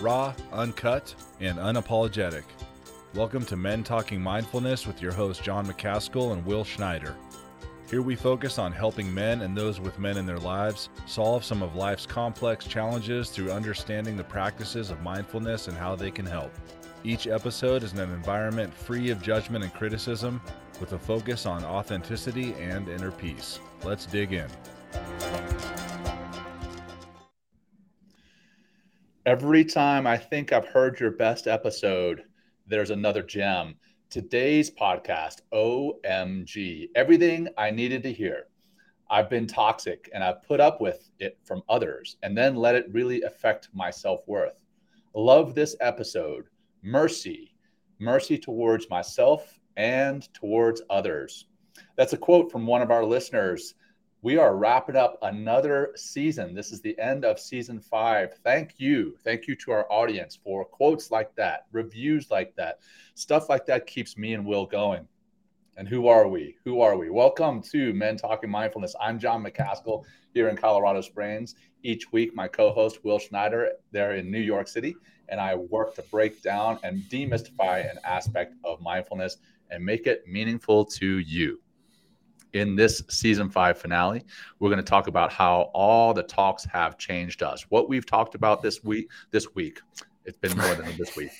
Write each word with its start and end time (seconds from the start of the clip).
raw, 0.00 0.32
uncut, 0.52 1.12
and 1.40 1.58
unapologetic. 1.58 2.44
Welcome 3.14 3.44
to 3.46 3.56
Men 3.56 3.82
Talking 3.82 4.20
Mindfulness 4.20 4.86
with 4.86 5.02
your 5.02 5.12
hosts 5.12 5.42
John 5.42 5.66
McCaskill 5.66 6.32
and 6.32 6.44
Will 6.46 6.62
Schneider. 6.62 7.16
Here 7.90 8.02
we 8.02 8.14
focus 8.14 8.58
on 8.58 8.70
helping 8.70 9.12
men 9.12 9.40
and 9.40 9.56
those 9.56 9.80
with 9.80 9.98
men 9.98 10.16
in 10.16 10.24
their 10.26 10.38
lives 10.38 10.90
solve 11.06 11.42
some 11.42 11.62
of 11.62 11.74
life's 11.74 12.06
complex 12.06 12.64
challenges 12.64 13.30
through 13.30 13.50
understanding 13.50 14.16
the 14.16 14.22
practices 14.22 14.90
of 14.90 15.02
mindfulness 15.02 15.66
and 15.66 15.76
how 15.76 15.96
they 15.96 16.12
can 16.12 16.26
help. 16.26 16.52
Each 17.02 17.26
episode 17.26 17.82
is 17.82 17.92
in 17.92 17.98
an 17.98 18.12
environment 18.12 18.72
free 18.72 19.10
of 19.10 19.20
judgment 19.20 19.64
and 19.64 19.74
criticism 19.74 20.40
with 20.80 20.92
a 20.92 20.98
focus 20.98 21.44
on 21.44 21.64
authenticity 21.64 22.54
and 22.54 22.88
inner 22.88 23.10
peace. 23.10 23.58
Let's 23.82 24.06
dig 24.06 24.32
in. 24.32 24.48
Every 29.28 29.62
time 29.62 30.06
I 30.06 30.16
think 30.16 30.54
I've 30.54 30.68
heard 30.68 30.98
your 30.98 31.10
best 31.10 31.48
episode, 31.48 32.22
there's 32.66 32.88
another 32.88 33.22
gem. 33.22 33.74
Today's 34.08 34.70
podcast, 34.70 35.42
OMG, 35.52 36.88
everything 36.94 37.46
I 37.58 37.70
needed 37.70 38.02
to 38.04 38.12
hear. 38.14 38.44
I've 39.10 39.28
been 39.28 39.46
toxic 39.46 40.08
and 40.14 40.24
I've 40.24 40.42
put 40.44 40.60
up 40.60 40.80
with 40.80 41.10
it 41.18 41.36
from 41.44 41.62
others 41.68 42.16
and 42.22 42.34
then 42.34 42.56
let 42.56 42.74
it 42.74 42.90
really 42.90 43.20
affect 43.20 43.68
my 43.74 43.90
self 43.90 44.26
worth. 44.26 44.58
Love 45.14 45.54
this 45.54 45.76
episode. 45.82 46.46
Mercy, 46.82 47.54
mercy 47.98 48.38
towards 48.38 48.88
myself 48.88 49.60
and 49.76 50.26
towards 50.32 50.80
others. 50.88 51.48
That's 51.98 52.14
a 52.14 52.16
quote 52.16 52.50
from 52.50 52.66
one 52.66 52.80
of 52.80 52.90
our 52.90 53.04
listeners. 53.04 53.74
We 54.20 54.36
are 54.36 54.56
wrapping 54.56 54.96
up 54.96 55.16
another 55.22 55.92
season. 55.94 56.52
This 56.52 56.72
is 56.72 56.80
the 56.80 56.98
end 56.98 57.24
of 57.24 57.38
season 57.38 57.78
five. 57.78 58.34
Thank 58.42 58.74
you. 58.78 59.16
Thank 59.22 59.46
you 59.46 59.54
to 59.54 59.70
our 59.70 59.86
audience 59.92 60.36
for 60.42 60.64
quotes 60.64 61.12
like 61.12 61.32
that, 61.36 61.66
reviews 61.70 62.28
like 62.28 62.52
that. 62.56 62.80
Stuff 63.14 63.48
like 63.48 63.64
that 63.66 63.86
keeps 63.86 64.16
me 64.16 64.34
and 64.34 64.44
Will 64.44 64.66
going. 64.66 65.06
And 65.76 65.86
who 65.86 66.08
are 66.08 66.26
we? 66.26 66.56
Who 66.64 66.80
are 66.80 66.96
we? 66.96 67.10
Welcome 67.10 67.62
to 67.70 67.94
Men 67.94 68.16
Talking 68.16 68.50
Mindfulness. 68.50 68.96
I'm 69.00 69.20
John 69.20 69.44
McCaskill 69.44 70.02
here 70.34 70.48
in 70.48 70.56
Colorado 70.56 71.00
Springs. 71.00 71.54
Each 71.84 72.10
week, 72.10 72.34
my 72.34 72.48
co 72.48 72.72
host, 72.72 73.04
Will 73.04 73.20
Schneider, 73.20 73.70
there 73.92 74.16
in 74.16 74.32
New 74.32 74.40
York 74.40 74.66
City, 74.66 74.96
and 75.28 75.40
I 75.40 75.54
work 75.54 75.94
to 75.94 76.02
break 76.10 76.42
down 76.42 76.80
and 76.82 77.02
demystify 77.02 77.88
an 77.88 78.00
aspect 78.02 78.54
of 78.64 78.80
mindfulness 78.80 79.36
and 79.70 79.84
make 79.84 80.08
it 80.08 80.26
meaningful 80.26 80.84
to 80.86 81.18
you 81.20 81.60
in 82.52 82.76
this 82.76 83.02
season 83.08 83.50
five 83.50 83.78
finale, 83.78 84.24
we're 84.58 84.70
going 84.70 84.82
to 84.82 84.88
talk 84.88 85.06
about 85.06 85.32
how 85.32 85.70
all 85.74 86.14
the 86.14 86.22
talks 86.22 86.64
have 86.64 86.98
changed 86.98 87.42
us. 87.42 87.66
What 87.68 87.88
we've 87.88 88.06
talked 88.06 88.34
about 88.34 88.62
this 88.62 88.82
week, 88.82 89.10
this 89.30 89.54
week, 89.54 89.80
it's 90.24 90.38
been 90.38 90.56
more 90.56 90.74
than 90.74 90.94
this 90.98 91.16
week, 91.16 91.30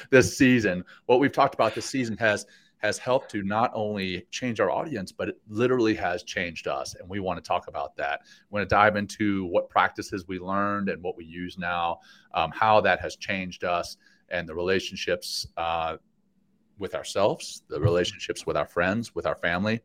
this 0.10 0.36
season. 0.36 0.84
What 1.06 1.20
we've 1.20 1.32
talked 1.32 1.54
about 1.54 1.74
this 1.74 1.86
season 1.86 2.16
has 2.18 2.46
has 2.78 2.98
helped 2.98 3.30
to 3.30 3.42
not 3.42 3.70
only 3.72 4.26
change 4.30 4.60
our 4.60 4.70
audience, 4.70 5.10
but 5.10 5.30
it 5.30 5.38
literally 5.48 5.94
has 5.94 6.22
changed 6.22 6.68
us. 6.68 6.94
And 6.94 7.08
we 7.08 7.18
want 7.18 7.42
to 7.42 7.46
talk 7.46 7.66
about 7.66 7.96
that. 7.96 8.20
We 8.50 8.58
want 8.58 8.68
to 8.68 8.74
dive 8.74 8.96
into 8.96 9.46
what 9.46 9.70
practices 9.70 10.26
we 10.28 10.38
learned 10.38 10.90
and 10.90 11.02
what 11.02 11.16
we 11.16 11.24
use 11.24 11.56
now, 11.56 12.00
um, 12.34 12.50
how 12.52 12.82
that 12.82 13.00
has 13.00 13.16
changed 13.16 13.64
us, 13.64 13.96
and 14.28 14.46
the 14.46 14.54
relationships 14.54 15.46
uh, 15.56 15.96
with 16.78 16.94
ourselves, 16.94 17.62
the 17.68 17.80
relationships 17.80 18.44
with 18.44 18.56
our 18.56 18.66
friends, 18.66 19.14
with 19.14 19.24
our 19.24 19.36
family, 19.36 19.80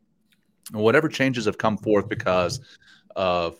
whatever 0.72 1.08
changes 1.08 1.44
have 1.46 1.58
come 1.58 1.76
forth 1.76 2.08
because 2.08 2.60
of 3.16 3.58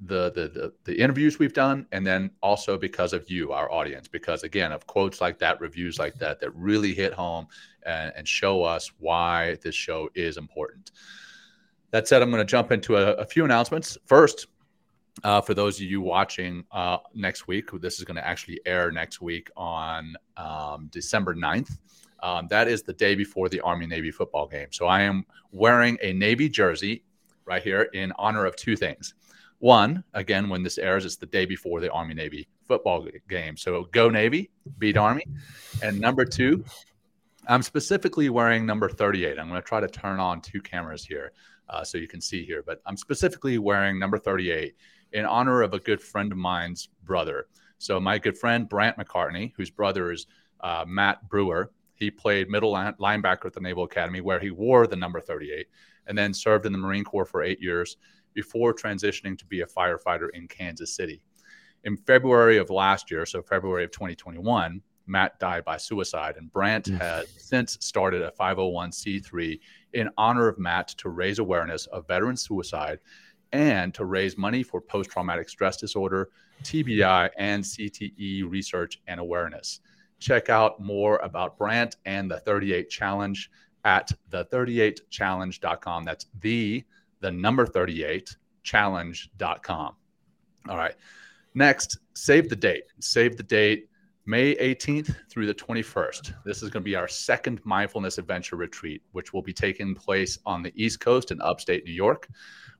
the, 0.00 0.30
the, 0.30 0.48
the 0.48 0.72
the 0.84 1.00
interviews 1.00 1.38
we've 1.38 1.52
done 1.52 1.84
and 1.90 2.06
then 2.06 2.30
also 2.40 2.78
because 2.78 3.12
of 3.12 3.28
you 3.28 3.50
our 3.50 3.70
audience 3.72 4.06
because 4.06 4.44
again 4.44 4.70
of 4.70 4.86
quotes 4.86 5.20
like 5.20 5.38
that 5.40 5.60
reviews 5.60 5.98
like 5.98 6.14
that 6.14 6.38
that 6.38 6.54
really 6.54 6.94
hit 6.94 7.12
home 7.12 7.48
and, 7.84 8.12
and 8.16 8.28
show 8.28 8.62
us 8.62 8.92
why 8.98 9.56
this 9.62 9.74
show 9.74 10.08
is 10.14 10.36
important. 10.36 10.92
That 11.90 12.06
said 12.06 12.22
i'm 12.22 12.30
going 12.30 12.46
to 12.46 12.50
jump 12.50 12.70
into 12.70 12.96
a, 12.96 13.14
a 13.14 13.24
few 13.24 13.44
announcements. 13.44 13.98
First 14.06 14.46
uh, 15.24 15.40
for 15.40 15.54
those 15.54 15.80
of 15.80 15.82
you 15.82 16.00
watching 16.00 16.64
uh, 16.70 16.98
next 17.12 17.48
week 17.48 17.70
this 17.80 17.98
is 17.98 18.04
going 18.04 18.16
to 18.16 18.26
actually 18.26 18.60
air 18.66 18.92
next 18.92 19.20
week 19.20 19.50
on 19.56 20.14
um, 20.36 20.86
december 20.92 21.34
9th 21.34 21.76
um, 22.20 22.48
that 22.48 22.68
is 22.68 22.82
the 22.82 22.92
day 22.92 23.14
before 23.14 23.48
the 23.48 23.60
Army 23.60 23.86
Navy 23.86 24.10
football 24.10 24.46
game. 24.46 24.68
So 24.70 24.86
I 24.86 25.02
am 25.02 25.24
wearing 25.52 25.98
a 26.02 26.12
Navy 26.12 26.48
jersey 26.48 27.04
right 27.44 27.62
here 27.62 27.82
in 27.92 28.12
honor 28.18 28.44
of 28.44 28.56
two 28.56 28.76
things. 28.76 29.14
One, 29.60 30.04
again, 30.14 30.48
when 30.48 30.62
this 30.62 30.78
airs, 30.78 31.04
it's 31.04 31.16
the 31.16 31.26
day 31.26 31.44
before 31.44 31.80
the 31.80 31.90
Army 31.90 32.14
Navy 32.14 32.48
football 32.66 33.06
game. 33.28 33.56
So 33.56 33.84
go 33.90 34.08
Navy, 34.08 34.50
beat 34.78 34.96
Army. 34.96 35.24
And 35.82 36.00
number 36.00 36.24
two, 36.24 36.64
I'm 37.48 37.62
specifically 37.62 38.28
wearing 38.28 38.66
number 38.66 38.88
38. 38.88 39.38
I'm 39.38 39.48
going 39.48 39.60
to 39.60 39.66
try 39.66 39.80
to 39.80 39.88
turn 39.88 40.20
on 40.20 40.40
two 40.42 40.60
cameras 40.60 41.04
here 41.04 41.32
uh, 41.68 41.82
so 41.82 41.98
you 41.98 42.06
can 42.06 42.20
see 42.20 42.44
here, 42.44 42.62
but 42.64 42.80
I'm 42.86 42.96
specifically 42.96 43.58
wearing 43.58 43.98
number 43.98 44.18
38 44.18 44.74
in 45.12 45.24
honor 45.24 45.62
of 45.62 45.74
a 45.74 45.78
good 45.78 46.00
friend 46.00 46.30
of 46.30 46.38
mine's 46.38 46.88
brother. 47.04 47.46
So 47.78 47.98
my 47.98 48.18
good 48.18 48.36
friend 48.36 48.68
Brant 48.68 48.96
McCartney, 48.96 49.52
whose 49.56 49.70
brother 49.70 50.12
is 50.12 50.26
uh, 50.60 50.84
Matt 50.86 51.28
Brewer, 51.28 51.72
he 51.98 52.10
played 52.10 52.48
middle 52.48 52.72
linebacker 52.72 53.46
at 53.46 53.52
the 53.52 53.60
Naval 53.60 53.84
Academy, 53.84 54.20
where 54.20 54.38
he 54.38 54.50
wore 54.50 54.86
the 54.86 54.96
number 54.96 55.20
38, 55.20 55.66
and 56.06 56.16
then 56.16 56.32
served 56.32 56.66
in 56.66 56.72
the 56.72 56.78
Marine 56.78 57.04
Corps 57.04 57.26
for 57.26 57.42
eight 57.42 57.60
years 57.60 57.96
before 58.34 58.72
transitioning 58.72 59.36
to 59.38 59.46
be 59.46 59.62
a 59.62 59.66
firefighter 59.66 60.28
in 60.32 60.46
Kansas 60.46 60.94
City. 60.94 61.20
In 61.84 61.96
February 61.96 62.58
of 62.58 62.70
last 62.70 63.10
year, 63.10 63.26
so 63.26 63.42
February 63.42 63.84
of 63.84 63.90
2021, 63.90 64.80
Matt 65.06 65.38
died 65.38 65.64
by 65.64 65.76
suicide, 65.76 66.36
and 66.36 66.52
Brant 66.52 66.84
mm. 66.84 67.00
has 67.00 67.28
since 67.36 67.78
started 67.80 68.22
a 68.22 68.30
501c3 68.32 69.58
in 69.94 70.10
honor 70.18 70.48
of 70.48 70.58
Matt 70.58 70.88
to 70.98 71.08
raise 71.08 71.38
awareness 71.38 71.86
of 71.86 72.06
veteran 72.06 72.36
suicide 72.36 73.00
and 73.52 73.94
to 73.94 74.04
raise 74.04 74.36
money 74.36 74.62
for 74.62 74.80
post 74.80 75.10
traumatic 75.10 75.48
stress 75.48 75.78
disorder, 75.78 76.28
TBI, 76.62 77.30
and 77.38 77.64
CTE 77.64 78.48
research 78.48 79.00
and 79.06 79.18
awareness. 79.18 79.80
Check 80.18 80.48
out 80.48 80.80
more 80.80 81.18
about 81.18 81.58
Brant 81.58 81.96
and 82.04 82.30
the 82.30 82.40
38 82.40 82.90
Challenge 82.90 83.50
at 83.84 84.10
the38challenge.com. 84.30 86.04
That's 86.04 86.26
the 86.40 86.84
the 87.20 87.30
number 87.30 87.66
38 87.66 88.36
challenge.com. 88.62 89.94
All 90.68 90.76
right. 90.76 90.94
Next, 91.54 91.98
save 92.14 92.48
the 92.48 92.56
date. 92.56 92.84
Save 93.00 93.36
the 93.36 93.42
date 93.42 93.88
May 94.26 94.54
18th 94.56 95.14
through 95.30 95.46
the 95.46 95.54
21st. 95.54 96.34
This 96.44 96.62
is 96.62 96.68
going 96.68 96.82
to 96.82 96.88
be 96.88 96.94
our 96.94 97.08
second 97.08 97.60
mindfulness 97.64 98.18
adventure 98.18 98.56
retreat, 98.56 99.02
which 99.12 99.32
will 99.32 99.42
be 99.42 99.54
taking 99.54 99.94
place 99.94 100.38
on 100.44 100.62
the 100.62 100.72
East 100.76 101.00
Coast 101.00 101.30
in 101.30 101.40
upstate 101.40 101.84
New 101.86 101.92
York. 101.92 102.28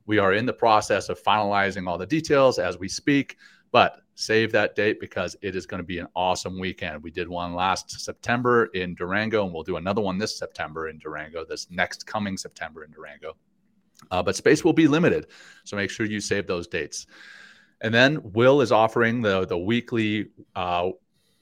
We 0.05 0.19
are 0.19 0.33
in 0.33 0.45
the 0.45 0.53
process 0.53 1.09
of 1.09 1.21
finalizing 1.23 1.89
all 1.89 1.97
the 1.97 2.05
details 2.05 2.59
as 2.59 2.77
we 2.77 2.87
speak. 2.87 3.37
But 3.71 4.01
save 4.19 4.51
that 4.51 4.75
date 4.75 4.99
because 4.99 5.37
it 5.41 5.55
is 5.55 5.65
going 5.65 5.77
to 5.77 5.87
be 5.87 5.97
an 5.99 6.07
awesome 6.13 6.59
weekend. 6.59 7.01
We 7.01 7.09
did 7.09 7.29
one 7.29 7.55
last 7.55 8.01
September 8.01 8.65
in 8.73 8.93
Durango, 8.93 9.45
and 9.45 9.53
we'll 9.53 9.63
do 9.63 9.77
another 9.77 10.01
one 10.01 10.17
this 10.17 10.37
September 10.37 10.89
in 10.89 10.99
Durango, 10.99 11.45
this 11.45 11.71
next 11.71 12.05
coming 12.05 12.35
September 12.35 12.83
in 12.83 12.91
Durango. 12.91 13.37
Uh, 14.11 14.21
but 14.21 14.35
space 14.35 14.65
will 14.65 14.73
be 14.73 14.89
limited. 14.89 15.27
So 15.63 15.77
make 15.77 15.89
sure 15.89 16.05
you 16.05 16.19
save 16.19 16.47
those 16.47 16.67
dates. 16.67 17.07
And 17.79 17.93
then 17.93 18.19
Will 18.33 18.59
is 18.59 18.73
offering 18.73 19.21
the, 19.21 19.45
the 19.47 19.57
weekly, 19.57 20.27
uh, 20.53 20.89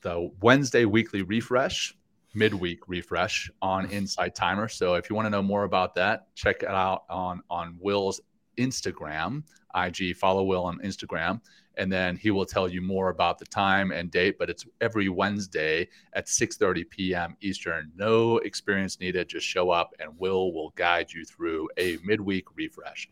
the 0.01 0.29
Wednesday 0.41 0.85
weekly 0.85 1.23
refresh, 1.23 1.95
midweek 2.35 2.87
refresh 2.87 3.49
on 3.59 3.89
Insight 3.89 4.35
Timer. 4.35 4.67
So 4.67 4.93
if 4.93 5.09
you 5.09 5.15
want 5.15 5.25
to 5.25 5.31
know 5.31 5.41
more 5.41 5.63
about 5.63 5.95
that, 5.95 6.27
check 6.35 6.61
it 6.61 6.69
out 6.69 7.05
on, 7.09 7.41
on 7.49 7.75
Will's 7.79 8.21
Instagram, 8.57 9.43
IG, 9.75 10.15
follow 10.15 10.43
Will 10.43 10.63
on 10.63 10.79
Instagram 10.79 11.41
and 11.77 11.91
then 11.91 12.15
he 12.15 12.31
will 12.31 12.45
tell 12.45 12.67
you 12.67 12.81
more 12.81 13.09
about 13.09 13.37
the 13.37 13.45
time 13.45 13.91
and 13.91 14.11
date 14.11 14.37
but 14.37 14.49
it's 14.49 14.65
every 14.81 15.09
wednesday 15.09 15.87
at 16.13 16.25
6.30 16.25 16.89
p.m 16.89 17.37
eastern. 17.41 17.91
No 17.95 18.39
experience 18.39 18.99
needed 18.99 19.29
just 19.29 19.45
show 19.45 19.69
up 19.69 19.93
and 19.99 20.11
will 20.19 20.51
will 20.51 20.71
guide 20.75 21.11
you 21.13 21.23
through 21.23 21.69
a 21.77 21.97
midweek 22.03 22.45
refresh. 22.55 23.09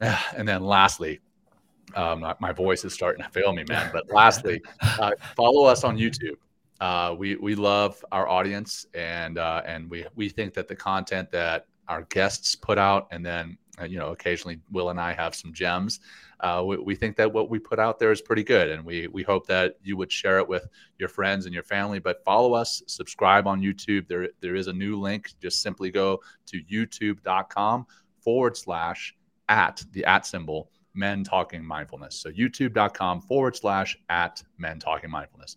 And 0.36 0.48
then 0.48 0.64
lastly 0.64 1.20
um, 1.94 2.20
my, 2.20 2.34
my, 2.40 2.52
voice 2.52 2.84
is 2.84 2.94
starting 2.94 3.22
to 3.22 3.30
fail 3.30 3.52
me 3.52 3.64
man 3.68 3.90
but 3.92 4.10
lastly 4.12 4.62
uh, 4.80 5.12
follow 5.36 5.64
us 5.64 5.84
on 5.84 5.98
youtube. 5.98 6.36
Uh, 6.80 7.14
we 7.16 7.36
we 7.36 7.54
love 7.54 8.04
our 8.10 8.28
audience 8.28 8.86
and 8.94 9.38
uh, 9.38 9.62
and 9.64 9.88
we 9.90 10.04
we 10.16 10.28
think 10.28 10.54
that 10.54 10.66
the 10.66 10.74
content 10.74 11.30
that 11.30 11.66
our 11.88 12.02
guests 12.02 12.54
put 12.54 12.78
out 12.78 13.08
and 13.10 13.24
then 13.24 13.56
uh, 13.80 13.84
you 13.84 13.98
know 13.98 14.08
occasionally 14.08 14.60
will 14.70 14.90
and 14.90 15.00
i 15.00 15.12
have 15.12 15.34
some 15.34 15.52
gems 15.52 16.00
uh, 16.42 16.62
we, 16.64 16.76
we, 16.78 16.94
think 16.96 17.16
that 17.16 17.32
what 17.32 17.48
we 17.48 17.58
put 17.58 17.78
out 17.78 18.00
there 18.00 18.10
is 18.10 18.20
pretty 18.20 18.42
good, 18.42 18.70
and 18.70 18.84
we 18.84 19.06
we 19.06 19.22
hope 19.22 19.46
that 19.46 19.76
you 19.82 19.96
would 19.96 20.10
share 20.10 20.38
it 20.38 20.48
with 20.48 20.66
your 20.98 21.08
friends 21.08 21.46
and 21.46 21.54
your 21.54 21.62
family. 21.62 22.00
But 22.00 22.24
follow 22.24 22.52
us, 22.52 22.82
subscribe 22.88 23.46
on 23.46 23.62
YouTube. 23.62 24.08
There 24.08 24.28
there 24.40 24.56
is 24.56 24.66
a 24.66 24.72
new 24.72 24.98
link. 24.98 25.30
Just 25.40 25.62
simply 25.62 25.92
go 25.92 26.20
to 26.46 26.60
YouTube.com 26.64 27.86
forward 28.20 28.56
slash 28.56 29.14
at 29.48 29.84
the 29.92 30.04
at 30.04 30.26
symbol 30.26 30.70
Men 30.94 31.22
Talking 31.22 31.64
Mindfulness. 31.64 32.16
So 32.16 32.30
youtube.com 32.30 33.20
forward 33.22 33.54
slash 33.54 33.96
at 34.08 34.42
Men 34.58 34.80
Talking 34.80 35.10
Mindfulness. 35.10 35.56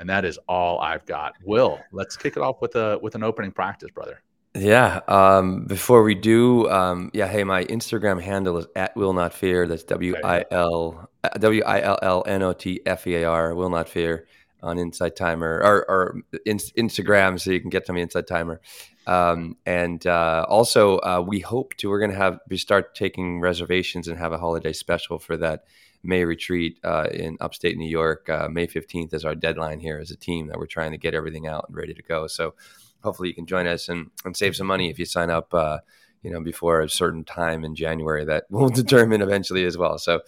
And 0.00 0.08
that 0.08 0.24
is 0.24 0.38
all 0.48 0.80
I've 0.80 1.06
got. 1.06 1.34
Will, 1.44 1.78
let's 1.92 2.16
kick 2.16 2.36
it 2.36 2.42
off 2.42 2.60
with 2.60 2.74
a 2.74 2.98
with 3.00 3.14
an 3.14 3.22
opening 3.22 3.52
practice, 3.52 3.90
brother. 3.92 4.22
Yeah. 4.58 5.00
Um, 5.06 5.64
before 5.66 6.02
we 6.02 6.14
do, 6.16 6.68
um, 6.68 7.10
yeah. 7.14 7.28
Hey, 7.28 7.44
my 7.44 7.64
Instagram 7.64 8.20
handle 8.20 8.58
is 8.58 8.66
at 8.74 8.96
will 8.96 9.12
not 9.12 9.32
fear. 9.32 9.68
That's 9.68 9.84
W 9.84 10.16
I 10.24 10.44
L 10.50 11.08
W 11.38 11.62
I 11.62 11.80
L 11.80 11.98
L 12.02 12.24
N 12.26 12.42
O 12.42 12.52
T 12.52 12.80
F 12.84 13.06
E 13.06 13.14
A 13.16 13.24
R. 13.28 13.54
Will 13.54 13.70
not 13.70 13.88
fear 13.88 14.26
on 14.60 14.76
Insight 14.76 15.14
Timer 15.14 15.60
or, 15.62 15.88
or 15.88 16.22
in, 16.44 16.56
Instagram, 16.56 17.40
so 17.40 17.52
you 17.52 17.60
can 17.60 17.70
get 17.70 17.86
to 17.86 17.92
me 17.92 18.02
Insight 18.02 18.26
Timer. 18.26 18.60
Um, 19.06 19.56
and 19.64 20.04
uh, 20.06 20.44
also, 20.48 20.98
uh, 20.98 21.24
we 21.24 21.38
hope 21.38 21.74
to 21.76 21.88
we're 21.88 22.00
going 22.00 22.10
to 22.10 22.16
have 22.16 22.40
we 22.50 22.56
start 22.56 22.96
taking 22.96 23.40
reservations 23.40 24.08
and 24.08 24.18
have 24.18 24.32
a 24.32 24.38
holiday 24.38 24.72
special 24.72 25.20
for 25.20 25.36
that 25.36 25.64
May 26.02 26.24
retreat 26.24 26.78
uh, 26.82 27.08
in 27.12 27.36
upstate 27.40 27.76
New 27.76 27.88
York. 27.88 28.28
Uh, 28.28 28.48
May 28.48 28.66
fifteenth 28.66 29.14
is 29.14 29.24
our 29.24 29.36
deadline 29.36 29.78
here 29.78 29.98
as 29.98 30.10
a 30.10 30.16
team 30.16 30.48
that 30.48 30.58
we're 30.58 30.66
trying 30.66 30.90
to 30.90 30.98
get 30.98 31.14
everything 31.14 31.46
out 31.46 31.66
and 31.68 31.76
ready 31.76 31.94
to 31.94 32.02
go. 32.02 32.26
So 32.26 32.54
hopefully, 33.02 33.28
you 33.28 33.34
can 33.34 33.46
join 33.46 33.66
us 33.66 33.88
and, 33.88 34.10
and 34.24 34.36
save 34.36 34.56
some 34.56 34.66
money 34.66 34.90
if 34.90 34.98
you 34.98 35.04
sign 35.04 35.30
up 35.30 35.52
uh, 35.54 35.78
you 36.22 36.30
know, 36.30 36.40
before 36.40 36.80
a 36.80 36.88
certain 36.88 37.24
time 37.24 37.64
in 37.64 37.74
January 37.74 38.24
that 38.24 38.44
we'll 38.50 38.68
determine 38.68 39.22
eventually 39.22 39.64
as 39.64 39.76
well. 39.76 39.98
So, 39.98 40.20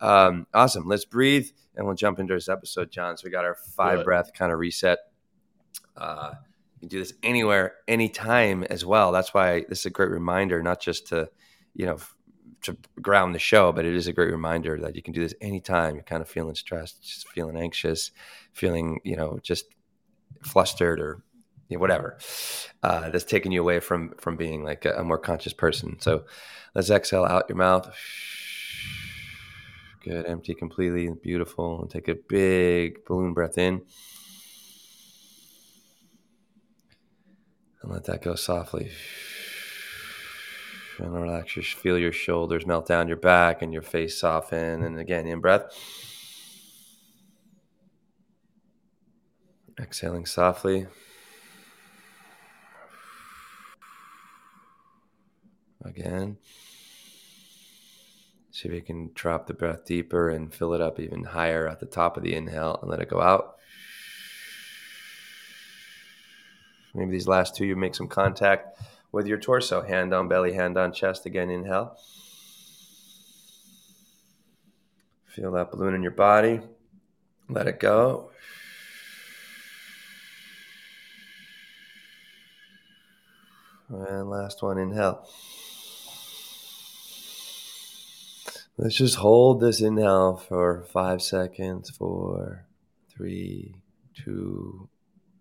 um, 0.00 0.46
awesome. 0.54 0.86
Let's 0.86 1.04
breathe 1.04 1.48
and 1.76 1.86
we'll 1.86 1.94
jump 1.94 2.18
into 2.18 2.34
this 2.34 2.48
episode, 2.48 2.90
John. 2.90 3.16
So 3.16 3.24
we 3.24 3.30
got 3.30 3.44
our 3.44 3.56
five 3.76 4.04
breath 4.04 4.32
kind 4.34 4.52
of 4.52 4.58
reset. 4.58 4.98
Uh, 5.96 6.32
you 6.74 6.80
can 6.80 6.88
do 6.88 6.98
this 6.98 7.14
anywhere, 7.22 7.74
anytime 7.88 8.62
as 8.64 8.84
well. 8.84 9.10
That's 9.10 9.34
why 9.34 9.64
this 9.68 9.80
is 9.80 9.86
a 9.86 9.90
great 9.90 10.10
reminder, 10.10 10.62
not 10.62 10.80
just 10.80 11.08
to, 11.08 11.28
you 11.74 11.86
know, 11.86 11.98
to 12.62 12.76
ground 13.00 13.34
the 13.34 13.40
show, 13.40 13.72
but 13.72 13.84
it 13.84 13.94
is 13.94 14.06
a 14.06 14.12
great 14.12 14.30
reminder 14.30 14.78
that 14.80 14.96
you 14.96 15.02
can 15.02 15.12
do 15.12 15.22
this 15.22 15.34
anytime 15.40 15.94
you're 15.94 16.04
kind 16.04 16.22
of 16.22 16.28
feeling 16.28 16.54
stressed, 16.54 17.02
just 17.02 17.28
feeling 17.28 17.56
anxious, 17.56 18.10
feeling, 18.52 19.00
you 19.04 19.16
know, 19.16 19.38
just 19.42 19.66
flustered 20.42 21.00
or 21.00 21.22
whatever 21.76 22.18
uh, 22.82 23.10
that's 23.10 23.24
taking 23.24 23.52
you 23.52 23.60
away 23.60 23.80
from 23.80 24.14
from 24.18 24.36
being 24.36 24.64
like 24.64 24.84
a, 24.84 24.94
a 24.94 25.04
more 25.04 25.18
conscious 25.18 25.52
person. 25.52 26.00
So 26.00 26.24
let's 26.74 26.90
exhale 26.90 27.24
out 27.24 27.48
your 27.48 27.58
mouth. 27.58 27.94
Good, 30.04 30.26
empty 30.26 30.54
completely, 30.54 31.10
beautiful, 31.22 31.82
and 31.82 31.90
take 31.90 32.08
a 32.08 32.14
big 32.14 33.04
balloon 33.04 33.34
breath 33.34 33.58
in. 33.58 33.82
And 37.82 37.92
let 37.92 38.04
that 38.04 38.22
go 38.22 38.34
softly. 38.34 38.90
And 40.98 41.12
relax 41.12 41.54
your 41.56 41.62
feel 41.62 41.98
your 41.98 42.12
shoulders 42.12 42.66
melt 42.66 42.86
down 42.86 43.06
your 43.06 43.16
back 43.16 43.62
and 43.62 43.72
your 43.72 43.82
face 43.82 44.18
soften. 44.18 44.82
And 44.82 44.98
again, 44.98 45.26
in 45.26 45.40
breath. 45.40 45.72
Exhaling 49.80 50.26
softly. 50.26 50.86
Again. 55.98 56.36
See 58.52 58.68
if 58.68 58.74
you 58.74 58.82
can 58.82 59.10
drop 59.14 59.46
the 59.46 59.54
breath 59.54 59.84
deeper 59.84 60.30
and 60.30 60.54
fill 60.54 60.72
it 60.74 60.80
up 60.80 61.00
even 61.00 61.24
higher 61.24 61.68
at 61.68 61.80
the 61.80 61.86
top 61.86 62.16
of 62.16 62.22
the 62.22 62.34
inhale 62.34 62.78
and 62.80 62.90
let 62.90 63.00
it 63.00 63.08
go 63.08 63.20
out. 63.20 63.56
Maybe 66.94 67.10
these 67.10 67.26
last 67.26 67.56
two, 67.56 67.66
you 67.66 67.74
make 67.74 67.94
some 67.94 68.06
contact 68.06 68.80
with 69.10 69.26
your 69.26 69.38
torso, 69.38 69.82
hand 69.82 70.14
on 70.14 70.28
belly, 70.28 70.52
hand 70.52 70.76
on 70.76 70.92
chest. 70.92 71.26
Again, 71.26 71.50
inhale. 71.50 71.96
Feel 75.26 75.52
that 75.52 75.70
balloon 75.70 75.94
in 75.94 76.02
your 76.02 76.12
body. 76.12 76.60
Let 77.48 77.66
it 77.66 77.80
go. 77.80 78.30
And 83.88 84.30
last 84.30 84.62
one, 84.62 84.78
inhale. 84.78 85.26
Let's 88.80 88.94
just 88.94 89.16
hold 89.16 89.60
this 89.60 89.80
inhale 89.80 90.36
for 90.36 90.84
five 90.92 91.20
seconds. 91.20 91.90
Four, 91.90 92.64
three, 93.10 93.74
two, 94.14 94.88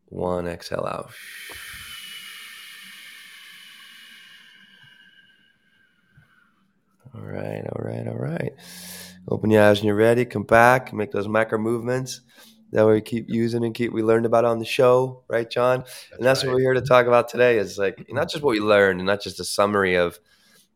one. 0.06 0.48
Exhale 0.48 0.88
out. 0.90 1.12
All 7.14 7.22
right, 7.22 7.64
all 7.72 7.84
right, 7.84 8.08
all 8.08 8.18
right. 8.18 8.54
Open 9.30 9.52
your 9.52 9.62
eyes 9.62 9.82
when 9.82 9.88
you're 9.88 9.96
ready. 9.96 10.26
Come 10.26 10.42
back. 10.42 10.92
Make 10.92 11.12
those 11.12 11.28
micro 11.28 11.60
movements 11.60 12.22
that 12.72 12.88
we 12.88 13.02
keep 13.02 13.30
using 13.30 13.64
and 13.64 13.76
keep 13.76 13.94
we 13.94 14.02
learned 14.02 14.26
about 14.26 14.46
on 14.46 14.58
the 14.58 14.66
show, 14.66 15.22
right, 15.28 15.48
John? 15.48 15.82
That's 15.82 16.12
and 16.14 16.26
that's 16.26 16.44
right. 16.44 16.50
what 16.50 16.56
we're 16.56 16.62
here 16.62 16.74
to 16.74 16.82
talk 16.82 17.06
about 17.06 17.30
today. 17.30 17.60
Is 17.60 17.78
like 17.78 18.04
not 18.10 18.32
just 18.32 18.44
what 18.44 18.54
we 18.54 18.62
learned, 18.62 19.00
and 19.00 19.06
not 19.06 19.22
just 19.22 19.40
a 19.40 19.44
summary 19.44 19.94
of 19.94 20.20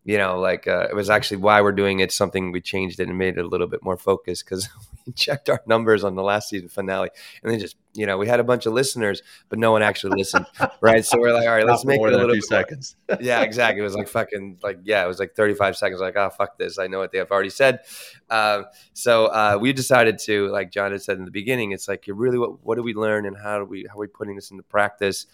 you 0.03 0.17
know, 0.17 0.39
like 0.39 0.67
uh, 0.67 0.87
it 0.89 0.95
was 0.95 1.09
actually 1.09 1.37
why 1.37 1.61
we're 1.61 1.71
doing 1.71 1.99
it. 1.99 2.11
Something 2.11 2.51
we 2.51 2.59
changed 2.59 2.99
it 2.99 3.07
and 3.07 3.17
made 3.17 3.37
it 3.37 3.45
a 3.45 3.47
little 3.47 3.67
bit 3.67 3.83
more 3.83 3.97
focused 3.97 4.45
because 4.45 4.67
we 5.05 5.13
checked 5.13 5.47
our 5.47 5.61
numbers 5.67 6.03
on 6.03 6.15
the 6.15 6.23
last 6.23 6.49
season 6.49 6.69
finale, 6.69 7.09
and 7.43 7.51
then 7.51 7.59
just 7.59 7.75
you 7.93 8.07
know 8.07 8.17
we 8.17 8.27
had 8.27 8.39
a 8.39 8.43
bunch 8.43 8.65
of 8.65 8.73
listeners, 8.73 9.21
but 9.47 9.59
no 9.59 9.71
one 9.71 9.83
actually 9.83 10.17
listened, 10.17 10.47
right? 10.81 11.05
So 11.05 11.19
we're 11.19 11.33
like, 11.33 11.47
all 11.47 11.53
right, 11.53 11.67
let's 11.67 11.85
make 11.85 12.01
it 12.01 12.13
a 12.13 12.17
little 12.17 12.33
bit 12.33 12.43
seconds. 12.43 12.95
yeah, 13.19 13.41
exactly. 13.41 13.81
It 13.81 13.83
was 13.83 13.93
like 13.93 14.07
fucking 14.07 14.57
like 14.63 14.79
yeah, 14.83 15.03
it 15.03 15.07
was 15.07 15.19
like 15.19 15.35
thirty 15.35 15.53
five 15.53 15.77
seconds. 15.77 16.01
Like 16.01 16.17
oh 16.17 16.31
fuck 16.31 16.57
this, 16.57 16.79
I 16.79 16.87
know 16.87 16.97
what 16.97 17.11
they 17.11 17.19
have 17.19 17.29
already 17.29 17.51
said. 17.51 17.81
Uh, 18.27 18.63
so 18.93 19.27
uh, 19.27 19.59
we 19.61 19.71
decided 19.71 20.17
to, 20.19 20.47
like 20.47 20.71
John 20.71 20.93
had 20.93 21.03
said 21.03 21.19
in 21.19 21.25
the 21.25 21.31
beginning, 21.31 21.73
it's 21.73 21.87
like 21.87 22.07
you 22.07 22.15
really 22.15 22.39
what 22.39 22.65
what 22.65 22.75
do 22.75 22.81
we 22.81 22.95
learn 22.95 23.27
and 23.27 23.37
how 23.37 23.59
do 23.59 23.65
we 23.65 23.85
how 23.87 23.97
are 23.97 23.99
we 23.99 24.07
putting 24.07 24.35
this 24.35 24.49
into 24.49 24.63
practice? 24.63 25.27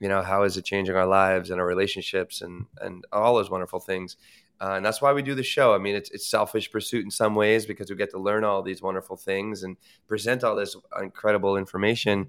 You 0.00 0.08
know 0.08 0.22
how 0.22 0.42
is 0.42 0.56
it 0.56 0.64
changing 0.64 0.96
our 0.96 1.06
lives 1.06 1.50
and 1.50 1.60
our 1.60 1.66
relationships 1.66 2.42
and 2.42 2.66
and 2.80 3.04
all 3.12 3.34
those 3.34 3.50
wonderful 3.50 3.80
things 3.80 4.16
uh, 4.60 4.74
and 4.76 4.86
that's 4.86 5.02
why 5.02 5.12
we 5.12 5.22
do 5.22 5.34
the 5.34 5.42
show. 5.42 5.74
I 5.74 5.78
mean, 5.78 5.94
it's, 5.94 6.10
it's 6.10 6.26
selfish 6.26 6.70
pursuit 6.70 7.04
in 7.04 7.10
some 7.10 7.34
ways 7.34 7.66
because 7.66 7.90
we 7.90 7.96
get 7.96 8.10
to 8.12 8.18
learn 8.18 8.44
all 8.44 8.62
these 8.62 8.80
wonderful 8.80 9.16
things 9.16 9.62
and 9.62 9.76
present 10.06 10.44
all 10.44 10.54
this 10.54 10.76
incredible 11.02 11.56
information. 11.56 12.28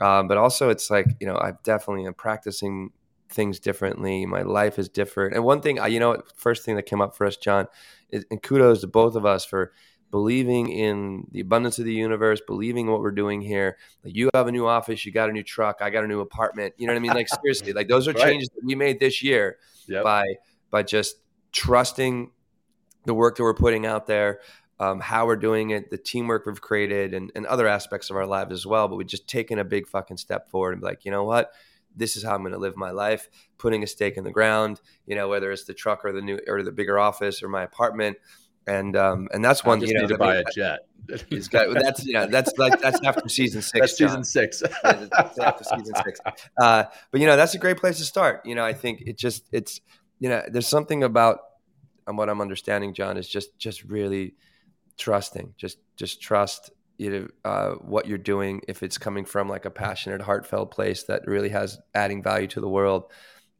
Um, 0.00 0.28
but 0.28 0.36
also, 0.38 0.70
it's 0.70 0.88
like 0.88 1.06
you 1.20 1.26
know, 1.26 1.36
I 1.36 1.52
definitely 1.64 2.06
am 2.06 2.14
practicing 2.14 2.90
things 3.28 3.58
differently. 3.58 4.24
My 4.24 4.42
life 4.42 4.78
is 4.78 4.88
different. 4.88 5.34
And 5.34 5.44
one 5.44 5.60
thing, 5.60 5.78
you 5.88 5.98
know, 5.98 6.22
first 6.36 6.64
thing 6.64 6.76
that 6.76 6.86
came 6.86 7.00
up 7.00 7.16
for 7.16 7.26
us, 7.26 7.36
John, 7.36 7.66
is, 8.08 8.24
and 8.30 8.42
kudos 8.42 8.82
to 8.82 8.86
both 8.86 9.16
of 9.16 9.26
us 9.26 9.44
for 9.44 9.72
believing 10.14 10.68
in 10.68 11.26
the 11.32 11.40
abundance 11.40 11.80
of 11.80 11.84
the 11.84 11.92
universe, 11.92 12.40
believing 12.46 12.88
what 12.88 13.00
we're 13.00 13.10
doing 13.10 13.40
here. 13.40 13.76
Like 14.04 14.14
you 14.14 14.30
have 14.32 14.46
a 14.46 14.52
new 14.52 14.64
office, 14.64 15.04
you 15.04 15.10
got 15.10 15.28
a 15.28 15.32
new 15.32 15.42
truck, 15.42 15.78
I 15.80 15.90
got 15.90 16.04
a 16.04 16.06
new 16.06 16.20
apartment. 16.20 16.72
You 16.76 16.86
know 16.86 16.92
what 16.92 16.98
I 16.98 17.02
mean? 17.02 17.14
Like 17.14 17.26
seriously, 17.42 17.72
like 17.72 17.88
those 17.88 18.06
are 18.06 18.12
right. 18.12 18.22
changes 18.22 18.48
that 18.50 18.64
we 18.64 18.76
made 18.76 19.00
this 19.00 19.24
year 19.24 19.58
yep. 19.88 20.04
by 20.04 20.22
by 20.70 20.84
just 20.84 21.16
trusting 21.50 22.30
the 23.06 23.12
work 23.12 23.34
that 23.38 23.42
we're 23.42 23.54
putting 23.54 23.86
out 23.86 24.06
there, 24.06 24.38
um, 24.78 25.00
how 25.00 25.26
we're 25.26 25.34
doing 25.34 25.70
it, 25.70 25.90
the 25.90 25.98
teamwork 25.98 26.46
we've 26.46 26.60
created, 26.60 27.12
and, 27.12 27.32
and 27.34 27.44
other 27.46 27.66
aspects 27.66 28.08
of 28.08 28.14
our 28.14 28.24
lives 28.24 28.52
as 28.52 28.64
well. 28.64 28.86
But 28.86 28.94
we've 28.94 29.08
just 29.08 29.26
taken 29.26 29.58
a 29.58 29.64
big 29.64 29.88
fucking 29.88 30.18
step 30.18 30.48
forward 30.48 30.74
and 30.74 30.80
be 30.80 30.86
like, 30.86 31.04
you 31.04 31.10
know 31.10 31.24
what? 31.24 31.50
This 31.96 32.16
is 32.16 32.22
how 32.22 32.36
I'm 32.36 32.42
going 32.42 32.52
to 32.52 32.58
live 32.58 32.76
my 32.76 32.92
life. 32.92 33.28
Putting 33.58 33.82
a 33.82 33.88
stake 33.88 34.16
in 34.16 34.22
the 34.22 34.30
ground, 34.30 34.80
you 35.06 35.16
know, 35.16 35.28
whether 35.28 35.50
it's 35.50 35.64
the 35.64 35.74
truck 35.74 36.04
or 36.04 36.12
the 36.12 36.22
new 36.22 36.38
or 36.46 36.62
the 36.62 36.70
bigger 36.70 37.00
office 37.00 37.42
or 37.42 37.48
my 37.48 37.64
apartment 37.64 38.18
and 38.66 38.96
um, 38.96 39.28
and 39.32 39.44
that's 39.44 39.64
one. 39.64 39.78
I 39.78 39.80
just 39.80 39.92
you 39.92 39.98
know, 39.98 40.06
need 40.06 40.08
to 40.08 40.18
buy 40.18 40.36
a 40.36 40.44
jet. 40.54 40.80
got, 41.50 41.74
that's 41.74 42.06
yeah, 42.06 42.26
that's 42.26 42.52
like 42.56 42.80
that's 42.80 43.00
after 43.02 43.28
season 43.28 43.62
six. 43.62 43.80
That's 43.80 43.98
John. 43.98 44.08
season 44.08 44.24
six. 44.24 44.62
that's 44.82 45.38
after 45.38 45.64
season 45.64 45.94
six. 46.04 46.20
Uh, 46.60 46.84
but 47.10 47.20
you 47.20 47.26
know, 47.26 47.36
that's 47.36 47.54
a 47.54 47.58
great 47.58 47.78
place 47.78 47.98
to 47.98 48.04
start. 48.04 48.44
You 48.46 48.54
know, 48.54 48.64
I 48.64 48.72
think 48.72 49.02
it 49.02 49.18
just 49.18 49.46
it's 49.52 49.80
you 50.18 50.28
know, 50.28 50.42
there's 50.48 50.68
something 50.68 51.02
about 51.02 51.40
and 52.06 52.18
what 52.18 52.28
I'm 52.28 52.40
understanding, 52.40 52.94
John, 52.94 53.16
is 53.16 53.28
just 53.28 53.58
just 53.58 53.84
really 53.84 54.34
trusting. 54.98 55.54
Just 55.56 55.78
just 55.96 56.20
trust 56.20 56.70
you 56.98 57.10
know 57.10 57.28
uh, 57.44 57.70
what 57.74 58.06
you're 58.06 58.18
doing 58.18 58.62
if 58.68 58.82
it's 58.82 58.98
coming 58.98 59.24
from 59.24 59.48
like 59.48 59.64
a 59.64 59.70
passionate, 59.70 60.22
heartfelt 60.22 60.70
place 60.70 61.04
that 61.04 61.26
really 61.26 61.50
has 61.50 61.78
adding 61.94 62.22
value 62.22 62.46
to 62.48 62.60
the 62.60 62.68
world, 62.68 63.10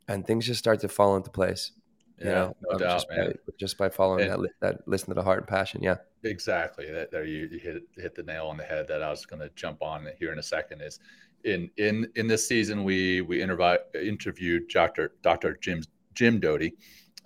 and 0.09 0.27
things 0.27 0.47
just 0.47 0.59
start 0.59 0.81
to 0.81 0.89
fall 0.89 1.17
into 1.17 1.31
place 1.31 1.73
you 2.19 2.27
yeah, 2.29 2.35
know, 2.35 2.57
no 2.63 2.75
um, 2.75 2.79
doubt, 2.79 2.93
just. 2.93 3.09
By, 3.09 3.33
just 3.59 3.79
by 3.79 3.89
following 3.89 4.31
and, 4.31 4.45
that, 4.45 4.51
that, 4.61 4.89
listen 4.89 5.09
to 5.09 5.15
the 5.15 5.23
heart 5.23 5.41
and 5.41 5.49
passion. 5.49 5.83
Yeah, 5.83 5.97
exactly. 6.23 6.91
That 6.91 7.11
there 7.11 7.25
you, 7.25 7.49
you 7.51 7.59
hit 7.59 7.83
hit 7.97 8.15
the 8.15 8.23
nail 8.23 8.47
on 8.47 8.57
the 8.57 8.65
head. 8.65 8.87
That 8.89 9.03
I 9.03 9.11
was 9.11 9.27
going 9.27 9.41
to 9.41 9.51
jump 9.57 9.83
on 9.83 10.09
here 10.19 10.33
in 10.33 10.39
a 10.39 10.43
second. 10.43 10.81
Is 10.81 11.01
in 11.45 11.71
in 11.77 12.09
in 12.15 12.27
this 12.27 12.47
season 12.47 12.85
we 12.85 13.21
we 13.21 13.43
interview, 13.43 13.77
interviewed 13.95 14.69
Doctor 14.69 15.15
Doctor 15.23 15.59
Jim 15.61 15.83
Jim 16.15 16.39
Doty, 16.39 16.75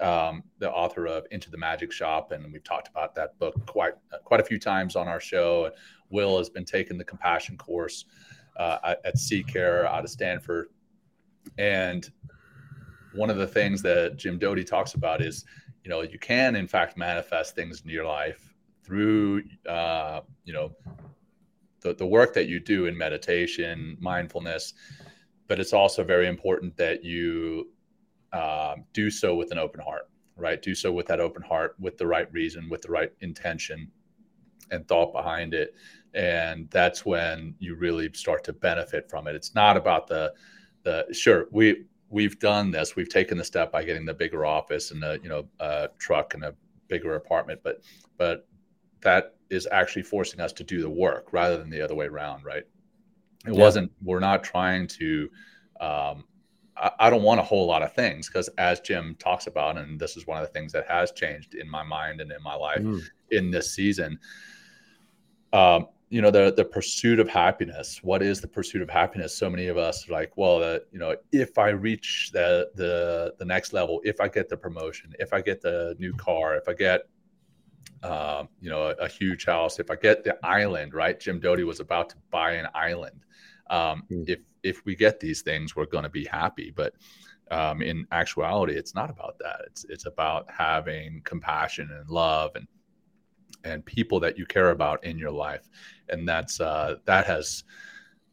um, 0.01 0.43
the 0.59 0.71
author 0.71 1.07
of 1.07 1.27
Into 1.31 1.51
the 1.51 1.59
Magic 1.59 1.93
Shop, 1.93 2.33
and 2.33 2.51
we've 2.53 2.65
talked 2.65 2.89
about 2.89 3.15
that 3.15 3.39
book 3.39 3.55
quite 3.67 3.95
quite 4.25 4.41
a 4.41 4.45
few 4.45 4.59
times 4.59 4.97
on 4.97 5.09
our 5.09 5.21
show. 5.21 5.71
Will 6.11 6.39
has 6.39 6.49
been 6.49 6.65
taking 6.65 6.97
the 6.97 7.05
compassion 7.05 7.59
course 7.59 8.07
uh, 8.57 8.95
at, 9.05 9.17
CCARE 9.17 9.85
out 9.85 10.05
of 10.05 10.11
Stanford, 10.11 10.69
and 11.59 12.11
one 13.19 13.31
of 13.31 13.37
the 13.37 13.47
things 13.47 13.83
that 13.83 14.17
Jim 14.17 14.39
Doty 14.39 14.65
talks 14.65 14.95
about 14.95 15.21
is 15.21 15.45
you 15.85 15.91
know 15.91 16.03
you 16.03 16.19
can 16.19 16.57
in 16.57 16.67
fact 16.67 16.97
manifest 16.97 17.55
things 17.55 17.83
in 17.83 17.91
your 17.91 18.07
life 18.07 18.55
through 18.83 19.43
uh, 19.69 20.21
you 20.45 20.53
know 20.53 20.73
the, 21.81 21.95
the 21.95 22.07
work 22.07 22.35
that 22.35 22.49
you 22.49 22.59
do 22.59 22.87
in 22.87 22.97
meditation 22.97 23.97
mindfulness 24.01 24.75
but 25.47 25.59
it's 25.59 25.73
also 25.73 26.05
very 26.05 26.29
important 26.29 26.77
that 26.77 27.05
you 27.05 27.71
um, 28.33 28.85
do 28.93 29.11
so 29.11 29.35
with 29.35 29.51
an 29.53 29.59
open 29.59 29.81
heart 29.81 30.09
right? 30.39 30.63
Do 30.63 30.75
so 30.75 30.93
with 30.93 31.07
that 31.09 31.21
open 31.21 31.43
heart 31.43 31.75
with 31.79 31.99
the 31.99 32.07
right 32.07 32.33
reason 32.33 32.69
with 32.71 32.83
the 32.83 32.91
right 32.91 33.13
intention 33.21 33.91
and 34.71 34.87
thought 34.87 35.13
behind 35.13 35.53
it. 35.53 35.75
And 36.15 36.71
that's 36.71 37.05
when 37.05 37.55
you 37.59 37.75
really 37.75 38.11
start 38.13 38.45
to 38.45 38.53
benefit 38.53 39.11
from 39.11 39.27
it. 39.27 39.35
It's 39.35 39.55
not 39.55 39.77
about 39.77 40.07
the 40.07 40.33
the 40.85 41.07
sure 41.13 41.49
we 41.51 41.85
we've 42.11 42.39
done 42.39 42.71
this 42.71 42.97
we've 42.97 43.09
taken 43.09 43.37
the 43.37 43.45
step 43.45 43.71
by 43.71 43.83
getting 43.85 44.05
the 44.05 44.15
bigger 44.15 44.45
office 44.45 44.91
and 44.91 45.03
a 45.05 45.19
you 45.23 45.29
know 45.29 45.45
a 45.61 45.89
truck 45.99 46.35
and 46.35 46.45
a 46.45 46.55
bigger 46.89 47.15
apartment 47.17 47.61
but 47.63 47.83
but 48.17 48.47
that 49.01 49.37
is 49.51 49.69
actually 49.71 50.03
forcing 50.03 50.41
us 50.41 50.53
to 50.53 50.65
do 50.65 50.81
the 50.81 50.91
work 50.91 51.33
rather 51.33 51.57
than 51.57 51.71
the 51.71 51.81
other 51.81 51.95
way 51.95 52.07
around 52.07 52.45
right 52.45 52.65
it 53.47 53.55
yeah. 53.55 53.61
wasn't 53.61 53.91
we're 54.03 54.21
not 54.21 54.43
trying 54.43 54.87
to 54.87 55.29
um, 55.81 56.25
I, 56.77 56.91
I 56.99 57.11
don't 57.11 57.23
want 57.23 57.41
a 57.41 57.45
whole 57.45 57.67
lot 57.67 57.83
of 57.83 57.95
things 57.95 58.29
because 58.29 58.49
as 58.59 58.81
jim 58.81 59.17
talks 59.19 59.47
about 59.47 59.77
and 59.77 60.01
this 60.01 60.17
is 60.17 60.27
one 60.27 60.39
of 60.39 60.47
the 60.47 60.53
things 60.53 60.73
that 60.73 60.89
has 60.89 61.13
changed 61.13 61.55
in 61.55 61.69
my 61.69 61.83
mind 61.83 62.21
and 62.21 62.33
in 62.33 62.43
my 62.43 62.55
life 62.55 62.81
mm. 62.81 63.03
in 63.31 63.51
this 63.51 63.75
season 63.75 64.19
um, 65.53 65.89
you 66.11 66.23
know 66.23 66.31
the 66.31 66.53
the 66.57 66.65
pursuit 66.65 67.21
of 67.21 67.29
happiness. 67.29 68.01
What 68.03 68.23
is 68.23 68.41
the 68.41 68.49
pursuit 68.49 68.81
of 68.81 68.89
happiness? 68.89 69.37
So 69.37 69.51
many 69.51 69.67
of 69.67 69.77
us 69.77 70.09
are 70.09 70.13
like 70.13 70.37
well 70.37 70.63
uh, 70.63 70.79
you 70.91 70.99
know 70.99 71.17
if 71.33 71.59
i 71.59 71.69
reach 71.69 72.31
the 72.33 72.71
the 72.75 73.35
the 73.39 73.45
next 73.45 73.73
level 73.73 74.01
if 74.05 74.21
i 74.21 74.29
get 74.29 74.49
the 74.49 74.57
promotion 74.57 75.13
if 75.19 75.33
i 75.33 75.41
get 75.41 75.61
the 75.61 75.95
new 75.99 76.15
car 76.15 76.57
if 76.57 76.69
i 76.69 76.73
get 76.73 77.03
uh, 78.03 78.45
you 78.61 78.71
know 78.71 78.89
a, 78.89 78.93
a, 78.93 79.09
huge 79.09 79.45
house 79.45 79.79
if 79.81 79.91
i 79.91 79.97
get 79.97 80.25
the 80.25 80.37
island 80.47 80.95
right? 80.95 81.19
Jim 81.21 81.41
doty 81.41 81.65
was 81.65 81.81
about 81.81 82.09
to 82.11 82.17
buy 82.31 82.53
an 82.53 82.69
island. 82.75 83.25
Um, 83.71 84.05
mm. 84.11 84.27
if 84.29 84.41
if 84.63 84.85
we 84.87 84.97
get 84.97 85.21
these 85.21 85.43
things 85.43 85.77
we're 85.77 85.87
going 85.87 86.05
to 86.05 86.11
be 86.11 86.25
happy. 86.25 86.73
But 86.75 86.95
um, 87.51 87.83
in 87.83 88.07
actuality 88.13 88.75
it's 88.75 88.95
not 88.95 89.11
about 89.11 89.39
that. 89.41 89.63
It's 89.67 89.85
it's 89.85 90.07
about 90.07 90.47
having 90.51 91.21
compassion 91.25 91.91
and 91.93 92.09
love 92.09 92.53
and 92.55 92.67
and 93.65 93.85
people 93.85 94.21
that 94.21 94.39
you 94.39 94.47
care 94.47 94.71
about 94.71 95.05
in 95.05 95.19
your 95.19 95.31
life 95.33 95.69
and 96.11 96.29
that's 96.29 96.61
uh, 96.61 96.97
that 97.05 97.27
has 97.27 97.65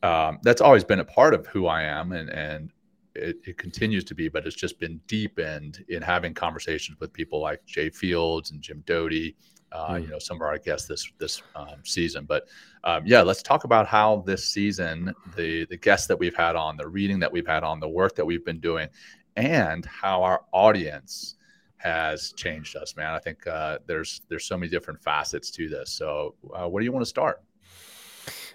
um, 0.04 0.40
that's 0.44 0.62
always 0.62 0.84
been 0.84 1.00
a 1.00 1.06
part 1.06 1.34
of 1.34 1.48
who 1.48 1.68
I 1.68 1.84
am 1.84 2.12
and 2.12 2.30
and 2.30 2.72
it, 3.16 3.38
it, 3.46 3.58
continues 3.58 4.04
to 4.06 4.16
be, 4.16 4.28
but 4.28 4.46
it's 4.46 4.56
just 4.56 4.80
been 4.80 5.00
deepened 5.08 5.84
in 5.88 6.02
having 6.02 6.34
conversations 6.34 7.00
with 7.00 7.14
people 7.14 7.40
like 7.40 7.66
Jay 7.66 7.90
Fields 7.90 8.52
and 8.52 8.62
Jim 8.62 8.84
Doty, 8.86 9.36
uh, 9.72 9.94
mm. 9.94 10.04
you 10.04 10.08
know, 10.10 10.20
some 10.20 10.38
of 10.38 10.42
our 10.42 10.58
guests 10.58 10.88
this 10.88 11.10
this 11.18 11.42
um, 11.56 11.78
season. 11.84 12.26
But 12.26 12.48
um, 12.84 13.04
yeah, 13.06 13.22
let's 13.22 13.42
talk 13.42 13.64
about 13.64 13.88
how 13.88 14.24
this 14.26 14.46
season, 14.46 15.14
the 15.36 15.66
the 15.66 15.78
guests 15.78 16.08
that 16.08 16.20
we've 16.20 16.36
had 16.36 16.56
on, 16.56 16.78
the 16.78 16.88
reading 16.88 17.20
that 17.20 17.32
we've 17.32 17.48
had 17.48 17.64
on, 17.64 17.80
the 17.80 17.90
work 17.90 18.16
that 18.16 18.26
we've 18.26 18.46
been 18.46 18.60
doing, 18.60 18.90
and 19.36 19.86
how 19.86 20.24
our 20.24 20.42
audience 20.52 21.36
has 21.78 22.34
changed 22.34 22.76
us, 22.76 22.96
man. 22.96 23.14
I 23.14 23.20
think 23.20 23.46
uh, 23.48 23.80
there's 23.86 24.22
there's 24.30 24.46
so 24.46 24.58
many 24.58 24.70
different 24.70 25.02
facets 25.02 25.52
to 25.52 25.70
this. 25.70 25.92
So, 25.92 26.36
uh, 26.54 26.68
where 26.68 26.82
do 26.82 26.86
you 26.86 26.92
want 26.92 27.04
to 27.04 27.10
start? 27.10 27.42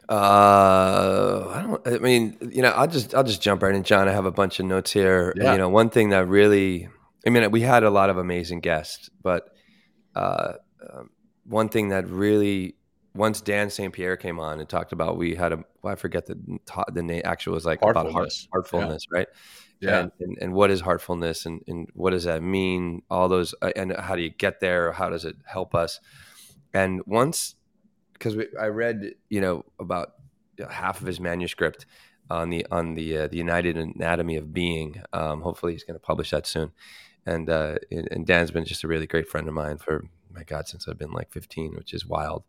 Uh, 0.09 1.49
I 1.49 1.63
don't. 1.63 1.87
I 1.87 1.99
mean, 1.99 2.37
you 2.51 2.63
know, 2.63 2.71
I'll 2.71 2.87
just 2.87 3.15
I'll 3.15 3.25
just 3.25 3.43
jump 3.43 3.63
right 3.63 3.75
in, 3.75 3.83
John. 3.83 4.09
I 4.09 4.13
have 4.13 4.27
a 4.27 4.33
bunch 4.33 4.59
of 4.59 4.67
notes 4.67 4.93
here. 4.93 5.33
Yeah. 5.37 5.53
You 5.53 5.59
know, 5.59 5.69
one 5.69 5.91
thing 5.91 6.11
that 6.11 6.27
really, 6.27 6.89
I 7.27 7.31
mean, 7.31 7.51
we 7.51 7.61
had 7.61 7.85
a 7.85 7.91
lot 7.91 8.11
of 8.11 8.19
amazing 8.19 8.61
guests, 8.61 9.09
but 9.23 9.51
uh, 10.17 10.55
um, 10.93 11.11
one 11.45 11.69
thing 11.69 11.91
that 11.91 12.09
really, 12.09 12.75
once 13.15 13.41
Dan 13.41 13.71
St. 13.71 13.93
Pierre 13.93 14.17
came 14.17 14.41
on 14.41 14.59
and 14.59 14.69
talked 14.69 14.93
about, 14.93 15.17
we 15.17 15.37
had 15.37 15.53
a 15.53 15.65
well, 15.83 15.93
I 15.93 15.97
forget 15.97 16.27
the 16.27 16.59
the 16.93 17.03
name 17.03 17.23
actual 17.25 17.55
was 17.55 17.65
like 17.65 17.81
about 17.83 18.11
heart, 18.11 18.33
heartfulness, 18.53 19.07
yeah. 19.13 19.19
right? 19.19 19.29
yeah. 19.81 19.99
And, 20.01 20.13
and, 20.21 20.39
and, 20.41 20.53
what 20.53 20.71
is 20.71 20.81
heartfulness 20.81 21.47
and, 21.47 21.63
and 21.67 21.89
what 21.95 22.11
does 22.11 22.25
that 22.25 22.43
mean 22.43 23.03
all 23.11 23.29
those 23.29 23.55
uh, 23.63 23.73
and 23.77 23.97
how 23.99 24.15
do 24.15 24.23
you 24.23 24.31
get 24.31 24.61
there 24.61 24.93
how 24.93 25.09
does 25.09 25.25
it 25.25 25.37
help 25.47 25.75
us 25.75 26.01
and 26.75 27.01
once 27.07 27.55
because 28.21 28.37
i 28.61 28.67
read 28.67 29.15
you 29.31 29.41
know 29.41 29.65
about 29.81 30.13
half 30.71 31.01
of 31.01 31.07
his 31.07 31.19
manuscript 31.19 31.87
on 32.31 32.49
the 32.49 32.65
on 32.71 32.95
the 32.95 33.19
uh, 33.19 33.27
the 33.27 33.37
united 33.37 33.77
anatomy 33.77 34.37
of 34.37 34.55
being. 34.55 35.03
Um, 35.13 35.43
hopefully 35.43 35.73
he's 35.73 35.85
going 35.85 35.99
to 35.99 36.01
publish 36.01 36.31
that 36.31 36.47
soon. 36.47 36.73
And 37.27 37.51
uh, 37.51 37.77
and 37.91 38.25
dan's 38.25 38.51
been 38.51 38.65
just 38.65 38.85
a 38.85 38.89
really 38.89 39.07
great 39.07 39.29
friend 39.29 39.49
of 39.49 39.55
mine 39.55 39.77
for 39.79 40.05
my 40.33 40.45
god 40.45 40.69
since 40.69 40.87
i've 40.87 40.97
been 40.97 41.11
like 41.11 41.33
15 41.33 41.75
which 41.75 41.93
is 41.93 42.07
wild 42.07 42.45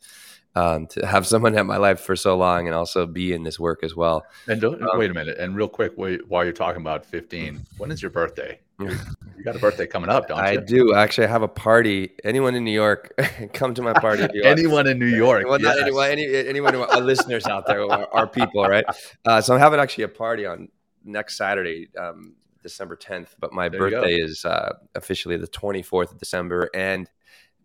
um, 0.56 0.88
to 0.88 1.06
have 1.06 1.26
someone 1.26 1.58
in 1.58 1.68
my 1.68 1.78
life 1.78 2.00
for 2.00 2.16
so 2.16 2.38
long 2.38 2.68
and 2.68 2.76
also 2.76 3.06
be 3.06 3.34
in 3.34 3.44
this 3.44 3.60
work 3.60 3.84
as 3.84 3.96
well. 3.96 4.26
And 4.48 4.64
um, 4.64 4.80
wait 4.96 5.12
a 5.12 5.14
minute. 5.14 5.38
And 5.38 5.56
real 5.56 5.68
quick, 5.68 5.94
wait, 5.98 6.28
while 6.28 6.44
you're 6.44 6.54
talking 6.54 6.82
about 6.82 7.06
15, 7.06 7.66
when 7.78 7.92
is 7.92 8.02
your 8.02 8.12
birthday? 8.12 8.60
You 8.80 9.44
got 9.44 9.56
a 9.56 9.60
birthday 9.60 9.86
coming 9.86 10.10
up, 10.10 10.28
don't 10.28 10.40
you? 10.40 10.44
I 10.44 10.56
do. 10.56 10.96
Actually, 10.96 11.28
I 11.28 11.30
have 11.30 11.44
a 11.44 11.48
party. 11.48 12.14
Anyone 12.24 12.56
in 12.56 12.64
New 12.64 12.72
York, 12.72 13.14
come 13.54 13.76
to 13.76 13.82
my 13.84 13.94
party. 13.94 14.28
anyone 14.44 14.88
in 14.88 14.98
New 14.98 15.06
York. 15.06 15.46
Well, 15.48 15.62
yes. 15.62 15.76
not 15.76 15.84
anyone, 15.84 16.10
any, 16.10 16.26
anyone, 16.26 16.76
our 16.76 17.00
listeners 17.00 17.46
out 17.46 17.68
there, 17.68 17.84
our, 17.84 18.08
our 18.12 18.28
people, 18.28 18.64
right? 18.64 18.86
Uh, 19.24 19.40
so 19.40 19.54
I'm 19.54 19.60
having 19.60 19.80
actually 19.80 20.06
a 20.06 20.10
party 20.10 20.48
on 20.48 20.70
next 21.04 21.38
Saturday, 21.38 21.90
um, 21.96 22.34
December 22.64 22.96
10th, 22.96 23.36
but 23.40 23.54
my 23.54 23.70
there 23.70 23.80
birthday 23.80 24.16
is 24.16 24.46
uh, 24.46 24.74
officially 24.96 25.38
the 25.38 25.48
24th 25.48 26.12
of 26.12 26.18
December. 26.18 26.70
And 26.74 27.08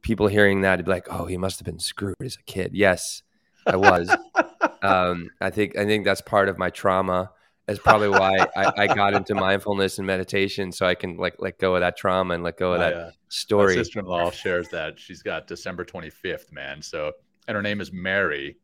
people 0.07 0.29
hearing 0.29 0.61
that, 0.61 0.83
be 0.85 0.91
like, 0.91 1.09
"Oh, 1.11 1.27
he 1.27 1.37
must 1.37 1.59
have 1.59 1.67
been 1.67 1.81
screwed 1.81 2.15
as 2.23 2.37
a 2.37 2.43
kid." 2.45 2.71
Yes, 2.73 3.23
I 3.67 3.75
was. 3.75 4.09
um, 4.83 5.31
I 5.41 5.51
think 5.51 5.77
I 5.77 5.85
think 5.85 6.05
that's 6.05 6.21
part 6.21 6.49
of 6.49 6.59
my 6.59 6.71
trauma. 6.71 7.31
That's 7.67 7.81
probably 7.81 8.11
why 8.11 8.47
I, 8.57 8.73
I, 8.77 8.87
got 8.87 9.15
into 9.15 9.35
mindfulness 9.35 9.99
and 9.99 10.07
meditation, 10.07 10.71
so 10.71 10.87
I 10.87 10.95
can 10.95 11.17
like 11.17 11.35
let 11.41 11.59
go 11.59 11.75
of 11.75 11.81
that 11.81 11.97
trauma 11.97 12.35
and 12.35 12.45
let 12.45 12.57
go 12.57 12.75
of 12.75 12.79
that 12.79 12.95
uh, 12.95 13.11
story. 13.29 13.75
My 13.75 13.83
sister-in-law 13.83 14.31
shares 14.31 14.69
that 14.69 15.01
she's 15.01 15.21
got 15.21 15.49
December 15.49 15.85
25th, 15.85 16.53
man. 16.53 16.81
So, 16.81 17.11
and 17.49 17.57
her 17.57 17.63
name 17.63 17.81
is 17.81 17.93
Mary. 17.93 18.59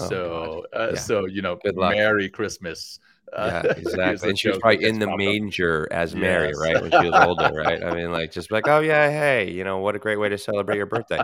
Oh, 0.00 0.08
so, 0.08 0.66
uh, 0.74 0.90
yeah. 0.94 0.98
so 0.98 1.26
you 1.26 1.40
know, 1.40 1.56
Merry 1.64 2.28
Christmas 2.28 2.98
yeah, 3.36 3.62
exactly. 3.76 4.30
and 4.30 4.38
she 4.38 4.48
was 4.48 4.58
probably 4.58 4.84
in 4.84 4.98
the 4.98 5.16
manger 5.16 5.88
as 5.90 6.14
Mary, 6.14 6.48
yes. 6.48 6.58
right? 6.60 6.80
When 6.80 6.90
she 6.90 7.10
was 7.10 7.26
older, 7.26 7.52
right? 7.54 7.82
I 7.82 7.94
mean, 7.94 8.12
like 8.12 8.32
just 8.32 8.50
like, 8.50 8.68
oh 8.68 8.80
yeah, 8.80 9.10
hey, 9.10 9.50
you 9.50 9.64
know, 9.64 9.78
what 9.78 9.94
a 9.96 9.98
great 9.98 10.18
way 10.18 10.28
to 10.28 10.38
celebrate 10.38 10.76
your 10.76 10.86
birthday. 10.86 11.20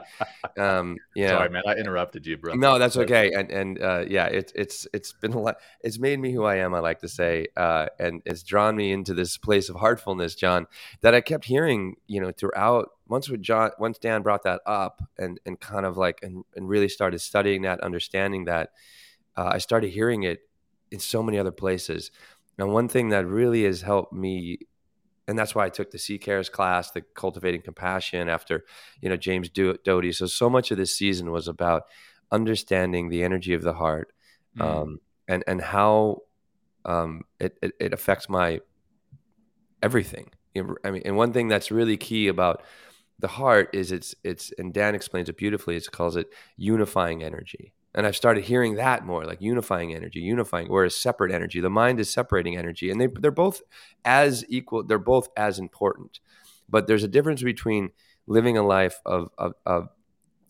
Um, 0.58 0.99
you 1.14 1.28
Sorry, 1.28 1.49
man, 1.49 1.62
I 1.66 1.75
interrupted 1.75 2.26
you, 2.26 2.37
bro. 2.37 2.54
No, 2.54 2.78
that's 2.78 2.96
okay. 2.96 3.32
And 3.32 3.50
and 3.50 3.82
uh, 3.82 4.04
yeah, 4.08 4.26
it's 4.26 4.52
it's 4.54 4.87
it's 4.92 5.12
been 5.12 5.32
a 5.32 5.40
lot. 5.40 5.56
It's 5.80 5.99
made 5.99 6.18
me 6.18 6.32
who 6.32 6.44
I 6.44 6.56
am. 6.56 6.75
I 6.75 6.80
like 6.80 7.00
to 7.00 7.08
say, 7.08 7.46
uh, 7.56 7.87
and 7.99 8.23
it's 8.25 8.42
drawn 8.42 8.76
me 8.76 8.92
into 8.92 9.14
this 9.14 9.37
place 9.37 9.68
of 9.68 9.76
heartfulness, 9.76 10.34
John, 10.34 10.66
that 11.00 11.14
I 11.14 11.20
kept 11.20 11.44
hearing, 11.44 11.96
you 12.06 12.20
know, 12.20 12.32
throughout. 12.32 12.90
Once 13.06 13.28
with 13.28 13.42
John, 13.42 13.70
once 13.78 13.99
Dan 13.99 14.23
brought 14.23 14.44
that 14.44 14.61
up, 14.66 15.02
and 15.18 15.38
and 15.44 15.61
kind 15.61 15.84
of 15.84 15.96
like 15.96 16.20
and 16.23 16.44
and 16.56 16.68
really 16.68 16.88
started 16.88 17.20
studying 17.20 17.62
that, 17.62 17.80
understanding 17.80 18.46
that, 18.46 18.70
uh, 19.37 19.50
I 19.52 19.58
started 19.58 19.90
hearing 19.90 20.23
it 20.23 20.40
in 20.94 21.00
so 21.00 21.22
many 21.22 21.38
other 21.38 21.50
places. 21.50 22.10
And 22.56 22.72
one 22.72 22.88
thing 22.88 23.08
that 23.10 23.26
really 23.26 23.64
has 23.64 23.82
helped 23.82 24.12
me, 24.12 24.60
and 25.26 25.36
that's 25.36 25.54
why 25.54 25.66
I 25.66 25.68
took 25.68 25.90
the 25.90 25.98
CCARES 25.98 26.50
class, 26.50 26.92
the 26.92 27.02
cultivating 27.02 27.62
compassion 27.62 28.28
after, 28.28 28.64
you 29.00 29.08
know, 29.08 29.16
James 29.16 29.50
Doty. 29.50 30.12
So, 30.12 30.26
so 30.26 30.48
much 30.48 30.70
of 30.70 30.78
this 30.78 30.96
season 30.96 31.32
was 31.32 31.48
about 31.48 31.82
understanding 32.30 33.08
the 33.08 33.24
energy 33.24 33.54
of 33.54 33.62
the 33.62 33.74
heart 33.74 34.12
mm. 34.56 34.64
um, 34.64 35.00
and, 35.26 35.42
and 35.46 35.60
how 35.60 36.22
um, 36.84 37.22
it, 37.40 37.58
it, 37.60 37.72
it 37.80 37.92
affects 37.92 38.28
my 38.28 38.60
everything. 39.82 40.30
I 40.84 40.90
mean, 40.92 41.02
and 41.04 41.16
one 41.16 41.32
thing 41.32 41.48
that's 41.48 41.72
really 41.72 41.96
key 41.96 42.28
about 42.28 42.62
the 43.18 43.26
heart 43.26 43.70
is 43.72 43.90
it's, 43.90 44.14
it's, 44.22 44.52
and 44.58 44.72
Dan 44.72 44.94
explains 44.94 45.28
it 45.28 45.36
beautifully, 45.36 45.76
it 45.76 45.90
calls 45.90 46.14
it 46.14 46.28
unifying 46.56 47.24
energy 47.24 47.72
and 47.94 48.06
I've 48.06 48.16
started 48.16 48.44
hearing 48.44 48.74
that 48.74 49.06
more, 49.06 49.24
like 49.24 49.40
unifying 49.40 49.94
energy, 49.94 50.20
unifying, 50.20 50.68
whereas 50.68 50.96
separate 50.96 51.32
energy. 51.32 51.60
The 51.60 51.70
mind 51.70 52.00
is 52.00 52.10
separating 52.10 52.56
energy, 52.56 52.90
and 52.90 53.00
they 53.00 53.06
they're 53.06 53.30
both 53.30 53.62
as 54.04 54.44
equal. 54.48 54.82
They're 54.82 54.98
both 54.98 55.28
as 55.36 55.58
important, 55.58 56.20
but 56.68 56.86
there's 56.86 57.04
a 57.04 57.08
difference 57.08 57.42
between 57.42 57.90
living 58.26 58.58
a 58.58 58.62
life 58.62 59.00
of 59.06 59.30
of, 59.38 59.54
of 59.64 59.88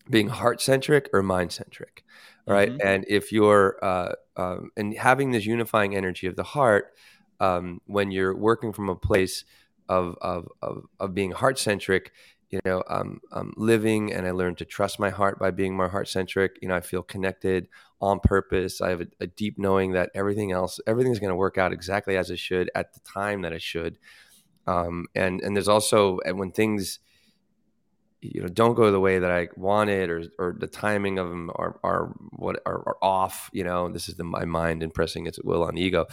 being 0.09 0.29
heart 0.29 0.61
centric 0.61 1.09
or 1.13 1.21
mind 1.21 1.51
centric, 1.51 2.03
right? 2.47 2.69
Mm-hmm. 2.69 2.87
And 2.87 3.05
if 3.07 3.31
you're 3.31 3.77
uh, 3.83 4.13
um, 4.35 4.71
and 4.75 4.97
having 4.97 5.31
this 5.31 5.45
unifying 5.45 5.95
energy 5.95 6.27
of 6.27 6.35
the 6.35 6.43
heart, 6.43 6.93
um, 7.39 7.79
when 7.85 8.11
you're 8.11 8.35
working 8.35 8.73
from 8.73 8.89
a 8.89 8.95
place 8.95 9.45
of 9.87 10.15
of 10.21 10.47
of, 10.63 10.85
of 10.99 11.13
being 11.13 11.31
heart 11.31 11.59
centric, 11.59 12.11
you 12.55 12.61
know 12.65 12.83
I'm, 12.89 13.21
living 13.57 14.13
and 14.13 14.25
i 14.25 14.31
learned 14.31 14.57
to 14.59 14.65
trust 14.65 14.99
my 14.99 15.09
heart 15.09 15.39
by 15.39 15.51
being 15.51 15.75
more 15.75 15.89
heart 15.89 16.07
centric 16.07 16.57
you 16.61 16.67
know 16.67 16.75
i 16.75 16.81
feel 16.81 17.03
connected 17.03 17.67
on 18.01 18.19
purpose 18.19 18.81
i 18.81 18.89
have 18.89 19.01
a, 19.01 19.07
a 19.21 19.27
deep 19.27 19.57
knowing 19.57 19.91
that 19.91 20.09
everything 20.15 20.51
else 20.51 20.79
everything's 20.87 21.19
going 21.19 21.29
to 21.29 21.35
work 21.35 21.57
out 21.57 21.71
exactly 21.73 22.17
as 22.17 22.29
it 22.29 22.39
should 22.39 22.69
at 22.75 22.93
the 22.93 22.99
time 23.01 23.41
that 23.41 23.53
it 23.53 23.61
should. 23.61 23.97
Um, 24.67 25.07
and 25.13 25.41
and 25.41 25.55
there's 25.55 25.67
also 25.67 26.19
when 26.33 26.51
things 26.51 26.99
you 28.33 28.41
know 28.41 28.47
don't 28.47 28.75
go 28.75 28.91
the 28.91 28.99
way 28.99 29.19
that 29.19 29.31
I 29.31 29.49
wanted 29.55 30.09
or 30.09 30.23
or 30.39 30.55
the 30.57 30.67
timing 30.67 31.19
of 31.19 31.29
them 31.29 31.51
are 31.55 31.79
are 31.83 32.13
what 32.31 32.61
are, 32.65 32.83
are 32.87 32.97
off 33.01 33.49
you 33.53 33.63
know 33.63 33.89
this 33.89 34.09
is 34.09 34.15
the 34.15 34.23
my 34.23 34.45
mind 34.45 34.83
impressing 34.83 35.27
its 35.27 35.39
will 35.43 35.63
on 35.63 35.75
the 35.75 35.81
ego 35.81 36.05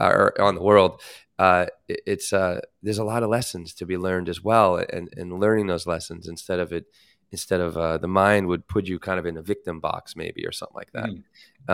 uh, 0.00 0.06
or 0.06 0.40
on 0.40 0.54
the 0.54 0.62
world. 0.62 1.00
Uh, 1.38 1.66
it, 1.88 2.00
it's 2.06 2.32
uh, 2.32 2.60
there's 2.82 2.98
a 2.98 3.04
lot 3.04 3.22
of 3.22 3.28
lessons 3.28 3.74
to 3.74 3.86
be 3.86 3.96
learned 3.96 4.28
as 4.28 4.42
well 4.42 4.76
and 4.76 5.08
and 5.16 5.40
learning 5.40 5.66
those 5.66 5.86
lessons 5.86 6.28
instead 6.28 6.58
of 6.58 6.72
it 6.72 6.86
instead 7.32 7.60
of 7.60 7.76
uh, 7.76 7.98
the 7.98 8.08
mind 8.08 8.46
would 8.46 8.68
put 8.68 8.86
you 8.86 8.98
kind 8.98 9.18
of 9.18 9.26
in 9.26 9.36
a 9.36 9.42
victim 9.42 9.80
box 9.80 10.16
maybe 10.16 10.46
or 10.46 10.52
something 10.52 10.76
like 10.76 10.92
that. 10.92 11.10
Mm. 11.10 11.22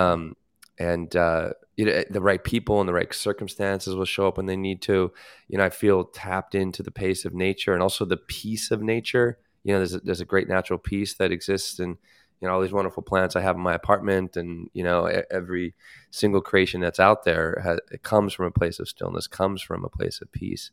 um, 0.01 0.37
and 0.79 1.15
uh, 1.15 1.51
you 1.77 1.85
know, 1.85 2.03
the 2.11 2.21
right 2.21 2.43
people 2.43 2.81
and 2.81 2.89
the 2.89 2.95
right 2.95 3.13
circumstances 3.13 3.95
will 3.95 4.05
show 4.05 4.27
up 4.27 4.37
when 4.37 4.47
they 4.47 4.57
need 4.57 4.83
to. 4.83 5.13
You 5.49 5.59
know 5.59 5.65
I 5.65 5.71
feel 5.71 6.05
tapped 6.05 6.55
into 6.55 6.83
the 6.83 6.91
pace 6.91 7.25
of 7.25 7.35
nature 7.35 7.73
and 7.75 7.83
also 7.83 8.05
the 8.05 8.17
peace 8.17 8.71
of 8.71 8.83
nature 8.83 9.39
you 9.65 9.73
know, 9.73 9.79
there's 9.79 9.95
a, 9.95 10.01
there's 10.01 10.21
a 10.21 10.27
great 10.27 10.49
natural 10.49 10.79
peace 10.79 11.15
that 11.15 11.33
exists 11.33 11.79
in 11.79 11.99
you 12.43 12.49
know 12.49 12.55
all 12.55 12.61
these 12.61 12.73
wonderful 12.73 13.05
plants. 13.05 13.37
I 13.37 13.41
have 13.41 13.57
in 13.57 13.63
my 13.63 13.75
apartment, 13.75 14.37
and 14.37 14.69
you 14.75 14.83
know 14.83 15.05
every 15.31 15.75
single 16.11 16.41
creation 16.41 16.81
that's 16.81 16.99
out 16.99 17.25
there 17.25 17.61
has, 17.63 17.79
it 17.93 18.03
comes 18.03 18.35
from 18.35 18.47
a 18.47 18.51
place 18.51 18.81
of 18.81 18.89
stillness, 18.89 19.29
comes 19.29 19.63
from 19.63 19.85
a 19.85 19.89
place 19.89 20.21
of 20.21 20.31
peace, 20.33 20.73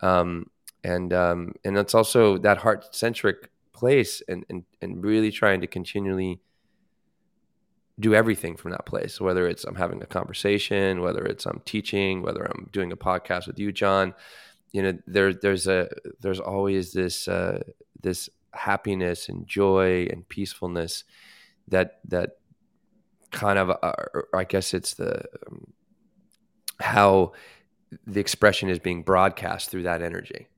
um, 0.00 0.46
and 0.82 1.12
um, 1.12 1.52
and 1.64 1.76
it's 1.76 1.94
also 1.94 2.38
that 2.38 2.58
heart 2.58 2.94
centric 2.94 3.50
place, 3.74 4.22
and, 4.26 4.46
and 4.48 4.64
and 4.80 5.04
really 5.04 5.30
trying 5.30 5.60
to 5.60 5.66
continually 5.66 6.40
do 8.00 8.14
everything 8.14 8.56
from 8.56 8.70
that 8.70 8.86
place. 8.86 9.20
Whether 9.20 9.46
it's 9.46 9.64
i'm 9.64 9.74
having 9.74 10.02
a 10.02 10.06
conversation 10.06 11.02
whether 11.02 11.24
it's 11.26 11.44
i'm 11.44 11.60
teaching 11.66 12.22
whether 12.22 12.42
i'm 12.42 12.70
doing 12.72 12.90
a 12.90 12.96
podcast 12.96 13.46
with 13.46 13.58
you 13.58 13.70
john 13.70 14.14
you 14.72 14.82
know 14.82 14.98
there 15.06 15.34
there's 15.34 15.66
a 15.66 15.88
there's 16.20 16.40
always 16.40 16.92
this 16.92 17.28
uh, 17.28 17.60
this 18.02 18.28
happiness 18.52 19.28
and 19.28 19.46
joy 19.46 20.06
and 20.10 20.28
peacefulness 20.28 21.04
that 21.68 22.00
that 22.06 22.38
kind 23.30 23.58
of 23.58 23.70
uh, 23.70 23.92
I 24.34 24.44
guess 24.44 24.74
it's 24.74 24.94
the 24.94 25.24
um, 25.46 25.72
how 26.80 27.32
the 28.06 28.20
expression 28.20 28.68
is 28.68 28.78
being 28.78 29.02
broadcast 29.02 29.70
through 29.70 29.84
that 29.84 30.02
energy 30.02 30.48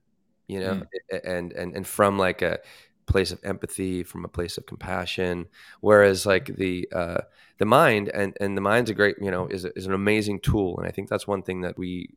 you 0.46 0.60
know? 0.60 0.82
Mm. 1.12 1.20
and 1.24 1.52
and 1.52 1.74
and 1.74 1.86
from 1.86 2.18
like 2.18 2.42
a 2.42 2.58
place 3.06 3.32
of 3.32 3.40
empathy 3.44 4.02
from 4.02 4.24
a 4.24 4.28
place 4.28 4.56
of 4.56 4.66
compassion. 4.66 5.46
Whereas 5.80 6.24
like 6.26 6.56
the 6.56 6.88
uh 6.92 7.22
the 7.58 7.66
mind 7.66 8.08
and 8.08 8.36
and 8.40 8.56
the 8.56 8.60
mind's 8.62 8.90
a 8.90 8.94
great 8.94 9.16
you 9.20 9.30
know 9.30 9.46
is, 9.46 9.64
is 9.64 9.86
an 9.86 9.92
amazing 9.92 10.40
tool. 10.40 10.78
And 10.78 10.86
i 10.86 10.90
think 10.90 11.08
that's 11.08 11.26
one 11.26 11.42
thing 11.42 11.62
that 11.62 11.78
we 11.78 12.10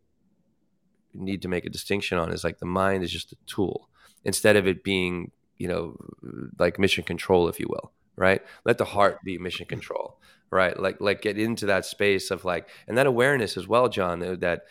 need 1.13 1.41
to 1.41 1.47
make 1.47 1.65
a 1.65 1.69
distinction 1.69 2.17
on 2.17 2.31
is 2.31 2.43
like 2.43 2.59
the 2.59 2.65
mind 2.65 3.03
is 3.03 3.11
just 3.11 3.31
a 3.31 3.37
tool 3.47 3.89
instead 4.23 4.55
of 4.55 4.67
it 4.67 4.83
being 4.83 5.31
you 5.57 5.67
know 5.67 5.97
like 6.59 6.79
mission 6.79 7.03
control 7.03 7.47
if 7.47 7.59
you 7.59 7.67
will 7.69 7.91
right? 8.19 8.41
Let 8.65 8.79
the 8.79 8.85
heart 8.85 9.19
be 9.23 9.37
mission 9.37 9.65
control 9.65 10.19
right? 10.49 10.79
Like 10.79 10.99
like 10.99 11.21
get 11.21 11.37
into 11.37 11.65
that 11.67 11.85
space 11.85 12.31
of 12.31 12.45
like 12.45 12.67
and 12.87 12.97
that 12.97 13.05
awareness 13.07 13.57
as 13.57 13.67
well 13.67 13.89
john 13.89 14.19
that 14.19 14.61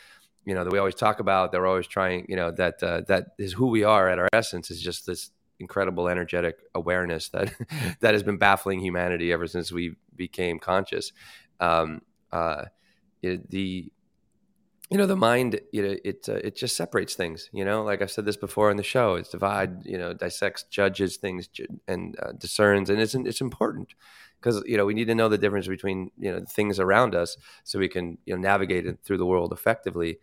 you 0.44 0.54
know 0.54 0.64
that 0.64 0.72
we 0.72 0.78
always 0.78 0.94
talk 0.94 1.20
about 1.20 1.52
they're 1.52 1.66
always 1.66 1.86
trying 1.86 2.24
you 2.28 2.36
know 2.36 2.50
that 2.52 2.82
uh, 2.82 3.02
that 3.08 3.34
is 3.38 3.52
who 3.52 3.66
we 3.66 3.84
are 3.84 4.08
at 4.08 4.18
our 4.18 4.28
essence 4.32 4.70
is 4.70 4.80
just 4.80 5.06
this 5.06 5.30
incredible 5.58 6.08
energetic 6.08 6.58
awareness 6.74 7.28
that 7.30 7.52
that 8.00 8.14
has 8.14 8.22
been 8.22 8.36
baffling 8.36 8.80
humanity 8.80 9.32
ever 9.32 9.46
since 9.46 9.72
we 9.72 9.96
became 10.14 10.58
conscious. 10.58 11.12
Um 11.60 12.02
uh 12.32 12.64
it, 13.22 13.50
the 13.50 13.90
you 14.90 14.96
know 14.96 15.06
the 15.06 15.16
mind 15.16 15.60
you 15.72 15.82
know 15.82 15.96
it 16.04 16.28
uh, 16.28 16.34
it 16.34 16.54
just 16.56 16.76
separates 16.76 17.14
things 17.14 17.50
you 17.52 17.64
know? 17.64 17.82
Like 17.82 18.02
i've 18.02 18.10
said 18.10 18.24
this 18.24 18.36
before 18.36 18.70
in 18.70 18.76
the 18.76 18.82
show 18.82 19.14
it's 19.14 19.30
divide 19.30 19.84
you 19.84 19.98
know 19.98 20.12
dissects 20.12 20.64
judges 20.64 21.16
things 21.16 21.48
and 21.88 22.16
uh, 22.22 22.32
discerns 22.32 22.90
and 22.90 23.00
it's 23.00 23.14
it's 23.14 23.40
important 23.40 23.94
because 24.40 24.62
you 24.66 24.76
know 24.76 24.86
we 24.86 24.94
need 24.94 25.06
to 25.06 25.14
know 25.14 25.28
the 25.28 25.38
difference 25.38 25.66
between 25.66 26.10
you 26.18 26.30
know 26.32 26.44
things 26.48 26.78
around 26.78 27.14
us 27.14 27.36
so 27.64 27.78
we 27.78 27.88
can 27.88 28.18
you 28.26 28.34
know 28.34 28.40
navigate 28.40 28.86
it 28.86 28.98
through 29.02 29.18
the 29.18 29.26
world 29.26 29.52
effectively 29.52 30.18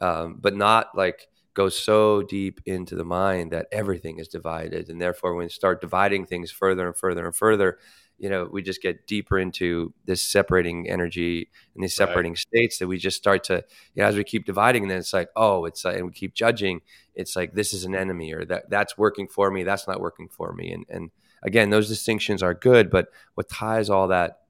um, 0.00 0.36
but 0.40 0.56
not 0.56 0.96
like 0.96 1.28
go 1.54 1.68
so 1.70 2.22
deep 2.22 2.60
into 2.66 2.94
the 2.94 3.04
mind 3.04 3.50
that 3.50 3.66
everything 3.72 4.18
is 4.18 4.28
divided 4.28 4.88
and 4.90 5.00
therefore 5.00 5.34
when 5.34 5.46
we 5.46 5.50
start 5.50 5.80
dividing 5.80 6.26
things 6.26 6.50
further 6.50 6.86
and 6.86 6.96
further 6.96 7.24
and 7.26 7.34
further 7.34 7.78
you 8.18 8.30
know 8.30 8.48
we 8.50 8.62
just 8.62 8.82
get 8.82 9.06
deeper 9.06 9.38
into 9.38 9.92
this 10.04 10.22
separating 10.22 10.88
energy 10.88 11.48
and 11.74 11.84
these 11.84 11.94
separating 11.94 12.32
right. 12.32 12.38
states 12.38 12.78
that 12.78 12.86
we 12.86 12.98
just 12.98 13.16
start 13.16 13.44
to 13.44 13.64
you 13.94 14.02
know 14.02 14.08
as 14.08 14.16
we 14.16 14.24
keep 14.24 14.44
dividing 14.44 14.88
then 14.88 14.98
it's 14.98 15.12
like 15.12 15.28
oh 15.36 15.64
it's 15.64 15.84
like 15.84 15.96
and 15.96 16.06
we 16.06 16.12
keep 16.12 16.34
judging 16.34 16.80
it's 17.14 17.36
like 17.36 17.54
this 17.54 17.72
is 17.72 17.84
an 17.84 17.94
enemy 17.94 18.32
or 18.32 18.44
that 18.44 18.68
that's 18.70 18.96
working 18.96 19.28
for 19.28 19.50
me 19.50 19.62
that's 19.62 19.86
not 19.86 20.00
working 20.00 20.28
for 20.28 20.52
me 20.52 20.72
and 20.72 20.86
and 20.88 21.10
again 21.42 21.70
those 21.70 21.88
distinctions 21.88 22.42
are 22.42 22.54
good 22.54 22.90
but 22.90 23.08
what 23.34 23.48
ties 23.48 23.90
all 23.90 24.08
that 24.08 24.40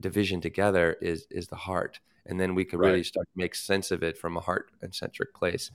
division 0.00 0.40
together 0.40 0.96
is 1.00 1.26
is 1.30 1.48
the 1.48 1.56
heart 1.56 2.00
and 2.26 2.38
then 2.40 2.54
we 2.54 2.64
can 2.64 2.78
right. 2.78 2.90
really 2.90 3.02
start 3.02 3.26
to 3.26 3.38
make 3.38 3.54
sense 3.54 3.90
of 3.90 4.02
it 4.02 4.16
from 4.18 4.36
a 4.36 4.40
heart 4.40 4.70
and 4.82 4.94
centric 4.94 5.34
place 5.34 5.70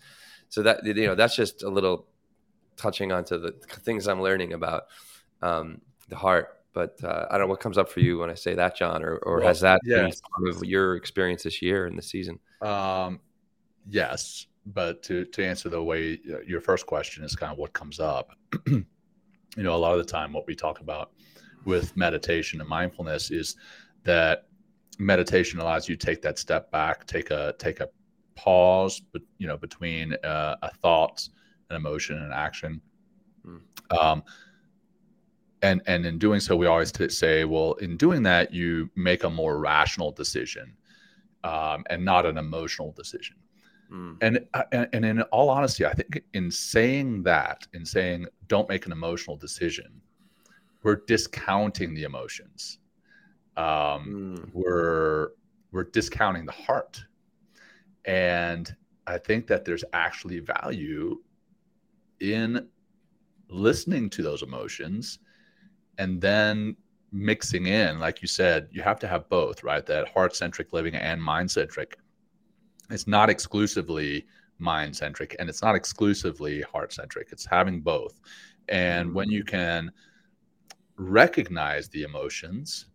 so 0.50 0.62
that 0.62 0.86
you 0.86 1.06
know 1.06 1.16
that's 1.16 1.36
just 1.36 1.64
a 1.64 1.70
little 1.70 2.08
touching 2.76 3.12
onto 3.12 3.38
the 3.38 3.52
things 3.82 4.08
i'm 4.08 4.22
learning 4.22 4.52
about 4.52 4.84
um, 5.42 5.82
the 6.10 6.16
heart 6.16 6.65
but 6.76 7.02
uh, 7.04 7.26
I 7.32 7.38
don't 7.38 7.48
know 7.48 7.52
what 7.52 7.62
comes 7.62 7.78
up 7.78 7.90
for 7.90 8.02
you 8.02 8.20
when 8.20 8.30
I 8.30 8.34
say 8.34 8.54
that, 8.54 8.76
John, 8.76 9.02
or, 9.02 9.16
or 9.20 9.38
well, 9.38 9.48
has 9.48 9.62
that 9.62 9.80
yes. 9.86 10.20
been 10.20 10.30
part 10.30 10.56
of 10.56 10.64
your 10.66 10.98
experience 10.98 11.44
this 11.44 11.62
year 11.62 11.88
in 11.88 11.96
the 11.96 12.02
season? 12.02 12.38
Um, 12.62 13.22
yes, 13.90 14.48
but 14.68 15.02
to 15.04 15.24
to 15.26 15.44
answer 15.44 15.70
the 15.70 15.82
way 15.82 16.20
your 16.46 16.60
first 16.60 16.86
question 16.86 17.24
is 17.24 17.34
kind 17.36 17.52
of 17.52 17.58
what 17.58 17.72
comes 17.72 18.02
up. 18.02 18.32
you 18.68 18.84
know, 19.56 19.74
a 19.74 19.78
lot 19.78 19.94
of 19.94 20.06
the 20.06 20.12
time, 20.12 20.34
what 20.34 20.46
we 20.48 20.54
talk 20.54 20.82
about 20.82 21.12
with 21.64 21.96
meditation 21.96 22.60
and 22.60 22.70
mindfulness 22.70 23.32
is 23.32 23.56
that 24.04 24.48
meditation 25.00 25.60
allows 25.60 25.88
you 25.88 25.96
to 25.96 26.06
take 26.06 26.22
that 26.22 26.38
step 26.38 26.70
back, 26.72 27.08
take 27.08 27.32
a 27.32 27.56
take 27.58 27.80
a 27.80 27.88
pause, 28.36 29.02
but 29.14 29.22
you 29.38 29.48
know, 29.48 29.56
between 29.56 30.14
uh, 30.26 30.58
a 30.62 30.74
thought, 30.76 31.28
an 31.70 31.78
emotion, 31.78 32.22
and 32.22 32.34
action. 32.34 32.82
Mm. 33.48 33.62
Um, 33.98 34.24
and 35.66 35.82
and 35.88 36.06
in 36.06 36.18
doing 36.20 36.40
so 36.40 36.56
we 36.56 36.68
always 36.68 36.94
say 37.10 37.44
well 37.44 37.74
in 37.74 37.98
doing 37.98 38.22
that 38.24 38.54
you 38.54 38.90
make 38.96 39.24
a 39.24 39.30
more 39.30 39.58
rational 39.58 40.12
decision 40.12 40.74
um, 41.44 41.84
and 41.90 42.04
not 42.04 42.26
an 42.26 42.38
emotional 42.38 42.92
decision 42.92 43.36
mm. 43.92 44.16
and, 44.22 44.46
and 44.72 44.88
and 44.94 45.06
in 45.06 45.22
all 45.24 45.50
honesty 45.50 45.86
i 45.86 45.94
think 45.94 46.24
in 46.34 46.52
saying 46.52 47.24
that 47.24 47.68
in 47.74 47.84
saying 47.86 48.26
don't 48.48 48.70
make 48.70 48.86
an 48.86 48.92
emotional 48.92 49.36
decision 49.36 50.02
we're 50.84 51.02
discounting 51.08 51.94
the 51.96 52.04
emotions 52.04 52.78
um, 53.58 54.38
mm. 54.38 54.50
we're 54.54 55.30
we're 55.72 55.90
discounting 56.00 56.46
the 56.46 56.52
heart 56.52 57.04
and 58.06 58.76
i 59.08 59.18
think 59.18 59.48
that 59.48 59.66
there's 59.66 59.84
actually 59.94 60.40
value 60.40 61.20
in 62.20 62.68
listening 63.50 64.10
to 64.10 64.22
those 64.22 64.44
emotions 64.44 65.20
and 65.98 66.22
then 66.22 66.76
mixing 67.12 67.66
in, 67.68 68.00
like 68.00 68.22
you 68.22 68.28
said, 68.28 68.68
you 68.72 68.82
have 68.82 69.00
to 69.00 69.08
have 69.08 69.30
both, 69.30 69.64
right? 69.64 69.86
That 69.86 70.10
heart 70.10 70.36
centric 70.36 70.74
living 70.74 70.96
and 70.96 71.22
mind 71.22 71.50
centric. 71.50 71.98
It's 72.90 73.08
not 73.08 73.30
exclusively 73.30 74.26
mind 74.60 74.96
centric 74.96 75.36
and 75.40 75.50
it's 75.50 75.62
not 75.62 75.76
exclusively 75.76 76.62
heart 76.62 76.94
centric. 76.94 77.30
It's 77.32 77.46
having 77.46 77.82
both. 77.82 78.20
And 78.68 79.14
when 79.14 79.30
you 79.30 79.44
can 79.44 79.92
recognize 80.98 81.90
the 81.90 82.04
emotions, 82.04 82.88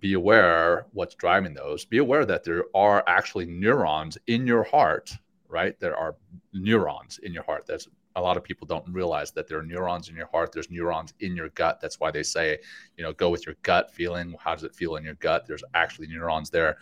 be 0.00 0.14
aware 0.14 0.86
what's 0.92 1.14
driving 1.14 1.54
those, 1.54 1.84
be 1.84 1.98
aware 1.98 2.26
that 2.26 2.44
there 2.44 2.64
are 2.74 3.04
actually 3.06 3.46
neurons 3.46 4.18
in 4.26 4.46
your 4.46 4.64
heart, 4.64 5.16
right? 5.48 5.78
There 5.78 5.96
are 5.96 6.16
neurons 6.52 7.18
in 7.22 7.32
your 7.32 7.44
heart. 7.44 7.64
That's 7.66 7.88
a 8.16 8.20
lot 8.20 8.36
of 8.36 8.44
people 8.44 8.66
don't 8.66 8.86
realize 8.92 9.32
that 9.32 9.48
there 9.48 9.58
are 9.58 9.62
neurons 9.62 10.08
in 10.08 10.16
your 10.16 10.28
heart 10.28 10.52
there's 10.52 10.70
neurons 10.70 11.14
in 11.20 11.34
your 11.34 11.48
gut. 11.50 11.80
That's 11.80 11.98
why 12.00 12.10
they 12.10 12.22
say 12.22 12.58
you 12.96 13.04
know 13.04 13.12
go 13.12 13.30
with 13.30 13.46
your 13.46 13.56
gut 13.62 13.92
feeling. 13.92 14.34
How 14.38 14.54
does 14.54 14.64
it 14.64 14.74
feel 14.74 14.96
in 14.96 15.04
your 15.04 15.14
gut? 15.14 15.46
There's 15.46 15.64
actually 15.74 16.08
neurons 16.08 16.50
there. 16.50 16.78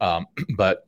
Um, 0.00 0.26
but 0.56 0.86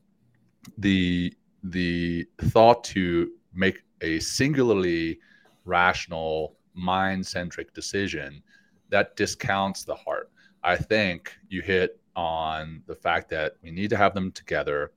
the 0.79 1.35
the 1.65 2.27
thought 2.41 2.85
to 2.85 3.31
make 3.55 3.83
a 4.01 4.19
singularly 4.21 5.21
rational 5.65 6.57
mind 6.75 7.25
centric 7.27 7.73
decision 7.73 8.43
that 8.89 9.17
discounts 9.17 9.85
the 9.85 9.95
heart. 9.95 10.31
I 10.63 10.77
think 10.77 11.33
you 11.49 11.63
hit 11.63 12.01
on 12.15 12.83
the 12.87 12.95
fact 12.95 13.29
that 13.31 13.55
we 13.63 13.71
need 13.71 13.91
to 13.91 13.97
have 13.97 14.15
them 14.15 14.33
together. 14.33 14.93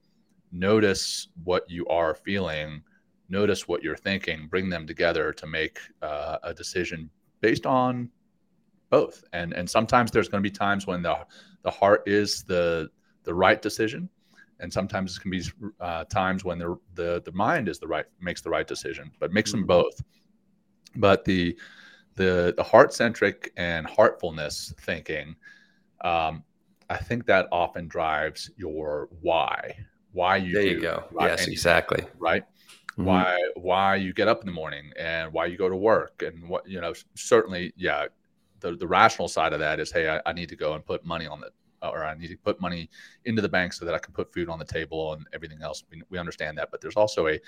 Notice 0.52 1.28
what 1.44 1.68
you 1.68 1.86
are 1.88 2.14
feeling 2.14 2.82
notice 3.28 3.66
what 3.66 3.82
you're 3.82 3.96
thinking, 3.96 4.46
bring 4.48 4.68
them 4.68 4.86
together 4.86 5.32
to 5.32 5.46
make 5.46 5.78
uh, 6.02 6.38
a 6.42 6.54
decision 6.54 7.10
based 7.40 7.66
on 7.66 8.10
both. 8.90 9.24
And 9.32 9.52
and 9.52 9.68
sometimes 9.68 10.10
there's 10.10 10.28
going 10.28 10.42
to 10.42 10.48
be 10.48 10.54
times 10.54 10.86
when 10.86 11.02
the 11.02 11.18
the 11.62 11.70
heart 11.70 12.02
is 12.06 12.42
the 12.44 12.88
the 13.24 13.34
right 13.34 13.60
decision, 13.60 14.08
and 14.60 14.72
sometimes 14.72 15.16
it 15.16 15.20
can 15.20 15.30
be 15.30 15.42
uh, 15.80 16.04
times 16.04 16.44
when 16.44 16.58
the, 16.58 16.76
the 16.94 17.22
the 17.24 17.32
mind 17.32 17.68
is 17.68 17.78
the 17.78 17.88
right 17.88 18.06
makes 18.20 18.40
the 18.40 18.50
right 18.50 18.66
decision. 18.66 19.10
But 19.18 19.32
mix 19.32 19.50
them 19.50 19.60
mm-hmm. 19.60 19.68
both. 19.68 20.02
But 20.94 21.24
the 21.24 21.56
the 22.16 22.54
the 22.56 22.62
heart 22.62 22.92
centric 22.92 23.52
and 23.56 23.86
heartfulness 23.86 24.74
thinking 24.80 25.36
um, 26.02 26.42
i 26.90 26.96
think 26.96 27.24
that 27.26 27.46
often 27.52 27.86
drives 27.86 28.50
your 28.56 29.08
why 29.20 29.76
why 30.12 30.36
you 30.36 30.52
there 30.52 30.62
do, 30.62 30.68
you 30.70 30.80
go 30.80 31.04
right? 31.12 31.28
yes 31.30 31.46
exactly 31.46 32.04
right 32.18 32.44
Mhm. 32.98 33.04
why 33.04 33.38
why 33.56 33.96
you 33.96 34.12
get 34.14 34.26
up 34.26 34.40
in 34.40 34.46
the 34.46 34.52
morning 34.52 34.90
and 34.98 35.30
why 35.32 35.44
you 35.46 35.58
go 35.58 35.68
to 35.68 35.76
work 35.76 36.22
and 36.22 36.48
what 36.48 36.66
you 36.66 36.80
know 36.80 36.94
certainly 37.14 37.72
yeah 37.76 38.06
the, 38.60 38.74
the 38.76 38.86
rational 38.86 39.28
side 39.28 39.52
of 39.52 39.58
that 39.58 39.78
is 39.80 39.92
hey 39.92 40.08
I, 40.08 40.20
I 40.24 40.32
need 40.32 40.48
to 40.48 40.56
go 40.56 40.72
and 40.72 40.84
put 40.84 41.04
money 41.04 41.26
on 41.26 41.40
the 41.40 41.50
or 41.86 42.04
i 42.04 42.14
need 42.14 42.28
to 42.28 42.38
put 42.38 42.58
money 42.58 42.88
into 43.26 43.42
the 43.42 43.50
bank 43.50 43.74
so 43.74 43.84
that 43.84 43.94
i 43.94 43.98
can 43.98 44.14
put 44.14 44.32
food 44.32 44.48
on 44.48 44.58
the 44.58 44.64
table 44.64 45.12
and 45.12 45.26
everything 45.34 45.60
else. 45.62 45.84
We, 45.90 46.02
we 46.08 46.18
understand 46.18 46.56
that 46.56 46.70
but 46.70 46.80
there's 46.80 46.96
also 46.96 47.28
a 47.28 47.38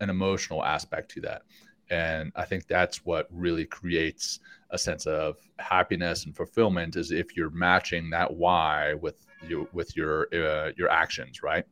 an 0.00 0.10
emotional 0.10 0.64
aspect 0.64 1.12
to 1.12 1.20
that. 1.20 1.42
And 1.90 2.32
i 2.34 2.44
think 2.44 2.66
that's 2.66 3.04
what 3.04 3.28
really 3.30 3.66
creates 3.66 4.40
a 4.70 4.78
sense 4.78 5.06
of 5.06 5.36
happiness 5.60 6.24
and 6.24 6.34
fulfillment 6.34 6.96
is 6.96 7.12
if 7.12 7.36
you're 7.36 7.50
matching 7.50 8.10
that 8.10 8.34
why 8.34 8.94
with 8.94 9.24
you 9.46 9.68
with 9.72 9.96
your 9.96 10.26
uh, 10.34 10.72
your 10.76 10.90
actions 10.90 11.42
right? 11.42 11.66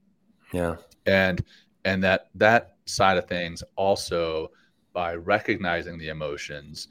Yeah. 0.53 0.77
And 1.07 1.43
and 1.85 2.03
that 2.03 2.29
that 2.35 2.77
side 2.87 3.17
of 3.19 3.27
things 3.27 3.63
also 3.77 4.51
by 4.93 5.15
recognizing 5.15 5.99
the 5.99 6.09
emotions 6.09 6.89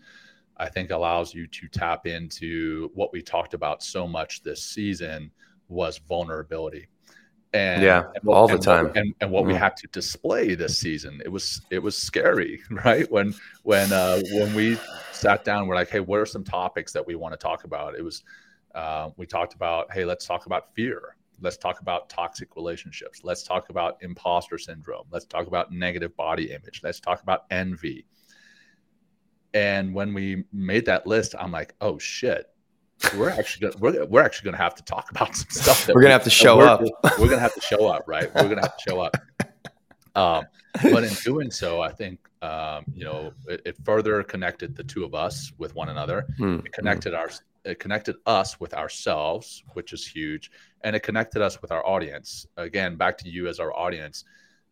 i 0.58 0.68
think 0.70 0.92
allows 0.92 1.34
you 1.34 1.48
to 1.48 1.68
tap 1.68 2.06
into 2.08 2.90
what 2.94 3.12
we 3.14 3.22
talked 3.22 3.54
about 3.54 3.82
so 3.84 4.08
much 4.08 4.42
this 4.44 4.64
season 4.64 5.32
was 5.70 6.00
vulnerability. 6.00 6.88
And 7.54 7.82
Yeah, 7.84 8.04
and 8.16 8.24
what- 8.24 8.36
all 8.36 8.48
the 8.48 8.54
and 8.56 8.66
what- 8.66 8.76
time. 8.76 8.92
and, 8.96 9.14
and 9.22 9.32
what 9.32 9.46
we 9.46 9.54
Mhm. 9.54 9.58
had 9.60 9.76
to 9.78 9.88
display 9.88 10.56
this 10.56 10.78
season. 10.78 11.22
It 11.24 11.30
was 11.30 11.62
it 11.70 11.80
was 11.80 11.96
scary 11.98 12.62
right? 12.86 13.10
When 13.12 13.34
when 13.64 13.92
uh 13.94 14.22
when 14.34 14.54
we 14.54 14.78
sat 15.12 15.44
down 15.46 15.68
we're 15.68 15.76
like 15.76 15.90
hey 15.90 16.00
what 16.02 16.20
are 16.20 16.26
some 16.26 16.44
topics 16.44 16.92
that 16.94 17.06
we 17.06 17.16
want 17.16 17.34
to 17.34 17.38
talk 17.38 17.64
about? 17.66 17.96
It 17.96 18.04
was 18.04 18.24
uh, 18.76 19.10
we 19.18 19.26
talked 19.26 19.54
about 19.54 19.92
hey 19.94 20.04
let's 20.06 20.26
talk 20.26 20.46
about 20.46 20.74
fear 20.76 21.16
let's 21.42 21.58
talk 21.58 21.82
about 21.82 22.10
toxic 22.10 22.56
relationships. 22.56 23.22
Let's 23.24 23.44
talk 23.44 23.70
about 23.70 23.98
imposter 24.02 24.58
syndrome. 24.58 25.06
Let's 25.12 25.26
talk 25.26 25.48
about 25.48 25.72
negative 25.72 26.16
body 26.16 26.52
image. 26.52 26.82
Let's 26.84 27.00
talk 27.00 27.22
about 27.24 27.46
envy. 27.52 28.06
And 29.54 29.94
when 29.94 30.14
we 30.14 30.46
made 30.54 30.86
that 30.86 31.06
list 31.06 31.36
i'm 31.38 31.52
like 31.52 31.76
oh 31.82 31.98
shit. 31.98 32.48
We're 33.18 33.30
actually 33.32 33.68
gonna, 33.72 33.80
we're, 33.80 34.06
we're 34.06 34.22
actually 34.22 34.46
going 34.46 34.58
to 34.58 34.62
have 34.62 34.76
to 34.76 34.84
talk 34.84 35.10
about 35.10 35.36
some 35.36 35.48
stuff 35.50 35.88
that 35.88 35.96
We're 35.96 36.02
gonna 36.02 36.10
we- 36.12 36.14
have 36.14 36.24
to 36.24 36.30
show 36.30 36.58
we're- 36.58 36.70
up. 36.70 36.82
we're 37.18 37.26
going 37.26 37.32
to 37.32 37.40
have 37.40 37.56
to 37.56 37.62
show 37.62 37.88
up 37.88 38.04
right? 38.08 38.34
We're 38.36 38.44
going 38.44 38.58
to 38.58 38.62
have 38.62 38.78
to 38.78 38.90
show 38.90 39.00
up. 39.02 39.18
Um, 40.14 40.44
but 40.84 41.04
in 41.06 41.14
doing 41.26 41.50
so 41.52 41.82
i 41.82 41.90
think 41.92 42.20
um, 42.42 42.84
you 42.94 43.04
know 43.06 43.32
it, 43.48 43.62
it 43.66 43.78
further 43.86 44.22
connected 44.24 44.76
the 44.76 44.84
two 44.84 45.04
of 45.04 45.14
us 45.16 45.52
with 45.58 45.74
one 45.76 45.90
another. 45.90 46.28
Hmm. 46.38 46.60
it 46.66 46.72
connected 46.74 47.14
our 47.14 47.30
it 47.64 47.80
connected 47.80 48.16
us 48.26 48.60
with 48.60 48.74
ourselves 48.74 49.64
which 49.74 49.94
is 49.94 50.06
huge 50.06 50.52
and 50.84 50.96
it 50.96 51.04
connected 51.04 51.42
us 51.42 51.62
with 51.62 51.72
our 51.72 51.86
audience. 51.86 52.46
Again 52.58 52.96
back 52.96 53.18
to 53.20 53.30
you 53.30 53.48
as 53.48 53.60
our 53.60 53.74
audience. 53.78 54.26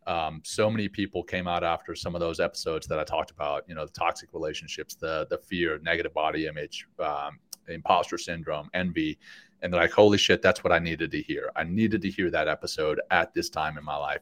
Um, 0.07 0.41
so 0.43 0.71
many 0.71 0.87
people 0.87 1.21
came 1.23 1.47
out 1.47 1.63
after 1.63 1.93
some 1.93 2.15
of 2.15 2.21
those 2.21 2.39
episodes 2.39 2.87
that 2.87 2.97
i 2.97 3.03
talked 3.03 3.29
about 3.31 3.63
you 3.67 3.75
know 3.75 3.85
the 3.85 3.91
toxic 3.91 4.33
relationships 4.33 4.95
the 4.95 5.27
the 5.29 5.37
fear 5.37 5.79
negative 5.83 6.13
body 6.13 6.47
image 6.47 6.87
um, 6.99 7.37
imposter 7.67 8.17
syndrome 8.17 8.69
envy 8.73 9.19
and 9.61 9.71
they're 9.71 9.81
like 9.81 9.91
holy 9.91 10.17
shit 10.17 10.41
that's 10.41 10.63
what 10.63 10.73
i 10.73 10.79
needed 10.79 11.11
to 11.11 11.21
hear. 11.21 11.51
I 11.55 11.63
needed 11.63 12.01
to 12.01 12.09
hear 12.09 12.31
that 12.31 12.47
episode 12.47 13.01
at 13.11 13.33
this 13.33 13.49
time 13.49 13.77
in 13.77 13.83
my 13.83 13.97
life. 13.97 14.21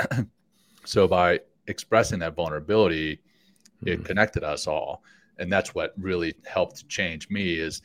So 0.86 1.06
by 1.06 1.40
expressing 1.66 2.18
that 2.20 2.34
vulnerability 2.34 3.20
it 3.84 4.00
Mhm. 4.00 4.04
connected 4.04 4.42
us 4.42 4.66
all 4.66 5.04
and 5.38 5.52
that's 5.52 5.74
what 5.74 5.92
really 5.98 6.34
helped 6.46 6.88
change 6.88 7.28
me 7.30 7.58
is 7.58 7.82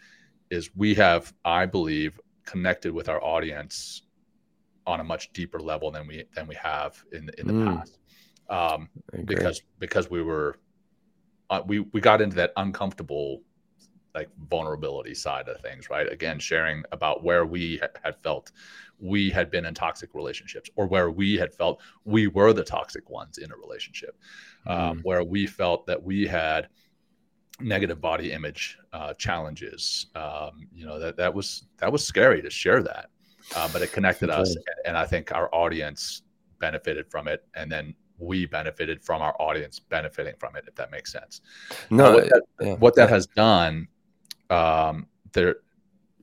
is 0.49 0.69
we 0.75 0.93
have 0.93 1.33
i 1.43 1.65
believe 1.65 2.19
connected 2.45 2.93
with 2.93 3.09
our 3.09 3.23
audience 3.23 4.03
on 4.87 4.99
a 4.99 5.03
much 5.03 5.31
deeper 5.33 5.59
level 5.59 5.91
than 5.91 6.05
we 6.07 6.23
than 6.35 6.47
we 6.47 6.55
have 6.55 7.03
in 7.11 7.29
in 7.37 7.47
the 7.47 7.53
Mm. 7.53 7.77
past 7.77 7.97
um 8.49 8.89
because 9.25 9.61
because 9.79 10.09
we 10.09 10.21
were 10.21 10.57
uh, 11.49 11.61
we 11.65 11.79
we 11.79 12.01
got 12.01 12.21
into 12.21 12.35
that 12.35 12.51
uncomfortable 12.57 13.41
like 14.13 14.29
vulnerability 14.49 15.13
side 15.13 15.47
of 15.49 15.59
things 15.61 15.89
right 15.89 16.11
again 16.11 16.39
sharing 16.39 16.83
about 16.91 17.23
where 17.23 17.45
we 17.45 17.77
ha- 17.77 17.87
had 18.03 18.15
felt 18.21 18.51
we 18.99 19.29
had 19.29 19.51
been 19.51 19.65
in 19.65 19.73
toxic 19.73 20.13
relationships 20.13 20.69
or 20.75 20.87
where 20.87 21.09
we 21.11 21.35
had 21.35 21.53
felt 21.53 21.81
we 22.05 22.27
were 22.27 22.53
the 22.53 22.63
toxic 22.63 23.09
ones 23.09 23.39
in 23.39 23.51
a 23.51 23.55
relationship 23.57 24.15
um, 24.67 24.97
Mm. 24.97 25.03
where 25.03 25.23
we 25.23 25.45
felt 25.47 25.85
that 25.87 26.01
we 26.01 26.25
had 26.27 26.69
negative 27.59 28.01
body 28.01 28.31
image 28.31 28.77
uh, 28.93 29.13
challenges 29.13 30.07
um, 30.15 30.67
you 30.73 30.85
know 30.85 30.99
that 30.99 31.15
that 31.17 31.33
was 31.33 31.65
that 31.77 31.91
was 31.91 32.05
scary 32.05 32.41
to 32.41 32.49
share 32.49 32.83
that 32.83 33.09
uh, 33.55 33.67
but 33.71 33.81
it 33.81 33.91
connected 33.91 34.29
us 34.29 34.55
and, 34.85 34.97
i 34.97 35.05
think 35.05 35.31
our 35.31 35.53
audience 35.53 36.23
benefited 36.59 37.09
from 37.09 37.27
it 37.27 37.45
and 37.55 37.71
then 37.71 37.93
we 38.17 38.45
benefited 38.45 39.03
from 39.03 39.21
our 39.21 39.35
audience 39.41 39.79
benefiting 39.79 40.33
from 40.39 40.55
it 40.55 40.65
if 40.67 40.75
that 40.75 40.91
makes 40.91 41.11
sense 41.11 41.41
no 41.89 42.13
what 42.13 42.29
that, 42.29 42.41
yeah, 42.61 42.75
what 42.75 42.95
that 42.95 43.09
has 43.09 43.25
done 43.27 43.87
um 44.49 45.07
there 45.31 45.57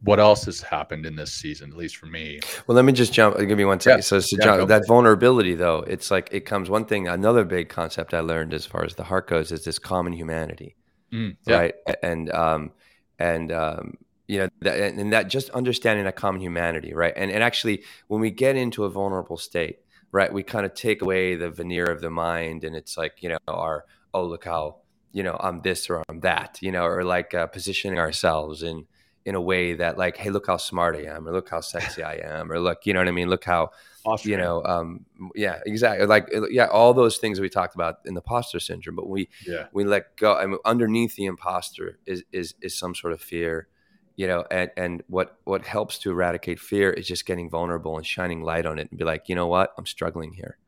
what 0.05 0.19
else 0.19 0.45
has 0.45 0.61
happened 0.61 1.07
in 1.07 1.15
this 1.15 1.33
season 1.33 1.71
at 1.71 1.77
least 1.77 1.97
for 1.97 2.07
me 2.07 2.41
Well, 2.67 2.75
let 2.75 2.85
me 2.85 2.93
just 2.93 3.13
jump. 3.13 3.39
Give 3.39 3.57
me 3.57 3.65
one 3.65 3.79
second. 3.81 3.99
Yeah. 3.99 4.03
So, 4.03 4.21
so 4.21 4.37
Yeah, 4.39 4.45
John, 4.45 4.69
that 4.69 4.87
vulnerability, 4.89 5.55
though, 5.55 5.79
it's 5.87 6.11
like 6.11 6.29
it 6.33 6.41
comes. 6.41 6.69
One 6.69 6.85
thing, 6.85 7.07
another 7.07 7.45
big 7.45 7.69
concept 7.69 8.13
I 8.13 8.21
learned 8.21 8.53
as 8.53 8.67
far 8.67 8.85
as 8.85 8.97
the 8.97 9.05
heart 9.05 9.29
goes 9.29 9.53
is 9.53 9.65
this 9.65 9.79
common 9.79 10.13
humanity, 10.13 10.75
Mm, 11.13 11.37
yeah. 11.47 11.57
right? 11.57 11.75
And 12.03 12.31
um, 12.33 12.73
and 13.19 13.53
um, 13.53 13.99
you 14.27 14.39
know, 14.39 14.49
that, 14.61 14.79
and 14.81 15.13
that 15.13 15.29
just 15.29 15.51
understanding 15.51 16.05
that 16.07 16.17
common 16.17 16.41
humanity, 16.41 16.95
right? 16.95 17.13
And 17.17 17.31
and 17.31 17.43
actually, 17.43 17.85
when 18.09 18.21
we 18.21 18.31
get 18.31 18.57
into 18.57 18.85
a 18.85 18.91
vulnerable 18.91 19.37
state, 19.37 19.81
right, 20.11 20.33
we 20.33 20.43
kind 20.43 20.65
of 20.65 20.75
take 20.75 21.03
away 21.03 21.37
the 21.37 21.51
veneer 21.51 21.85
of 21.85 22.01
the 22.01 22.11
mind, 22.11 22.65
and 22.65 22.75
it's 22.75 22.97
like 22.97 23.23
you 23.23 23.29
know, 23.29 23.39
our 23.49 23.85
oh 24.15 24.25
look 24.25 24.45
how 24.45 24.77
you 25.13 25.23
know 25.23 25.37
I'm 25.39 25.61
this 25.61 25.91
or 25.91 26.03
I'm 26.09 26.21
that, 26.21 26.59
you 26.63 26.73
know, 26.73 26.85
or 26.85 27.05
like 27.05 27.35
uh, 27.35 27.47
positioning 27.47 27.99
ourselves 27.99 28.63
in 28.63 28.87
in 29.25 29.35
a 29.35 29.41
way 29.41 29.75
that 29.75 29.99
like, 29.99 30.17
hey, 30.17 30.31
look 30.31 30.47
how 30.47 30.57
smart 30.57 30.97
I 30.97 31.05
am, 31.05 31.29
or 31.29 31.33
look 31.33 31.49
how 31.51 31.61
sexy 31.61 32.03
I 32.03 32.15
am, 32.15 32.51
or 32.51 32.59
look, 32.59 32.87
you 32.87 32.93
know 32.93 33.01
what 33.01 33.09
I 33.09 33.13
mean? 33.13 33.29
Look 33.29 33.45
how 33.45 33.71
you 34.23 34.37
know, 34.37 34.63
um, 34.65 35.07
yeah, 35.35 35.61
exactly. 35.67 36.07
Like, 36.07 36.29
yeah, 36.51 36.67
all 36.67 36.95
those 36.95 37.19
things 37.19 37.41
we 37.41 37.49
talked 37.49 37.75
about 37.75 37.97
in 38.05 38.15
the 38.15 38.21
imposter 38.21 38.61
syndrome, 38.61 38.97
but 38.97 39.09
we 39.09 39.29
yeah 39.47 39.67
we 39.73 39.85
let 39.85 40.17
go. 40.17 40.37
I 40.37 40.47
mean, 40.47 40.59
underneath 40.65 41.17
the 41.17 41.25
imposter 41.27 41.99
is 42.07 42.25
is 42.33 42.55
is 42.63 42.79
some 42.79 42.95
sort 42.95 43.13
of 43.13 43.21
fear, 43.21 43.69
you 44.17 44.27
know. 44.27 44.45
And 44.51 44.71
and 44.77 45.03
what 45.09 45.37
what 45.45 45.65
helps 45.67 45.99
to 46.01 46.11
eradicate 46.11 46.61
fear 46.61 46.91
is 46.91 47.07
just 47.07 47.27
getting 47.27 47.51
vulnerable 47.51 47.97
and 47.97 48.07
shining 48.07 48.43
light 48.43 48.67
on 48.67 48.79
it, 48.79 48.89
and 48.91 48.99
be 48.99 49.05
like, 49.05 49.29
you 49.29 49.35
know 49.35 49.47
what, 49.49 49.73
I'm 49.79 49.87
struggling 49.87 50.33
here, 50.33 50.59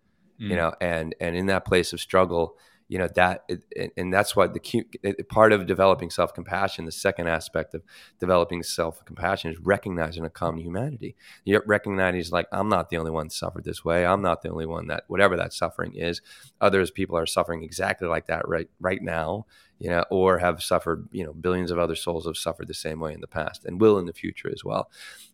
you 0.48 0.56
Mm. 0.56 0.58
know. 0.58 0.74
And 0.80 1.14
and 1.20 1.36
in 1.36 1.46
that 1.46 1.64
place 1.66 1.92
of 1.92 2.00
struggle, 2.00 2.56
you 2.88 2.98
know 2.98 3.08
that, 3.14 3.48
and- 3.96 4.12
that's 4.12 4.36
what 4.36 4.52
the 4.54 5.24
part 5.28 5.52
of 5.52 5.66
developing 5.66 6.10
self 6.10 6.34
compassion. 6.34 6.84
The 6.84 6.92
second 6.92 7.28
aspect 7.28 7.74
of 7.74 7.82
developing 8.20 8.62
self 8.62 9.04
compassion 9.04 9.50
is 9.50 9.58
recognizing 9.58 10.24
a 10.24 10.30
common 10.30 10.60
humanity. 10.60 11.16
You 11.44 11.60
recognize 11.66 12.30
like 12.32 12.46
I'm 12.52 12.68
not 12.68 12.90
the 12.90 12.96
only 12.98 13.10
one 13.10 13.30
suffered 13.30 13.64
this 13.64 13.84
way. 13.84 14.04
I'm 14.06 14.22
not 14.22 14.42
the 14.42 14.50
only 14.50 14.66
one 14.66 14.86
that 14.88 15.04
whatever 15.08 15.36
that 15.36 15.52
suffering 15.52 15.94
is. 15.94 16.20
Others 16.60 16.90
people 16.90 17.16
are 17.16 17.26
suffering 17.26 17.62
exactly 17.62 18.08
like 18.08 18.26
that 18.26 18.46
right 18.48 18.68
right 18.80 19.02
now, 19.02 19.46
you 19.78 19.90
know, 19.90 20.04
or 20.10 20.38
have 20.38 20.62
suffered. 20.62 21.08
You 21.12 21.24
know, 21.24 21.32
billions 21.32 21.70
of 21.70 21.78
other 21.78 21.96
souls 21.96 22.26
have 22.26 22.36
suffered 22.36 22.68
the 22.68 22.74
same 22.74 23.00
way 23.00 23.12
in 23.14 23.20
the 23.20 23.26
past 23.26 23.64
and 23.64 23.80
will 23.80 23.98
in 23.98 24.06
the 24.06 24.12
future 24.12 24.50
as 24.52 24.64
well. 24.64 24.90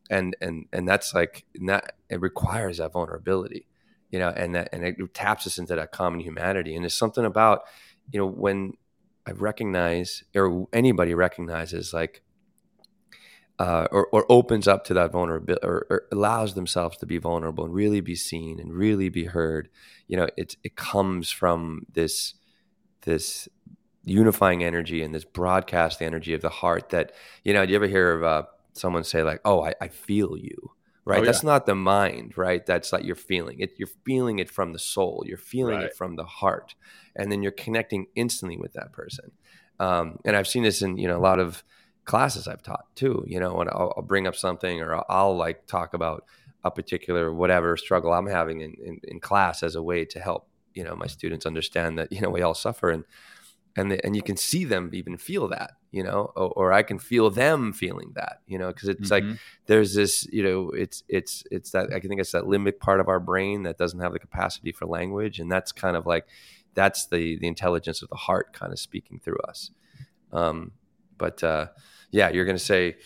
And 0.09 0.37
and 0.41 0.67
and 0.73 0.89
that's 0.89 1.15
like 1.15 1.45
that 1.67 1.95
it 2.09 2.21
requires 2.21 2.79
that 2.79 2.93
vulnerability, 2.93 3.67
you 4.11 4.18
know, 4.18 4.29
and 4.29 4.55
that 4.55 4.68
and 4.73 4.85
it 4.85 4.96
taps 5.14 5.46
us 5.46 5.59
into 5.59 5.75
that 5.75 5.92
common 5.92 6.20
humanity. 6.20 6.75
And 6.75 6.85
there's 6.85 6.99
something 6.99 7.25
about 7.25 7.62
you 8.11 8.18
know 8.18 8.27
when 8.27 8.75
I 9.27 9.33
recognize 9.33 10.25
or 10.35 10.66
anybody 10.73 11.14
recognizes 11.14 11.92
like 11.92 12.23
uh, 13.61 13.87
or, 13.92 14.07
or 14.07 14.25
opens 14.31 14.66
up 14.66 14.85
to 14.85 14.94
that 14.94 15.12
vulnerability 15.12 15.62
or, 15.62 15.87
or 15.90 16.05
allows 16.11 16.55
themselves 16.55 16.96
to 16.96 17.05
be 17.05 17.18
vulnerable 17.18 17.64
and 17.64 17.75
really 17.75 18.01
be 18.01 18.14
seen 18.14 18.59
and 18.59 18.73
really 18.73 19.11
be 19.11 19.27
heard 19.27 19.68
you 20.09 20.16
know 20.16 20.27
it, 20.37 20.57
it 20.64 20.77
comes 20.77 21.31
from 21.31 21.83
this 21.92 22.35
this 23.03 23.49
unifying 24.03 24.64
energy 24.64 25.03
and 25.03 25.14
this 25.14 25.27
broadcast 25.27 26.01
energy 26.01 26.33
of 26.33 26.40
the 26.40 26.49
heart 26.49 26.88
that 26.88 27.12
you 27.44 27.53
know 27.53 27.66
do 27.66 27.73
you 27.73 27.77
ever 27.77 27.87
hear 27.87 28.12
of 28.12 28.25
uh, 28.25 28.42
someone 28.73 29.05
say 29.05 29.23
like 29.23 29.42
oh 29.44 29.62
I, 29.62 29.75
I 29.79 29.88
feel 29.88 30.38
you 30.38 30.73
right? 31.11 31.23
Oh, 31.23 31.25
that's 31.25 31.42
not 31.42 31.66
the 31.66 31.75
mind 31.75 32.37
right? 32.37 32.64
That's 32.64 32.92
like 32.92 33.05
you're 33.05 33.16
feeling 33.16 33.61
it. 33.61 33.75
You're 33.77 33.88
feeling 34.05 34.38
it 34.38 34.51
from 34.51 34.73
the 34.73 34.79
soul. 34.79 35.25
You're 35.27 35.38
feeling 35.38 35.77
Right. 35.77 35.87
it 35.87 35.96
from 35.96 36.16
the 36.16 36.25
heart. 36.25 36.75
And 37.16 37.31
then 37.31 37.42
you're 37.42 37.53
connecting 37.53 38.07
instantly 38.14 38.57
with 38.57 38.73
that 38.75 38.92
person. 38.92 39.33
Um, 39.79 40.18
and 40.27 40.37
i've 40.37 40.46
seen 40.46 40.62
this 40.62 40.83
in 40.83 40.99
you 40.99 41.09
know 41.09 41.18
a 41.18 41.27
lot 41.31 41.38
of 41.38 41.64
classes 42.05 42.49
I've 42.49 42.62
taught 42.62 42.87
too. 42.96 43.25
You 43.27 43.40
know, 43.40 43.61
and 43.61 43.70
I'll, 43.70 43.92
I'll 43.96 44.03
bring 44.03 44.27
up 44.27 44.35
something 44.35 44.81
or 44.81 44.94
I'll, 44.94 45.07
I'll, 45.09 45.37
like 45.37 45.66
talk 45.66 45.94
about 45.94 46.25
a 46.64 46.70
particular 46.70 47.33
whatever 47.33 47.77
struggle 47.77 48.12
I'm 48.12 48.27
having 48.27 48.61
in, 48.61 48.75
in, 48.85 49.01
in 49.05 49.20
class 49.20 49.62
as 49.62 49.77
a 49.77 49.83
way 49.83 50.05
to 50.07 50.20
help 50.20 50.49
you 50.75 50.85
know 50.85 50.94
my 50.94 51.07
students 51.07 51.46
understand 51.46 51.99
that 51.99 52.12
you 52.12 52.20
know 52.20 52.31
we 52.31 52.42
all 52.42 52.55
suffer. 52.55 52.90
And 52.90 53.05
and 53.81 53.90
the, 53.90 54.05
and 54.05 54.14
you 54.14 54.23
can 54.23 54.37
see 54.37 54.64
them 54.64 54.90
even 54.93 55.16
feel 55.16 55.49
that 55.49 55.73
you 55.90 56.03
know 56.03 56.31
or, 56.37 56.51
or 56.51 56.73
i 56.73 56.83
can 56.83 56.99
feel 56.99 57.31
them 57.31 57.73
feeling 57.73 58.12
that 58.14 58.40
you 58.47 58.59
know 58.59 58.69
because 58.69 58.88
it's 58.88 59.11
mm-hmm. 59.11 59.31
like 59.31 59.38
there's 59.66 59.95
this 59.95 60.27
you 60.31 60.43
know 60.43 60.71
it's 60.71 61.03
it's 61.09 61.43
it's 61.51 61.71
that 61.71 61.93
i 61.93 61.99
think 61.99 62.21
it's 62.21 62.33
that 62.33 62.45
limbic 62.45 62.79
part 62.79 63.01
of 63.01 63.09
our 63.09 63.19
brain 63.19 63.62
that 63.62 63.79
doesn't 63.79 64.01
have 64.01 64.12
the 64.12 64.19
capacity 64.19 64.71
for 64.71 64.87
language 64.87 65.40
and 65.40 65.51
that's 65.51 65.73
kind 65.73 65.97
of 65.97 66.07
like 66.07 66.27
that's 66.75 67.07
the 67.07 67.38
the 67.38 67.49
intelligence 67.49 68.03
of 68.03 68.09
the 68.11 68.16
heart 68.16 68.53
kind 68.53 68.73
of 68.73 68.79
speaking 68.79 69.19
through 69.19 69.38
us 69.49 69.71
um 70.33 70.73
but 71.19 71.43
uh 71.43 71.66
yeah 72.11 72.29
you're 72.29 72.45
gonna 72.45 72.59
say 72.59 72.97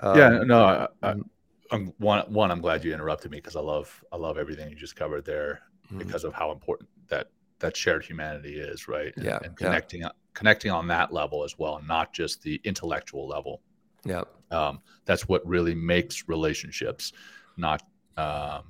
um, 0.00 0.16
yeah 0.16 0.28
no 0.44 0.64
I, 0.64 0.88
I, 1.02 1.12
mm. 1.14 1.24
I'm, 1.70 1.92
one 1.98 2.32
one 2.32 2.50
i'm 2.50 2.60
glad 2.60 2.84
you 2.84 2.94
interrupted 2.94 3.30
me 3.30 3.38
because 3.38 3.56
i 3.56 3.60
love 3.60 4.04
i 4.12 4.16
love 4.16 4.38
everything 4.38 4.70
you 4.70 4.76
just 4.76 4.96
covered 4.96 5.24
there 5.24 5.62
mm-hmm. 5.86 5.98
because 5.98 6.24
of 6.24 6.32
how 6.32 6.52
important 6.52 6.88
that 7.08 7.28
that 7.62 7.76
shared 7.76 8.04
humanity 8.04 8.60
is, 8.60 8.86
right? 8.86 9.14
Yeah, 9.16 9.38
and, 9.42 9.56
connecting 9.56 10.02
yeah. 10.02 10.10
connecting 10.34 10.70
on 10.70 10.86
that 10.88 11.12
level 11.12 11.44
as 11.44 11.58
well, 11.58 11.80
not 11.86 12.12
just 12.12 12.42
the 12.42 12.60
intellectual 12.64 13.26
level. 13.26 13.62
Yeah, 14.04 14.24
um, 14.50 14.80
that's 15.06 15.28
what 15.28 15.46
really 15.46 15.74
makes 15.74 16.28
relationships, 16.28 17.12
not 17.56 17.82
um, 18.18 18.64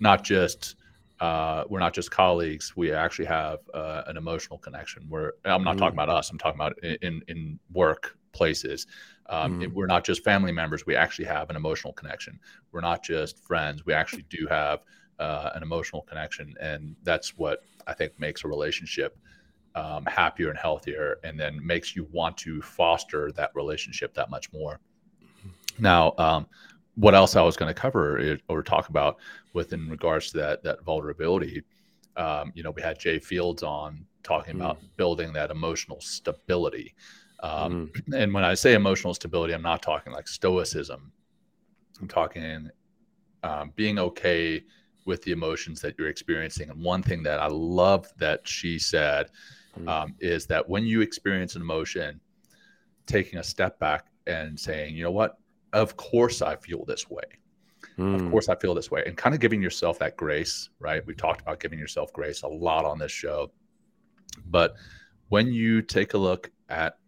not 0.00 0.24
just 0.24 0.76
uh, 1.20 1.64
we're 1.68 1.78
not 1.78 1.94
just 1.94 2.10
colleagues. 2.10 2.76
We 2.76 2.92
actually 2.92 3.26
have 3.26 3.60
uh, 3.72 4.02
an 4.06 4.16
emotional 4.16 4.58
connection. 4.58 5.06
We're 5.08 5.32
I'm 5.44 5.64
not 5.64 5.76
mm. 5.76 5.78
talking 5.78 5.96
about 5.96 6.10
us. 6.10 6.30
I'm 6.30 6.38
talking 6.38 6.60
about 6.60 6.78
in 6.84 7.22
in 7.28 7.58
work 7.72 8.16
places. 8.32 8.86
Um, 9.26 9.60
mm. 9.60 9.72
We're 9.72 9.86
not 9.86 10.04
just 10.04 10.24
family 10.24 10.52
members. 10.52 10.84
We 10.84 10.96
actually 10.96 11.26
have 11.26 11.48
an 11.50 11.56
emotional 11.56 11.92
connection. 11.92 12.38
We're 12.72 12.82
not 12.82 13.02
just 13.02 13.38
friends. 13.38 13.86
We 13.86 13.94
actually 13.94 14.24
do 14.28 14.46
have 14.50 14.80
uh, 15.18 15.50
an 15.54 15.62
emotional 15.62 16.02
connection, 16.02 16.54
and 16.60 16.96
that's 17.02 17.36
what 17.36 17.62
I 17.86 17.94
think 17.94 18.18
makes 18.18 18.44
a 18.44 18.48
relationship 18.48 19.16
um, 19.74 20.04
happier 20.06 20.50
and 20.50 20.58
healthier, 20.58 21.18
and 21.24 21.38
then 21.38 21.64
makes 21.64 21.96
you 21.96 22.08
want 22.12 22.36
to 22.38 22.62
foster 22.62 23.32
that 23.32 23.50
relationship 23.54 24.14
that 24.14 24.30
much 24.30 24.52
more. 24.52 24.80
Now, 25.78 26.14
um, 26.18 26.46
what 26.94 27.14
else 27.14 27.34
I 27.36 27.42
was 27.42 27.56
going 27.56 27.72
to 27.72 27.80
cover 27.80 28.18
is, 28.18 28.38
or 28.48 28.62
talk 28.62 28.88
about 28.88 29.18
with 29.52 29.72
in 29.72 29.88
regards 29.88 30.30
to 30.32 30.38
that 30.38 30.62
that 30.62 30.84
vulnerability. 30.84 31.62
Um, 32.16 32.52
you 32.54 32.62
know, 32.62 32.70
we 32.70 32.82
had 32.82 32.98
Jay 32.98 33.18
Fields 33.18 33.64
on 33.64 34.06
talking 34.22 34.54
mm. 34.54 34.60
about 34.60 34.78
building 34.96 35.32
that 35.32 35.50
emotional 35.50 36.00
stability. 36.00 36.94
Um, 37.40 37.90
mm. 38.08 38.22
And 38.22 38.32
when 38.32 38.44
I 38.44 38.54
say 38.54 38.74
emotional 38.74 39.14
stability, 39.14 39.52
I'm 39.52 39.62
not 39.62 39.82
talking 39.82 40.12
like 40.12 40.28
stoicism. 40.28 41.12
I'm 42.00 42.08
talking 42.08 42.70
um, 43.42 43.72
being 43.74 43.98
okay 43.98 44.64
with 45.04 45.22
the 45.22 45.32
emotions 45.32 45.80
that 45.80 45.94
you're 45.98 46.08
experiencing. 46.08 46.70
And 46.70 46.82
one 46.82 47.02
thing 47.02 47.22
that 47.24 47.40
I 47.40 47.46
love 47.46 48.12
that 48.18 48.46
she 48.46 48.78
said 48.78 49.30
mm. 49.78 49.88
um, 49.88 50.14
is 50.20 50.46
that 50.46 50.68
when 50.68 50.84
you 50.84 51.00
experience 51.00 51.56
an 51.56 51.62
emotion, 51.62 52.20
taking 53.06 53.38
a 53.38 53.44
step 53.44 53.78
back 53.78 54.06
and 54.26 54.58
saying, 54.58 54.96
you 54.96 55.04
know 55.04 55.10
what, 55.10 55.38
of 55.72 55.96
course 55.96 56.42
I 56.42 56.56
feel 56.56 56.84
this 56.84 57.10
way. 57.10 57.24
Mm. 57.98 58.14
Of 58.14 58.30
course 58.30 58.48
I 58.48 58.56
feel 58.56 58.74
this 58.74 58.90
way. 58.90 59.04
And 59.06 59.16
kind 59.16 59.34
of 59.34 59.40
giving 59.40 59.62
yourself 59.62 59.98
that 59.98 60.16
grace, 60.16 60.70
right? 60.78 61.04
We've 61.06 61.16
talked 61.16 61.42
about 61.42 61.60
giving 61.60 61.78
yourself 61.78 62.12
grace 62.12 62.42
a 62.42 62.48
lot 62.48 62.84
on 62.84 62.98
this 62.98 63.12
show. 63.12 63.50
But 64.46 64.74
when 65.28 65.52
you 65.52 65.82
take 65.82 66.14
a 66.14 66.18
look 66.18 66.50
at 66.68 66.98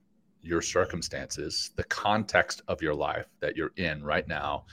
your 0.42 0.62
circumstances, 0.62 1.72
the 1.76 1.84
context 1.84 2.62
of 2.68 2.82
your 2.82 2.94
life 2.94 3.26
that 3.40 3.56
you're 3.56 3.72
in 3.76 4.04
right 4.04 4.28
now, 4.28 4.66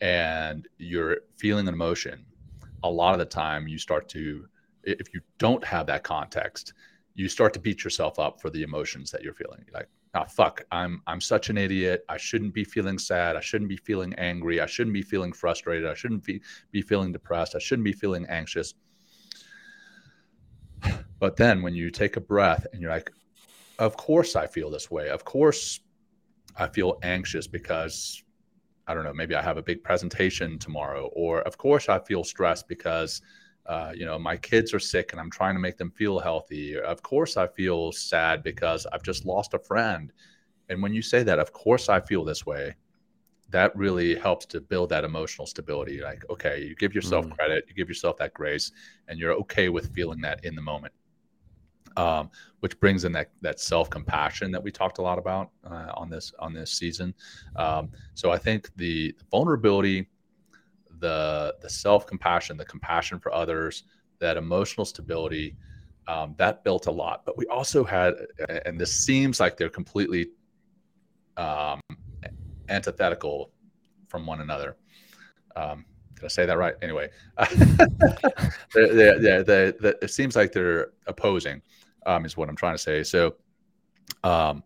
and 0.00 0.66
you're 0.78 1.18
feeling 1.36 1.68
an 1.68 1.74
emotion, 1.74 2.24
a 2.82 2.90
lot 2.90 3.12
of 3.12 3.18
the 3.18 3.24
time 3.24 3.68
you 3.68 3.78
start 3.78 4.08
to 4.08 4.46
if 4.84 5.12
you 5.12 5.20
don't 5.38 5.64
have 5.64 5.86
that 5.86 6.02
context 6.02 6.72
you 7.14 7.28
start 7.28 7.52
to 7.52 7.60
beat 7.60 7.84
yourself 7.84 8.18
up 8.18 8.40
for 8.40 8.50
the 8.50 8.62
emotions 8.62 9.10
that 9.10 9.22
you're 9.22 9.34
feeling. 9.34 9.64
Like 9.72 9.88
oh 10.14 10.24
fuck 10.24 10.64
i'm 10.72 11.02
i'm 11.06 11.20
such 11.20 11.50
an 11.50 11.58
idiot. 11.58 12.04
I 12.08 12.16
shouldn't 12.16 12.54
be 12.54 12.64
feeling 12.64 12.98
sad. 12.98 13.36
I 13.36 13.40
shouldn't 13.40 13.68
be 13.68 13.76
feeling 13.76 14.14
angry. 14.14 14.60
I 14.60 14.66
shouldn't 14.66 14.94
be 14.94 15.02
feeling 15.02 15.32
frustrated. 15.32 15.88
I 15.88 15.94
shouldn't 15.94 16.24
be, 16.24 16.40
be 16.72 16.82
feeling 16.82 17.12
depressed. 17.12 17.54
I 17.54 17.58
shouldn't 17.58 17.84
be 17.84 17.92
feeling 17.92 18.26
anxious. 18.26 18.74
But 21.18 21.36
then 21.36 21.60
when 21.60 21.74
you 21.74 21.90
take 21.90 22.16
a 22.16 22.20
breath 22.20 22.66
and 22.72 22.80
you're 22.80 22.90
like 22.90 23.10
of 23.78 23.96
course 23.96 24.36
i 24.36 24.46
feel 24.46 24.70
this 24.70 24.90
way. 24.90 25.10
Of 25.10 25.24
course 25.24 25.80
i 26.56 26.66
feel 26.66 26.98
anxious 27.02 27.46
because 27.46 28.22
I 28.90 28.94
don't 28.94 29.04
know, 29.04 29.14
maybe 29.14 29.36
I 29.36 29.42
have 29.42 29.56
a 29.56 29.62
big 29.62 29.84
presentation 29.84 30.58
tomorrow, 30.58 31.10
or 31.12 31.42
of 31.42 31.56
course 31.56 31.88
I 31.88 32.00
feel 32.00 32.24
stressed 32.24 32.66
because, 32.66 33.22
uh, 33.66 33.92
you 33.94 34.04
know, 34.04 34.18
my 34.18 34.36
kids 34.36 34.74
are 34.74 34.80
sick 34.80 35.12
and 35.12 35.20
I'm 35.20 35.30
trying 35.30 35.54
to 35.54 35.60
make 35.60 35.76
them 35.76 35.92
feel 35.92 36.18
healthy. 36.18 36.76
Of 36.76 37.00
course 37.00 37.36
I 37.36 37.46
feel 37.46 37.92
sad 37.92 38.42
because 38.42 38.86
I've 38.86 39.04
just 39.04 39.24
lost 39.24 39.54
a 39.54 39.60
friend. 39.60 40.12
And 40.70 40.82
when 40.82 40.92
you 40.92 41.02
say 41.02 41.22
that, 41.22 41.38
of 41.38 41.52
course 41.52 41.88
I 41.88 42.00
feel 42.00 42.24
this 42.24 42.44
way, 42.44 42.74
that 43.50 43.76
really 43.76 44.16
helps 44.16 44.44
to 44.46 44.60
build 44.60 44.88
that 44.88 45.04
emotional 45.04 45.46
stability. 45.46 46.00
Like, 46.00 46.24
okay, 46.28 46.60
you 46.64 46.74
give 46.74 46.92
yourself 46.92 47.26
mm. 47.26 47.36
credit, 47.36 47.66
you 47.68 47.74
give 47.74 47.88
yourself 47.88 48.16
that 48.16 48.34
grace, 48.34 48.72
and 49.06 49.20
you're 49.20 49.34
okay 49.34 49.68
with 49.68 49.94
feeling 49.94 50.20
that 50.22 50.44
in 50.44 50.56
the 50.56 50.62
moment 50.62 50.92
um, 51.96 52.30
which 52.60 52.78
brings 52.80 53.04
in 53.04 53.12
that 53.12 53.30
that 53.40 53.60
self 53.60 53.90
compassion 53.90 54.50
that 54.52 54.62
we 54.62 54.70
talked 54.70 54.98
a 54.98 55.02
lot 55.02 55.18
about 55.18 55.50
uh, 55.64 55.92
on 55.94 56.10
this 56.10 56.32
on 56.38 56.52
this 56.52 56.72
season. 56.72 57.14
Um, 57.56 57.90
so 58.14 58.30
I 58.30 58.38
think 58.38 58.74
the, 58.76 59.14
the 59.18 59.24
vulnerability, 59.30 60.08
the 61.00 61.54
the 61.60 61.70
self 61.70 62.06
compassion, 62.06 62.56
the 62.56 62.64
compassion 62.64 63.18
for 63.18 63.32
others, 63.32 63.84
that 64.18 64.36
emotional 64.36 64.84
stability, 64.84 65.56
um, 66.06 66.34
that 66.38 66.64
built 66.64 66.86
a 66.86 66.90
lot. 66.90 67.24
But 67.24 67.36
we 67.36 67.46
also 67.46 67.84
had, 67.84 68.14
and 68.66 68.78
this 68.78 68.92
seems 68.92 69.40
like 69.40 69.56
they're 69.56 69.68
completely 69.68 70.30
um, 71.36 71.80
antithetical 72.68 73.50
from 74.08 74.26
one 74.26 74.40
another. 74.40 74.76
Um, 75.56 75.84
did 76.14 76.24
I 76.24 76.28
say 76.28 76.46
that 76.46 76.58
right? 76.58 76.74
Anyway, 76.82 77.08
they're, 78.74 79.18
they're, 79.18 79.42
they're, 79.42 79.74
it 80.02 80.10
seems 80.10 80.36
like 80.36 80.52
they're 80.52 80.90
opposing 81.06 81.62
um, 82.06 82.24
is 82.24 82.36
what 82.36 82.48
I'm 82.48 82.56
trying 82.56 82.74
to 82.74 82.82
say. 82.82 83.02
So 83.02 83.34
um, 84.24 84.62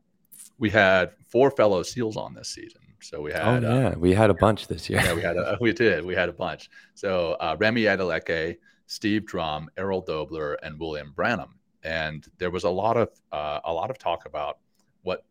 we 0.59 0.71
had 0.71 1.13
four 1.29 1.51
fellow 1.51 1.83
SEALs 1.83 2.17
on 2.17 2.35
this 2.35 2.49
season. 2.49 2.81
So 3.01 3.21
we 3.21 3.33
had, 3.33 3.65
oh 3.65 3.69
yeah, 3.69 3.89
uh, 3.89 3.95
we 3.99 4.15
had 4.15 4.31
a 4.31 4.35
bunch 4.35 4.67
this 4.67 4.89
year. 4.89 5.01
Yeah, 5.05 5.15
we 5.15 5.21
had 5.21 5.37
a, 5.37 5.59
we 5.61 5.73
did, 5.73 6.05
we 6.05 6.15
had 6.15 6.29
a 6.29 6.33
bunch. 6.33 6.71
So 6.95 7.37
uh, 7.39 7.55
Remi 7.59 7.83
Adeleke, 7.83 8.57
Steve 8.87 9.27
Drum, 9.27 9.69
Errol 9.77 10.03
Doebler, 10.03 10.57
and 10.63 10.81
William 10.81 11.13
Branham, 11.15 11.59
and 11.83 12.27
there 12.39 12.51
was 12.51 12.65
a 12.65 12.71
lot 12.71 12.97
of 12.97 13.11
uh, 13.31 13.61
a 13.65 13.73
lot 13.73 13.91
of 13.91 13.99
talk 13.99 14.25
about 14.25 14.59
what 15.03 15.25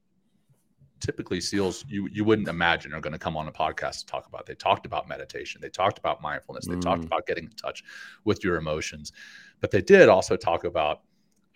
typically 1.00 1.42
SEALs 1.42 1.84
you 1.88 2.08
you 2.12 2.24
wouldn't 2.24 2.48
imagine 2.48 2.94
are 2.94 3.02
going 3.02 3.14
to 3.14 3.20
come 3.20 3.36
on 3.36 3.48
a 3.48 3.52
podcast 3.52 4.02
to 4.02 4.06
talk 4.06 4.28
about. 4.28 4.46
They 4.46 4.56
talked 4.56 4.86
about 4.86 5.08
meditation, 5.08 5.60
they 5.60 5.70
talked 5.70 5.98
about 5.98 6.22
mindfulness, 6.22 6.68
they 6.68 6.76
mm. 6.76 6.82
talked 6.82 7.06
about 7.06 7.26
getting 7.26 7.46
in 7.46 7.52
touch 7.52 7.84
with 8.24 8.44
your 8.44 8.58
emotions, 8.58 9.14
but 9.62 9.72
they 9.72 9.82
did 9.82 10.10
also 10.10 10.38
talk 10.38 10.64
about 10.64 11.02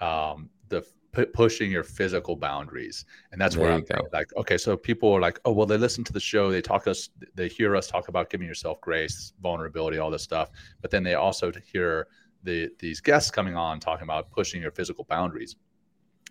um, 0.02 0.50
the 0.70 0.86
p- 1.12 1.26
pushing 1.26 1.72
your 1.72 1.84
physical 1.84 2.36
boundaries, 2.36 3.06
and 3.32 3.42
that's 3.42 3.56
there 3.56 3.66
where 3.66 3.74
I'm 3.74 3.86
like, 4.14 4.36
okay, 4.36 4.58
so 4.58 4.78
people 4.78 5.12
are 5.14 5.22
like, 5.22 5.40
oh, 5.46 5.52
well, 5.52 5.66
they 5.66 5.78
listen 5.78 6.04
to 6.06 6.14
the 6.14 6.20
show, 6.20 6.52
they 6.52 6.62
talk 6.62 6.88
us, 6.88 7.10
they 7.36 7.48
hear 7.48 7.76
us 7.76 7.88
talk 7.88 8.08
about 8.08 8.30
giving 8.30 8.48
yourself 8.48 8.80
grace, 8.82 9.34
vulnerability, 9.42 9.98
all 9.98 10.12
this 10.12 10.24
stuff, 10.24 10.50
but 10.82 10.92
then 10.92 11.04
they 11.04 11.16
also 11.16 11.52
hear 11.72 12.08
the 12.44 12.70
these 12.80 13.02
guests 13.02 13.32
coming 13.32 13.56
on 13.56 13.80
talking 13.80 14.04
about 14.04 14.32
pushing 14.32 14.62
your 14.62 14.72
physical 14.72 15.06
boundaries, 15.06 15.56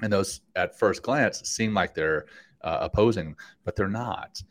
and 0.03 0.13
those 0.13 0.41
at 0.55 0.79
first 0.79 1.03
glance 1.03 1.41
seem 1.49 1.75
like 1.75 1.95
they're 1.95 2.27
uh, 2.63 2.79
opposing, 2.81 3.35
but 3.65 3.77
they're 3.77 3.89
not. 3.89 4.43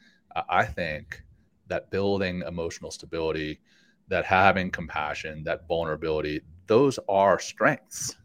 I 0.50 0.66
think 0.66 1.24
that 1.68 1.92
building 1.92 2.44
emotional 2.46 2.92
stability, 2.92 3.62
that 4.10 4.26
having 4.26 4.70
compassion, 4.70 5.44
that 5.46 5.68
vulnerability, 5.68 6.42
those 6.68 7.00
are 7.08 7.40
strengths 7.40 8.18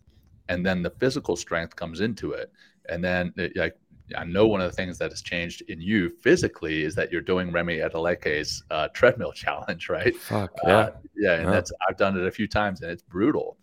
and 0.51 0.67
then 0.67 0.83
the 0.83 0.91
physical 0.91 1.37
strength 1.37 1.75
comes 1.75 2.01
into 2.01 2.33
it 2.33 2.53
and 2.89 3.03
then 3.03 3.33
it, 3.37 3.57
like 3.57 3.77
I 4.17 4.25
know 4.25 4.47
one 4.47 4.61
of 4.61 4.71
the 4.71 4.77
things 4.77 4.99
that 4.99 5.11
has 5.11 5.23
changed 5.23 5.63
in 5.69 5.81
you 5.81 6.11
physically 6.21 6.83
is 6.83 6.95
that 6.97 7.13
you're 7.13 7.21
doing 7.21 7.53
Remi 7.53 7.79
Adeleke's 7.79 8.63
uh, 8.71 8.89
treadmill 8.89 9.33
challenge, 9.45 9.89
right? 9.89 10.17
Fuck 10.17 10.53
yeah, 10.65 10.77
uh, 10.77 10.91
yeah, 11.17 11.35
and 11.35 11.45
yeah. 11.45 11.51
that's 11.51 11.73
I've 11.89 11.97
done 11.97 12.19
it 12.19 12.27
a 12.27 12.31
few 12.31 12.49
times 12.49 12.83
and 12.83 12.91
it's 12.91 13.03
brutal, 13.03 13.57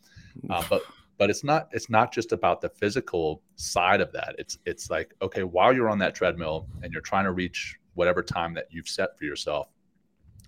uh, 0.50 0.64
but 0.70 0.84
but 1.18 1.30
it's 1.30 1.44
not 1.44 1.68
it's 1.72 1.90
not 1.90 2.14
just 2.14 2.32
about 2.32 2.62
the 2.62 2.70
physical 2.70 3.42
side 3.56 4.02
of 4.02 4.12
that. 4.14 4.36
It's 4.38 4.58
it's 4.66 4.90
like 4.90 5.14
okay, 5.22 5.44
while 5.44 5.74
you're 5.74 5.90
on 5.90 6.00
that 6.00 6.16
treadmill 6.16 6.68
and 6.82 6.94
you're 6.94 7.02
trying 7.02 7.26
to 7.26 7.32
reach 7.32 7.78
whatever 7.96 8.22
time 8.22 8.54
that 8.54 8.68
you've 8.70 8.88
set 8.88 9.18
for 9.18 9.26
yourself, 9.26 9.70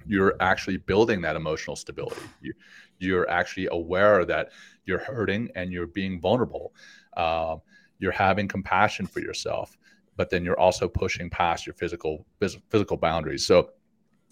you're 0.05 0.35
actually 0.39 0.77
building 0.77 1.21
that 1.21 1.35
emotional 1.35 1.75
stability. 1.75 2.21
You, 2.41 2.53
you're 2.99 3.29
actually 3.29 3.67
aware 3.71 4.25
that 4.25 4.49
you're 4.85 4.99
hurting 4.99 5.49
and 5.55 5.71
you're 5.71 5.87
being 5.87 6.19
vulnerable. 6.19 6.73
Um, 7.17 7.61
you're 7.99 8.11
having 8.11 8.47
compassion 8.47 9.05
for 9.05 9.19
yourself, 9.19 9.77
but 10.15 10.29
then 10.29 10.43
you're 10.43 10.59
also 10.59 10.87
pushing 10.87 11.29
past 11.29 11.65
your 11.65 11.73
physical 11.73 12.25
physical 12.39 12.97
boundaries. 12.97 13.45
So 13.45 13.71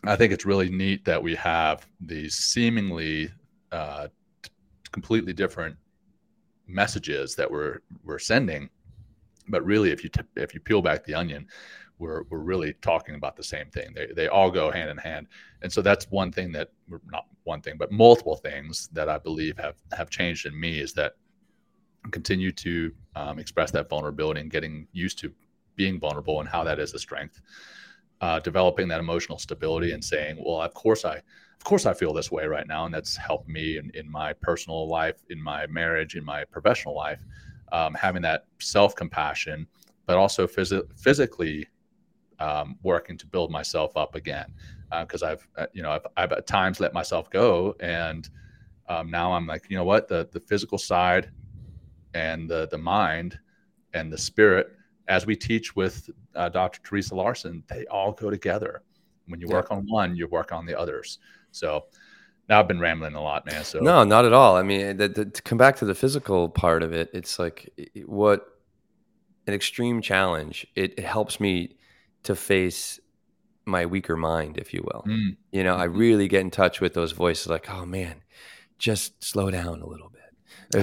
I 0.06 0.16
think 0.16 0.32
it's 0.32 0.46
really 0.46 0.70
neat 0.70 1.06
that 1.06 1.22
we 1.22 1.36
have 1.36 1.86
these 2.00 2.36
seemingly 2.36 3.30
uh, 3.72 4.08
completely 4.92 5.34
different 5.34 5.76
messages 6.68 7.36
that 7.36 7.50
we're 7.50 7.80
we're 8.04 8.20
sending 8.20 8.70
but 9.48 9.66
really, 9.66 9.92
if 9.92 10.04
you 10.04 10.10
t- 10.10 10.22
if 10.36 10.54
you 10.54 10.60
peel 10.60 10.82
back 10.82 11.04
the 11.04 11.14
onion, 11.14 11.48
we're 12.00 12.24
we're 12.30 12.40
really 12.40 12.74
talking 12.82 13.16
about 13.16 13.36
the 13.36 13.44
same 13.44 13.70
thing. 13.70 13.94
They 13.96 14.08
they 14.08 14.28
all 14.28 14.52
go 14.52 14.72
hand 14.72 14.90
in 14.90 14.98
hand, 14.98 15.28
and 15.62 15.72
so 15.72 15.82
that's 15.82 16.10
one 16.10 16.32
thing 16.32 16.52
that 16.54 16.70
we're 16.90 17.02
not 17.10 17.26
one 17.48 17.62
thing, 17.62 17.76
but 17.78 17.92
multiple 17.92 18.36
things 18.36 18.90
that 18.94 19.10
I 19.10 19.18
believe 19.18 19.58
have 19.58 19.76
have 19.94 20.10
changed 20.10 20.46
in 20.46 20.60
me 20.60 20.80
is 20.80 20.94
that 20.94 21.14
I 22.06 22.10
continue 22.10 22.52
to 22.52 22.92
um, 23.16 23.40
express 23.40 23.72
that 23.72 23.90
vulnerability 23.90 24.42
and 24.42 24.52
getting 24.52 24.88
used 24.92 25.18
to 25.20 25.34
being 25.76 26.00
vulnerable 26.00 26.40
and 26.40 26.50
how 26.50 26.64
that 26.64 26.80
is 26.80 26.94
a 26.94 27.00
strength. 27.00 27.42
Uh, 28.20 28.40
developing 28.40 28.88
that 28.88 29.00
emotional 29.00 29.38
stability 29.38 29.92
and 29.92 30.04
saying, 30.04 30.42
well, 30.44 30.62
of 30.62 30.74
course 30.74 31.06
I, 31.06 31.18
of 31.18 31.64
course 31.64 31.86
I 31.86 31.94
feel 31.94 32.14
this 32.14 32.32
way 32.32 32.48
right 32.48 32.68
now, 32.68 32.86
and 32.86 32.94
that's 32.94 33.16
helped 33.16 33.48
me 33.48 33.78
in, 33.78 33.92
in 33.94 34.10
my 34.10 34.34
personal 34.34 34.88
life, 34.88 35.18
in 35.30 35.42
my 35.42 35.68
marriage, 35.68 36.16
in 36.16 36.26
my 36.26 36.44
professional 36.46 36.96
life. 36.96 37.20
Um, 37.72 37.94
having 37.94 38.22
that 38.24 38.46
self 38.60 38.96
compassion, 38.96 39.68
but 40.06 40.18
also 40.18 40.48
phys- 40.48 40.88
physically 40.98 41.68
um, 42.40 42.78
working 42.82 43.18
to 43.18 43.28
build 43.28 43.52
myself 43.52 43.96
up 43.98 44.16
again 44.16 44.54
because 45.02 45.24
uh, 45.24 45.28
I've 45.28 45.48
uh, 45.58 45.68
you 45.74 45.82
know 45.82 45.92
I've, 45.92 46.08
I've, 46.16 46.32
at 46.32 46.48
times 46.48 46.80
let 46.80 46.94
myself 46.94 47.30
go 47.30 47.76
and 47.80 48.30
um, 48.90 49.10
now 49.10 49.34
I'm 49.34 49.46
like 49.46 49.70
you 49.70 49.78
know 49.78 49.84
what 49.84 50.08
the 50.08 50.28
the 50.32 50.40
physical 50.40 50.78
side 50.78 51.32
and 52.14 52.50
the 52.50 52.68
the 52.70 52.78
mind 52.78 53.38
and 53.94 54.12
the 54.12 54.18
spirit 54.18 54.72
as 55.08 55.26
we 55.26 55.36
teach 55.36 55.76
with 55.76 56.10
uh, 56.36 56.50
Dr. 56.50 56.82
Theresa 56.84 57.16
Larson 57.16 57.64
they 57.68 57.86
all 57.88 58.12
go 58.12 58.30
together 58.30 58.84
when 59.28 59.42
you 59.42 59.48
work 59.48 59.68
yeah. 59.70 59.78
on 59.78 59.86
one 59.88 60.16
you 60.16 60.28
work 60.28 60.52
on 60.52 60.66
the 60.66 60.78
others 60.78 61.20
so 61.52 61.86
now 62.50 62.60
I've 62.60 62.68
been 62.68 62.80
rambling 62.80 63.16
a 63.16 63.22
lot 63.22 63.46
man 63.46 63.64
so 63.64 63.80
no 63.80 64.04
not 64.04 64.26
at 64.26 64.34
all 64.34 64.56
I 64.56 64.64
mean 64.64 64.98
the, 64.98 65.10
the, 65.10 65.26
to 65.26 65.42
come 65.42 65.58
back 65.58 65.76
to 65.78 65.86
the 65.86 65.96
physical 65.96 66.50
part 66.50 66.82
of 66.82 66.94
it 66.94 67.10
it's 67.14 67.40
like 67.40 67.70
what 68.06 68.48
an 69.48 69.54
extreme 69.54 70.02
challenge 70.02 70.66
it, 70.76 70.94
it 70.98 71.06
helps 71.06 71.40
me 71.40 71.76
to 72.24 72.36
face 72.36 73.00
my 73.68 73.86
weaker 73.86 74.16
mind, 74.16 74.58
if 74.58 74.74
you 74.74 74.82
will. 74.84 75.04
Mm. 75.06 75.38
You 75.52 75.64
know, 75.64 75.76
I 75.76 75.88
mm-hmm. 75.88 75.98
really 75.98 76.28
get 76.28 76.42
in 76.42 76.52
touch 76.52 76.82
with 76.82 76.94
those 76.94 77.12
voices 77.12 77.48
like, 77.48 77.70
oh 77.70 77.86
man, 77.86 78.24
just 78.80 79.24
slow 79.24 79.52
down 79.52 79.82
a 79.82 79.86
little 79.88 80.10
bit. 80.10 80.22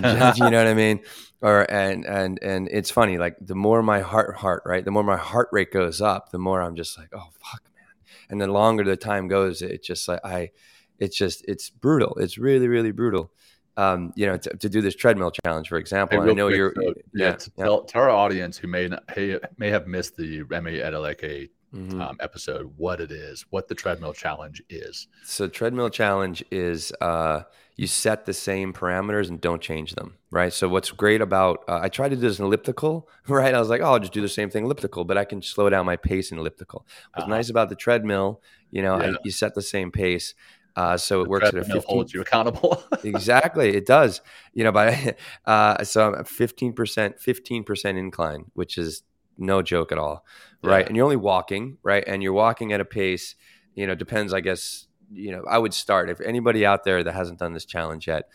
Just, 0.03 0.39
you 0.39 0.51
know 0.51 0.59
what 0.59 0.67
I 0.67 0.75
mean? 0.75 1.01
Or 1.43 1.71
and 1.71 2.07
and 2.07 2.39
and 2.43 2.69
it's 2.71 2.91
funny, 2.91 3.19
like 3.19 3.37
the 3.41 3.55
more 3.55 3.83
my 3.83 4.01
heart 4.01 4.37
heart, 4.37 4.63
right? 4.65 4.85
The 4.85 4.91
more 4.91 5.03
my 5.03 5.17
heart 5.17 5.49
rate 5.53 5.73
goes 5.73 6.01
up, 6.01 6.31
the 6.31 6.39
more 6.39 6.63
I'm 6.63 6.75
just 6.75 6.97
like, 6.97 7.09
oh 7.13 7.29
fuck, 7.39 7.63
man. 7.77 8.15
And 8.31 8.41
the 8.41 8.47
longer 8.47 8.85
the 8.85 8.97
time 8.97 9.29
goes, 9.29 9.61
it's 9.61 9.87
just 9.87 10.09
like 10.09 10.21
I 10.25 10.51
it's 10.99 11.17
just 11.17 11.45
it's 11.47 11.71
brutal. 11.71 12.15
It's 12.17 12.39
really, 12.39 12.69
really 12.69 12.93
brutal. 12.93 13.31
Um, 13.77 14.13
you 14.15 14.27
know, 14.27 14.37
to, 14.37 14.51
to, 14.51 14.69
do 14.69 14.81
this 14.81 14.95
treadmill 14.95 15.33
challenge, 15.33 15.69
for 15.69 15.79
example. 15.79 16.23
Hey, 16.23 16.31
I 16.31 16.33
know 16.33 16.47
quick, 16.47 16.57
you're, 16.57 16.73
so, 16.77 16.95
yeah, 17.13 17.31
yeah, 17.31 17.37
tell, 17.59 17.83
tell, 17.83 18.03
our 18.03 18.11
audience 18.11 18.57
who 18.57 18.69
may 18.69 18.87
not, 18.87 19.03
hey, 19.11 19.41
may 19.59 19.69
have 19.69 19.89
missed 19.89 20.17
the 20.17 20.43
Remi 20.43 20.79
Adeleke 20.79 21.51
mm-hmm. 21.75 22.01
um, 22.01 22.17
episode 22.21 22.73
what 22.77 23.01
it 23.01 23.11
is, 23.11 23.45
what 23.51 23.69
the 23.69 23.75
treadmill 23.75 24.13
challenge 24.13 24.63
is. 24.69 25.09
So, 25.25 25.49
treadmill 25.49 25.91
challenge 25.91 26.45
is 26.51 26.93
uh, 27.01 27.43
you 27.77 27.87
set 27.87 28.27
the 28.27 28.33
same 28.33 28.73
parameters 28.73 29.29
and 29.29 29.41
don't 29.41 29.61
change 29.61 29.95
them, 29.95 30.17
right? 30.31 30.53
So, 30.53 30.69
what's 30.69 30.91
great 30.91 31.21
about 31.21 31.65
uh, 31.69 31.81
I 31.83 31.89
tried 31.89 32.11
to 32.11 32.17
do 32.17 32.23
this 32.23 32.39
in 32.39 32.45
elliptical, 32.45 33.09
right? 33.29 33.55
I 33.55 33.59
was 33.59 33.69
like, 33.69 33.81
oh, 33.81 33.93
I'll 33.93 33.99
just 33.99 34.13
do 34.13 34.21
the 34.21 34.29
same 34.29 34.51
thing 34.51 34.65
elliptical, 34.65 35.05
but 35.05 35.19
I 35.19 35.25
can 35.25 35.43
slow 35.43 35.69
down 35.69 35.87
my 35.87 35.97
pace 35.97 36.31
in 36.31 36.39
elliptical. 36.39 36.87
What's 37.13 37.25
uh-huh. 37.25 37.35
nice 37.35 37.51
about 37.51 37.69
the 37.69 37.77
treadmill, 37.77 38.41
you 38.71 38.83
know, 38.83 39.01
yeah. 39.01 39.13
I, 39.13 39.17
you 39.25 39.31
set 39.31 39.55
the 39.55 39.63
same 39.63 39.91
pace. 39.91 40.35
Uh, 40.77 40.97
so 40.97 41.21
it 41.21 41.25
the 41.25 41.31
works 41.31 41.49
at 41.49 41.55
a 41.55 41.65
15 41.65 41.83
holds 41.87 42.13
you 42.13 42.21
accountable. 42.21 42.83
exactly, 43.05 43.77
it 43.77 43.87
does. 43.87 44.21
You 44.55 44.65
know, 44.65 44.73
by 44.73 45.15
uh, 45.47 45.85
so 45.85 46.13
I'm 46.13 46.25
15%, 46.25 46.75
15% 46.75 47.97
incline, 47.97 48.47
which 48.55 48.77
is 48.77 49.03
no 49.39 49.63
joke 49.63 49.93
at 49.93 49.99
all, 49.99 50.25
right? 50.63 50.81
Yeah. 50.81 50.87
And 50.87 50.97
you're 50.97 51.05
only 51.05 51.17
walking, 51.17 51.79
right? 51.83 52.05
And 52.07 52.23
you're 52.23 52.33
walking 52.33 52.73
at 52.73 52.81
a 52.81 52.85
pace, 52.85 53.35
you 53.75 53.87
know, 53.87 53.95
depends, 53.95 54.33
I 54.33 54.41
guess, 54.41 54.87
you 55.13 55.33
know, 55.33 55.45
I 55.49 55.59
would 55.59 55.75
start 55.75 56.11
if 56.11 56.21
anybody 56.21 56.65
out 56.65 56.85
there 56.85 57.03
that 57.05 57.13
hasn't 57.13 57.39
done 57.39 57.53
this 57.53 57.65
challenge 57.65 58.07
yet, 58.07 58.29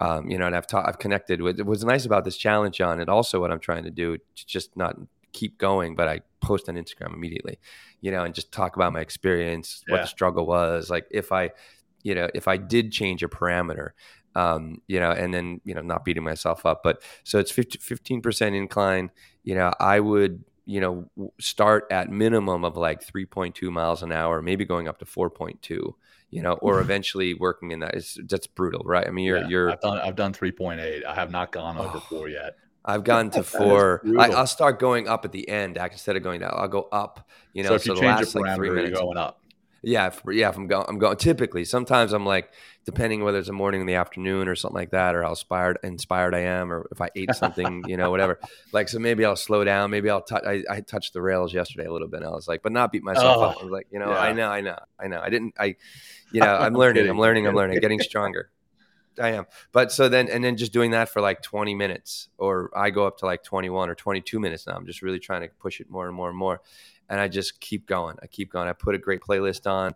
um, 0.00 0.28
you 0.28 0.38
know, 0.38 0.46
and 0.46 0.56
I've 0.56 0.66
taught, 0.66 0.88
I've 0.88 0.98
connected 0.98 1.40
with, 1.40 1.60
what's 1.60 1.84
nice 1.84 2.04
about 2.04 2.24
this 2.24 2.36
challenge, 2.36 2.76
John, 2.76 3.00
and 3.00 3.08
also 3.08 3.40
what 3.40 3.50
I'm 3.50 3.60
trying 3.60 3.84
to 3.84 3.90
do, 3.90 4.18
just 4.34 4.76
not 4.76 4.96
keep 5.32 5.58
going, 5.58 5.94
but 5.94 6.08
I 6.08 6.20
post 6.40 6.68
on 6.68 6.76
Instagram 6.76 7.14
immediately, 7.14 7.58
you 8.00 8.10
know, 8.10 8.24
and 8.24 8.34
just 8.34 8.52
talk 8.52 8.76
about 8.76 8.92
my 8.92 9.00
experience, 9.00 9.84
yeah. 9.86 9.94
what 9.94 10.02
the 10.02 10.08
struggle 10.08 10.46
was. 10.46 10.90
Like 10.90 11.06
if 11.10 11.32
I, 11.32 11.50
you 12.02 12.14
know, 12.14 12.28
if 12.34 12.48
I 12.48 12.56
did 12.56 12.92
change 12.92 13.22
a 13.22 13.28
parameter, 13.28 13.90
um, 14.34 14.80
you 14.88 15.00
know, 15.00 15.10
and 15.10 15.32
then, 15.32 15.60
you 15.64 15.74
know, 15.74 15.80
not 15.80 16.04
beating 16.04 16.24
myself 16.24 16.66
up, 16.66 16.82
but 16.82 17.02
so 17.22 17.38
it's 17.38 17.50
50, 17.50 17.78
15% 17.78 18.56
incline, 18.56 19.10
you 19.42 19.54
know, 19.54 19.72
I 19.78 20.00
would, 20.00 20.44
you 20.66 20.80
know, 20.80 21.10
start 21.38 21.86
at 21.90 22.10
minimum 22.10 22.64
of 22.64 22.76
like 22.76 23.06
3.2 23.06 23.70
miles 23.70 24.02
an 24.02 24.12
hour, 24.12 24.42
maybe 24.42 24.64
going 24.64 24.88
up 24.88 24.98
to 24.98 25.04
4.2, 25.04 25.94
you 26.30 26.42
know, 26.42 26.54
or 26.54 26.80
eventually 26.80 27.34
working 27.34 27.70
in 27.70 27.80
that 27.80 27.94
is 27.94 28.18
that's 28.28 28.46
brutal, 28.46 28.82
right? 28.84 29.06
I 29.06 29.10
mean, 29.10 29.26
you're, 29.26 29.38
yeah, 29.38 29.48
you're, 29.48 29.70
I've 29.70 29.80
done, 29.80 29.98
I've 29.98 30.16
done 30.16 30.32
3.8. 30.32 31.04
I 31.04 31.14
have 31.14 31.30
not 31.30 31.52
gone 31.52 31.78
over 31.78 31.98
oh, 31.98 32.00
four 32.00 32.28
yet. 32.28 32.56
I've 32.84 33.04
gone 33.12 33.30
to 33.30 33.42
four. 33.42 34.02
I, 34.18 34.30
will 34.30 34.46
start 34.46 34.80
going 34.80 35.06
up 35.06 35.24
at 35.24 35.32
the 35.32 35.48
end 35.48 35.76
instead 35.76 36.16
of 36.16 36.22
going 36.22 36.40
down. 36.40 36.52
I'll 36.54 36.66
go 36.66 36.88
up, 36.90 37.28
you 37.52 37.62
know, 37.62 37.70
so 37.70 37.74
if 37.76 37.86
you 37.86 37.94
so 37.94 38.00
change 38.00 38.20
last, 38.20 38.34
like, 38.34 38.56
three 38.56 38.70
minutes, 38.70 38.98
going 38.98 39.16
up. 39.16 39.43
Yeah, 39.84 40.06
if, 40.06 40.22
yeah. 40.30 40.48
If 40.48 40.56
I'm 40.56 40.66
going, 40.66 40.86
I'm 40.88 40.98
going. 40.98 41.16
Typically, 41.16 41.64
sometimes 41.64 42.12
I'm 42.12 42.24
like, 42.24 42.50
depending 42.84 43.22
whether 43.22 43.38
it's 43.38 43.48
a 43.48 43.52
morning 43.52 43.80
in 43.80 43.86
the 43.86 43.94
afternoon 43.94 44.48
or 44.48 44.54
something 44.54 44.74
like 44.74 44.90
that, 44.90 45.14
or 45.14 45.22
how 45.22 45.30
inspired 45.30 45.78
inspired 45.82 46.34
I 46.34 46.40
am, 46.40 46.72
or 46.72 46.88
if 46.90 47.00
I 47.00 47.10
ate 47.14 47.34
something, 47.34 47.84
you 47.86 47.96
know, 47.96 48.10
whatever. 48.10 48.38
Like, 48.72 48.88
so 48.88 48.98
maybe 48.98 49.24
I'll 49.24 49.36
slow 49.36 49.62
down. 49.62 49.90
Maybe 49.90 50.10
I'll 50.10 50.22
touch. 50.22 50.42
I, 50.44 50.64
I 50.68 50.80
touched 50.80 51.12
the 51.12 51.22
rails 51.22 51.54
yesterday 51.54 51.86
a 51.86 51.92
little 51.92 52.08
bit. 52.08 52.20
And 52.20 52.26
I 52.26 52.30
was 52.30 52.48
like, 52.48 52.62
but 52.62 52.72
not 52.72 52.90
beat 52.90 53.04
myself 53.04 53.36
oh, 53.36 53.42
up. 53.42 53.56
I 53.60 53.62
was 53.62 53.70
like, 53.70 53.86
you 53.92 54.00
know, 54.00 54.10
yeah. 54.10 54.18
I 54.18 54.32
know, 54.32 54.48
I 54.48 54.60
know, 54.60 54.78
I 54.98 55.06
know. 55.06 55.20
I 55.20 55.30
didn't. 55.30 55.54
I, 55.58 55.76
you 56.32 56.40
know, 56.40 56.56
I'm 56.56 56.74
learning. 56.74 57.08
I'm 57.08 57.18
learning. 57.18 57.46
I'm 57.46 57.54
learning. 57.54 57.78
Getting 57.78 58.00
stronger. 58.00 58.50
I 59.20 59.30
am. 59.30 59.46
But 59.72 59.92
so 59.92 60.08
then, 60.08 60.28
and 60.28 60.42
then 60.42 60.56
just 60.56 60.72
doing 60.72 60.90
that 60.92 61.08
for 61.08 61.20
like 61.20 61.42
20 61.42 61.74
minutes, 61.74 62.28
or 62.38 62.70
I 62.76 62.90
go 62.90 63.06
up 63.06 63.18
to 63.18 63.26
like 63.26 63.42
21 63.44 63.88
or 63.88 63.94
22 63.94 64.40
minutes 64.40 64.66
now. 64.66 64.74
I'm 64.74 64.86
just 64.86 65.02
really 65.02 65.20
trying 65.20 65.42
to 65.42 65.48
push 65.60 65.80
it 65.80 65.88
more 65.90 66.06
and 66.06 66.16
more 66.16 66.28
and 66.28 66.38
more. 66.38 66.60
And 67.08 67.20
I 67.20 67.28
just 67.28 67.60
keep 67.60 67.86
going. 67.86 68.16
I 68.22 68.26
keep 68.26 68.50
going. 68.50 68.68
I 68.68 68.72
put 68.72 68.94
a 68.94 68.98
great 68.98 69.20
playlist 69.20 69.70
on 69.70 69.94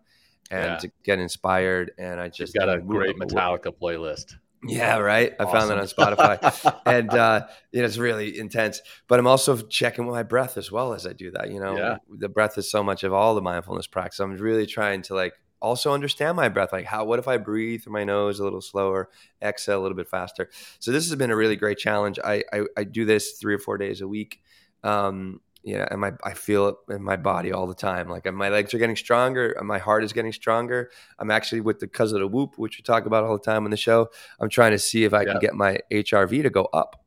and 0.50 0.64
yeah. 0.64 0.76
to 0.76 0.90
get 1.04 1.18
inspired. 1.18 1.92
And 1.98 2.20
I 2.20 2.28
just 2.28 2.54
You've 2.54 2.66
got 2.66 2.74
a 2.74 2.80
great 2.80 3.16
Metallica 3.16 3.72
playlist. 3.72 4.34
Yeah, 4.66 4.98
right. 4.98 5.34
Awesome. 5.38 5.48
I 5.48 5.58
found 5.58 5.70
that 5.70 5.78
on 5.78 5.86
Spotify, 5.86 6.80
and 6.86 7.10
uh, 7.10 7.46
you 7.70 7.80
know 7.80 7.86
it's 7.86 7.98
really 7.98 8.38
intense. 8.38 8.80
But 9.06 9.20
I'm 9.20 9.26
also 9.26 9.56
checking 9.56 10.06
my 10.06 10.22
breath 10.22 10.56
as 10.56 10.72
well 10.72 10.94
as 10.94 11.06
I 11.06 11.12
do 11.12 11.30
that. 11.32 11.50
You 11.50 11.60
know, 11.60 11.76
yeah. 11.76 11.96
the 12.10 12.28
breath 12.28 12.58
is 12.58 12.70
so 12.70 12.82
much 12.82 13.04
of 13.04 13.12
all 13.12 13.34
the 13.34 13.40
mindfulness 13.40 13.86
practice. 13.86 14.18
I'm 14.18 14.36
really 14.36 14.66
trying 14.66 15.02
to 15.02 15.14
like 15.14 15.34
also 15.60 15.92
understand 15.92 16.36
my 16.36 16.48
breath. 16.48 16.72
Like, 16.72 16.86
how? 16.86 17.04
What 17.04 17.18
if 17.18 17.28
I 17.28 17.36
breathe 17.36 17.82
through 17.82 17.92
my 17.92 18.04
nose 18.04 18.40
a 18.40 18.44
little 18.44 18.60
slower, 18.60 19.10
exhale 19.40 19.80
a 19.80 19.82
little 19.82 19.96
bit 19.96 20.08
faster? 20.08 20.50
So 20.80 20.90
this 20.90 21.08
has 21.08 21.16
been 21.16 21.30
a 21.30 21.36
really 21.36 21.56
great 21.56 21.78
challenge. 21.78 22.18
I 22.24 22.42
I, 22.52 22.62
I 22.76 22.84
do 22.84 23.04
this 23.04 23.32
three 23.32 23.54
or 23.54 23.58
four 23.58 23.78
days 23.78 24.00
a 24.00 24.08
week. 24.08 24.40
Um, 24.82 25.40
yeah, 25.62 25.86
and 25.90 26.00
my 26.00 26.12
I 26.24 26.34
feel 26.34 26.68
it 26.68 26.76
in 26.88 27.02
my 27.02 27.16
body 27.16 27.52
all 27.52 27.66
the 27.66 27.74
time. 27.74 28.08
Like 28.08 28.32
my 28.32 28.48
legs 28.48 28.72
are 28.74 28.78
getting 28.78 28.96
stronger, 28.96 29.56
my 29.62 29.78
heart 29.78 30.04
is 30.04 30.12
getting 30.12 30.32
stronger. 30.32 30.90
I'm 31.18 31.30
actually 31.30 31.60
with 31.60 31.80
the 31.80 31.86
because 31.86 32.12
of 32.12 32.20
the 32.20 32.28
whoop, 32.28 32.56
which 32.56 32.78
we 32.78 32.82
talk 32.82 33.06
about 33.06 33.24
all 33.24 33.36
the 33.36 33.44
time 33.44 33.64
on 33.64 33.70
the 33.70 33.76
show. 33.76 34.08
I'm 34.40 34.48
trying 34.48 34.70
to 34.72 34.78
see 34.78 35.04
if 35.04 35.12
I 35.12 35.22
yeah. 35.22 35.32
can 35.32 35.40
get 35.40 35.54
my 35.54 35.78
HRV 35.92 36.42
to 36.42 36.50
go 36.50 36.68
up. 36.72 37.04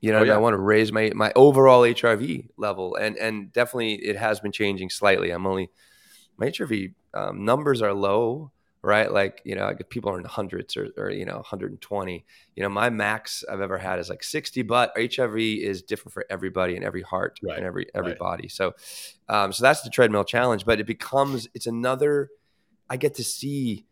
You 0.00 0.12
know, 0.12 0.18
oh, 0.18 0.24
yeah. 0.24 0.34
I 0.34 0.38
want 0.38 0.54
to 0.54 0.58
raise 0.58 0.92
my 0.92 1.12
my 1.14 1.32
overall 1.36 1.82
HRV 1.82 2.48
level, 2.56 2.96
and 2.96 3.16
and 3.16 3.52
definitely 3.52 3.94
it 3.94 4.16
has 4.16 4.40
been 4.40 4.52
changing 4.52 4.90
slightly. 4.90 5.30
I'm 5.30 5.46
only 5.46 5.70
my 6.36 6.46
HRV 6.46 6.94
um, 7.14 7.44
numbers 7.44 7.80
are 7.80 7.94
low, 7.94 8.50
right? 8.84 9.10
Like, 9.10 9.40
you 9.44 9.54
know, 9.54 9.74
people 9.88 10.10
are 10.10 10.16
in 10.16 10.22
the 10.22 10.28
hundreds 10.28 10.76
or, 10.76 10.88
or, 10.96 11.10
you 11.10 11.24
know, 11.24 11.36
120. 11.36 12.24
You 12.54 12.62
know, 12.62 12.68
my 12.68 12.90
max 12.90 13.42
I've 13.50 13.60
ever 13.60 13.78
had 13.78 13.98
is 13.98 14.10
like 14.10 14.22
60, 14.22 14.62
but 14.62 14.94
HRV 14.94 15.62
is 15.62 15.82
different 15.82 16.12
for 16.12 16.26
everybody 16.28 16.76
and 16.76 16.84
every 16.84 17.02
heart 17.02 17.40
right. 17.42 17.56
and 17.56 17.66
every 17.66 17.86
every 17.94 18.10
right. 18.10 18.18
body. 18.18 18.48
So, 18.48 18.74
um, 19.28 19.52
so 19.52 19.62
that's 19.62 19.82
the 19.82 19.90
treadmill 19.90 20.24
challenge. 20.24 20.64
But 20.66 20.80
it 20.80 20.86
becomes 20.86 21.48
it's 21.54 21.66
another. 21.66 22.28
I 22.88 22.98
get 22.98 23.14
to 23.14 23.24
see 23.24 23.86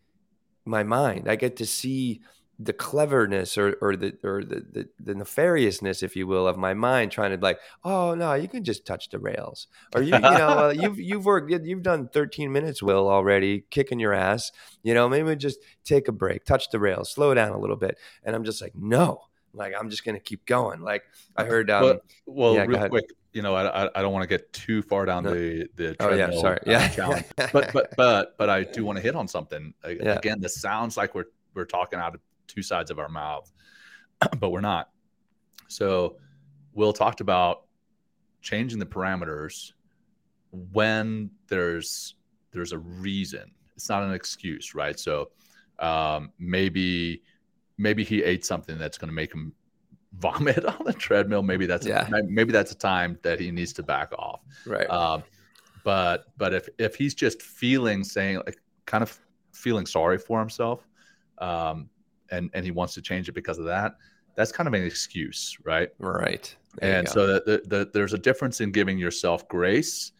my 0.66 0.82
mind. 0.82 1.28
I 1.28 1.36
get 1.36 1.56
to 1.56 1.66
see 1.66 2.20
the 2.58 2.72
cleverness 2.72 3.58
or, 3.58 3.76
or 3.80 3.96
the 3.96 4.14
or 4.22 4.44
the, 4.44 4.64
the, 4.72 4.88
the 5.00 5.14
nefariousness, 5.14 6.02
if 6.02 6.14
you 6.14 6.26
will, 6.26 6.46
of 6.46 6.56
my 6.56 6.74
mind 6.74 7.10
trying 7.10 7.36
to 7.36 7.42
like, 7.42 7.58
oh 7.84 8.14
no, 8.14 8.34
you 8.34 8.48
can 8.48 8.62
just 8.62 8.86
touch 8.86 9.08
the 9.08 9.18
rails, 9.18 9.66
or 9.94 10.02
you 10.02 10.14
you 10.14 10.20
know 10.20 10.68
uh, 10.68 10.74
you've 10.76 10.98
you've 11.00 11.24
worked 11.24 11.50
you've 11.50 11.82
done 11.82 12.08
13 12.08 12.52
minutes, 12.52 12.82
Will 12.82 13.08
already 13.08 13.64
kicking 13.70 13.98
your 13.98 14.12
ass. 14.12 14.52
You 14.82 14.94
know 14.94 15.08
maybe 15.08 15.34
just 15.36 15.58
take 15.84 16.08
a 16.08 16.12
break, 16.12 16.44
touch 16.44 16.70
the 16.70 16.78
rails, 16.78 17.10
slow 17.10 17.34
down 17.34 17.52
a 17.52 17.58
little 17.58 17.76
bit, 17.76 17.98
and 18.22 18.36
I'm 18.36 18.44
just 18.44 18.60
like 18.60 18.74
no, 18.74 19.22
like 19.54 19.74
I'm 19.78 19.90
just 19.90 20.04
gonna 20.04 20.20
keep 20.20 20.46
going. 20.46 20.82
Like 20.82 21.04
I 21.36 21.44
heard, 21.44 21.70
um, 21.70 21.82
well, 21.82 22.00
well 22.26 22.54
yeah, 22.54 22.64
real 22.64 22.88
quick, 22.88 23.06
you 23.32 23.42
know, 23.42 23.54
I, 23.54 23.88
I 23.98 24.02
don't 24.02 24.12
want 24.12 24.22
to 24.22 24.28
get 24.28 24.52
too 24.52 24.82
far 24.82 25.06
down 25.06 25.24
no. 25.24 25.34
the 25.34 25.68
the 25.74 25.96
oh 26.00 26.14
yeah, 26.14 26.30
sorry, 26.32 26.58
uh, 26.58 26.70
yeah, 26.70 26.88
challenge, 26.88 27.24
but 27.36 27.72
but 27.72 27.94
but 27.96 28.36
but 28.38 28.50
I 28.50 28.64
do 28.64 28.84
want 28.84 28.96
to 28.96 29.02
hit 29.02 29.16
on 29.16 29.26
something. 29.26 29.74
Yeah. 29.84 30.16
Again, 30.16 30.40
this 30.40 30.56
sounds 30.56 30.96
like 30.96 31.14
we're 31.14 31.26
we're 31.54 31.64
talking 31.64 31.98
out 31.98 32.14
of 32.14 32.20
two 32.52 32.62
sides 32.62 32.90
of 32.90 32.98
our 32.98 33.08
mouth, 33.08 33.50
but 34.38 34.50
we're 34.50 34.60
not. 34.60 34.90
So 35.68 36.16
Will 36.74 36.92
talked 36.92 37.20
about 37.20 37.64
changing 38.40 38.78
the 38.78 38.86
parameters 38.86 39.72
when 40.50 41.30
there's 41.48 42.16
there's 42.52 42.72
a 42.72 42.78
reason. 42.78 43.50
It's 43.74 43.88
not 43.88 44.02
an 44.02 44.12
excuse, 44.12 44.74
right? 44.74 44.98
So 44.98 45.30
um, 45.78 46.32
maybe 46.38 47.22
maybe 47.78 48.04
he 48.04 48.22
ate 48.22 48.44
something 48.44 48.78
that's 48.78 48.98
going 48.98 49.08
to 49.08 49.14
make 49.14 49.32
him 49.32 49.52
vomit 50.18 50.64
on 50.64 50.84
the 50.84 50.92
treadmill. 50.92 51.42
Maybe 51.42 51.66
that's 51.66 51.86
yeah. 51.86 52.06
a, 52.06 52.22
maybe 52.24 52.52
that's 52.52 52.70
a 52.72 52.76
time 52.76 53.18
that 53.22 53.40
he 53.40 53.50
needs 53.50 53.72
to 53.74 53.82
back 53.82 54.12
off. 54.12 54.42
Right. 54.66 54.88
Um, 54.90 55.22
but 55.84 56.26
but 56.36 56.52
if 56.52 56.68
if 56.78 56.94
he's 56.94 57.14
just 57.14 57.42
feeling 57.42 58.04
saying 58.04 58.36
like 58.46 58.58
kind 58.86 59.02
of 59.02 59.18
feeling 59.52 59.86
sorry 59.86 60.18
for 60.18 60.38
himself, 60.38 60.86
um, 61.38 61.88
and 62.32 62.50
and 62.54 62.64
he 62.64 62.72
wants 62.72 62.94
to 62.94 63.02
change 63.02 63.28
it 63.28 63.32
because 63.32 63.58
of 63.58 63.66
that, 63.66 63.96
that's 64.34 64.50
kind 64.50 64.66
of 64.66 64.74
an 64.74 64.82
excuse, 64.82 65.56
right? 65.64 65.90
Right. 65.98 66.54
There 66.80 66.98
and 66.98 67.08
so 67.08 67.26
the, 67.26 67.42
the, 67.44 67.62
the, 67.66 67.90
there's 67.92 68.14
a 68.14 68.18
difference 68.18 68.60
in 68.60 68.72
giving 68.72 68.98
yourself 68.98 69.46
grace 69.46 70.12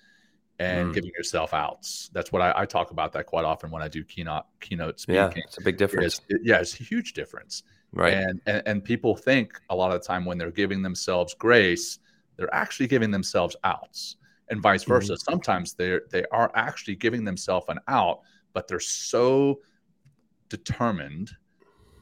and 0.59 0.91
mm. 0.91 0.95
giving 0.95 1.11
yourself 1.17 1.55
outs. 1.55 2.11
That's 2.13 2.31
what 2.31 2.43
I, 2.43 2.53
I, 2.55 2.67
talk 2.67 2.91
about 2.91 3.13
that 3.15 3.25
quite 3.25 3.47
often 3.47 3.71
when 3.71 3.83
I 3.83 3.89
do 3.89 4.05
keynote 4.05 4.45
keynote 4.61 5.01
speaking. 5.01 5.17
Yeah, 5.17 5.31
it's 5.47 5.59
a 5.59 5.63
big 5.63 5.79
difference. 5.79 6.21
It, 6.29 6.43
yeah, 6.45 6.59
it's 6.59 6.79
a 6.79 6.85
huge 6.85 7.15
difference. 7.15 7.63
Right. 7.93 8.15
And, 8.15 8.41
and 8.47 8.63
and 8.67 8.85
people 8.85 9.17
think 9.17 9.59
a 9.71 9.77
lot 9.77 9.93
of 9.93 10.01
the 10.01 10.07
time 10.07 10.25
when 10.25 10.39
they're 10.39 10.51
giving 10.51 10.83
themselves 10.83 11.35
grace, 11.35 11.99
they're 12.37 12.55
actually 12.55 12.87
giving 12.87 13.11
themselves 13.11 13.57
outs, 13.65 14.17
and 14.51 14.61
vice 14.61 14.85
versa. 14.85 15.15
Mm-hmm. 15.15 15.33
Sometimes 15.33 15.75
they're 15.75 16.03
they 16.11 16.25
are 16.33 16.51
actually 16.55 16.97
giving 16.97 17.25
themselves 17.25 17.67
an 17.69 17.79
out, 17.89 18.21
but 18.53 18.69
they're 18.69 18.81
so 18.81 19.61
determined 20.51 21.33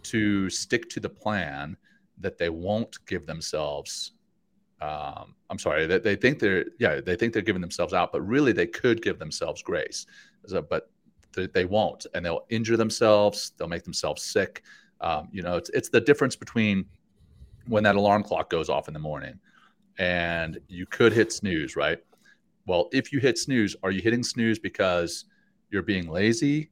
to 0.04 0.50
stick 0.50 0.88
to 0.90 1.00
the 1.00 1.08
plan 1.08 1.76
that 2.18 2.38
they 2.38 2.48
won't 2.48 2.98
give 3.06 3.26
themselves 3.26 4.12
um, 4.80 5.34
I'm 5.50 5.58
sorry, 5.58 5.86
they, 5.86 5.98
they 5.98 6.16
think 6.16 6.38
they're 6.38 6.64
yeah 6.78 7.00
they 7.00 7.14
think 7.14 7.32
they're 7.32 7.42
giving 7.42 7.60
themselves 7.60 7.92
out, 7.92 8.12
but 8.12 8.22
really 8.22 8.52
they 8.52 8.66
could 8.66 9.02
give 9.02 9.18
themselves 9.18 9.62
grace, 9.62 10.06
so, 10.46 10.62
but 10.62 10.90
they, 11.34 11.46
they, 11.48 11.64
won't, 11.66 12.06
and 12.14 12.24
they'll 12.24 12.46
injure 12.48 12.76
themselves. 12.76 13.52
They'll 13.56 13.68
make 13.68 13.84
themselves 13.84 14.22
sick. 14.22 14.62
Um, 15.00 15.28
you 15.30 15.42
know, 15.42 15.56
it's 15.56 15.68
it's 15.70 15.90
the 15.90 16.00
difference 16.00 16.34
between 16.34 16.86
when 17.66 17.82
that 17.84 17.96
alarm 17.96 18.22
clock 18.22 18.48
goes 18.48 18.70
off 18.70 18.88
in 18.88 18.94
the 18.94 19.00
morning, 19.00 19.38
and 19.98 20.58
you 20.68 20.86
could 20.86 21.12
hit 21.12 21.30
snooze, 21.30 21.76
right? 21.76 21.98
Well, 22.66 22.88
if 22.92 23.12
you 23.12 23.20
hit 23.20 23.38
snooze, 23.38 23.76
are 23.82 23.90
you 23.90 24.00
hitting 24.00 24.22
snooze 24.22 24.58
because 24.58 25.26
you're 25.70 25.82
being 25.82 26.08
lazy, 26.08 26.70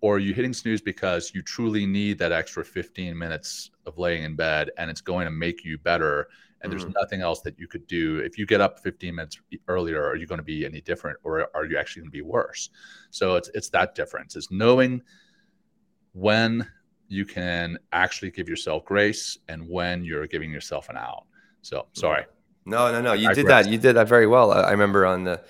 or 0.00 0.16
are 0.16 0.18
you 0.18 0.32
hitting 0.32 0.52
snooze 0.52 0.80
because 0.80 1.32
you 1.34 1.42
truly 1.42 1.86
need 1.86 2.18
that 2.18 2.32
extra 2.32 2.64
15 2.64 3.16
minutes 3.16 3.70
of 3.86 3.98
laying 3.98 4.24
in 4.24 4.36
bed, 4.36 4.70
and 4.78 4.90
it's 4.90 5.00
going 5.00 5.26
to 5.26 5.30
make 5.30 5.64
you 5.64 5.78
better? 5.78 6.28
and 6.62 6.70
mm-hmm. 6.70 6.78
there's 6.78 6.94
nothing 6.94 7.22
else 7.22 7.40
that 7.42 7.58
you 7.58 7.66
could 7.66 7.86
do? 7.86 8.18
If 8.18 8.38
you 8.38 8.46
get 8.46 8.60
up 8.60 8.80
15 8.80 9.14
minutes 9.14 9.40
earlier 9.68 10.04
are 10.04 10.16
you 10.16 10.26
going 10.26 10.38
to 10.38 10.44
be 10.44 10.64
any 10.64 10.80
different 10.80 11.18
or 11.22 11.48
are 11.54 11.64
you 11.64 11.78
actually 11.78 12.02
going 12.02 12.10
to 12.10 12.16
be 12.16 12.22
worse? 12.22 12.70
So 13.10 13.36
it's 13.36 13.50
it's 13.54 13.70
that 13.70 13.94
difference 13.94 14.36
is 14.36 14.50
knowing 14.50 15.02
when 16.12 16.66
you 17.08 17.24
can 17.24 17.78
actually 17.92 18.30
give 18.30 18.48
yourself 18.48 18.84
grace 18.84 19.38
and 19.48 19.68
when 19.68 20.04
you're 20.04 20.26
giving 20.26 20.50
yourself 20.50 20.88
an 20.88 20.96
out. 20.96 21.24
So 21.62 21.86
sorry. 21.92 22.24
No 22.66 22.92
no 22.92 23.00
no 23.00 23.12
you 23.14 23.28
I 23.28 23.34
did 23.34 23.46
that 23.46 23.68
you 23.68 23.78
did 23.78 23.96
that 23.96 24.08
very 24.08 24.26
well. 24.26 24.52
I 24.52 24.70
remember 24.70 25.06
on 25.06 25.24
the 25.24 25.42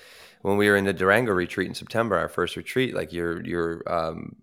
when 0.42 0.56
we 0.56 0.68
were 0.68 0.76
in 0.76 0.84
the 0.84 0.92
durango 0.92 1.32
retreat 1.32 1.68
in 1.68 1.74
september 1.74 2.16
our 2.16 2.28
first 2.28 2.56
retreat 2.56 2.94
like 2.94 3.12
you're 3.12 3.82
um, 3.86 4.36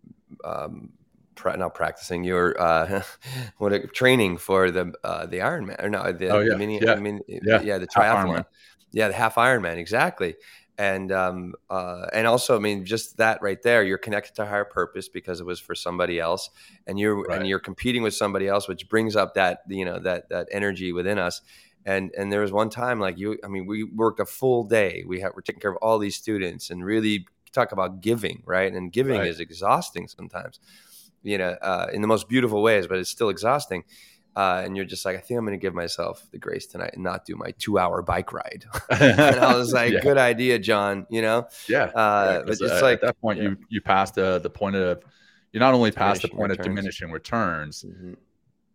um, 0.44 0.90
pra- 1.38 1.56
not 1.56 1.74
practicing 1.74 2.24
your 2.24 2.60
uh, 2.60 3.02
what 3.58 3.72
a, 3.72 3.88
training 3.88 4.38
for 4.38 4.72
the 4.72 4.94
uh, 5.04 5.26
the 5.26 5.38
Ironman 5.38 5.82
or 5.82 5.90
no 5.90 6.12
the, 6.12 6.30
oh, 6.30 6.40
yeah. 6.40 6.50
the 6.50 6.58
mini, 6.58 6.82
yeah. 6.82 6.96
Mini, 6.96 7.22
yeah. 7.28 7.62
yeah 7.62 7.78
the 7.78 7.88
triathlon 7.88 8.46
yeah 8.92 9.08
the 9.08 9.14
half 9.14 9.36
Ironman 9.36 9.78
exactly 9.78 10.36
and 10.78 11.12
um, 11.12 11.54
uh, 11.70 12.08
and 12.14 12.28
also 12.28 12.56
I 12.56 12.60
mean 12.60 12.86
just 12.86 13.18
that 13.18 13.42
right 13.42 13.62
there 13.62 13.84
you're 13.84 13.98
connected 13.98 14.36
to 14.36 14.46
higher 14.46 14.66
purpose 14.66 15.08
because 15.08 15.40
it 15.40 15.46
was 15.46 15.60
for 15.60 15.76
somebody 15.76 16.20
else 16.20 16.50
and 16.86 17.00
you're 17.00 17.24
right. 17.24 17.40
and 17.40 17.48
you're 17.48 17.60
competing 17.60 18.04
with 18.04 18.14
somebody 18.14 18.48
else 18.48 18.68
which 18.68 18.90
brings 18.90 19.16
up 19.16 19.36
that 19.36 19.62
you 19.70 19.86
know 19.86 20.00
that 20.00 20.30
that 20.30 20.48
energy 20.52 20.92
within 20.92 21.18
us 21.18 21.42
and 21.88 22.12
and 22.16 22.32
there 22.32 22.42
was 22.42 22.52
one 22.52 22.70
time 22.70 23.00
like 23.00 23.18
you 23.18 23.40
I 23.44 23.48
mean 23.48 23.66
we 23.66 23.84
worked 23.84 24.20
a 24.20 24.26
full 24.26 24.64
day 24.64 25.04
we 25.08 25.22
have 25.22 25.32
we're 25.36 25.42
taking 25.42 25.62
care 25.62 25.72
of 25.72 25.78
all 25.78 25.98
these 25.98 26.16
students 26.16 26.70
and 26.70 26.86
really 26.86 27.26
talk 27.52 27.72
about 27.72 28.02
giving 28.02 28.44
right 28.46 28.72
and 28.72 28.92
giving 28.92 29.18
right. 29.18 29.28
is 29.28 29.40
exhausting 29.40 30.08
sometimes 30.08 30.60
you 31.28 31.38
know, 31.38 31.58
uh, 31.62 31.88
in 31.92 32.02
the 32.02 32.08
most 32.08 32.30
beautiful 32.30 32.62
ways, 32.62 32.88
but 32.88 32.98
it's 32.98 33.10
still 33.10 33.30
exhausting. 33.30 33.84
Uh, 34.36 34.62
and 34.64 34.78
you're 34.78 34.86
just 34.86 35.04
like, 35.04 35.18
I 35.18 35.20
think 35.20 35.40
I'm 35.40 35.46
going 35.46 35.58
to 35.58 35.62
give 35.62 35.74
myself 35.74 36.26
the 36.32 36.38
grace 36.38 36.68
tonight 36.68 36.92
and 36.94 37.04
not 37.04 37.26
do 37.26 37.36
my 37.36 37.52
two 37.58 37.80
hour 37.80 38.04
bike 38.04 38.32
ride. 38.32 38.66
and 38.90 39.20
I 39.20 39.56
was 39.56 39.74
like, 39.74 39.94
yeah. 39.94 40.00
good 40.00 40.18
idea, 40.18 40.60
John. 40.60 41.08
You 41.10 41.24
know, 41.24 41.48
yeah. 41.68 41.86
Uh, 41.86 42.44
yeah 42.46 42.52
it's 42.52 42.62
uh, 42.62 42.80
like 42.82 42.96
at 42.96 43.02
that 43.02 43.20
point, 43.20 43.40
yeah. 43.40 43.50
you 43.50 43.58
you 43.70 43.82
pass 43.82 44.12
the 44.12 44.40
the 44.40 44.50
point 44.50 44.76
of 44.76 45.04
you 45.54 45.60
not 45.60 45.74
only 45.74 45.92
pass 45.92 46.22
the 46.22 46.28
point 46.28 46.52
returns. 46.52 46.60
of 46.60 46.66
diminishing 46.66 47.12
returns. 47.12 47.84
Mm-hmm. 47.84 48.14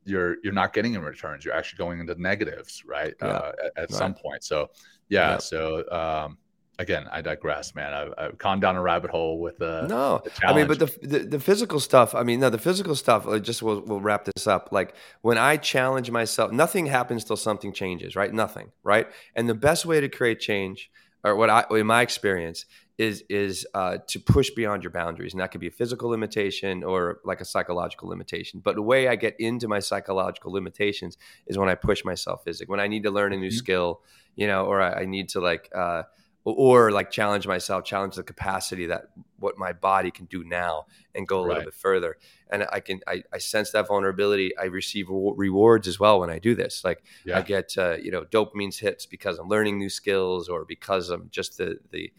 You're 0.05 0.37
you're 0.43 0.53
not 0.53 0.73
getting 0.73 0.95
in 0.95 1.03
returns. 1.03 1.45
You're 1.45 1.55
actually 1.55 1.79
going 1.79 2.01
into 2.01 2.21
negatives, 2.21 2.83
right? 2.85 3.15
Uh, 3.21 3.53
at, 3.65 3.65
at 3.65 3.77
right. 3.77 3.91
some 3.91 4.15
point. 4.15 4.45
So 4.45 4.71
yeah. 5.09 5.39
So 5.39 5.85
um, 5.91 6.39
again, 6.79 7.07
I 7.11 7.23
digress, 7.23 7.75
man. 7.75 7.93
I've, 7.95 8.15
I've, 8.19 8.39
gone 8.39 8.61
down 8.61 8.77
a 8.77 8.83
rabbit 8.83 9.11
hole 9.11 9.41
with 9.41 9.59
the 9.59 9.87
no. 9.87 10.23
The 10.25 10.47
I 10.47 10.55
mean, 10.55 10.67
but 10.67 10.79
the, 10.79 10.87
the, 11.03 11.19
the 11.21 11.41
physical 11.41 11.81
stuff. 11.81 12.15
I 12.15 12.23
mean, 12.23 12.41
no, 12.41 12.51
the 12.51 12.59
physical 12.59 12.95
stuff. 12.95 13.25
Like, 13.25 13.43
just 13.43 13.63
we'll 13.63 13.81
we'll 13.81 14.01
wrap 14.01 14.25
this 14.25 14.47
up. 14.47 14.71
Like 14.73 14.95
when 15.23 15.39
I 15.39 15.57
challenge 15.57 16.11
myself, 16.11 16.53
nothing 16.53 16.87
happens 16.87 17.25
till 17.25 17.37
something 17.37 17.73
changes, 17.73 18.17
right? 18.17 18.33
Nothing, 18.33 18.73
right? 18.83 19.07
And 19.35 19.49
the 19.49 19.55
best 19.55 19.87
way 19.87 20.01
to 20.01 20.09
create 20.09 20.41
change, 20.41 20.91
or 21.25 21.37
what 21.37 21.51
I, 21.51 21.65
in 21.71 21.87
my 21.87 22.03
experience, 22.03 22.67
is 22.99 23.25
is 23.29 23.67
uh, 23.75 23.99
to 24.07 24.21
push 24.21 24.51
beyond 24.51 24.83
your 24.83 24.93
boundaries, 24.93 25.33
and 25.33 25.41
that 25.41 25.51
could 25.51 25.61
be 25.61 25.67
a 25.67 25.73
physical 25.73 26.11
limitation 26.11 26.85
or 26.85 27.21
like 27.25 27.41
a 27.41 27.45
psychological 27.45 28.09
limitation. 28.09 28.61
But 28.61 28.75
the 28.75 28.83
way 28.83 29.09
I 29.09 29.17
get 29.17 29.35
into 29.39 29.69
my 29.69 29.79
psychological 29.79 30.53
limitations 30.53 31.17
is 31.47 31.57
when 31.57 31.69
I 31.69 31.75
push 31.75 32.05
myself 32.05 32.45
physically. 32.45 32.71
When 32.71 32.81
I 32.81 32.89
need 32.89 33.05
to 33.05 33.11
learn 33.11 33.33
a 33.33 33.37
new 33.37 33.49
mm-hmm. 33.49 33.57
skill, 33.57 34.03
you 34.37 34.47
know, 34.47 34.67
or 34.67 34.81
I, 34.81 35.03
I 35.03 35.05
need 35.05 35.31
to 35.31 35.41
like. 35.41 35.71
Uh, 35.75 36.03
or 36.45 36.91
like 36.91 37.11
challenge 37.11 37.47
myself, 37.47 37.85
challenge 37.85 38.17
the 38.17 38.23
capacity 38.23 38.87
that 38.87 39.05
what 39.39 39.57
my 39.59 39.73
body 39.73 40.11
can 40.11 40.25
do 40.27 40.43
now 40.43 40.87
and 41.15 41.29
go 41.29 41.41
a 41.41 41.47
little 41.47 41.63
bit 41.63 41.75
further. 41.75 42.17
And 42.51 42.67
I 42.73 42.81
can, 42.81 43.01
I, 43.07 43.23
I 43.33 43.39
sense 43.39 43.71
that 43.73 43.87
vulnerability. 43.87 44.51
I 44.59 44.65
receive 44.65 45.07
rewards 45.09 45.87
as 45.87 46.01
well 46.01 46.19
when 46.19 46.31
I 46.31 46.41
do 46.41 46.55
this. 46.55 46.83
Like 46.85 47.05
yeah. 47.25 47.39
I 47.39 47.43
get, 47.43 47.79
uh, 47.79 47.97
you 48.03 48.11
know, 48.11 48.25
dopamine 48.25 48.77
hits 48.77 49.07
because 49.07 49.39
I'm 49.39 49.49
learning 49.49 49.79
new 49.79 49.89
skills 49.89 50.49
or 50.49 50.65
because 50.65 51.11
I'm 51.11 51.29
just 51.31 51.59
the, 51.59 51.79
the, 51.91 52.13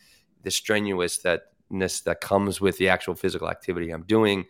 the 0.44 0.52
strenuous 0.52 1.20
thatness 1.20 2.04
that 2.04 2.22
comes 2.22 2.62
with 2.62 2.78
the 2.78 2.90
actual 2.90 3.16
physical 3.16 3.50
activity 3.50 3.92
I'm 3.92 4.04
doing. 4.04 4.46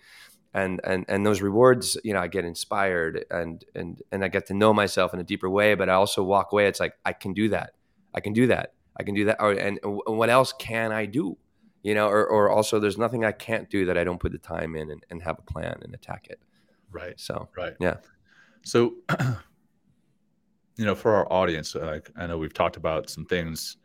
And, 0.55 0.81
and, 0.83 1.05
and 1.07 1.25
those 1.25 1.41
rewards, 1.41 1.97
you 2.03 2.13
know, 2.13 2.19
I 2.19 2.27
get 2.27 2.45
inspired 2.45 3.25
and, 3.31 3.63
and, 3.73 4.01
and 4.11 4.23
I 4.23 4.27
get 4.27 4.45
to 4.47 4.53
know 4.53 4.71
myself 4.71 5.13
in 5.13 5.19
a 5.19 5.23
deeper 5.23 5.49
way, 5.49 5.73
but 5.73 5.89
I 5.89 5.93
also 5.93 6.21
walk 6.23 6.51
away. 6.51 6.67
It's 6.67 6.79
like, 6.79 6.93
I 7.03 7.13
can 7.13 7.33
do 7.33 7.49
that. 7.49 7.73
I 8.13 8.19
can 8.19 8.33
do 8.33 8.45
that 8.47 8.73
I 8.97 9.03
can 9.03 9.15
do 9.15 9.25
that. 9.25 9.37
Or, 9.39 9.51
and 9.51 9.79
what 9.83 10.29
else 10.29 10.53
can 10.53 10.91
I 10.91 11.05
do? 11.05 11.37
You 11.81 11.93
know, 11.93 12.07
or, 12.07 12.25
or 12.25 12.49
also 12.49 12.79
there's 12.79 12.97
nothing 12.97 13.25
I 13.25 13.31
can't 13.31 13.69
do 13.69 13.85
that 13.85 13.97
I 13.97 14.03
don't 14.03 14.19
put 14.19 14.31
the 14.31 14.37
time 14.37 14.75
in 14.75 14.91
and, 14.91 15.05
and 15.09 15.21
have 15.21 15.37
a 15.39 15.41
plan 15.41 15.79
and 15.81 15.93
attack 15.93 16.27
it. 16.29 16.39
Right. 16.91 17.19
So, 17.19 17.49
right. 17.57 17.73
Yeah. 17.79 17.97
So, 18.63 18.93
you 20.77 20.85
know, 20.85 20.95
for 20.95 21.13
our 21.13 21.31
audience, 21.31 21.75
like 21.75 22.09
I 22.15 22.27
know 22.27 22.37
we've 22.37 22.53
talked 22.53 22.77
about 22.77 23.09
some 23.09 23.25
things 23.25 23.77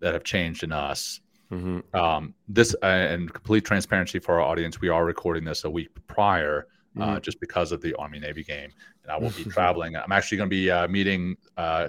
that 0.00 0.14
have 0.14 0.24
changed 0.24 0.62
in 0.62 0.72
us. 0.72 1.20
Mm-hmm. 1.52 1.94
Um, 1.94 2.34
this 2.48 2.74
uh, 2.82 2.86
and 2.86 3.32
complete 3.32 3.64
transparency 3.64 4.18
for 4.18 4.40
our 4.40 4.40
audience, 4.40 4.80
we 4.80 4.88
are 4.88 5.04
recording 5.04 5.44
this 5.44 5.64
a 5.64 5.70
week 5.70 5.90
prior, 6.06 6.66
uh, 6.98 7.04
mm-hmm. 7.04 7.20
just 7.20 7.40
because 7.40 7.72
of 7.72 7.82
the 7.82 7.94
Army 7.94 8.18
Navy 8.18 8.42
game, 8.42 8.70
and 9.02 9.12
I 9.12 9.18
will 9.18 9.30
be 9.30 9.44
traveling. 9.50 9.94
I'm 9.94 10.12
actually 10.12 10.38
going 10.38 10.48
to 10.48 10.54
be 10.56 10.70
uh, 10.70 10.88
meeting 10.88 11.36
uh, 11.58 11.88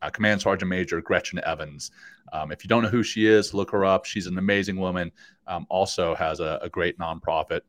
uh, 0.00 0.10
Command 0.10 0.40
Sergeant 0.40 0.70
Major 0.70 1.02
Gretchen 1.02 1.40
Evans. 1.44 1.90
Um, 2.32 2.50
if 2.50 2.64
you 2.64 2.68
don't 2.68 2.82
know 2.82 2.88
who 2.88 3.02
she 3.02 3.26
is, 3.26 3.52
look 3.52 3.70
her 3.72 3.84
up. 3.84 4.06
She's 4.06 4.26
an 4.26 4.38
amazing 4.38 4.76
woman. 4.76 5.12
Um, 5.46 5.66
also 5.68 6.14
has 6.14 6.40
a, 6.40 6.58
a 6.62 6.70
great 6.70 6.98
nonprofit 6.98 7.60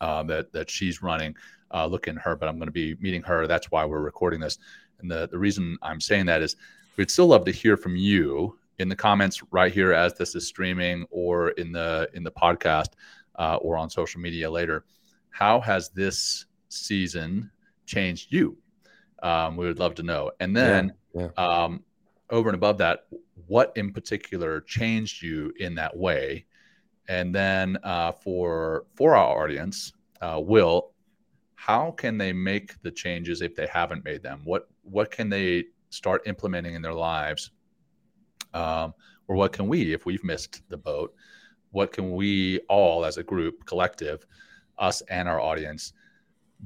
uh, 0.00 0.22
that 0.22 0.50
that 0.52 0.70
she's 0.70 1.02
running. 1.02 1.36
Uh, 1.72 1.84
look 1.84 2.08
in 2.08 2.16
her, 2.16 2.36
but 2.36 2.48
I'm 2.48 2.56
going 2.56 2.68
to 2.68 2.72
be 2.72 2.96
meeting 3.00 3.22
her. 3.24 3.46
That's 3.46 3.70
why 3.70 3.84
we're 3.84 4.00
recording 4.00 4.40
this. 4.40 4.58
And 5.00 5.10
the 5.10 5.28
the 5.30 5.38
reason 5.38 5.76
I'm 5.82 6.00
saying 6.00 6.24
that 6.26 6.40
is 6.40 6.56
we'd 6.96 7.10
still 7.10 7.26
love 7.26 7.44
to 7.44 7.52
hear 7.52 7.76
from 7.76 7.96
you 7.96 8.58
in 8.78 8.88
the 8.88 8.96
comments 8.96 9.42
right 9.50 9.72
here 9.72 9.92
as 9.92 10.14
this 10.14 10.34
is 10.34 10.46
streaming, 10.46 11.06
or 11.10 11.50
in 11.50 11.72
the 11.72 12.08
in 12.14 12.22
the 12.22 12.32
podcast, 12.32 12.90
uh, 13.36 13.56
or 13.56 13.76
on 13.76 13.90
social 13.90 14.20
media 14.20 14.50
later. 14.50 14.84
How 15.30 15.60
has 15.60 15.90
this 15.90 16.46
season 16.68 17.50
changed 17.86 18.32
you? 18.32 18.56
Um, 19.22 19.56
we 19.56 19.66
would 19.66 19.78
love 19.78 19.94
to 19.96 20.02
know. 20.02 20.30
And 20.40 20.56
then. 20.56 20.88
Yeah 20.88 20.94
yeah. 21.14 21.28
Um, 21.36 21.84
over 22.30 22.48
and 22.48 22.56
above 22.56 22.78
that, 22.78 23.06
what 23.46 23.72
in 23.76 23.92
particular 23.92 24.60
changed 24.62 25.22
you 25.22 25.52
in 25.58 25.74
that 25.76 25.96
way? 25.96 26.46
And 27.08 27.34
then 27.34 27.78
uh, 27.82 28.12
for 28.12 28.86
for 28.94 29.14
our 29.14 29.44
audience, 29.44 29.92
uh, 30.20 30.40
Will, 30.42 30.92
how 31.54 31.90
can 31.92 32.18
they 32.18 32.32
make 32.32 32.80
the 32.82 32.90
changes 32.90 33.42
if 33.42 33.54
they 33.54 33.66
haven't 33.66 34.04
made 34.04 34.22
them? 34.22 34.40
What 34.44 34.68
what 34.82 35.10
can 35.10 35.28
they 35.28 35.64
start 35.90 36.26
implementing 36.26 36.74
in 36.74 36.82
their 36.82 36.94
lives 36.94 37.50
Um, 38.54 38.94
or 39.28 39.36
what 39.36 39.52
can 39.52 39.68
we, 39.68 39.92
if 39.92 40.06
we've 40.06 40.22
missed 40.24 40.62
the 40.68 40.76
boat, 40.76 41.14
what 41.72 41.92
can 41.92 42.12
we 42.14 42.60
all 42.68 43.04
as 43.04 43.16
a 43.18 43.22
group, 43.22 43.64
collective, 43.66 44.24
us 44.78 45.00
and 45.02 45.28
our 45.28 45.40
audience, 45.40 45.92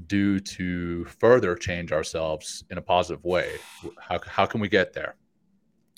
do 0.06 0.38
to 0.38 1.04
further 1.06 1.54
change 1.56 1.92
ourselves 1.92 2.64
in 2.70 2.78
a 2.78 2.82
positive 2.82 3.24
way? 3.24 3.52
How, 4.00 4.20
how 4.26 4.46
can 4.46 4.60
we 4.60 4.68
get 4.68 4.92
there? 4.92 5.16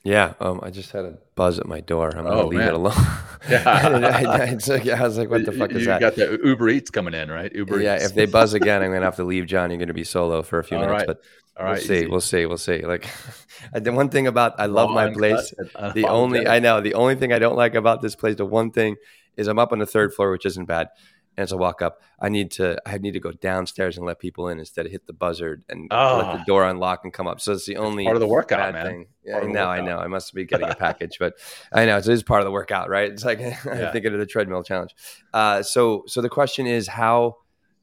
Yeah, 0.03 0.33
um, 0.41 0.61
I 0.63 0.71
just 0.71 0.93
had 0.93 1.05
a 1.05 1.19
buzz 1.35 1.59
at 1.59 1.67
my 1.67 1.81
door. 1.81 2.09
I'm 2.17 2.25
gonna 2.25 2.41
Oh, 2.41 2.47
leave 2.47 2.61
man. 2.61 2.69
it 2.69 2.75
alone. 2.75 2.95
Yeah. 3.49 3.63
I, 3.67 4.25
I- 4.25 4.45
it's 4.51 4.69
like- 4.69 4.87
I 4.87 5.03
was 5.03 5.17
like, 5.17 5.31
"What 5.31 5.47
the 5.47 5.53
fuck 5.53 5.71
you 5.73 5.79
is 5.79 5.87
that?" 5.87 5.95
You 6.01 6.07
got 6.07 6.15
the 6.17 6.39
Uber 6.45 6.69
Eats 6.69 6.91
coming 6.91 7.15
in, 7.15 7.31
right? 7.31 7.51
Uber 7.55 7.81
yeah, 7.81 7.97
Eats. 7.97 8.05
if 8.07 8.15
they 8.15 8.27
buzz 8.27 8.53
again, 8.61 8.83
I'm 8.83 8.93
gonna 8.93 9.05
have 9.05 9.17
to 9.17 9.25
leave 9.25 9.47
John. 9.47 9.71
You're 9.71 9.79
gonna 9.79 9.95
be 9.95 10.05
solo 10.05 10.43
for 10.43 10.59
a 10.59 10.65
few 10.65 10.77
All 10.77 10.85
minutes, 10.85 10.99
right. 11.01 11.07
but 11.07 11.23
All 11.61 11.67
right, 11.67 11.73
we'll 11.79 11.87
see. 11.87 12.07
We'll 12.07 12.21
see. 12.21 12.47
We'll 12.47 12.59
see. 12.59 12.83
Like, 12.87 13.07
the 13.75 13.93
one 13.93 14.09
thing 14.09 14.27
about 14.27 14.55
I 14.59 14.67
love 14.67 14.89
Raw, 14.89 14.95
my 14.95 15.11
place. 15.13 15.53
and 15.77 15.95
The 15.95 16.07
only. 16.07 16.47
I 16.47 16.59
know 16.59 16.81
the 16.81 16.95
only 16.95 17.15
thing 17.17 17.33
I 17.33 17.39
don't 17.39 17.57
like 17.57 17.75
about 17.75 18.01
this 18.03 18.17
place, 18.17 18.37
the 18.37 18.47
one 18.47 18.71
thing 18.71 18.97
is 19.37 19.47
I'm 19.47 19.59
up 19.59 19.73
on 19.73 19.79
the 19.79 19.87
third 19.87 20.15
floor, 20.15 20.31
which 20.31 20.47
isn't 20.47 20.65
bad. 20.67 20.89
And 21.37 21.45
as 21.45 21.53
I 21.53 21.57
walk 21.57 21.81
up, 21.81 22.03
I 22.21 22.29
need 22.29 22.51
to 22.53 22.77
I 22.85 22.99
need 22.99 23.13
to 23.13 23.21
go 23.21 23.31
downstairs 23.31 23.97
and 23.97 24.05
let 24.05 24.19
people 24.19 24.49
in 24.49 24.59
instead 24.59 24.85
of 24.85 24.91
hit 24.93 25.07
the 25.07 25.13
buzzer 25.13 25.61
and 25.69 25.83
let 25.83 25.97
Ah. 25.97 26.37
the 26.39 26.45
door 26.45 26.65
unlock 26.65 27.01
and 27.05 27.13
come 27.13 27.29
up. 27.29 27.41
So 27.41 27.53
it's 27.53 27.67
the 27.67 27.77
only 27.77 28.05
part 28.05 28.17
of 28.17 28.21
the 28.21 28.27
workout, 28.27 28.73
man. 28.73 28.87
thing. 28.87 29.07
Yeah, 29.25 29.39
I 29.39 29.45
know, 29.45 29.67
I 29.69 29.81
know. 29.81 29.99
I 29.99 30.09
must 30.09 30.35
be 30.35 30.45
getting 30.45 30.69
a 30.69 30.75
package, 30.87 31.19
but 31.21 31.35
I 31.73 31.87
know 31.87 31.97
it 31.99 32.09
is 32.09 32.23
part 32.25 32.41
of 32.41 32.47
the 32.47 32.51
workout, 32.51 32.89
right? 32.89 33.11
It's 33.13 33.25
like 33.25 33.39
Yeah. 33.41 33.57
I'm 33.65 33.93
thinking 33.93 34.13
of 34.13 34.19
the 34.19 34.27
treadmill 34.27 34.65
challenge. 34.65 34.95
Uh, 35.33 35.63
so 35.63 36.03
so 36.09 36.21
the 36.21 36.29
question 36.29 36.67
is 36.67 36.89
how 36.89 37.37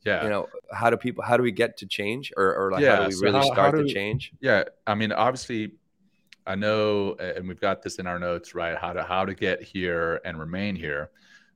Yeah. 0.07 0.23
you 0.23 0.29
know 0.29 0.47
how 0.71 0.89
do 0.89 0.97
people 0.97 1.23
how 1.23 1.35
do 1.37 1.43
we 1.43 1.51
get 1.51 1.75
to 1.77 1.85
change 1.85 2.31
or, 2.37 2.55
or 2.55 2.71
like 2.71 2.83
how 2.85 2.99
do 3.01 3.05
we 3.07 3.11
so 3.11 3.23
really 3.25 3.39
how- 3.39 3.47
how 3.49 3.53
start 3.53 3.75
do- 3.75 3.83
to 3.87 3.93
change? 3.93 4.31
Yeah, 4.39 4.63
I 4.85 4.95
mean, 4.95 5.11
obviously, 5.11 5.73
I 6.45 6.55
know, 6.55 7.13
and 7.15 7.45
we've 7.47 7.59
got 7.59 7.81
this 7.81 7.95
in 7.99 8.07
our 8.07 8.19
notes, 8.19 8.55
right? 8.55 8.77
How 8.77 8.93
to 8.93 9.03
how 9.03 9.25
to 9.25 9.33
get 9.33 9.61
here 9.61 10.21
and 10.23 10.39
remain 10.39 10.75
here, 10.75 11.09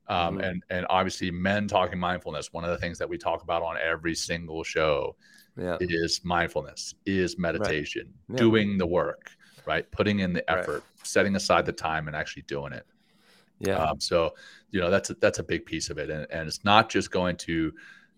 um, 0.08 0.38
Mhm. 0.38 0.44
and 0.48 0.64
and 0.70 0.86
obviously, 0.90 1.32
men 1.32 1.68
talking 1.68 1.98
mindfulness. 2.00 2.52
One 2.52 2.66
of 2.66 2.72
the 2.72 2.78
things 2.78 2.98
that 3.00 3.08
we 3.08 3.18
talk 3.18 3.42
about 3.44 3.62
on 3.64 3.78
every 3.78 4.16
single 4.16 4.64
show 4.64 5.16
Yeah, 5.58 5.78
is 5.80 6.22
mindfulness, 6.26 6.96
is 7.06 7.38
meditation, 7.38 8.14
Yeah. 8.30 8.36
doing 8.38 8.78
the 8.78 8.86
work, 8.88 9.32
right? 9.66 9.90
Putting 9.92 10.20
in 10.20 10.34
the 10.34 10.44
Right. 10.50 10.60
effort, 10.60 10.84
setting 11.04 11.36
aside 11.36 11.66
the 11.66 11.74
time, 11.74 12.08
and 12.08 12.16
actually 12.16 12.44
doing 12.44 12.74
it. 12.74 12.86
yeah, 13.64 13.78
Um, 13.78 14.00
so, 14.00 14.34
you 14.72 14.80
know, 14.82 14.90
that's 14.90 15.10
a, 15.12 15.14
that's 15.16 15.38
a 15.40 15.44
big 15.44 15.66
piece 15.68 15.92
of 15.92 16.00
it, 16.00 16.10
and, 16.10 16.26
and 16.32 16.48
it's 16.48 16.64
not 16.66 16.90
just 16.90 17.12
going 17.12 17.36
to 17.38 17.72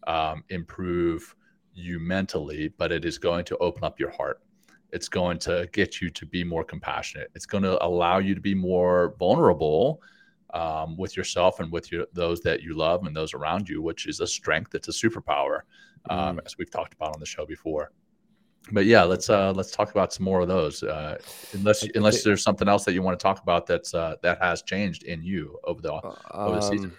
um, 0.07 0.43
improve 0.49 1.35
you 1.73 1.99
mentally, 1.99 2.69
but 2.77 2.91
it 2.91 3.05
is 3.05 3.17
going 3.17 3.45
to 3.45 3.57
open 3.57 3.83
up 3.83 3.99
your 3.99 4.11
heart. 4.11 4.41
It's 4.91 5.09
going 5.09 5.39
to 5.39 5.67
get 5.71 6.01
you 6.01 6.09
to 6.11 6.25
be 6.25 6.43
more 6.43 6.63
compassionate. 6.63 7.31
It's 7.33 7.47
going 7.47 7.63
to 7.63 7.83
allow 7.83 8.19
you 8.19 8.35
to 8.35 8.41
be 8.41 8.53
more 8.53 9.15
vulnerable 9.17 10.01
um, 10.53 10.95
with 10.97 11.17
yourself 11.17 11.59
and 11.59 11.71
with 11.71 11.91
your 11.91 12.05
those 12.13 12.41
that 12.41 12.61
you 12.61 12.75
love 12.75 13.05
and 13.05 13.15
those 13.15 13.33
around 13.33 13.67
you, 13.67 13.81
which 13.81 14.07
is 14.07 14.19
a 14.19 14.27
strength. 14.27 14.75
It's 14.75 14.87
a 14.87 14.91
superpower, 14.91 15.61
um, 16.09 16.39
as 16.45 16.57
we've 16.57 16.69
talked 16.69 16.93
about 16.93 17.13
on 17.15 17.19
the 17.19 17.25
show 17.25 17.45
before. 17.45 17.91
But 18.71 18.85
yeah, 18.85 19.03
let's 19.03 19.29
uh, 19.29 19.51
let's 19.53 19.71
talk 19.71 19.91
about 19.91 20.13
some 20.13 20.25
more 20.25 20.41
of 20.41 20.47
those. 20.47 20.83
Uh, 20.83 21.17
unless 21.53 21.83
unless 21.95 22.23
there's 22.23 22.43
something 22.43 22.67
else 22.67 22.85
that 22.85 22.93
you 22.93 23.01
want 23.01 23.19
to 23.19 23.23
talk 23.23 23.41
about 23.41 23.65
that's 23.65 23.93
uh, 23.93 24.15
that 24.21 24.41
has 24.41 24.61
changed 24.61 25.03
in 25.03 25.23
you 25.23 25.59
over 25.65 25.81
the 25.81 25.91
over 26.31 26.55
the 26.55 26.61
season. 26.61 26.85
Um, 26.85 26.91
and 26.91 26.93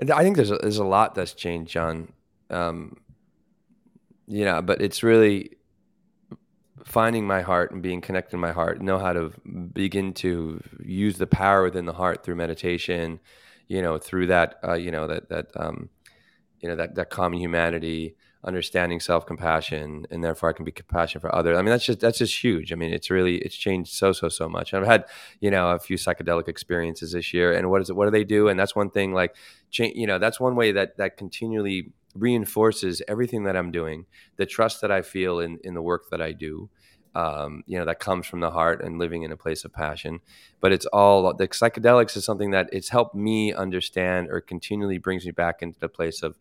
I 0.00 0.22
think 0.22 0.36
there's 0.36 0.50
a, 0.50 0.56
there's 0.56 0.78
a 0.78 0.84
lot 0.84 1.14
that's 1.14 1.34
changed, 1.34 1.70
John. 1.70 2.12
Um, 2.50 2.96
you 4.26 4.44
know, 4.44 4.62
but 4.62 4.80
it's 4.80 5.02
really 5.02 5.56
finding 6.84 7.26
my 7.26 7.42
heart 7.42 7.70
and 7.70 7.82
being 7.82 8.00
connected 8.00 8.32
to 8.32 8.36
my 8.36 8.52
heart. 8.52 8.80
Know 8.80 8.98
how 8.98 9.12
to 9.12 9.32
begin 9.72 10.12
to 10.14 10.62
use 10.82 11.18
the 11.18 11.26
power 11.26 11.62
within 11.62 11.84
the 11.84 11.92
heart 11.92 12.24
through 12.24 12.36
meditation. 12.36 13.20
You 13.68 13.82
know, 13.82 13.98
through 13.98 14.26
that, 14.26 14.58
uh, 14.66 14.74
you 14.74 14.90
know 14.90 15.06
that 15.06 15.28
that 15.28 15.48
um, 15.56 15.88
you 16.60 16.68
know 16.68 16.76
that 16.76 16.94
that 16.94 17.10
common 17.10 17.38
humanity, 17.38 18.16
understanding 18.44 18.98
self 19.00 19.24
compassion, 19.26 20.06
and 20.10 20.22
therefore 20.22 20.50
I 20.50 20.52
can 20.52 20.64
be 20.64 20.72
compassionate 20.72 21.22
for 21.22 21.34
others. 21.34 21.56
I 21.56 21.62
mean, 21.62 21.70
that's 21.70 21.84
just 21.84 22.00
that's 22.00 22.18
just 22.18 22.42
huge. 22.42 22.72
I 22.72 22.76
mean, 22.76 22.92
it's 22.92 23.10
really 23.10 23.36
it's 23.38 23.56
changed 23.56 23.92
so 23.92 24.12
so 24.12 24.28
so 24.28 24.48
much. 24.48 24.74
I've 24.74 24.86
had 24.86 25.04
you 25.40 25.50
know 25.50 25.70
a 25.70 25.78
few 25.78 25.96
psychedelic 25.96 26.48
experiences 26.48 27.12
this 27.12 27.32
year, 27.32 27.52
and 27.52 27.70
what 27.70 27.82
is 27.82 27.90
it? 27.90 27.96
What 27.96 28.06
do 28.06 28.10
they 28.10 28.24
do? 28.24 28.48
And 28.48 28.58
that's 28.58 28.74
one 28.74 28.90
thing. 28.90 29.12
Like, 29.12 29.36
change 29.70 29.96
you 29.96 30.06
know, 30.06 30.18
that's 30.18 30.40
one 30.40 30.56
way 30.56 30.72
that 30.72 30.96
that 30.96 31.16
continually 31.16 31.92
reinforces 32.14 33.00
everything 33.08 33.44
that 33.44 33.56
I'm 33.56 33.70
doing. 33.70 34.06
The 34.36 34.46
trust 34.46 34.80
that 34.80 34.90
I 34.90 35.02
feel 35.02 35.38
in 35.38 35.58
in 35.62 35.74
the 35.74 35.82
work 35.82 36.10
that 36.10 36.20
I 36.20 36.32
do. 36.32 36.70
Um, 37.14 37.62
you 37.66 37.78
know 37.78 37.84
that 37.84 38.00
comes 38.00 38.26
from 38.26 38.40
the 38.40 38.52
heart 38.52 38.82
and 38.82 38.98
living 38.98 39.22
in 39.22 39.32
a 39.32 39.36
place 39.36 39.66
of 39.66 39.72
passion 39.74 40.20
but 40.62 40.72
it's 40.72 40.86
all 40.86 41.34
the 41.34 41.46
psychedelics 41.46 42.16
is 42.16 42.24
something 42.24 42.52
that 42.52 42.70
it's 42.72 42.88
helped 42.88 43.14
me 43.14 43.52
understand 43.52 44.28
or 44.30 44.40
continually 44.40 44.96
brings 44.96 45.26
me 45.26 45.30
back 45.30 45.60
into 45.60 45.78
the 45.78 45.90
place 45.90 46.22
of 46.22 46.38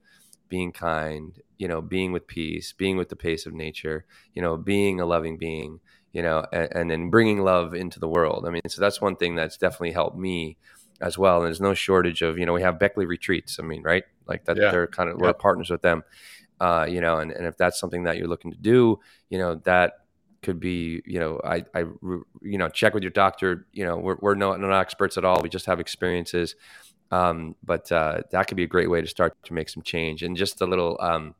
being 0.51 0.71
kind 0.71 1.41
you 1.57 1.67
know 1.67 1.81
being 1.81 2.11
with 2.11 2.27
peace 2.27 2.73
being 2.73 2.97
with 2.97 3.09
the 3.09 3.15
pace 3.15 3.45
of 3.47 3.53
nature 3.53 4.05
you 4.35 4.41
know 4.41 4.57
being 4.57 4.99
a 4.99 5.05
loving 5.05 5.37
being 5.37 5.79
you 6.13 6.21
know 6.21 6.45
and, 6.53 6.69
and 6.75 6.91
then 6.91 7.09
bringing 7.09 7.39
love 7.41 7.73
into 7.73 7.99
the 7.99 8.07
world. 8.07 8.45
I 8.47 8.51
mean 8.51 8.61
so 8.67 8.81
that's 8.81 9.01
one 9.01 9.15
thing 9.15 9.35
that's 9.35 9.57
definitely 9.57 9.93
helped 9.93 10.17
me 10.17 10.57
as 10.99 11.17
well. 11.17 11.37
And 11.37 11.45
there's 11.47 11.61
no 11.61 11.73
shortage 11.73 12.21
of 12.21 12.37
you 12.37 12.45
know 12.45 12.53
we 12.53 12.61
have 12.61 12.77
beckley 12.77 13.05
retreats 13.05 13.57
i 13.59 13.63
mean 13.63 13.81
right? 13.81 14.03
Like 14.27 14.45
that 14.45 14.57
Yeah. 14.57 14.71
they're 14.71 14.87
kind 14.87 15.09
of 15.09 15.17
we're 15.17 15.33
partners 15.33 15.69
with 15.69 15.81
them 15.81 16.03
uh, 16.59 16.85
you 16.87 17.01
know 17.01 17.17
and, 17.17 17.31
and 17.31 17.45
if 17.47 17.55
that's 17.57 17.79
something 17.79 18.03
that 18.03 18.17
you're 18.17 18.27
looking 18.27 18.51
to 18.51 18.57
do 18.57 18.99
you 19.29 19.39
know 19.39 19.55
that 19.71 19.93
could 20.43 20.59
be 20.59 21.01
you 21.05 21.19
know 21.19 21.39
i 21.43 21.63
i 21.75 21.81
you 22.41 22.57
know 22.57 22.67
check 22.69 22.93
with 22.93 23.03
your 23.03 23.11
doctor. 23.11 23.67
You 23.73 23.85
know 23.85 23.97
we're, 23.97 24.17
we're 24.21 24.35
no, 24.35 24.55
not 24.55 24.79
experts 24.79 25.17
at 25.17 25.25
all. 25.25 25.39
We 25.41 25.49
just 25.49 25.67
have 25.67 25.79
experiences 25.79 26.55
um, 27.11 27.55
but 27.63 27.91
uh, 27.91 28.21
that 28.31 28.47
could 28.47 28.57
be 28.57 28.63
a 28.63 28.67
great 28.67 28.89
way 28.89 29.01
to 29.01 29.07
start 29.07 29.35
to 29.43 29.53
make 29.53 29.69
some 29.69 29.83
change 29.83 30.23
and 30.23 30.35
just 30.37 30.61
a 30.61 30.65
little 30.65 30.97
um, 31.01 31.35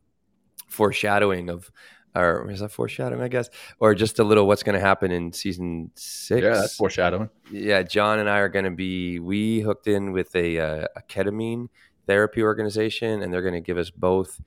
foreshadowing 0.67 1.49
of 1.49 1.71
or 2.13 2.49
is 2.51 2.59
that 2.59 2.69
foreshadowing 2.69 3.21
i 3.21 3.29
guess 3.29 3.49
or 3.79 3.95
just 3.95 4.19
a 4.19 4.23
little 4.23 4.45
what's 4.45 4.63
going 4.63 4.75
to 4.75 4.81
happen 4.81 5.11
in 5.11 5.31
season 5.31 5.89
six 5.95 6.43
Yeah, 6.43 6.49
that's 6.55 6.75
foreshadowing. 6.75 7.29
yeah, 7.51 7.83
John 7.83 8.19
and 8.19 8.29
I 8.29 8.39
are 8.39 8.49
going 8.49 8.65
to 8.65 8.71
be 8.71 9.19
we 9.19 9.61
hooked 9.61 9.87
in 9.87 10.11
with 10.11 10.35
a, 10.35 10.59
uh, 10.59 10.87
a 10.95 11.01
ketamine 11.03 11.69
therapy 12.07 12.41
organization, 12.43 13.21
and 13.21 13.31
they're 13.33 13.41
going 13.41 13.53
to 13.53 13.61
give 13.61 13.77
us 13.77 13.89
both 13.89 14.41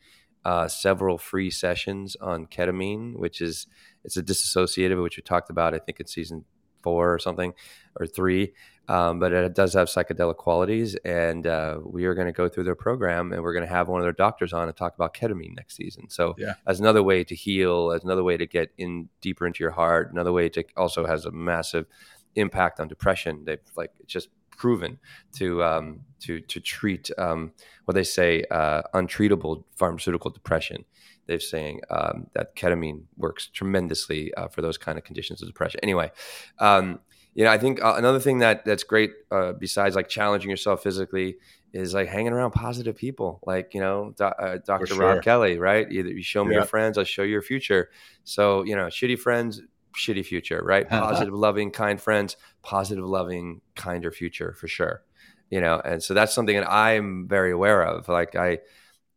uh, 0.45 0.69
several 0.69 1.17
free 1.17 1.51
sessions 1.51 2.17
on 2.21 2.47
ketamine, 2.47 3.17
which 3.17 3.41
is 3.41 3.67
it's 4.05 4.19
a 4.19 4.23
disassociative, 4.23 5.03
which 5.03 5.17
we 5.17 5.23
talked 5.23 5.49
about, 5.49 5.75
I 5.75 5.79
think, 5.79 6.01
in 6.01 6.07
season 6.07 6.45
four 6.83 7.15
or 7.15 7.19
something 7.19 7.55
or 7.99 8.07
three. 8.07 8.53
Um, 8.89 9.19
but 9.19 9.33
it 9.33 9.55
does 9.55 9.73
have 9.75 9.89
psychedelic 9.89 10.37
qualities, 10.37 10.95
and 11.05 11.47
uh, 11.47 11.79
we 11.83 12.05
are 12.05 12.15
going 12.15 12.27
to 12.27 12.33
go 12.33 12.49
through 12.49 12.65
their 12.65 12.75
program, 12.75 13.33
and 13.33 13.43
we're 13.43 13.55
going 13.55 13.67
to 13.67 13.73
have 13.73 13.89
one 13.89 14.01
of 14.01 14.05
their 14.05 14.13
doctors 14.13 14.53
on 14.53 14.69
and 14.69 14.77
talk 14.77 14.95
about 14.95 15.15
ketamine 15.15 15.57
next 15.57 15.77
season. 15.77 16.11
So, 16.11 16.35
Yeah. 16.37 16.55
as 16.67 16.81
another 16.81 17.03
way 17.03 17.25
to 17.25 17.35
heal, 17.35 17.93
as 17.93 18.05
another 18.05 18.23
way 18.23 18.37
to 18.37 18.47
get 18.47 18.73
in 18.77 19.09
deeper 19.23 19.47
into 19.47 19.65
your 19.65 19.71
heart, 19.73 20.13
another 20.13 20.33
way 20.33 20.49
to 20.51 20.65
also 20.77 21.07
has 21.07 21.25
a 21.25 21.31
massive 21.31 21.87
impact 22.35 22.79
on 22.81 22.89
depression. 22.89 23.45
They've 23.47 23.59
like 23.77 23.93
just 24.07 24.29
proven 24.51 24.99
to 25.37 25.65
um, 25.65 26.01
to 26.21 26.41
to 26.41 26.61
treat 26.61 27.11
um, 27.19 27.53
what 27.87 27.95
they 27.95 28.05
say 28.05 28.45
uh, 28.51 28.83
untreatable 28.95 29.65
pharmaceutical 29.77 30.31
depression. 30.31 30.85
They're 31.27 31.41
saying 31.41 31.81
um, 31.91 32.27
that 32.35 32.55
ketamine 32.55 33.05
works 33.17 33.47
tremendously 33.47 34.35
uh, 34.35 34.49
for 34.49 34.61
those 34.61 34.77
kind 34.77 34.99
of 34.99 35.05
conditions 35.05 35.41
of 35.41 35.49
depression. 35.49 35.81
Anyway, 35.83 36.13
um, 36.59 37.01
you 37.35 37.45
know, 37.45 37.51
I 37.51 37.59
think 37.59 37.83
uh, 37.83 37.95
another 37.97 38.21
thing 38.21 38.39
that 38.39 38.65
that's 38.65 38.85
great 38.85 39.13
uh, 39.31 39.53
besides 39.53 39.97
like 39.97 40.09
challenging 40.09 40.51
yourself 40.51 40.83
physically 40.83 41.37
is 41.73 41.93
like 41.93 42.09
hanging 42.09 42.33
around 42.33 42.53
positive 42.53 42.97
people, 42.97 43.41
like 43.45 43.75
you 43.75 43.81
know, 43.81 44.15
Do- 44.17 44.25
uh, 44.25 44.59
Dr. 44.65 44.87
sure. 44.87 44.99
Rob 44.99 45.23
Kelly, 45.23 45.59
right? 45.59 45.91
Either 45.91 46.11
you 46.11 46.23
show 46.23 46.45
me 46.45 46.53
Yeah. 46.53 46.59
your 46.61 46.67
friends, 46.67 46.97
I'll 46.97 47.05
show 47.05 47.23
you 47.23 47.33
your 47.33 47.43
future. 47.43 47.91
So 48.23 48.63
you 48.65 48.77
know, 48.77 48.87
shitty 48.87 49.19
friends, 49.19 49.61
shitty 49.97 50.25
future, 50.25 50.63
right? 50.65 50.89
Positive, 51.09 51.35
loving, 51.35 51.71
kind 51.73 52.01
friends, 52.01 52.37
positive, 52.63 53.05
loving, 53.05 53.61
kinder 53.75 54.13
future 54.13 54.53
for 54.55 54.69
sure. 54.69 55.03
You 55.51 55.61
know, 55.61 55.81
and 55.85 56.03
so 56.03 56.15
that's 56.15 56.33
something 56.33 56.57
that 56.57 56.71
I'm 56.71 57.27
very 57.29 57.51
aware 57.53 57.83
of. 57.83 58.09
Like 58.09 58.37
I, 58.37 58.59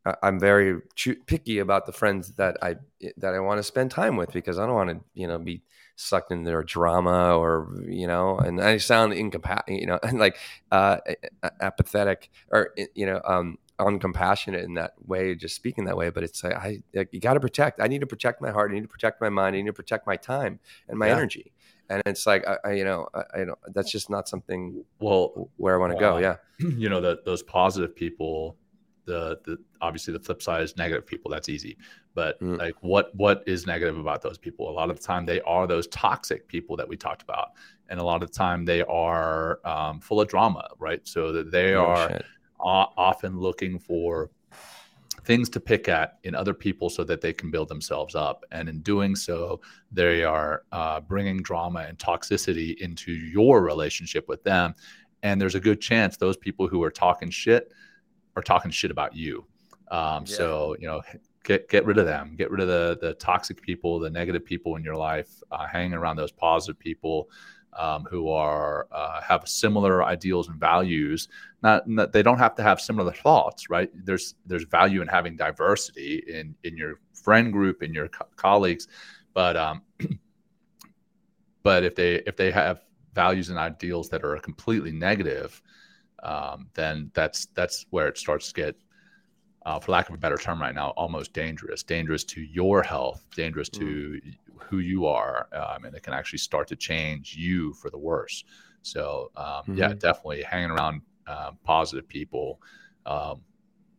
I- 0.06 0.16
I'm 0.24 0.40
very 0.40 0.80
picky 1.28 1.60
about 1.60 1.86
the 1.86 1.92
friends 1.92 2.32
that 2.34 2.58
I 2.64 2.78
that 3.18 3.34
I 3.36 3.40
want 3.40 3.60
to 3.60 3.64
spend 3.64 3.92
time 3.92 4.16
with 4.18 4.32
because 4.34 4.58
I 4.58 4.66
don't 4.66 4.76
want 4.76 4.90
to, 4.90 5.00
you 5.14 5.28
know, 5.28 5.38
be 5.38 5.62
sucked 5.98 6.32
into 6.32 6.50
their 6.50 6.64
drama 6.64 7.36
or 7.36 7.76
you 7.86 8.08
know, 8.08 8.38
and 8.38 8.62
I 8.62 8.78
sound 8.78 9.14
incompat, 9.14 9.64
you 9.68 9.86
know, 9.86 10.00
and 10.02 10.20
like 10.26 10.38
uh, 10.72 10.98
apathetic 11.60 12.30
or 12.52 12.74
you 12.96 13.06
know, 13.06 13.22
um, 13.26 13.58
uncompassionate 13.80 14.64
in 14.64 14.76
that 14.76 14.94
way, 15.06 15.36
just 15.36 15.56
speaking 15.56 15.86
that 15.86 15.98
way. 15.98 16.10
But 16.10 16.24
it's 16.24 16.44
like 16.44 16.54
I, 16.54 16.80
like, 16.94 17.10
you 17.12 17.20
got 17.20 17.34
to 17.34 17.40
protect. 17.40 17.82
I 17.82 17.88
need 17.88 18.02
to 18.02 18.08
protect 18.08 18.42
my 18.42 18.52
heart. 18.52 18.72
I 18.72 18.76
need 18.76 18.82
to 18.84 18.88
protect 18.88 19.20
my 19.22 19.30
mind. 19.30 19.56
I 19.56 19.60
need 19.60 19.68
to 19.68 19.74
protect 19.74 20.08
my 20.08 20.16
time 20.16 20.60
and 20.88 20.98
my 20.98 21.08
Yeah. 21.08 21.14
energy. 21.14 21.52
And 21.90 22.02
it's 22.06 22.26
like 22.28 22.46
I, 22.48 22.58
I 22.66 22.72
you 22.74 22.84
know, 22.84 23.08
I, 23.14 23.42
I 23.42 23.46
don't. 23.46 23.60
That's 23.74 23.92
just 23.92 24.10
not 24.10 24.28
something 24.28 24.84
Well, 25.00 25.50
where 25.58 25.76
I 25.76 25.78
want 25.78 25.94
to 25.94 26.00
go. 26.00 26.18
Yeah, 26.18 26.36
you 26.60 26.90
know 26.90 27.02
that 27.02 27.26
those 27.26 27.44
positive 27.44 27.96
people 27.96 28.58
the 29.08 29.40
the 29.46 29.58
obviously 29.82 30.14
the 30.14 30.20
flip 30.20 30.42
side 30.44 30.62
is 30.62 30.78
negative 30.78 31.08
people. 31.08 31.32
That's 31.32 31.50
easy. 31.50 31.78
But 32.14 32.40
Mm. 32.42 32.60
like 32.60 32.76
what 32.82 33.16
what 33.16 33.44
is 33.48 33.66
negative 33.66 33.98
about 33.98 34.22
those 34.22 34.38
people? 34.38 34.70
A 34.70 34.76
lot 34.80 34.90
of 34.92 34.98
the 35.00 35.04
time 35.04 35.26
they 35.26 35.42
are 35.42 35.66
those 35.66 35.88
toxic 35.88 36.48
people 36.48 36.76
that 36.78 36.88
we 36.88 36.96
talked 36.98 37.24
about. 37.24 37.50
And 37.90 38.00
a 38.00 38.04
lot 38.04 38.22
of 38.22 38.30
the 38.30 38.38
time 38.38 38.66
they 38.66 38.84
are 38.84 39.60
um, 39.66 40.00
full 40.02 40.20
of 40.22 40.28
drama, 40.28 40.70
right? 40.78 41.02
So 41.08 41.32
that 41.32 41.52
they 41.52 41.74
Oh, 41.74 41.84
are 42.60 42.90
often 42.98 43.40
looking 43.40 43.80
for 43.80 44.30
things 45.24 45.50
to 45.50 45.60
pick 45.60 45.88
at 45.90 46.20
in 46.24 46.36
other 46.36 46.54
people 46.54 46.90
so 46.90 47.04
that 47.04 47.22
they 47.22 47.34
can 47.34 47.52
build 47.52 47.68
themselves 47.68 48.16
up. 48.16 48.46
And 48.52 48.70
in 48.70 48.80
doing 48.82 49.16
so, 49.16 49.62
they 49.92 50.24
are 50.24 50.64
uh, 50.72 51.02
bringing 51.02 51.42
drama 51.42 51.82
and 51.88 51.98
toxicity 51.98 52.78
into 52.78 53.12
your 53.12 53.62
relationship 53.62 54.28
with 54.28 54.44
them. 54.44 54.74
And 55.24 55.40
there's 55.42 55.56
a 55.56 55.60
good 55.60 55.82
chance 55.82 56.16
those 56.18 56.38
people 56.38 56.68
who 56.68 56.82
are 56.84 56.92
talking 56.92 57.30
shit 57.30 57.72
are 58.38 58.44
talking 58.44 58.72
shit 58.72 58.92
about 58.92 59.16
you. 59.16 59.46
Um, 59.90 60.26
Yeah. 60.28 60.36
So, 60.36 60.76
you 60.80 60.88
know, 60.88 61.02
get, 61.44 61.70
get 61.70 61.86
rid 61.86 61.98
of 61.98 62.06
them, 62.06 62.36
get 62.38 62.52
rid 62.52 62.62
of 62.62 62.68
the, 62.68 62.98
the 63.02 63.14
toxic 63.16 63.62
people, 63.62 64.00
the 64.00 64.10
negative 64.10 64.46
people 64.46 64.76
in 64.76 64.84
your 64.84 64.96
life, 64.96 65.30
uh, 65.52 65.66
hang 65.66 65.94
around 65.94 66.18
those 66.18 66.32
positive 66.32 66.78
people 66.78 67.30
um, 67.74 68.06
who 68.10 68.30
are 68.30 68.88
uh, 68.92 69.22
have 69.22 69.48
similar 69.48 70.04
ideals 70.04 70.50
and 70.50 70.60
values. 70.60 71.30
Not, 71.64 71.88
not 71.88 72.12
they 72.12 72.24
don't 72.24 72.38
have 72.38 72.56
to 72.56 72.64
have 72.64 72.80
similar 72.80 73.12
thoughts, 73.12 73.70
right? 73.70 73.90
There's 74.06 74.36
there's 74.46 74.64
value 74.66 75.02
in 75.02 75.08
having 75.08 75.36
diversity 75.36 76.24
in 76.28 76.56
in 76.64 76.78
your 76.78 77.00
friend 77.14 77.52
group, 77.52 77.84
in 77.84 77.94
your 77.94 78.08
co- 78.08 78.28
colleagues, 78.36 78.88
but 79.34 79.56
um, 79.56 79.82
but 81.64 81.84
if 81.84 81.96
they 81.96 82.16
if 82.26 82.36
they 82.36 82.52
have 82.52 82.84
values 83.14 83.50
and 83.50 83.60
ideals 83.60 84.10
that 84.10 84.24
are 84.24 84.38
completely 84.38 84.92
negative, 84.92 85.62
um, 86.24 86.70
then 86.74 87.12
that's 87.14 87.48
that's 87.48 87.86
where 87.90 88.08
it 88.08 88.18
starts 88.18 88.48
to 88.50 88.54
get, 88.54 88.76
uh, 89.66 89.80
for 89.80 89.92
lack 89.92 90.10
of 90.10 90.16
a 90.16 90.18
better 90.18 90.38
term, 90.38 90.62
right 90.62 90.76
now, 90.76 90.90
almost 90.92 91.34
dangerous. 91.34 91.84
Dangerous 91.84 92.24
to 92.26 92.42
your 92.42 92.84
health, 92.84 93.26
dangerous 93.36 93.70
to 93.70 94.20
who 94.60 94.80
you 94.80 95.06
are, 95.06 95.48
um, 95.54 95.86
and 95.86 95.96
it 95.96 96.04
can 96.04 96.14
actually 96.14 96.40
start 96.40 96.68
to 96.70 96.76
change 96.76 97.36
you 97.36 97.74
for 97.74 97.90
the 97.90 97.98
worse. 97.98 98.44
So 98.84 99.32
um, 99.36 99.64
yeah, 99.74 99.94
Mhm. 99.94 100.00
definitely 100.00 100.44
hanging 100.44 100.72
around 100.72 101.02
um, 101.28 101.58
positive 101.64 102.08
people, 102.08 102.62
um, 103.06 103.42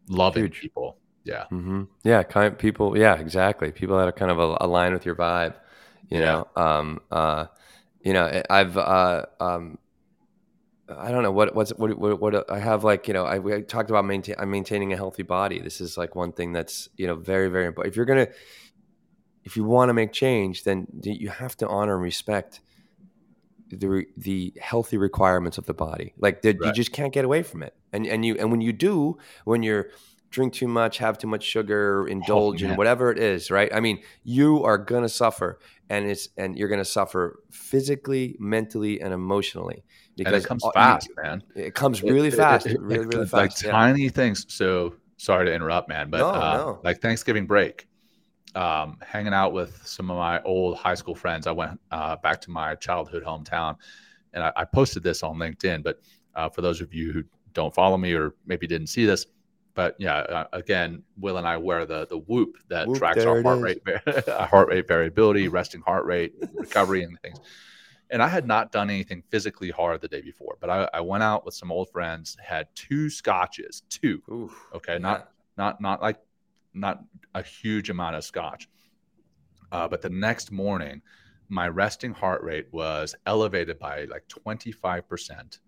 loving 0.08 0.48
Huge. 0.48 0.50
people. 0.50 0.98
Yeah, 1.24 1.46
hmm 1.50 1.84
Yeah, 2.04 2.22
kind 2.24 2.58
people. 2.58 2.96
Yeah, 2.98 3.16
exactly. 3.16 3.72
People 3.72 3.98
that 3.98 4.08
are 4.08 4.12
kind 4.12 4.30
of 4.30 4.38
al- 4.38 4.58
align 4.60 4.92
with 4.92 5.06
your 5.06 5.16
vibe. 5.16 5.54
You 6.10 6.20
Yeah. 6.20 6.20
know, 6.20 6.48
um, 6.56 7.00
uh, 7.10 7.46
you 8.02 8.12
know, 8.14 8.42
I've, 8.50 8.76
uh, 8.78 9.26
um, 9.40 9.78
I 10.97 11.11
don't 11.11 11.22
know 11.22 11.32
what 11.32 11.55
what's 11.55 11.70
what, 11.70 11.99
what 11.99 12.20
what 12.20 12.51
I 12.51 12.59
have 12.59 12.84
like. 12.84 13.09
You 13.09 13.14
know, 13.14 13.24
I 13.24 13.39
we 13.39 13.62
talked 13.62 13.91
about 13.91 14.05
maintain. 14.05 14.36
I'm 14.39 14.51
maintaining 14.51 14.93
a 14.93 14.97
healthy 14.97 15.22
body. 15.22 15.61
This 15.61 15.80
is 15.80 15.99
like 15.99 16.14
one 16.14 16.32
thing 16.32 16.53
that's 16.53 16.89
you 16.97 17.07
know 17.07 17.14
very 17.14 17.49
very 17.49 17.66
important. 17.66 17.93
If 17.93 17.97
you're 17.97 18.07
gonna, 18.07 18.28
if 19.45 19.57
you 19.57 19.64
want 19.64 19.91
to 19.91 19.95
make 19.95 20.12
change, 20.12 20.64
then 20.64 20.86
you 21.03 21.28
have 21.28 21.57
to 21.59 21.68
honor 21.68 21.95
and 21.95 22.03
respect 22.03 22.61
the 23.70 24.07
the 24.16 24.55
healthy 24.61 24.97
requirements 24.97 25.59
of 25.59 25.66
the 25.66 25.74
body. 25.74 26.14
Like 26.18 26.43
that, 26.43 26.57
you 26.64 26.72
just 26.72 26.93
can't 26.93 27.12
get 27.12 27.24
away 27.24 27.43
from 27.43 27.62
it. 27.62 27.74
And 27.93 28.07
and 28.07 28.24
you 28.24 28.36
and 28.39 28.51
when 28.51 28.62
you 28.62 28.72
do, 28.72 29.18
when 29.45 29.62
you're 29.62 29.91
drink 30.30 30.53
too 30.53 30.68
much, 30.68 30.99
have 30.99 31.18
too 31.18 31.26
much 31.26 31.43
sugar, 31.43 32.07
indulge 32.11 32.62
in 32.62 32.76
whatever 32.76 33.11
it 33.11 33.18
is, 33.18 33.51
right? 33.51 33.72
I 33.74 33.80
mean, 33.80 34.01
you 34.24 34.64
are 34.64 34.78
gonna 34.78 35.09
suffer, 35.09 35.59
and 35.91 36.07
it's 36.07 36.30
and 36.39 36.57
you're 36.57 36.68
gonna 36.68 36.84
suffer 36.84 37.43
physically, 37.51 38.36
mentally, 38.39 39.01
and 39.03 39.12
emotionally 39.12 39.84
and 40.26 40.34
it 40.34 40.44
comes 40.44 40.62
all- 40.62 40.70
you- 40.74 40.80
fast, 40.80 41.08
man. 41.22 41.42
it 41.54 41.74
comes 41.74 42.02
really 42.02 42.28
it- 42.28 42.34
fast, 42.34 42.66
it- 42.66 42.80
really 42.80 43.06
really 43.06 43.22
it's 43.24 43.32
like 43.32 43.50
fast. 43.52 43.64
yeah. 43.64 43.70
tiny 43.72 44.08
things. 44.08 44.46
So 44.48 44.94
sorry 45.16 45.46
to 45.46 45.52
interrupt, 45.54 45.88
man, 45.88 46.10
but 46.10 46.18
No, 46.18 46.28
uh, 46.30 46.56
no. 46.56 46.80
like 46.84 47.00
Thanksgiving 47.00 47.46
break, 47.46 47.86
um, 48.54 48.98
hanging 49.00 49.34
out 49.34 49.52
with 49.52 49.80
some 49.86 50.10
of 50.10 50.16
my 50.16 50.40
old 50.42 50.76
high 50.76 50.94
school 50.94 51.14
friends. 51.14 51.46
I 51.46 51.52
went 51.52 51.80
uh, 51.90 52.16
back 52.16 52.40
to 52.42 52.50
my 52.50 52.74
childhood 52.76 53.22
hometown, 53.24 53.76
and 54.32 54.42
I, 54.44 54.52
I 54.56 54.64
posted 54.64 55.02
this 55.02 55.22
on 55.22 55.36
LinkedIn. 55.36 55.82
But 55.82 56.00
uh, 56.34 56.48
for 56.48 56.60
those 56.62 56.80
of 56.80 56.92
you 56.94 57.12
who 57.12 57.24
don't 57.52 57.74
follow 57.74 57.96
me 57.96 58.12
or 58.14 58.34
maybe 58.46 58.66
didn't 58.66 58.86
see 58.88 59.04
this, 59.06 59.26
but 59.74 59.96
yeah, 59.98 60.16
uh, 60.18 60.46
again, 60.52 61.02
Will 61.18 61.36
and 61.38 61.46
I 61.48 61.56
wear 61.56 61.84
the 61.86 62.06
the 62.06 62.18
Whoop 62.18 62.56
that 62.68 62.86
Whoop, 62.86 62.98
tracks 62.98 63.24
our 63.24 63.42
heart 63.42 63.58
is. 63.58 63.62
rate, 63.64 63.82
our 64.28 64.46
heart 64.46 64.68
rate 64.68 64.86
variability, 64.88 65.48
resting 65.48 65.80
heart 65.80 66.04
rate, 66.04 66.34
recovery, 66.54 67.02
and 67.04 67.18
things 67.20 67.38
and 68.11 68.22
I 68.22 68.28
had 68.28 68.46
not 68.46 68.72
done 68.72 68.90
anything 68.90 69.22
physically 69.28 69.70
hard 69.70 70.00
the 70.00 70.09
day 70.09 70.20
before, 70.20 70.56
but 70.61 70.70
I, 70.70 70.88
I 70.94 71.00
went 71.00 71.22
out 71.22 71.44
with 71.44 71.54
some 71.54 71.70
old 71.70 71.90
friends, 71.90 72.36
had 72.42 72.68
two 72.74 73.11
scotches, 73.11 73.82
two. 73.88 74.22
Oof. 74.30 74.68
Okay, 74.74 74.98
not 74.98 75.30
not 75.56 75.80
not 75.80 76.00
like 76.00 76.18
not 76.74 77.02
a 77.34 77.42
huge 77.42 77.90
amount 77.90 78.16
of 78.16 78.24
scotch. 78.24 78.68
Uh, 79.70 79.86
but 79.86 80.00
the 80.00 80.11
next 80.11 80.50
morning, 80.50 81.02
my 81.48 81.68
resting 81.68 82.12
heart 82.12 82.42
rate 82.42 82.66
was 82.72 83.14
elevated 83.26 83.78
by 83.78 84.04
like 84.04 84.26
25%. 84.28 85.59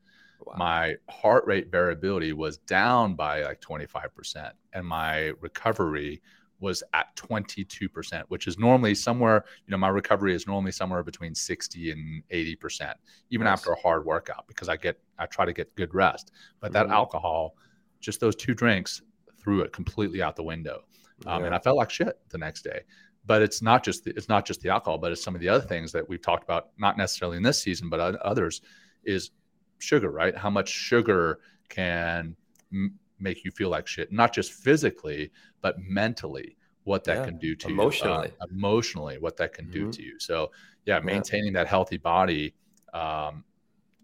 Wow. 0.46 0.54
My 0.56 0.94
heart 1.08 1.46
rate 1.46 1.70
variability 1.70 2.32
was 2.32 2.58
down 2.58 3.14
by 3.14 3.42
like 3.42 3.60
25%. 3.60 4.52
And 4.72 4.86
my 4.86 5.32
recovery 5.40 6.22
was 6.60 6.82
at 6.94 7.14
22%, 7.16 8.22
which 8.28 8.46
is 8.46 8.58
normally 8.58 8.94
somewhere, 8.94 9.44
you 9.66 9.70
know, 9.70 9.78
my 9.78 9.88
recovery 9.88 10.34
is 10.34 10.46
normally 10.46 10.72
somewhere 10.72 11.02
between 11.02 11.34
60 11.34 11.90
and 11.90 12.22
80%, 12.30 12.94
even 13.30 13.44
Nice. 13.46 13.52
after 13.58 13.72
a 13.72 13.80
hard 13.80 14.04
workout, 14.04 14.46
because 14.46 14.68
I 14.68 14.76
get, 14.76 15.00
I 15.18 15.26
try 15.26 15.44
to 15.44 15.52
get 15.52 15.74
good 15.74 15.94
rest. 15.94 16.32
But 16.60 16.72
that 16.72 16.86
Mhm. 16.86 16.92
alcohol, 16.92 17.56
just 18.00 18.20
those 18.20 18.36
two 18.36 18.54
drinks, 18.54 19.02
threw 19.38 19.62
it 19.62 19.72
completely 19.72 20.22
out 20.22 20.36
the 20.36 20.42
window. 20.42 20.84
Um, 21.26 21.44
and 21.44 21.54
I 21.54 21.58
felt 21.58 21.76
like 21.76 21.90
shit 21.90 22.18
the 22.28 22.38
next 22.38 22.62
day. 22.62 22.82
But 23.26 23.42
it's 23.42 23.60
not 23.62 23.82
just 23.84 24.04
the, 24.04 24.10
it's 24.16 24.28
not 24.28 24.46
just 24.46 24.60
the 24.60 24.68
alcohol, 24.70 24.98
but 24.98 25.12
it's 25.12 25.22
some 25.22 25.34
of 25.34 25.40
the 25.40 25.48
other 25.48 25.64
things 25.66 25.92
that 25.92 26.08
we've 26.08 26.22
talked 26.22 26.42
about, 26.44 26.70
not 26.78 26.96
necessarily 26.96 27.36
in 27.36 27.42
this 27.42 27.62
season, 27.62 27.88
but 27.90 28.00
others, 28.00 28.60
is 29.04 29.30
sugar. 29.78 30.10
Right? 30.10 30.36
How 30.36 30.50
much 30.50 30.68
sugar 30.68 31.40
can 31.70 32.36
m- 32.72 32.98
make 33.20 33.44
you 33.44 33.50
feel 33.50 33.68
like 33.68 33.86
shit, 33.86 34.10
not 34.12 34.32
just 34.32 34.52
physically, 34.52 35.30
but 35.60 35.78
mentally. 35.78 36.56
What 36.84 37.04
that 37.04 37.18
Yeah, 37.18 37.24
can 37.26 37.38
do 37.38 37.54
to 37.54 37.68
you, 37.68 37.74
emotionally. 37.74 38.32
uh, 38.40 38.46
emotionally, 38.50 39.18
what 39.18 39.36
that 39.36 39.52
can 39.52 39.70
do 39.70 39.86
Mhm. 39.86 39.92
to 39.92 40.02
you. 40.02 40.18
So, 40.18 40.50
yeah, 40.86 40.98
maintaining 41.00 41.52
that 41.52 41.66
healthy 41.68 41.98
body 41.98 42.54
um, 42.94 43.44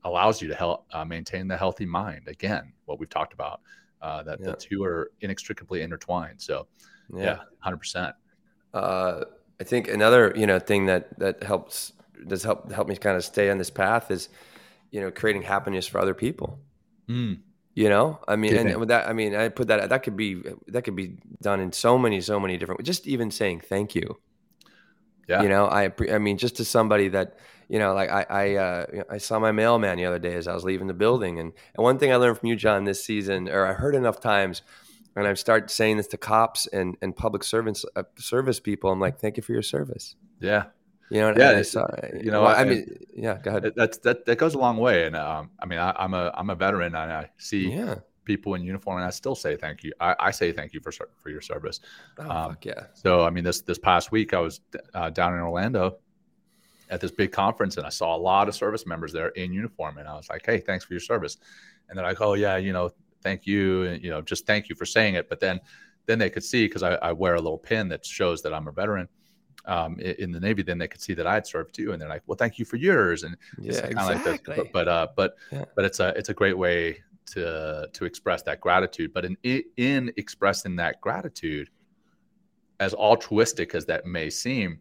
allows 0.04 0.40
you 0.42 0.48
to 0.48 0.54
help 0.54 0.86
uh, 0.92 1.04
maintain 1.04 1.48
the 1.48 1.56
healthy 1.56 1.86
mind. 1.86 2.28
Again, 2.28 2.72
what 2.84 2.98
we've 3.00 3.08
talked 3.08 3.32
about, 3.32 3.60
uh, 4.02 4.22
that 4.24 4.40
Yeah. 4.40 4.50
the 4.50 4.56
two 4.56 4.84
are 4.84 5.10
inextricably 5.22 5.82
intertwined. 5.82 6.40
So, 6.40 6.68
yeah, 7.14 7.40
hundred 7.60 7.78
percent. 7.78 8.14
uh, 8.74 9.24
I 9.58 9.64
think 9.64 9.88
another 9.88 10.32
you 10.36 10.46
know 10.46 10.58
thing 10.58 10.86
that 10.86 11.18
that 11.18 11.42
helps 11.42 11.92
does 12.28 12.42
help 12.42 12.70
help 12.70 12.88
me 12.88 12.96
kind 12.96 13.16
of 13.16 13.24
stay 13.24 13.50
on 13.50 13.56
this 13.58 13.70
path 13.70 14.10
is 14.10 14.28
you 14.90 15.00
know 15.00 15.10
creating 15.10 15.42
happiness 15.42 15.86
for 15.86 15.98
other 15.98 16.14
people. 16.14 16.60
Mm, 17.08 17.40
You 17.76 17.90
know, 17.90 18.18
I 18.26 18.36
mean, 18.36 18.56
and 18.56 18.80
with 18.80 18.88
that, 18.88 19.06
I 19.06 19.12
mean, 19.12 19.34
I 19.34 19.50
put 19.50 19.68
that 19.68 19.90
that 19.90 20.02
could 20.02 20.16
be 20.16 20.42
that 20.68 20.82
could 20.82 20.96
be 20.96 21.18
done 21.42 21.60
in 21.60 21.72
so 21.72 21.98
many 21.98 22.22
so 22.22 22.40
many 22.40 22.56
different. 22.56 22.82
Just 22.84 23.06
even 23.06 23.30
saying 23.30 23.60
thank 23.60 23.94
you. 23.94 24.18
Yeah. 25.28 25.42
You 25.42 25.50
know, 25.50 25.66
I 25.66 25.92
I 26.10 26.16
mean, 26.16 26.38
just 26.38 26.56
to 26.56 26.64
somebody 26.64 27.08
that 27.08 27.36
you 27.68 27.78
know, 27.78 27.92
like 27.92 28.08
I 28.10 28.26
I 28.30 28.54
uh, 28.54 28.86
I 29.10 29.18
saw 29.18 29.38
my 29.38 29.52
mailman 29.52 29.98
the 29.98 30.06
other 30.06 30.18
day 30.18 30.32
as 30.36 30.48
I 30.48 30.54
was 30.54 30.64
leaving 30.64 30.86
the 30.86 30.94
building, 30.94 31.38
and 31.38 31.52
and 31.74 31.84
one 31.84 31.98
thing 31.98 32.10
I 32.14 32.16
learned 32.16 32.38
from 32.38 32.48
you, 32.48 32.56
John, 32.56 32.84
this 32.84 33.04
season, 33.04 33.46
or 33.46 33.66
I 33.66 33.74
heard 33.74 33.94
enough 33.94 34.20
times, 34.20 34.62
and 35.14 35.26
I 35.26 35.34
start 35.34 35.70
saying 35.70 35.98
this 35.98 36.06
to 36.08 36.16
cops 36.16 36.66
and 36.68 36.96
and 37.02 37.14
public 37.14 37.44
servants 37.44 37.84
uh, 37.94 38.04
service 38.16 38.58
people. 38.58 38.90
I'm 38.90 39.00
like, 39.00 39.18
thank 39.18 39.36
you 39.36 39.42
for 39.42 39.52
your 39.52 39.60
service. 39.60 40.16
yeah, 40.40 40.64
You 41.10 41.20
know, 41.20 41.34
Yeah, 41.36 41.48
I 41.50 41.50
it's- 41.50 41.70
saw, 41.70 41.86
you 42.20 42.30
know, 42.32 42.42
well, 42.42 42.56
I 42.56 42.64
mean, 42.64 42.84
yeah, 43.14 43.38
go 43.42 43.50
ahead. 43.50 43.62
That- 43.62 43.76
that's 43.76 43.98
that 43.98 44.24
that 44.26 44.36
goes 44.38 44.54
a 44.54 44.58
long 44.58 44.76
way. 44.78 45.06
And 45.06 45.14
um, 45.16 45.50
I 45.60 45.66
mean, 45.66 45.78
I, 45.78 45.92
I'm 45.96 46.14
a 46.14 46.32
I'm 46.34 46.50
a 46.50 46.54
veteran, 46.56 46.94
and 46.94 47.12
I 47.12 47.30
see 47.38 47.70
Yeah, 47.72 47.96
people 48.24 48.54
in 48.54 48.62
uniform, 48.62 48.96
and 48.98 49.06
I 49.06 49.10
still 49.10 49.36
say 49.36 49.56
thank 49.56 49.84
you. 49.84 49.92
I, 50.00 50.16
I 50.18 50.30
say 50.32 50.50
thank 50.52 50.72
you 50.72 50.80
for 50.80 50.90
for 51.22 51.30
your 51.30 51.40
service. 51.40 51.80
oh, 52.18 52.22
Um, 52.28 52.50
fuck 52.50 52.64
yeah, 52.64 52.86
So 52.94 53.24
I 53.24 53.30
mean, 53.30 53.44
this 53.44 53.60
this 53.62 53.78
past 53.78 54.10
week 54.10 54.34
I 54.34 54.40
was 54.40 54.60
uh, 54.94 55.10
down 55.10 55.34
in 55.34 55.40
Orlando 55.40 55.98
at 56.90 57.00
this 57.00 57.10
big 57.12 57.30
conference, 57.32 57.76
and 57.76 57.86
I 57.86 57.90
saw 57.90 58.14
a 58.16 58.18
lot 58.18 58.48
of 58.48 58.54
service 58.54 58.84
members 58.86 59.12
there 59.12 59.28
in 59.30 59.52
uniform, 59.52 59.98
and 59.98 60.08
I 60.08 60.14
was 60.14 60.28
like, 60.28 60.44
"Hey, 60.44 60.58
thanks 60.58 60.84
for 60.84 60.92
your 60.92 61.00
service." 61.00 61.36
And 61.88 61.96
they're 61.96 62.04
like, 62.06 62.20
"Oh 62.20 62.34
yeah, 62.34 62.56
you 62.56 62.72
know, 62.72 62.90
thank 63.22 63.46
you, 63.46 63.84
and 63.84 64.02
you 64.02 64.10
know, 64.10 64.22
just 64.22 64.44
thank 64.44 64.68
you 64.68 64.74
for 64.74 64.86
saying 64.86 65.14
it." 65.14 65.28
But 65.28 65.38
then 65.38 65.60
then 66.06 66.18
they 66.18 66.30
could 66.30 66.44
see 66.44 66.66
because 66.66 66.82
I, 66.82 66.94
I 66.96 67.12
wear 67.12 67.34
a 67.34 67.40
little 67.40 67.58
pin 67.58 67.88
that 67.90 68.04
shows 68.04 68.42
that 68.42 68.52
I'm 68.52 68.66
a 68.66 68.72
veteran. 68.72 69.08
Um, 69.66 69.98
in 69.98 70.30
the 70.30 70.38
Navy, 70.38 70.62
then 70.62 70.78
they 70.78 70.86
could 70.86 71.00
see 71.00 71.14
that 71.14 71.26
I 71.26 71.34
had 71.34 71.46
served 71.46 71.74
too, 71.74 71.92
and 71.92 72.00
they're 72.00 72.08
like, 72.08 72.22
"Well, 72.26 72.36
thank 72.36 72.58
you 72.58 72.64
for 72.64 72.76
yours." 72.76 73.24
And 73.24 73.36
yeah, 73.58 73.80
kinda 73.80 74.04
like 74.04 74.22
this, 74.22 74.38
exactly. 74.38 74.70
but, 74.72 74.72
but 74.72 74.88
uh, 74.88 75.06
but 75.16 75.36
Yeah. 75.50 75.64
but 75.74 75.84
it's 75.84 75.98
a 75.98 76.08
it's 76.16 76.28
a 76.28 76.34
great 76.34 76.56
way 76.56 77.02
to 77.32 77.88
to 77.92 78.04
express 78.04 78.42
that 78.42 78.60
gratitude. 78.60 79.12
But 79.12 79.24
in 79.24 79.36
in 79.76 80.12
expressing 80.16 80.76
that 80.76 81.00
gratitude, 81.00 81.70
as 82.78 82.94
altruistic 82.94 83.74
as 83.74 83.86
that 83.86 84.06
may 84.06 84.30
seem, 84.30 84.80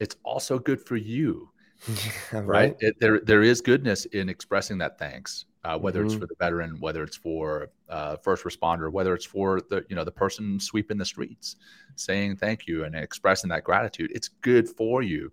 it's 0.00 0.16
also 0.24 0.58
good 0.58 0.80
for 0.80 0.96
you, 0.96 1.50
Yeah, 2.32 2.40
right? 2.44 2.76
It, 2.80 2.96
there 3.00 3.20
there 3.20 3.42
is 3.42 3.60
goodness 3.60 4.04
in 4.06 4.28
expressing 4.28 4.78
that 4.78 4.98
thanks. 4.98 5.46
Uh, 5.64 5.78
whether 5.78 6.00
mm-hmm. 6.00 6.08
it's 6.08 6.14
for 6.14 6.26
the 6.26 6.34
veteran, 6.38 6.76
whether 6.80 7.02
it's 7.02 7.16
for 7.16 7.70
uh, 7.88 8.16
first 8.16 8.44
responder, 8.44 8.92
whether 8.92 9.14
it's 9.14 9.24
for 9.24 9.60
the 9.70 9.84
you 9.88 9.96
know 9.96 10.04
the 10.04 10.12
person 10.12 10.60
sweeping 10.60 10.98
the 10.98 11.04
streets, 11.04 11.56
saying 11.96 12.36
thank 12.36 12.66
you 12.66 12.84
and 12.84 12.94
expressing 12.94 13.48
that 13.50 13.64
gratitude. 13.64 14.10
It's 14.14 14.28
good 14.28 14.68
for 14.68 15.02
you. 15.02 15.32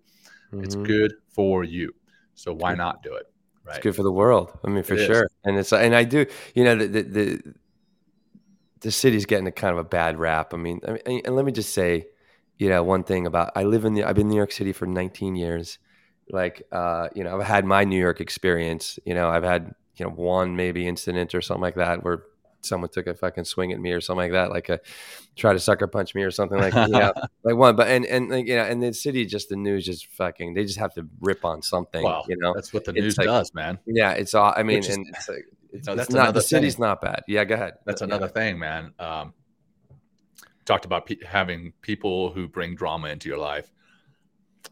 Mm-hmm. 0.52 0.64
It's 0.64 0.74
good 0.74 1.14
for 1.28 1.64
you. 1.64 1.94
So 2.34 2.52
why 2.52 2.74
not 2.74 3.02
do 3.02 3.14
it? 3.14 3.26
Right. 3.64 3.76
It's 3.76 3.82
good 3.82 3.94
for 3.94 4.02
the 4.02 4.12
world. 4.12 4.58
I 4.64 4.70
mean, 4.70 4.82
for 4.82 4.94
it 4.94 5.06
sure. 5.06 5.24
Is. 5.24 5.30
And 5.44 5.58
it's 5.58 5.72
and 5.72 5.94
I 5.94 6.04
do. 6.04 6.26
You 6.54 6.64
know, 6.64 6.76
the, 6.76 6.86
the 6.86 7.02
the 7.02 7.54
the 8.80 8.90
city's 8.90 9.26
getting 9.26 9.46
a 9.46 9.52
kind 9.52 9.72
of 9.72 9.78
a 9.78 9.84
bad 9.84 10.18
rap. 10.18 10.54
I 10.54 10.56
mean, 10.56 10.80
I 10.86 10.98
mean, 11.06 11.22
and 11.24 11.36
let 11.36 11.44
me 11.44 11.52
just 11.52 11.74
say, 11.74 12.06
you 12.56 12.68
know, 12.68 12.82
one 12.82 13.04
thing 13.04 13.26
about 13.26 13.52
I 13.54 13.64
live 13.64 13.84
in 13.84 13.94
the 13.94 14.04
I've 14.04 14.14
been 14.14 14.26
in 14.26 14.30
New 14.30 14.36
York 14.36 14.52
City 14.52 14.72
for 14.72 14.86
19 14.86 15.36
years. 15.36 15.78
Like, 16.30 16.62
uh, 16.72 17.08
you 17.14 17.24
know, 17.24 17.38
I've 17.38 17.46
had 17.46 17.64
my 17.66 17.84
New 17.84 17.98
York 17.98 18.20
experience. 18.20 18.98
You 19.04 19.14
know, 19.14 19.28
I've 19.28 19.44
had 19.44 19.74
you 19.96 20.06
know 20.06 20.12
one 20.12 20.56
maybe 20.56 20.86
incident 20.86 21.34
or 21.34 21.42
something 21.42 21.62
like 21.62 21.76
that 21.76 22.02
where 22.02 22.24
someone 22.64 22.90
took 22.90 23.06
a 23.06 23.14
fucking 23.14 23.44
swing 23.44 23.72
at 23.72 23.80
me 23.80 23.92
or 23.92 24.00
something 24.00 24.30
like 24.30 24.32
that, 24.32 24.50
like 24.50 24.68
a 24.68 24.80
try 25.36 25.52
to 25.52 25.58
sucker 25.58 25.86
punch 25.86 26.14
me 26.14 26.22
or 26.22 26.30
something 26.30 26.58
like 26.58 26.74
yeah, 26.74 27.10
like 27.44 27.56
one. 27.56 27.76
But 27.76 27.88
and 27.88 28.04
and 28.06 28.30
like, 28.30 28.46
you 28.46 28.56
know, 28.56 28.64
and 28.64 28.82
the 28.82 28.92
city 28.92 29.26
just 29.26 29.48
the 29.48 29.56
news 29.56 29.84
just 29.84 30.06
fucking 30.06 30.54
they 30.54 30.64
just 30.64 30.78
have 30.78 30.94
to 30.94 31.06
rip 31.20 31.44
on 31.44 31.62
something. 31.62 32.02
Well, 32.02 32.24
you 32.28 32.36
know, 32.38 32.52
that's 32.54 32.72
what 32.72 32.84
the 32.84 32.92
news 32.92 33.18
like, 33.18 33.26
does, 33.26 33.52
man. 33.54 33.78
Yeah, 33.86 34.12
it's 34.12 34.34
all. 34.34 34.52
I 34.56 34.62
mean, 34.62 34.78
is, 34.78 34.88
and 34.88 35.06
it's 35.08 35.28
like 35.28 35.46
it's, 35.72 35.86
no, 35.86 35.94
that's 35.94 36.08
it's 36.08 36.14
not 36.14 36.34
the 36.34 36.42
city's 36.42 36.78
not 36.78 37.00
bad. 37.00 37.22
Yeah, 37.26 37.44
go 37.44 37.54
ahead. 37.54 37.74
That's 37.84 38.02
another 38.02 38.26
yeah. 38.26 38.32
thing, 38.32 38.58
man. 38.58 38.92
Um, 38.98 39.34
talked 40.64 40.84
about 40.84 41.06
pe- 41.06 41.24
having 41.26 41.72
people 41.82 42.30
who 42.30 42.48
bring 42.48 42.74
drama 42.74 43.08
into 43.08 43.28
your 43.28 43.38
life 43.38 43.70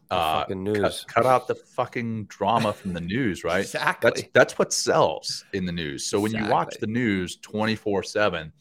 uh, 0.09 0.45
news. 0.49 1.05
Cut, 1.05 1.05
cut, 1.07 1.25
out 1.25 1.47
the 1.47 1.55
fucking 1.55 2.25
drama 2.25 2.73
from 2.73 2.93
the 2.93 3.01
news, 3.01 3.43
right? 3.43 3.59
exactly. 3.61 4.11
That's 4.11 4.23
that's 4.33 4.59
what 4.59 4.73
sells 4.73 5.45
in 5.53 5.65
the 5.65 5.71
news. 5.71 6.05
So 6.05 6.19
when 6.19 6.31
exactly. 6.31 6.47
you 6.47 6.53
watch 6.53 6.75
the 6.79 6.87
news 6.87 7.37
twenty 7.37 7.75
four 7.75 8.03
seven, 8.03 8.51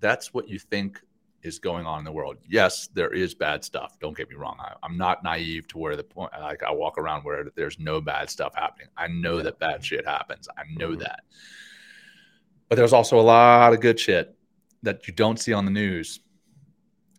that's 0.00 0.34
what 0.34 0.48
you 0.48 0.58
think 0.58 1.00
is 1.42 1.58
going 1.58 1.86
on 1.86 2.00
in 2.00 2.04
the 2.04 2.12
world. 2.12 2.36
Yes, 2.48 2.88
there 2.94 3.12
is 3.12 3.34
bad 3.34 3.64
stuff. 3.64 3.98
Don't 4.00 4.16
get 4.16 4.28
me 4.28 4.34
wrong. 4.34 4.56
I, 4.60 4.74
am 4.84 4.96
not 4.96 5.22
naive 5.22 5.68
to 5.68 5.78
where 5.78 5.96
the 5.96 6.04
point 6.04 6.32
like 6.40 6.62
I 6.62 6.72
walk 6.72 6.98
around 6.98 7.22
where 7.22 7.46
there's 7.54 7.78
no 7.78 8.00
bad 8.00 8.28
stuff 8.28 8.54
happening. 8.54 8.88
I 8.96 9.08
know 9.08 9.36
yeah. 9.38 9.44
that 9.44 9.58
bad 9.58 9.84
shit 9.84 10.04
happens. 10.06 10.48
I 10.56 10.62
know 10.76 10.90
mm-hmm. 10.90 11.00
that. 11.00 11.20
But 12.68 12.76
there's 12.76 12.92
also 12.92 13.18
a 13.18 13.22
lot 13.22 13.72
of 13.72 13.80
good 13.80 13.98
shit 13.98 14.34
that 14.82 15.06
you 15.06 15.14
don't 15.14 15.40
see 15.40 15.52
on 15.52 15.64
the 15.64 15.70
news 15.70 16.20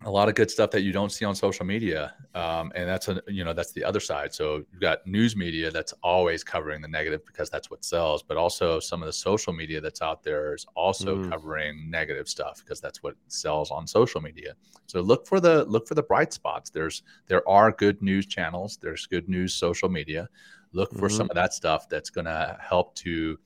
a 0.05 0.09
lot 0.09 0.29
of 0.29 0.35
good 0.35 0.49
stuff 0.49 0.71
that 0.71 0.81
you 0.81 0.93
don't 0.93 1.11
see 1.11 1.25
on 1.25 1.35
social 1.35 1.65
media 1.65 2.13
um, 2.33 2.71
and 2.73 2.87
that's 2.87 3.09
a 3.09 3.21
you 3.27 3.43
know 3.43 3.53
that's 3.53 3.73
the 3.73 3.83
other 3.83 3.99
side. 3.99 4.33
So 4.33 4.63
you've 4.71 4.81
got 4.81 5.05
news 5.05 5.35
media 5.35 5.71
that's 5.71 5.93
always 6.03 6.43
covering 6.43 6.81
the 6.81 6.87
negative 6.87 7.25
because 7.25 7.49
that's 7.49 7.69
what 7.69 7.83
sells 7.83 8.23
but 8.23 8.37
also 8.37 8.79
some 8.79 9.01
of 9.01 9.07
the 9.07 9.13
social 9.13 9.51
media 9.51 9.81
that's 9.81 10.01
out 10.01 10.23
there 10.23 10.53
is 10.53 10.65
also 10.75 11.17
mm. 11.17 11.29
covering 11.29 11.89
negative 11.89 12.29
stuff 12.29 12.61
because 12.63 12.79
that's 12.79 13.03
what 13.03 13.15
sells 13.27 13.71
on 13.71 13.85
social 13.85 14.21
media. 14.21 14.53
So 14.85 15.01
look 15.01 15.27
for 15.27 15.39
the 15.39 15.65
look 15.65 15.87
for 15.87 15.95
the 15.95 16.03
bright 16.03 16.33
spots. 16.33 16.69
There's 16.69 17.03
there 17.27 17.47
are 17.47 17.71
good 17.71 18.01
news 18.01 18.25
channels. 18.25 18.77
There's 18.81 19.05
good 19.05 19.27
news 19.27 19.53
social 19.53 19.89
media. 19.89 20.29
Look 20.71 20.91
for 20.93 21.07
mm-hmm. 21.07 21.17
some 21.17 21.29
of 21.29 21.35
that 21.35 21.53
stuff 21.53 21.89
that's 21.89 22.09
going 22.09 22.25
to 22.25 22.57
help 22.61 22.95
to 22.95 23.37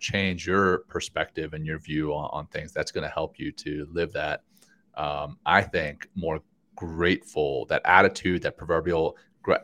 change 0.00 0.46
your 0.46 0.78
perspective 0.88 1.54
and 1.54 1.64
your 1.64 1.78
view 1.78 2.12
on, 2.12 2.28
on 2.32 2.46
things. 2.48 2.72
That's 2.72 2.90
going 2.90 3.04
to 3.04 3.10
help 3.10 3.38
you 3.38 3.52
to 3.52 3.88
live 3.90 4.12
that 4.12 4.42
um, 4.96 5.38
I 5.44 5.62
think, 5.62 6.08
more 6.14 6.40
grateful. 6.76 7.66
That 7.66 7.82
attitude, 7.84 8.42
that 8.42 8.56
proverbial 8.56 9.16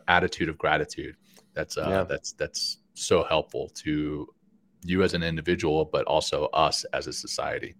attitude 0.08 0.48
of 0.48 0.58
gratitude. 0.58 1.16
That's 1.54 1.76
uh, 1.76 1.86
yeah. 1.88 2.04
that's 2.04 2.32
that's 2.32 2.78
so 2.94 3.24
helpful 3.24 3.70
to 3.74 4.28
you 4.84 5.02
as 5.02 5.14
an 5.14 5.22
individual, 5.22 5.84
but 5.84 6.04
also 6.06 6.46
us 6.46 6.84
as 6.92 7.06
a 7.06 7.12
society. 7.12 7.74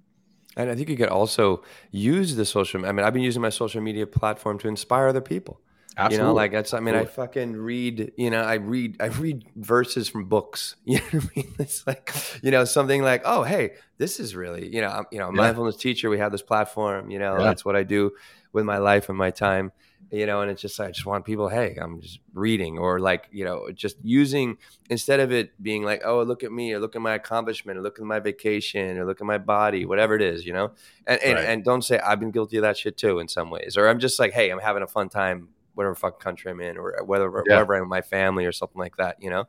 And 0.56 0.68
I 0.68 0.74
think 0.74 0.88
you 0.88 0.96
could 0.96 1.08
also 1.08 1.62
use 1.90 2.34
the 2.34 2.44
social. 2.44 2.84
I 2.84 2.92
mean, 2.92 3.06
I've 3.06 3.14
been 3.14 3.22
using 3.22 3.42
my 3.42 3.50
social 3.50 3.80
media 3.80 4.06
platform 4.06 4.58
to 4.58 4.68
inspire 4.68 5.08
other 5.08 5.20
people. 5.20 5.60
Absolutely. 5.96 6.16
You 6.16 6.28
know, 6.28 6.34
like 6.34 6.52
that's. 6.52 6.72
I 6.72 6.80
mean, 6.80 6.94
Absolutely. 6.94 7.22
I 7.22 7.26
fucking 7.26 7.56
read. 7.56 8.12
You 8.16 8.30
know, 8.30 8.42
I 8.42 8.54
read. 8.54 8.96
I 9.00 9.06
read 9.06 9.44
verses 9.56 10.08
from 10.08 10.26
books. 10.26 10.76
You 10.84 10.98
know 10.98 11.04
what 11.10 11.24
I 11.24 11.28
mean? 11.36 11.54
It's 11.58 11.86
like, 11.86 12.12
you 12.42 12.50
know, 12.50 12.64
something 12.64 13.02
like, 13.02 13.22
oh, 13.24 13.42
hey, 13.42 13.74
this 13.98 14.18
is 14.18 14.34
really, 14.34 14.68
you 14.68 14.80
know, 14.80 14.88
I'm, 14.88 15.04
you 15.12 15.18
know, 15.18 15.26
yeah. 15.26 15.36
mindfulness 15.36 15.76
teacher. 15.76 16.10
We 16.10 16.18
have 16.18 16.32
this 16.32 16.42
platform. 16.42 17.10
You 17.10 17.18
know, 17.18 17.36
yeah. 17.38 17.44
that's 17.44 17.64
what 17.64 17.76
I 17.76 17.82
do 17.82 18.12
with 18.52 18.64
my 18.64 18.78
life 18.78 19.08
and 19.08 19.18
my 19.18 19.30
time. 19.30 19.72
You 20.12 20.26
know, 20.26 20.40
and 20.40 20.50
it's 20.50 20.60
just 20.60 20.80
I 20.80 20.90
just 20.90 21.06
want 21.06 21.24
people. 21.24 21.48
Hey, 21.48 21.76
I'm 21.80 22.00
just 22.00 22.18
reading, 22.34 22.78
or 22.78 22.98
like, 22.98 23.28
you 23.30 23.44
know, 23.44 23.70
just 23.72 23.96
using 24.02 24.58
instead 24.88 25.20
of 25.20 25.30
it 25.30 25.52
being 25.62 25.84
like, 25.84 26.02
oh, 26.04 26.22
look 26.22 26.42
at 26.42 26.50
me, 26.50 26.72
or 26.72 26.80
look 26.80 26.96
at 26.96 27.02
my 27.02 27.14
accomplishment, 27.14 27.78
or 27.78 27.82
look 27.82 28.00
at 28.00 28.04
my 28.04 28.18
vacation, 28.18 28.98
or 28.98 29.06
look 29.06 29.20
at 29.20 29.26
my 29.26 29.38
body, 29.38 29.84
whatever 29.84 30.16
it 30.16 30.22
is. 30.22 30.44
You 30.44 30.52
know, 30.52 30.72
and 31.06 31.22
and, 31.22 31.34
right. 31.34 31.44
and 31.44 31.64
don't 31.64 31.82
say 31.82 31.98
I've 31.98 32.18
been 32.18 32.32
guilty 32.32 32.56
of 32.56 32.62
that 32.62 32.76
shit 32.76 32.96
too 32.96 33.20
in 33.20 33.28
some 33.28 33.50
ways, 33.50 33.76
or 33.76 33.88
I'm 33.88 34.00
just 34.00 34.18
like, 34.18 34.32
hey, 34.32 34.50
I'm 34.50 34.58
having 34.58 34.82
a 34.82 34.88
fun 34.88 35.08
time 35.08 35.48
whatever 35.80 35.94
fucking 35.94 36.20
country 36.20 36.50
I'm 36.50 36.60
in 36.60 36.76
or 36.76 37.02
whether 37.06 37.24
yeah. 37.24 37.54
wherever 37.54 37.74
I'm 37.74 37.80
with 37.80 37.88
my 37.88 38.02
family 38.02 38.44
or 38.44 38.52
something 38.52 38.78
like 38.78 38.98
that, 38.98 39.16
you 39.18 39.30
know? 39.30 39.48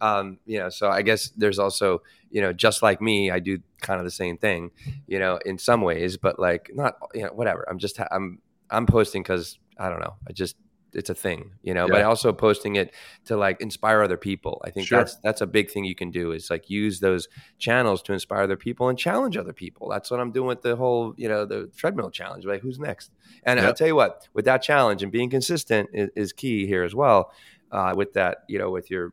Um, 0.00 0.38
you 0.46 0.60
know, 0.60 0.68
so 0.68 0.88
I 0.88 1.02
guess 1.02 1.30
there's 1.30 1.58
also, 1.58 2.02
you 2.30 2.40
know, 2.40 2.52
just 2.52 2.80
like 2.80 3.00
me, 3.00 3.32
I 3.32 3.40
do 3.40 3.58
kind 3.80 3.98
of 3.98 4.04
the 4.04 4.12
same 4.12 4.38
thing, 4.38 4.70
you 5.08 5.18
know, 5.18 5.40
in 5.44 5.58
some 5.58 5.80
ways, 5.80 6.16
but 6.16 6.38
like 6.38 6.70
not, 6.72 6.94
you 7.12 7.24
know, 7.24 7.30
whatever. 7.30 7.66
I'm 7.68 7.78
just, 7.78 7.98
I'm, 8.12 8.38
I'm 8.70 8.86
posting 8.86 9.24
because 9.24 9.58
I 9.76 9.88
don't 9.88 9.98
know. 9.98 10.14
I 10.28 10.32
just 10.32 10.54
it's 10.94 11.10
a 11.10 11.14
thing, 11.14 11.50
you 11.62 11.74
know. 11.74 11.86
Yeah. 11.86 11.92
But 11.92 12.02
also 12.02 12.32
posting 12.32 12.76
it 12.76 12.94
to 13.26 13.36
like 13.36 13.60
inspire 13.60 14.02
other 14.02 14.16
people. 14.16 14.62
I 14.64 14.70
think 14.70 14.86
sure. 14.86 14.98
that's 14.98 15.16
that's 15.16 15.40
a 15.40 15.46
big 15.46 15.70
thing 15.70 15.84
you 15.84 15.94
can 15.94 16.10
do 16.10 16.32
is 16.32 16.50
like 16.50 16.70
use 16.70 17.00
those 17.00 17.28
channels 17.58 18.02
to 18.02 18.12
inspire 18.12 18.42
other 18.42 18.56
people 18.56 18.88
and 18.88 18.98
challenge 18.98 19.36
other 19.36 19.52
people. 19.52 19.88
That's 19.88 20.10
what 20.10 20.20
I'm 20.20 20.30
doing 20.30 20.46
with 20.46 20.62
the 20.62 20.76
whole, 20.76 21.14
you 21.16 21.28
know, 21.28 21.44
the 21.44 21.70
treadmill 21.76 22.10
challenge. 22.10 22.44
Like, 22.44 22.60
who's 22.60 22.78
next? 22.78 23.10
And. 23.42 23.64
I'll 23.64 23.74
tell 23.74 23.86
you 23.86 23.96
what, 23.96 24.28
with 24.34 24.44
that 24.44 24.62
challenge 24.62 25.02
and 25.02 25.10
being 25.10 25.30
consistent 25.30 25.88
is, 25.92 26.10
is 26.14 26.32
key 26.32 26.66
here 26.66 26.84
as 26.84 26.94
well. 26.94 27.32
Uh, 27.72 27.92
with 27.96 28.12
that, 28.12 28.44
you 28.48 28.58
know, 28.58 28.70
with 28.70 28.90
your 28.90 29.12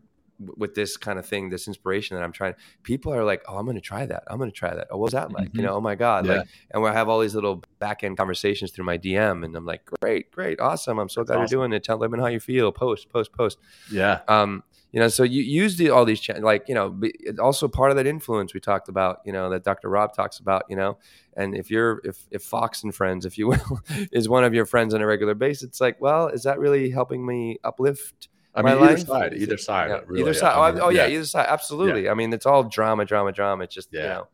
with 0.57 0.75
this 0.75 0.97
kind 0.97 1.19
of 1.19 1.25
thing, 1.25 1.49
this 1.49 1.67
inspiration 1.67 2.17
that 2.17 2.23
I'm 2.23 2.31
trying. 2.31 2.55
People 2.83 3.13
are 3.13 3.23
like, 3.23 3.43
"Oh, 3.47 3.57
I'm 3.57 3.65
going 3.65 3.75
to 3.75 3.81
try 3.81 4.05
that. 4.05 4.23
I'm 4.27 4.37
going 4.37 4.51
to 4.51 4.55
try 4.55 4.73
that. 4.73 4.87
Oh, 4.91 4.97
what's 4.97 5.13
that 5.13 5.31
like? 5.31 5.49
Mm-hmm. 5.49 5.57
You 5.57 5.63
know, 5.63 5.75
oh 5.75 5.81
my 5.81 5.95
god!" 5.95 6.25
Yeah. 6.25 6.39
Like, 6.39 6.47
and 6.71 6.83
we 6.83 6.89
have 6.89 7.09
all 7.09 7.19
these 7.19 7.35
little 7.35 7.63
back 7.79 8.03
end 8.03 8.17
conversations 8.17 8.71
through 8.71 8.85
my 8.85 8.97
DM, 8.97 9.43
and 9.45 9.55
I'm 9.55 9.65
like, 9.65 9.85
"Great, 10.01 10.31
great, 10.31 10.59
awesome! 10.59 10.99
I'm 10.99 11.09
so 11.09 11.23
glad 11.23 11.35
awesome. 11.35 11.41
you're 11.41 11.67
doing 11.67 11.73
it. 11.73 11.83
Tell 11.83 11.97
them 11.97 12.13
how 12.13 12.27
you 12.27 12.39
feel. 12.39 12.71
Post, 12.71 13.09
post, 13.09 13.31
post." 13.33 13.57
Yeah. 13.91 14.21
Um, 14.27 14.63
you 14.91 14.99
know, 14.99 15.07
so 15.07 15.23
you 15.23 15.41
use 15.41 15.77
the, 15.77 15.89
all 15.89 16.03
these 16.03 16.19
channels, 16.19 16.43
like 16.43 16.67
you 16.67 16.75
know, 16.75 16.99
also 17.39 17.67
part 17.67 17.91
of 17.91 17.97
that 17.97 18.07
influence 18.07 18.53
we 18.53 18.59
talked 18.59 18.89
about. 18.89 19.21
You 19.25 19.31
know, 19.31 19.49
that 19.49 19.63
Dr. 19.63 19.89
Rob 19.89 20.13
talks 20.13 20.39
about. 20.39 20.63
You 20.69 20.75
know, 20.75 20.97
and 21.37 21.55
if 21.55 21.71
you're 21.71 22.01
if 22.03 22.27
if 22.29 22.43
Fox 22.43 22.83
and 22.83 22.93
Friends, 22.93 23.25
if 23.25 23.37
you 23.37 23.47
will, 23.47 23.79
is 24.11 24.27
one 24.27 24.43
of 24.43 24.53
your 24.53 24.65
friends 24.65 24.93
on 24.93 25.01
a 25.01 25.07
regular 25.07 25.33
basis, 25.33 25.63
it's 25.63 25.81
like, 25.81 26.01
well, 26.01 26.27
is 26.27 26.43
that 26.43 26.59
really 26.59 26.89
helping 26.89 27.25
me 27.25 27.57
uplift? 27.63 28.27
I 28.53 28.61
mean, 28.61 28.73
either 28.73 28.85
life. 28.85 29.07
side, 29.07 29.33
either 29.33 29.57
side, 29.57 29.89
yeah. 29.89 29.99
really. 30.05 30.21
either 30.21 30.33
side. 30.33 30.57
I 30.57 30.71
mean, 30.71 30.81
oh, 30.83 30.89
yeah. 30.89 31.05
yeah. 31.05 31.15
either 31.15 31.25
side, 31.25 31.45
absolutely. 31.47 32.05
Yeah. 32.05 32.11
I 32.11 32.13
mean, 32.13 32.33
it's 32.33 32.45
all 32.45 32.63
drama, 32.63 33.05
drama, 33.05 33.31
drama. 33.31 33.63
It's 33.63 33.73
just 33.73 33.93
you 33.93 33.99
know, 33.99 34.27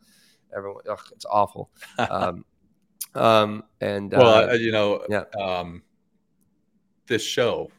everyone. 0.56 0.84
Ugh, 0.90 1.00
it's 1.12 1.26
awful. 1.26 1.70
um, 1.98 2.46
um, 3.16 3.64
and 3.80 4.12
well, 4.12 4.50
uh, 4.50 4.54
you 4.54 4.72
know, 4.72 5.04
yeah. 5.10 5.26
Um, 5.40 5.84
this 7.06 7.24
show, 7.24 7.72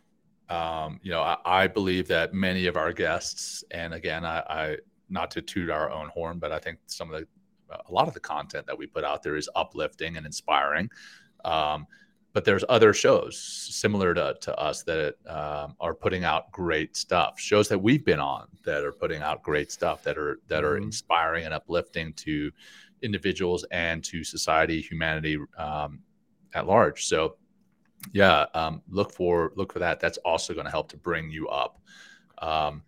um, 0.48 1.00
you 1.02 1.10
know, 1.10 1.22
I, 1.22 1.36
I, 1.44 1.66
believe 1.66 2.08
that 2.08 2.32
many 2.32 2.66
of 2.66 2.76
our 2.76 2.92
guests, 2.92 3.62
and 3.70 3.92
again, 3.92 4.24
I, 4.24 4.38
I 4.48 4.76
not 5.10 5.30
to 5.32 5.42
toot 5.42 5.70
our 5.70 5.90
own 5.90 6.08
horn, 6.08 6.38
but 6.38 6.52
I 6.52 6.58
think 6.58 6.78
some 6.86 7.12
of 7.12 7.20
the 7.20 7.26
a 7.70 7.92
lot 7.92 8.08
of 8.08 8.14
the 8.14 8.20
content 8.20 8.66
that 8.66 8.78
we 8.78 8.86
put 8.86 9.04
out 9.04 9.22
there 9.22 9.36
is 9.36 9.48
uplifting 9.54 10.16
and 10.16 10.24
inspiring. 10.24 10.90
Um, 11.44 11.86
but 12.38 12.44
there's 12.44 12.62
other 12.68 12.94
shows 12.94 13.36
similar 13.36 14.14
to, 14.14 14.32
to 14.40 14.56
us 14.56 14.84
that 14.84 15.16
um, 15.26 15.74
are 15.80 15.92
putting 15.92 16.22
out 16.22 16.52
great 16.52 16.96
stuff. 16.96 17.36
Shows 17.36 17.66
that 17.66 17.80
we've 17.80 18.04
been 18.04 18.20
on 18.20 18.46
that 18.64 18.84
are 18.84 18.92
putting 18.92 19.22
out 19.22 19.42
great 19.42 19.72
stuff 19.72 20.04
that 20.04 20.16
are 20.16 20.38
that 20.46 20.62
are 20.62 20.76
mm-hmm. 20.76 20.84
inspiring 20.84 21.46
and 21.46 21.52
uplifting 21.52 22.12
to 22.12 22.52
individuals 23.02 23.64
and 23.72 24.04
to 24.04 24.22
society 24.22 24.80
humanity 24.80 25.36
um, 25.56 25.98
at 26.54 26.68
large. 26.68 27.06
So 27.06 27.38
yeah 28.12 28.46
um, 28.54 28.82
look 28.88 29.10
for 29.10 29.50
look 29.56 29.72
for 29.72 29.80
that. 29.80 29.98
That's 29.98 30.18
also 30.18 30.54
going 30.54 30.66
to 30.66 30.70
help 30.70 30.88
to 30.90 30.96
bring 30.96 31.32
you 31.32 31.48
up. 31.48 31.80
Um, 32.40 32.84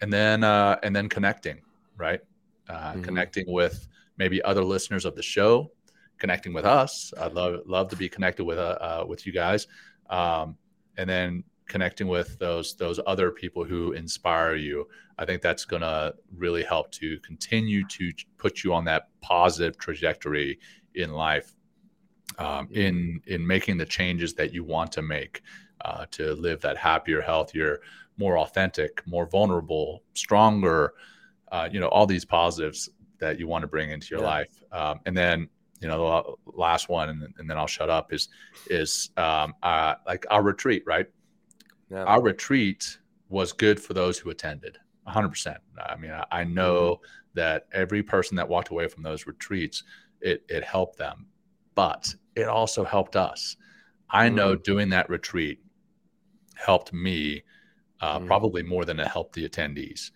and 0.00 0.12
then 0.12 0.44
uh, 0.44 0.78
and 0.84 0.94
then 0.94 1.08
connecting 1.08 1.60
right? 1.96 2.20
Uh, 2.68 2.92
mm-hmm. 2.92 3.02
connecting 3.02 3.52
with 3.52 3.88
maybe 4.16 4.40
other 4.42 4.62
listeners 4.62 5.04
of 5.04 5.16
the 5.16 5.22
show 5.22 5.72
connecting 6.20 6.52
with 6.54 6.64
us. 6.64 7.12
I'd 7.20 7.32
love 7.32 7.60
love 7.66 7.88
to 7.88 7.96
be 7.96 8.08
connected 8.08 8.44
with 8.44 8.58
uh, 8.58 8.78
uh, 8.80 9.04
with 9.08 9.26
you 9.26 9.32
guys, 9.32 9.66
um, 10.08 10.56
and 10.96 11.08
then 11.10 11.44
connecting 11.66 12.08
with 12.08 12.38
those 12.38 12.76
those 12.76 13.00
other 13.06 13.30
people 13.32 13.64
who 13.64 13.92
inspire 13.92 14.54
you. 14.54 14.86
I 15.18 15.24
think 15.26 15.42
that's 15.42 15.64
going 15.64 15.82
to 15.82 16.14
really 16.44 16.62
help 16.62 16.90
to 16.92 17.18
continue 17.20 17.86
to 17.88 18.12
put 18.38 18.62
you 18.64 18.72
on 18.72 18.84
that 18.84 19.08
positive 19.20 19.76
trajectory 19.76 20.58
in 20.94 21.10
life, 21.12 21.48
um, 22.38 22.68
in 22.70 23.20
in 23.26 23.46
making 23.46 23.78
the 23.78 23.86
changes 23.86 24.34
that 24.34 24.52
you 24.54 24.62
want 24.64 24.92
to 24.92 25.02
make 25.02 25.42
uh, 25.84 26.06
to 26.12 26.34
live 26.34 26.60
that 26.60 26.76
happier, 26.76 27.20
healthier, 27.20 27.80
more 28.16 28.38
authentic, 28.38 29.02
more 29.06 29.26
vulnerable, 29.26 30.02
stronger. 30.14 30.94
uh, 31.52 31.68
you 31.72 31.80
know, 31.80 31.88
all 31.88 32.06
these 32.06 32.24
positives 32.24 32.88
that 33.18 33.38
you 33.38 33.46
want 33.48 33.62
to 33.62 33.68
bring 33.68 33.90
into 33.90 34.08
your 34.10 34.20
Yeah. 34.20 34.26
life. 34.26 34.62
Um, 34.72 35.00
and 35.06 35.16
then, 35.16 35.48
you 35.80 35.88
know, 35.88 36.36
the 36.46 36.52
last 36.52 36.88
one, 36.88 37.08
and, 37.08 37.22
then- 37.22 37.34
and 37.38 37.48
then 37.48 37.56
I'll 37.56 37.66
shut 37.66 37.90
up 37.90 38.12
is, 38.12 38.28
is 38.66 39.10
um, 39.16 39.54
uh, 39.62 39.94
like 40.06 40.26
our 40.30 40.42
retreat, 40.42 40.82
right? 40.86 41.06
Yeah. 41.90 42.04
Our 42.04 42.22
retreat 42.22 42.98
was 43.28 43.52
good 43.52 43.80
for 43.80 43.94
those 43.94 44.18
who 44.18 44.30
attended 44.30 44.78
100%. 45.08 45.56
I 45.82 45.96
mean, 45.96 46.10
I, 46.12 46.24
I 46.30 46.44
know 46.44 47.00
that 47.34 47.66
every 47.72 48.02
person 48.02 48.36
that 48.36 48.48
walked 48.48 48.68
away 48.68 48.88
from 48.88 49.02
those 49.02 49.26
retreats, 49.26 49.82
it, 50.20 50.44
it 50.48 50.64
helped 50.64 50.98
them, 50.98 51.26
but 51.74 52.14
it 52.36 52.46
also 52.48 52.84
helped 52.84 53.16
us. 53.16 53.56
I 54.10 54.28
know 54.28 54.56
doing 54.56 54.88
that 54.90 55.08
retreat 55.08 55.60
helped 56.56 56.92
me 56.92 57.42
uh, 58.02 58.18
Mhm. 58.18 58.26
probably 58.26 58.62
more 58.62 58.84
than 58.84 58.98
it 58.98 59.06
helped 59.06 59.34
the 59.34 59.48
attendees. 59.48 60.10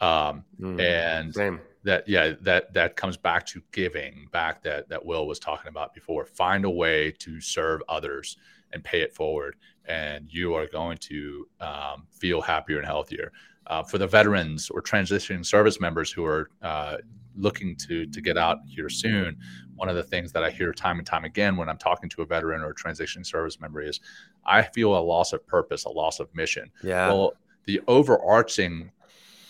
Um, 0.00 0.44
Mm. 0.60 0.80
and 0.80 1.34
Same. 1.34 1.60
That 1.84 2.08
yeah 2.08 2.32
that 2.40 2.72
that 2.72 2.96
comes 2.96 3.16
back 3.16 3.46
to 3.46 3.62
giving 3.72 4.26
back 4.32 4.62
that 4.62 4.88
that 4.88 5.04
will 5.04 5.26
was 5.26 5.38
talking 5.38 5.68
about 5.68 5.94
before. 5.94 6.24
Find 6.24 6.64
a 6.64 6.70
way 6.70 7.12
to 7.20 7.40
serve 7.40 7.82
others 7.88 8.36
and 8.72 8.82
pay 8.82 9.02
it 9.02 9.14
forward 9.14 9.56
and 9.86 10.32
you 10.32 10.54
are 10.54 10.66
going 10.66 10.96
to 10.96 11.46
um, 11.60 12.06
feel 12.10 12.40
happier 12.40 12.78
and 12.78 12.86
healthier. 12.86 13.32
Uh, 13.66 13.82
for 13.82 13.96
the 13.96 14.06
veterans 14.06 14.68
or 14.68 14.82
transitioning 14.82 15.44
service 15.44 15.80
members 15.80 16.12
who 16.12 16.22
are 16.22 16.50
uh, 16.60 16.98
looking 17.34 17.74
to 17.74 18.04
to 18.06 18.20
get 18.20 18.36
out 18.36 18.58
here 18.66 18.90
soon 18.90 19.34
one 19.74 19.88
of 19.88 19.96
the 19.96 20.02
things 20.02 20.30
that 20.32 20.44
i 20.44 20.50
hear 20.50 20.70
time 20.70 20.98
and 20.98 21.06
time 21.06 21.24
again 21.24 21.56
when 21.56 21.68
i'm 21.68 21.78
talking 21.78 22.08
to 22.08 22.20
a 22.20 22.26
veteran 22.26 22.60
or 22.60 22.68
a 22.68 22.74
transitioning 22.74 23.24
service 23.26 23.58
member 23.60 23.80
is 23.80 24.00
i 24.44 24.60
feel 24.60 24.96
a 24.96 25.00
loss 25.00 25.32
of 25.32 25.44
purpose 25.46 25.86
a 25.86 25.88
loss 25.88 26.20
of 26.20 26.28
mission. 26.34 26.70
Yeah. 26.82 27.08
well, 27.08 27.32
the 27.64 27.80
overarching 27.88 28.90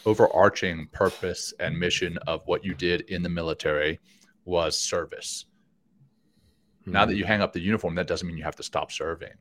overarching 0.07 0.89
purpose 0.89 1.53
and 1.59 1.79
mission 1.79 2.19
of 2.27 2.43
what 2.47 2.65
you 2.65 2.75
did 2.75 3.03
in 3.03 3.23
the 3.23 3.29
military 3.29 4.01
was 4.45 4.79
service. 4.79 5.47
Now 6.87 7.07
that 7.07 7.15
Mhm. 7.15 7.19
you 7.19 7.25
hang 7.25 7.41
up 7.41 7.53
the 7.53 7.61
uniform, 7.61 7.95
that 7.95 8.07
doesn't 8.07 8.27
mean 8.29 8.37
you 8.37 8.45
have 8.45 8.57
to 8.57 8.63
stop 8.63 8.93
serving. 8.93 9.33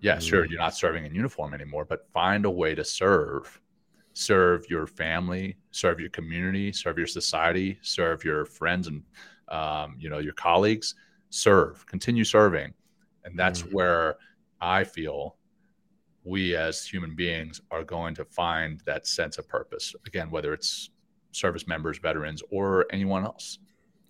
Yeah, 0.00 0.18
sure, 0.18 0.46
Mhm. 0.46 0.50
you're 0.50 0.58
not 0.58 0.74
serving 0.74 1.04
in 1.04 1.14
uniform 1.14 1.52
anymore, 1.52 1.84
but 1.84 2.08
find 2.12 2.46
a 2.46 2.50
way 2.50 2.74
to 2.74 2.84
serve. 2.84 3.60
Serve 4.14 4.68
your 4.68 4.86
family, 4.86 5.56
serve 5.70 6.00
your 6.00 6.10
community, 6.10 6.72
serve 6.72 6.98
your 6.98 7.06
society, 7.06 7.78
serve 7.82 8.24
your 8.24 8.44
friends 8.44 8.86
and 8.88 9.04
um, 9.48 9.96
you 9.98 10.08
know 10.08 10.18
your 10.18 10.32
colleagues. 10.32 10.94
Serve, 11.28 11.84
continue 11.86 12.24
serving, 12.24 12.72
and 13.24 13.38
that's 13.38 13.62
Mhm. 13.62 13.72
where 13.72 14.16
I 14.60 14.84
feel 14.84 15.36
we 16.30 16.56
as 16.56 16.86
human 16.86 17.14
beings 17.14 17.60
are 17.70 17.84
going 17.84 18.14
to 18.14 18.24
find 18.24 18.80
that 18.86 19.06
sense 19.06 19.36
of 19.38 19.48
purpose 19.48 19.94
again 20.06 20.30
whether 20.30 20.52
it's 20.52 20.90
service 21.32 21.66
members 21.66 21.98
veterans 21.98 22.42
or 22.50 22.86
anyone 22.90 23.24
else 23.24 23.58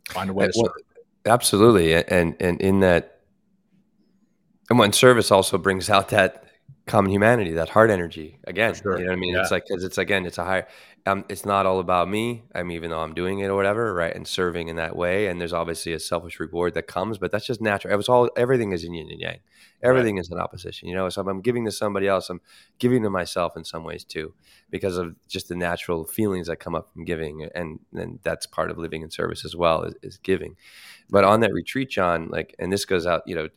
find 0.09 0.31
a 0.31 0.33
way 0.33 0.47
to 0.47 0.53
well, 0.57 0.67
serve 0.67 0.85
Absolutely, 1.27 1.95
and 1.95 2.35
and 2.41 2.61
in 2.63 2.81
that, 2.81 3.21
and 4.71 4.79
when 4.79 4.93
service 4.93 5.31
also 5.31 5.59
brings 5.59 5.91
out 5.91 6.09
that 6.09 6.45
common 6.87 7.13
humanity, 7.13 7.53
that 7.53 7.69
heart 7.69 7.91
energy. 7.91 8.39
Again, 8.45 8.75
sure. 8.75 8.99
you 8.99 9.05
know 9.05 9.11
what 9.11 9.17
I 9.19 9.21
mean? 9.21 9.35
Yeah. 9.35 9.43
It's 9.43 9.51
like 9.51 9.65
because 9.69 9.85
it's 9.85 9.99
again, 9.99 10.25
it's 10.25 10.39
a 10.39 10.45
higher. 10.45 10.67
Um, 11.07 11.25
it's 11.31 11.47
not 11.47 11.65
all 11.65 11.81
about 11.81 12.09
me. 12.11 12.45
I 12.55 12.63
mean, 12.63 12.77
even 12.77 12.91
though 12.91 13.01
I'm 13.01 13.15
doing 13.15 13.39
it 13.39 13.47
or 13.47 13.57
whatever, 13.57 13.95
right? 13.95 14.15
And 14.15 14.29
serving 14.29 14.69
in 14.69 14.77
that 14.77 14.95
way, 14.95 15.29
and 15.29 15.41
there's 15.41 15.53
obviously 15.53 15.95
a 15.95 15.99
selfish 15.99 16.39
reward 16.39 16.75
that 16.75 16.89
comes, 16.89 17.17
but 17.17 17.33
that's 17.33 17.47
just 17.47 17.61
natural. 17.61 17.93
It 17.95 17.97
was 17.97 18.09
all 18.09 18.29
everything 18.37 18.73
is 18.73 18.85
in 18.85 18.93
yin 18.93 19.11
and 19.11 19.21
yang. 19.21 19.39
Everything 19.83 20.19
is 20.19 20.31
in 20.31 20.39
opposition. 20.39 20.89
You 20.89 20.95
know, 20.95 21.09
so 21.09 21.23
if 21.23 21.27
I'm 21.27 21.41
giving 21.41 21.65
to 21.65 21.73
somebody 21.73 22.07
else, 22.07 22.29
I'm 22.29 22.43
giving 22.79 23.03
to 23.03 23.11
myself 23.11 23.57
in 23.57 23.65
some 23.65 23.83
ways 23.83 24.05
too, 24.05 24.35
because 24.69 24.99
of 24.99 25.17
just 25.27 25.49
the 25.49 25.57
natural 25.57 26.05
feelings 26.05 26.49
that 26.49 26.57
come 26.57 26.75
up 26.75 26.93
from 26.93 27.05
giving, 27.05 27.49
and 27.55 27.81
and 27.95 28.19
that's 28.23 28.47
part 28.47 28.71
of 28.71 28.77
living 28.77 29.01
in 29.03 29.11
service 29.11 29.45
as 29.45 29.57
well 29.57 29.85
is, 29.85 29.95
is 30.03 30.19
giving. 30.19 30.57
But 31.09 31.25
on 31.25 31.41
that 31.41 31.53
retreat, 31.55 31.89
John, 31.89 32.29
like, 32.29 32.55
and 32.59 32.71
this 32.71 32.85
goes 32.85 33.07
out, 33.07 33.23
you 33.27 33.35
know, 33.35 33.49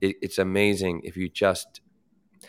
it, 0.00 0.16
it's 0.20 0.38
amazing 0.38 1.02
if 1.04 1.16
you 1.16 1.28
just, 1.28 1.80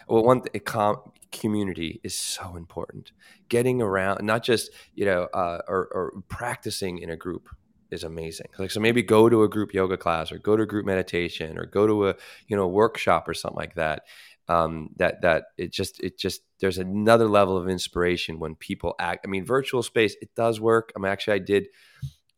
well, 0.08 0.24
one 0.24 0.42
th- 0.42 0.66
com- 0.66 1.12
community 1.32 2.00
is 2.04 2.16
so 2.16 2.56
important. 2.56 3.12
Getting 3.50 3.82
around, 3.82 4.24
not 4.26 4.44
just 4.44 4.72
you 4.96 5.06
know, 5.06 5.24
uh, 5.34 5.60
or, 5.68 5.88
or 5.92 6.24
practicing 6.28 7.00
in 7.00 7.10
a 7.10 7.16
group 7.16 7.50
is 7.92 8.04
amazing. 8.04 8.48
Like, 8.58 8.72
so 8.72 8.80
maybe 8.80 9.02
go 9.02 9.30
to 9.30 9.44
a 9.44 9.50
group 9.50 9.74
yoga 9.74 9.98
class, 9.98 10.32
or 10.32 10.38
go 10.38 10.56
to 10.56 10.64
a 10.64 10.68
group 10.68 10.86
meditation, 10.86 11.58
or 11.58 11.66
go 11.66 11.88
to 11.88 12.10
a 12.10 12.16
you 12.48 12.56
know 12.56 12.68
workshop 12.68 13.28
or 13.28 13.34
something 13.34 13.58
like 13.58 13.76
that. 13.76 14.04
Um, 14.48 14.90
that 14.98 15.22
that 15.22 15.46
it 15.58 15.72
just 15.72 16.00
it 16.02 16.18
just 16.18 16.42
there's 16.60 16.78
another 16.78 17.28
level 17.28 17.58
of 17.58 17.70
inspiration 17.70 18.40
when 18.40 18.56
people 18.56 18.96
act. 19.00 19.26
I 19.26 19.30
mean, 19.30 19.46
virtual 19.46 19.84
space 19.84 20.16
it 20.22 20.34
does 20.36 20.60
work. 20.60 20.92
I 20.96 21.00
mean, 21.00 21.12
actually, 21.12 21.36
I 21.36 21.40
did. 21.40 21.68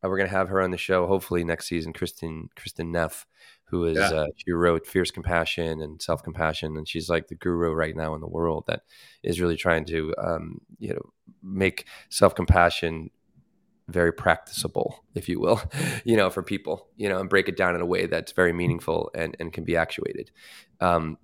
Uh, 0.04 0.10
we're 0.10 0.18
gonna 0.18 0.30
have 0.30 0.50
her 0.50 0.62
on 0.62 0.72
the 0.72 0.78
show 0.78 1.08
hopefully 1.08 1.44
next 1.44 1.68
season. 1.68 1.94
Kristin 1.94 2.48
Kristin 2.58 2.92
Neff, 2.92 3.26
who 3.72 3.86
is 3.86 3.98
Yeah. 3.98 4.12
uh, 4.12 4.28
she 4.36 4.52
wrote 4.52 4.86
Fierce 4.86 5.12
Compassion 5.12 5.82
and 5.82 6.02
Self 6.02 6.22
Compassion, 6.24 6.78
and 6.78 6.88
she's 6.88 7.10
like 7.10 7.30
the 7.30 7.36
guru 7.36 7.72
right 7.72 7.96
now 7.96 8.14
in 8.14 8.22
the 8.22 8.28
world 8.28 8.66
that 8.68 8.82
is 9.24 9.40
really 9.42 9.56
trying 9.56 9.86
to 9.86 10.14
um, 10.18 10.62
you 10.78 10.94
know 10.94 11.02
make 11.42 11.86
self 12.10 12.36
compassion 12.36 13.10
very 13.88 14.14
practicable, 14.14 15.04
if 15.16 15.28
you 15.28 15.40
will, 15.40 15.62
you 16.06 16.16
know, 16.16 16.30
for 16.30 16.44
people, 16.44 16.88
you 16.96 17.10
know, 17.10 17.20
and 17.20 17.30
break 17.30 17.50
it 17.50 17.58
down 17.58 17.76
in 17.76 17.82
a 17.82 17.86
way 17.86 18.06
that's 18.06 18.32
very 18.32 18.54
meaningful 18.54 19.10
and, 19.16 19.36
and 19.40 19.52
can 19.52 19.64
be 19.64 19.76
actuated. 19.76 20.32
Um, 20.80 21.18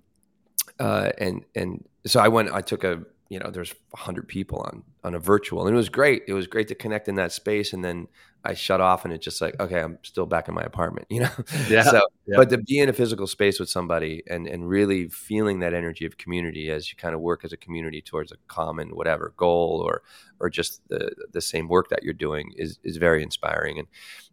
uh, 0.78 1.10
and 1.18 1.44
and 1.54 1.84
so 2.06 2.20
I 2.20 2.28
went. 2.28 2.50
I 2.52 2.60
took 2.62 2.82
a 2.84 3.02
you 3.28 3.38
know 3.38 3.50
there's 3.50 3.74
hundred 3.94 4.26
people 4.28 4.60
on 4.60 4.84
on 5.04 5.14
a 5.14 5.18
virtual, 5.18 5.66
and 5.66 5.74
it 5.74 5.76
was 5.76 5.88
great. 5.90 6.22
It 6.26 6.32
was 6.32 6.46
great 6.46 6.68
to 6.68 6.74
connect 6.74 7.08
in 7.08 7.16
that 7.16 7.32
space, 7.32 7.72
and 7.72 7.84
then 7.84 8.08
I 8.44 8.54
shut 8.54 8.80
off, 8.80 9.04
and 9.04 9.12
it's 9.12 9.24
just 9.24 9.40
like 9.40 9.58
okay, 9.60 9.80
I'm 9.80 9.98
still 10.02 10.26
back 10.26 10.48
in 10.48 10.54
my 10.54 10.62
apartment, 10.62 11.06
you 11.10 11.20
know. 11.20 11.30
Yeah, 11.68 11.82
So, 11.82 12.00
yeah. 12.26 12.36
but 12.36 12.50
to 12.50 12.58
be 12.58 12.78
in 12.78 12.88
a 12.88 12.92
physical 12.92 13.26
space 13.26 13.58
with 13.58 13.68
somebody 13.68 14.22
and 14.28 14.46
and 14.46 14.68
really 14.68 15.08
feeling 15.08 15.60
that 15.60 15.74
energy 15.74 16.06
of 16.06 16.18
community 16.18 16.70
as 16.70 16.90
you 16.90 16.96
kind 16.96 17.14
of 17.14 17.20
work 17.20 17.44
as 17.44 17.52
a 17.52 17.56
community 17.56 18.00
towards 18.00 18.32
a 18.32 18.36
common 18.46 18.90
whatever 18.90 19.34
goal 19.36 19.82
or 19.84 20.02
or 20.40 20.48
just 20.50 20.80
the 20.88 21.10
the 21.32 21.40
same 21.40 21.68
work 21.68 21.88
that 21.90 22.02
you're 22.02 22.14
doing 22.14 22.52
is 22.56 22.78
is 22.84 22.96
very 22.96 23.22
inspiring. 23.22 23.78
And 23.78 23.88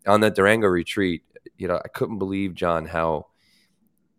on 0.05 0.21
that 0.21 0.35
Durango 0.35 0.67
retreat, 0.67 1.23
you 1.57 1.67
know, 1.67 1.81
I 1.83 1.87
couldn't 1.87 2.19
believe 2.19 2.53
John 2.53 2.85
how 2.85 3.27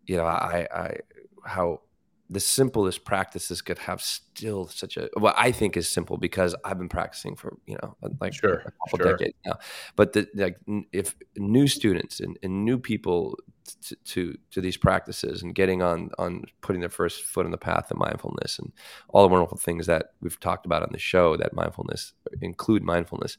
you 0.05 0.17
know 0.17 0.25
I 0.25 0.67
I 0.73 0.97
how 1.45 1.81
the 2.29 2.39
simplest 2.39 3.05
practices 3.05 3.61
could 3.61 3.77
have 3.79 4.01
still 4.01 4.67
such 4.67 4.97
a 4.97 5.09
what 5.17 5.35
I 5.37 5.51
think 5.51 5.77
is 5.77 5.87
simple 5.87 6.17
because 6.17 6.55
I've 6.65 6.77
been 6.77 6.89
practicing 6.89 7.35
for 7.35 7.57
you 7.65 7.77
know 7.81 7.95
uh, 8.03 8.09
like 8.19 8.33
Sure, 8.33 8.61
a 8.65 8.71
couple 8.71 8.97
sure. 8.97 9.17
decades 9.17 9.35
now. 9.45 9.57
But 9.95 10.13
the, 10.13 10.27
like 10.35 10.57
if 10.91 11.15
new 11.37 11.67
students 11.67 12.19
and, 12.19 12.37
and 12.43 12.65
new 12.65 12.79
people 12.79 13.37
to, 13.83 13.95
to 13.95 14.37
to 14.51 14.61
these 14.61 14.77
practices 14.77 15.41
and 15.41 15.55
getting 15.55 15.81
on 15.81 16.09
on 16.17 16.43
putting 16.61 16.81
their 16.81 16.89
first 16.89 17.23
foot 17.23 17.45
on 17.45 17.51
the 17.51 17.57
path 17.57 17.91
of 17.91 17.97
mindfulness 17.97 18.59
and 18.59 18.73
all 19.09 19.23
the 19.27 19.31
wonderful 19.33 19.57
things 19.57 19.85
that 19.87 20.07
we've 20.21 20.39
talked 20.39 20.65
about 20.65 20.83
on 20.83 20.89
the 20.91 20.99
show 20.99 21.37
that 21.37 21.53
mindfulness 21.53 22.13
include 22.41 22.83
mindfulness. 22.83 23.37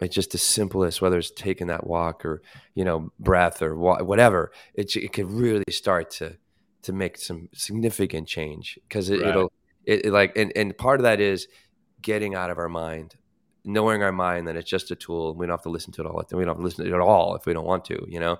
It's 0.00 0.14
just 0.14 0.30
the 0.30 0.38
simplest, 0.38 1.02
whether 1.02 1.18
it's 1.18 1.30
taking 1.30 1.66
that 1.66 1.86
walk 1.86 2.24
or 2.24 2.42
you 2.74 2.84
know 2.84 3.12
breath 3.20 3.62
or 3.62 3.76
wha- 3.76 4.02
whatever. 4.02 4.50
It 4.74 4.96
it 4.96 5.12
could 5.12 5.30
really 5.30 5.64
start 5.70 6.10
to 6.12 6.38
to 6.82 6.92
make 6.92 7.18
some 7.18 7.48
significant 7.52 8.26
change 8.28 8.78
because 8.88 9.10
it, 9.10 9.20
Right. 9.20 9.28
it'll 9.28 9.52
it, 9.84 10.06
it 10.06 10.12
like 10.12 10.36
and, 10.36 10.52
and 10.56 10.76
part 10.76 11.00
of 11.00 11.04
that 11.04 11.20
is 11.20 11.48
getting 12.02 12.34
out 12.34 12.50
of 12.50 12.58
our 12.58 12.68
mind 12.68 13.16
knowing 13.64 14.02
our 14.02 14.12
mind 14.12 14.48
that 14.48 14.56
it's 14.56 14.70
just 14.70 14.90
a 14.90 14.96
tool 14.96 15.30
and 15.30 15.38
we 15.38 15.46
don't 15.46 15.54
have 15.54 15.62
to 15.62 15.68
listen 15.68 15.92
to 15.92 16.00
it 16.00 16.06
all 16.06 16.24
we 16.32 16.44
don't 16.44 16.48
have 16.48 16.56
to 16.56 16.62
listen 16.62 16.84
to 16.84 16.90
it 16.90 16.94
at 16.94 17.00
all 17.00 17.34
if 17.34 17.44
we 17.46 17.52
don't 17.52 17.66
want 17.66 17.84
to 17.84 18.04
you 18.08 18.18
know 18.18 18.38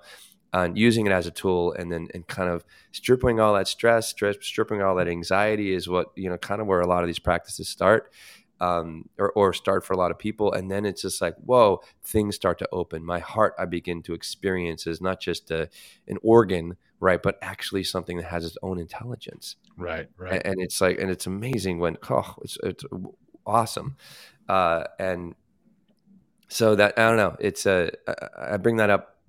and 0.53 0.77
using 0.77 1.07
it 1.07 1.13
as 1.13 1.27
a 1.27 1.31
tool 1.31 1.73
and 1.75 1.93
then 1.93 2.09
and 2.15 2.27
kind 2.27 2.51
of 2.51 2.65
stripping 2.93 3.39
all 3.39 3.55
that 3.55 3.69
stress, 3.69 4.09
stress 4.09 4.37
stripping 4.41 4.83
all 4.83 4.97
that 4.97 5.09
anxiety 5.09 5.73
is 5.73 5.89
what 5.89 6.09
you 6.17 6.29
know 6.29 6.37
kind 6.37 6.61
of 6.61 6.67
where 6.67 6.81
a 6.81 6.87
lot 6.87 7.03
of 7.03 7.07
these 7.07 7.19
practices 7.19 7.69
start 7.69 8.13
um, 8.61 9.09
or, 9.19 9.33
or 9.33 9.53
start 9.53 9.85
for 9.85 9.93
a 9.93 9.97
lot 9.97 10.11
of 10.11 10.19
people. 10.19 10.53
And 10.53 10.71
then 10.71 10.85
it's 10.85 11.03
just 11.03 11.21
like 11.21 11.35
whoa 11.37 11.81
things 12.03 12.37
start 12.37 12.59
to 12.59 12.69
open. 12.73 13.05
My 13.05 13.19
heart 13.19 13.55
i 13.59 13.65
begin 13.65 14.03
to 14.03 14.15
experience 14.15 14.87
is 14.87 15.01
not 15.01 15.21
just 15.21 15.51
a, 15.51 15.69
an 16.09 16.19
organ 16.23 16.77
right 16.99 17.23
but 17.23 17.39
actually 17.41 17.83
something 17.83 18.19
that 18.19 18.27
has 18.27 18.45
its 18.45 18.57
own 18.63 18.79
intelligence. 18.79 19.57
Right 19.77 20.09
right. 20.17 20.33
and, 20.33 20.47
and 20.47 20.61
it's 20.61 20.81
like 20.81 20.99
and 20.99 21.11
it's 21.11 21.27
amazing 21.27 21.79
when 21.79 21.97
oh 22.09 22.35
it's, 22.43 22.59
it's 22.63 22.85
awesome. 23.47 23.97
Uh, 24.49 24.85
and 24.99 25.35
so 26.49 26.75
that 26.75 26.99
i 26.99 27.07
don't 27.07 27.17
know 27.17 27.37
it's 27.39 27.65
a, 27.65 27.93
I 28.37 28.57
bring 28.57 28.79
that 28.79 28.91
up 28.91 29.21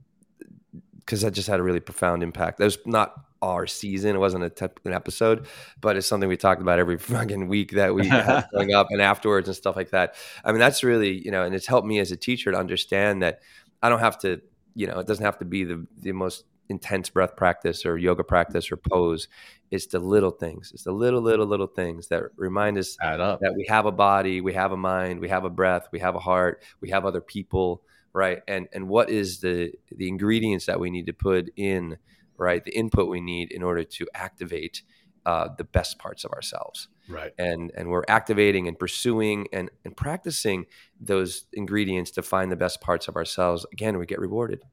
because 1.12 1.22
that 1.22 1.34
just 1.34 1.50
had 1.50 1.60
a 1.60 1.64
really 1.64 1.82
profound 1.82 2.24
impact. 2.24 2.58
That 2.58 2.64
was 2.64 2.78
not 2.86 3.26
our 3.42 3.66
season 3.66 4.16
it 4.16 4.20
wasn't 4.20 4.44
a 4.44 4.50
te- 4.50 4.68
an 4.86 4.94
episode 4.94 5.48
but 5.80 5.98
it's 5.98 6.08
something 6.08 6.30
we 6.30 6.38
talked 6.38 6.62
about 6.62 6.80
every 6.80 6.98
fucking 7.00 7.48
week 7.48 7.72
that 7.72 7.94
we 7.94 8.08
had 8.08 8.46
going 8.54 8.74
up 8.74 8.88
and 8.92 9.02
afterwards 9.02 9.48
and 9.48 9.56
stuff 9.56 9.76
like 9.76 9.92
that 9.92 10.16
i 10.46 10.52
mean 10.52 10.60
that's 10.60 10.84
really 10.84 11.24
you 11.24 11.32
know 11.32 11.44
and 11.44 11.56
it's 11.56 11.68
helped 11.68 11.88
me 11.88 12.00
as 12.00 12.12
a 12.12 12.18
teacher 12.18 12.52
to 12.52 12.58
understand 12.58 13.22
that 13.22 13.40
i 13.82 13.90
don't 13.90 14.00
have 14.00 14.18
to 14.18 14.42
you 14.76 14.88
know 14.88 15.00
it 15.00 15.08
doesn't 15.08 15.26
have 15.26 15.38
to 15.38 15.46
be 15.46 15.64
the 15.64 15.86
the 15.98 16.12
most 16.12 16.46
intense 16.72 17.10
breath 17.10 17.36
practice 17.36 17.86
or 17.86 17.98
yoga 17.98 18.24
practice 18.24 18.72
or 18.72 18.78
pose. 18.78 19.28
It's 19.70 19.86
the 19.88 20.00
little 20.00 20.32
things. 20.32 20.72
It's 20.74 20.84
the 20.84 20.92
little, 20.92 21.22
little, 21.22 21.46
little 21.46 21.68
things 21.68 22.08
that 22.08 22.24
remind 22.36 22.80
us 22.80 22.96
that 23.00 23.54
we 23.56 23.66
have 23.70 23.86
a 23.86 23.92
body, 23.92 24.42
we 24.42 24.54
have 24.54 24.72
a 24.72 24.78
mind, 24.78 25.20
we 25.20 25.30
have 25.30 25.46
a 25.46 25.50
breath, 25.50 25.90
we 25.92 26.00
have 26.00 26.16
a 26.16 26.20
heart, 26.20 26.64
we 26.80 26.90
have 26.90 27.06
other 27.06 27.22
people, 27.22 27.84
right? 28.14 28.42
And 28.48 28.68
and 28.74 28.88
what 28.88 29.12
is 29.12 29.40
the 29.42 29.74
the 29.92 30.08
ingredients 30.08 30.66
that 30.66 30.80
we 30.80 30.90
need 30.90 31.06
to 31.06 31.14
put 31.14 31.52
in, 31.56 31.98
right? 32.42 32.64
The 32.64 32.76
input 32.76 33.08
we 33.08 33.22
need 33.22 33.52
in 33.52 33.64
order 33.64 33.84
to 33.84 34.08
activate 34.14 34.82
uh, 35.26 35.50
the 35.58 35.64
best 35.64 36.00
parts 36.00 36.24
of 36.24 36.32
ourselves. 36.32 36.88
Right. 37.08 37.34
and 37.38 37.72
and 37.76 37.90
we're 37.90 38.06
activating 38.08 38.68
and 38.70 38.80
pursuing 38.80 39.48
and 39.52 39.70
and 39.84 39.98
practicing 39.98 40.66
those 41.00 41.46
ingredients 41.52 42.12
to 42.12 42.22
find 42.22 42.50
the 42.52 42.56
best 42.56 42.80
parts 42.80 43.08
of 43.10 43.16
ourselves. 43.18 43.66
Again 43.74 43.98
we 43.98 44.06
get 44.06 44.20
rewarded. 44.20 44.64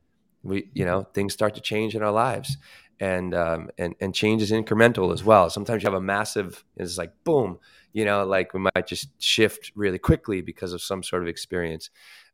We 0.44 0.70
you 0.72 0.84
know 0.84 1.02
things 1.14 1.32
start 1.32 1.54
to 1.56 1.60
change 1.60 1.96
in 1.96 2.02
our 2.02 2.12
lives. 2.12 2.56
And 3.00 3.34
um 3.34 3.70
and 3.76 3.94
and 4.00 4.14
change 4.14 4.40
is 4.40 4.52
incremental 4.52 5.12
as 5.12 5.24
well. 5.24 5.50
Sometimes 5.50 5.82
you 5.82 5.88
have 5.90 5.98
a 5.98 6.00
massive 6.00 6.64
it's 6.76 6.96
like 6.96 7.12
boom 7.24 7.58
you 7.92 8.04
know 8.04 8.24
like 8.24 8.54
we 8.54 8.60
might 8.60 8.86
just 8.86 9.08
shift 9.20 9.72
really 9.74 9.98
quickly 9.98 10.40
because 10.40 10.72
of 10.72 10.80
some 10.80 11.02
sort 11.02 11.22
of 11.22 11.28
experience. 11.28 11.90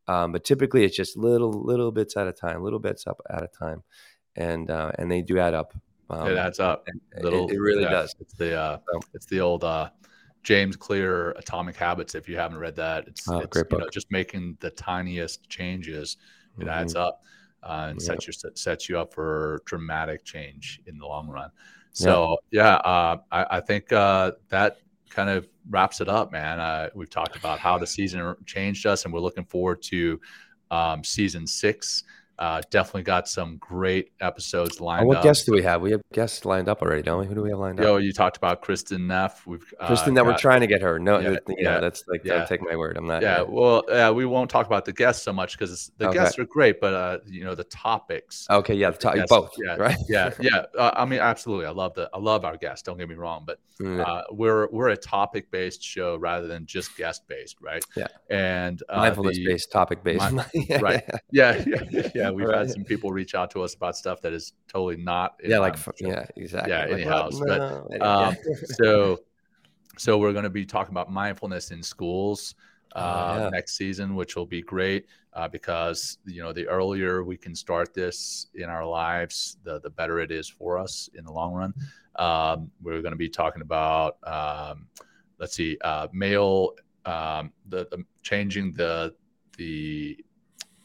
Um, 0.07 0.32
but 0.32 0.45
typically 0.45 0.85
it's 0.85 0.97
just 0.97 1.16
little 1.16 1.51
little 1.51 1.93
bits 1.93 2.14
at 2.16 2.28
a 2.28 2.32
time 2.32 2.62
little 2.62 2.78
bits 2.78 3.07
up 3.07 3.20
at 3.30 3.43
a 3.43 3.49
time 3.49 3.82
and 4.37 4.70
uh, 4.70 4.93
and 4.99 5.11
they 5.11 5.22
do 5.22 5.39
add 5.39 5.55
up 5.55 5.74
um, 6.11 6.28
it 6.28 6.37
adds 6.37 6.61
up. 6.61 6.87
Little, 7.22 7.49
it 7.49 7.57
really 7.59 7.82
yeah, 7.85 7.91
does 7.91 8.14
It's 8.20 8.35
the 8.35 8.55
uh, 8.55 8.78
So- 8.93 9.01
it's 9.14 9.26
the 9.26 9.41
old 9.41 9.64
uh, 9.64 9.91
James 10.43 10.76
Clear 10.76 11.30
Atomic 11.32 11.76
Habits. 11.76 12.14
If 12.14 12.28
you 12.28 12.37
haven't 12.37 12.59
read 12.59 12.76
that, 12.76 13.09
it's, 13.09 13.26
Oh, 13.28 13.39
it's 13.39 13.57
you 13.57 13.78
know, 13.78 13.89
just 13.91 14.11
making 14.11 14.59
the 14.61 14.70
tiniest 14.70 15.49
changes. 15.49 16.18
It 16.59 16.66
Mhm. 16.66 16.70
adds 16.70 16.95
up 16.95 17.22
uh, 17.62 17.87
and 17.91 18.01
Yeah. 18.01 18.07
sets 18.07 18.26
you 18.26 18.32
sets 18.55 18.89
you 18.89 18.99
up 18.99 19.14
for 19.14 19.62
dramatic 19.64 20.24
change 20.24 20.80
in 20.87 20.99
the 20.99 21.07
long 21.07 21.28
run. 21.28 21.51
So 21.93 22.37
yeah, 22.51 22.74
uh, 22.76 23.18
I, 23.32 23.47
I 23.59 23.61
think 23.61 23.91
uh, 23.93 24.32
that 24.51 24.78
kind 25.09 25.30
of 25.30 25.49
wraps 25.70 26.01
it 26.01 26.09
up, 26.09 26.32
man. 26.32 26.61
Uh, 26.61 26.91
we've 26.95 27.09
talked 27.09 27.37
about 27.37 27.61
how 27.61 27.78
the 27.78 27.87
season 27.87 28.35
changed 28.45 28.85
us, 28.85 29.05
and 29.05 29.14
we're 29.14 29.20
looking 29.20 29.45
forward 29.47 29.80
to 29.85 30.20
um, 30.70 31.03
season 31.05 31.47
six. 31.47 32.03
Uh, 32.39 32.61
definitely 32.70 33.03
got 33.03 33.28
some 33.28 33.57
great 33.59 34.11
episodes 34.20 34.78
Oh, 34.80 34.85
lined 34.85 35.07
what 35.07 35.18
up. 35.18 35.24
What 35.24 35.28
guests 35.28 35.45
do 35.45 35.53
we 35.53 35.62
have? 35.62 35.82
We 35.82 35.93
have 35.93 36.01
guests 36.12 36.45
lined 36.45 36.68
up 36.68 36.82
already, 36.82 37.03
don't 37.03 37.20
we? 37.20 37.26
Who 37.26 37.35
do 37.35 37.43
we 37.43 37.51
have 37.51 37.59
lined 37.61 37.78
up? 37.78 37.85
Yo, 37.85 37.97
you 37.99 38.12
talked 38.12 38.37
about 38.37 38.62
Kristin 38.62 39.07
Neff. 39.07 39.47
We've 39.47 39.62
uh, 39.78 39.89
Kristin, 39.89 40.14
that 40.16 40.24
we're 40.26 40.37
trying 40.37 40.61
to 40.61 40.66
get 40.66 40.82
her. 40.82 40.99
No, 40.99 41.20
Yeah, 41.20 41.30
yeah, 41.30 41.55
yeah, 41.59 41.80
that's 41.80 42.03
like 42.09 42.22
yeah. 42.24 42.39
don't 42.39 42.49
take 42.49 42.61
my 42.68 42.74
word. 42.76 42.97
I'm 42.97 43.07
not. 43.07 43.22
Yeah, 43.22 43.43
well, 43.43 43.85
yeah, 43.89 44.11
we 44.11 44.26
won't 44.26 44.51
talk 44.51 44.66
about 44.66 44.85
the 44.85 44.93
guests 44.93 45.22
so 45.22 45.32
much 45.32 45.57
because 45.57 45.93
the 45.99 46.09
Okay. 46.09 46.18
guests 46.18 46.39
are 46.39 46.45
great, 46.45 46.80
but 46.80 46.93
uh, 46.95 47.18
you 47.26 47.45
know 47.45 47.55
the 47.55 47.64
topics. 47.64 48.47
Okay, 48.51 48.74
yeah, 48.74 48.91
the 48.91 48.99
top, 48.99 49.14
Yes, 49.16 49.28
both. 49.28 49.53
yeah, 49.64 49.76
right. 49.76 49.97
yeah, 50.09 50.32
yeah. 50.41 50.64
Uh, 50.76 50.91
I 50.95 51.05
mean, 51.05 51.20
absolutely. 51.20 51.66
I 51.66 51.70
love 51.70 51.95
the 51.95 52.11
I 52.12 52.18
love 52.18 52.45
our 52.45 52.57
guests. 52.57 52.82
Don't 52.82 52.99
get 52.99 53.09
me 53.09 53.14
wrong, 53.14 53.45
but 53.47 53.59
Mm, 53.80 54.07
uh, 54.07 54.22
we're 54.30 54.68
we're 54.70 54.91
a 54.91 54.97
topic 54.97 55.51
based 55.51 55.82
show 55.82 56.14
rather 56.16 56.47
than 56.47 56.64
just 56.64 56.97
guest 56.97 57.26
based, 57.26 57.57
right? 57.61 57.85
Yeah. 57.97 58.07
And 58.30 58.80
uh, 58.89 58.99
Mindfulness 58.99 59.37
based, 59.45 59.72
topic 59.72 60.05
based. 60.05 60.30
Mi- 60.30 60.43
yeah, 60.68 60.78
right. 60.80 61.03
Yeah, 61.32 61.61
yeah, 61.66 62.09
yeah. 62.14 62.24
We've 62.33 62.47
Right. 62.47 62.59
had 62.59 62.70
some 62.70 62.85
people 62.85 63.12
reach 63.12 63.35
out 63.35 63.51
to 63.53 63.62
us 63.62 63.75
about 63.75 63.97
stuff 63.97 64.20
that 64.22 64.33
is 64.33 64.53
totally 64.68 64.97
not. 64.97 65.35
in 65.43 65.51
Yeah, 65.51 65.59
like 65.59 65.75
line 65.75 65.81
f- 65.81 65.87
with 65.89 65.97
the 65.97 66.05
show. 66.05 66.11
yeah, 66.11 66.27
exactly. 66.37 66.72
Yeah, 66.72 66.81
Like, 66.83 66.93
anyhow, 66.93 67.31
but, 67.47 67.59
No, 67.59 67.89
anyway, 67.93 68.09
Um, 68.09 68.37
so 68.83 69.18
so 69.97 70.18
we're 70.18 70.33
going 70.33 70.45
to 70.45 70.51
be 70.51 70.66
talking 70.66 70.93
about 70.93 71.11
mindfulness 71.11 71.70
in 71.70 71.83
schools 71.83 72.55
Oh, 72.97 73.01
uh, 73.01 73.39
yeah. 73.43 73.49
next 73.51 73.77
season 73.77 74.14
which 74.14 74.37
will 74.37 74.47
be 74.47 74.62
great 74.62 75.07
uh, 75.33 75.49
because 75.49 76.18
you 76.25 76.41
know 76.43 76.53
the 76.53 76.66
earlier 76.68 77.25
we 77.25 77.37
can 77.37 77.53
start 77.55 77.93
this 77.93 78.47
in 78.55 78.64
our 78.70 78.87
lives 78.87 79.57
the 79.64 79.81
the 79.81 79.91
better 79.91 80.20
it 80.20 80.31
is 80.31 80.49
for 80.49 80.79
us 80.79 81.09
in 81.14 81.25
the 81.25 81.33
long 81.33 81.53
run 81.55 81.75
um, 82.16 82.70
we're 82.83 83.03
going 83.03 83.11
to 83.12 83.16
be 83.16 83.29
talking 83.29 83.62
about 83.62 84.16
um, 84.22 84.87
let's 85.41 85.57
see 85.57 85.77
uh, 85.83 86.07
male 86.12 86.75
um, 87.05 87.53
the, 87.68 87.87
the 87.91 88.05
changing 88.22 88.72
the 88.75 89.12
the 89.57 90.16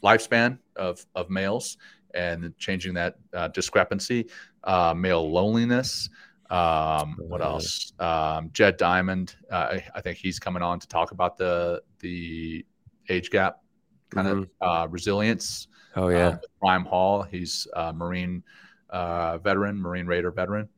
lifespan 0.03 0.57
of 0.75 1.05
of 1.15 1.29
males 1.29 1.77
and 2.13 2.57
changing 2.57 2.93
that 2.95 3.15
uh, 3.33 3.47
discrepancy 3.49 4.27
uh, 4.63 4.93
male 4.95 5.31
loneliness 5.31 6.09
um, 6.49 7.15
what 7.19 7.41
else? 7.41 7.93
Um, 7.99 8.49
Jed 8.53 8.77
Diamond. 8.77 9.35
Uh, 9.51 9.77
I, 9.93 10.01
think 10.01 10.17
he's 10.17 10.39
coming 10.39 10.63
on 10.63 10.79
to 10.79 10.87
talk 10.87 11.11
about 11.11 11.37
the 11.37 11.83
the 11.99 12.65
age 13.07 13.29
gap 13.29 13.61
kind 14.09 14.27
of 14.27 14.49
uh, 14.59 14.87
resilience. 14.89 15.67
oh 15.95 16.05
uh, 16.05 16.09
yeah, 16.09 16.37
Prime 16.59 16.85
Hall. 16.85 17.21
He's 17.21 17.67
a 17.73 17.93
Marine 17.93 18.43
uh, 18.89 19.37
veteran, 19.37 19.79
Marine 19.79 20.07
Raider 20.07 20.31
veteran. 20.31 20.69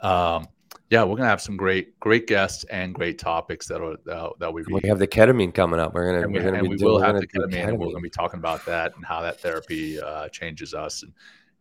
Um, 0.00 0.48
yeah, 0.90 1.02
we're 1.02 1.16
gonna 1.16 1.28
have 1.28 1.42
some 1.42 1.56
great 1.56 1.98
great 1.98 2.26
guests 2.26 2.64
and 2.64 2.94
great 2.94 3.18
topics 3.18 3.66
that 3.68 3.80
are 3.80 3.96
that, 4.04 4.30
that 4.38 4.52
we 4.52 4.62
we 4.70 4.88
have 4.88 4.98
the 4.98 5.06
ketamine 5.06 5.52
coming 5.52 5.80
up. 5.80 5.94
We're 5.94 6.06
gonna 6.06 6.22
and 6.22 6.32
we, 6.32 6.38
we're 6.38 6.44
gonna 6.44 6.58
and 6.58 6.68
be 6.70 6.76
we 6.76 6.84
will 6.84 7.00
have 7.00 7.18
the 7.18 7.26
ketamine, 7.26 7.68
and 7.68 7.78
we're 7.78 7.86
going 7.86 7.96
to 7.96 8.00
be 8.02 8.10
talking 8.10 8.38
about 8.38 8.64
that 8.66 8.94
and 8.94 9.04
how 9.04 9.20
that 9.22 9.40
therapy 9.40 10.00
uh, 10.00 10.28
changes 10.28 10.74
us. 10.74 11.02
And 11.02 11.12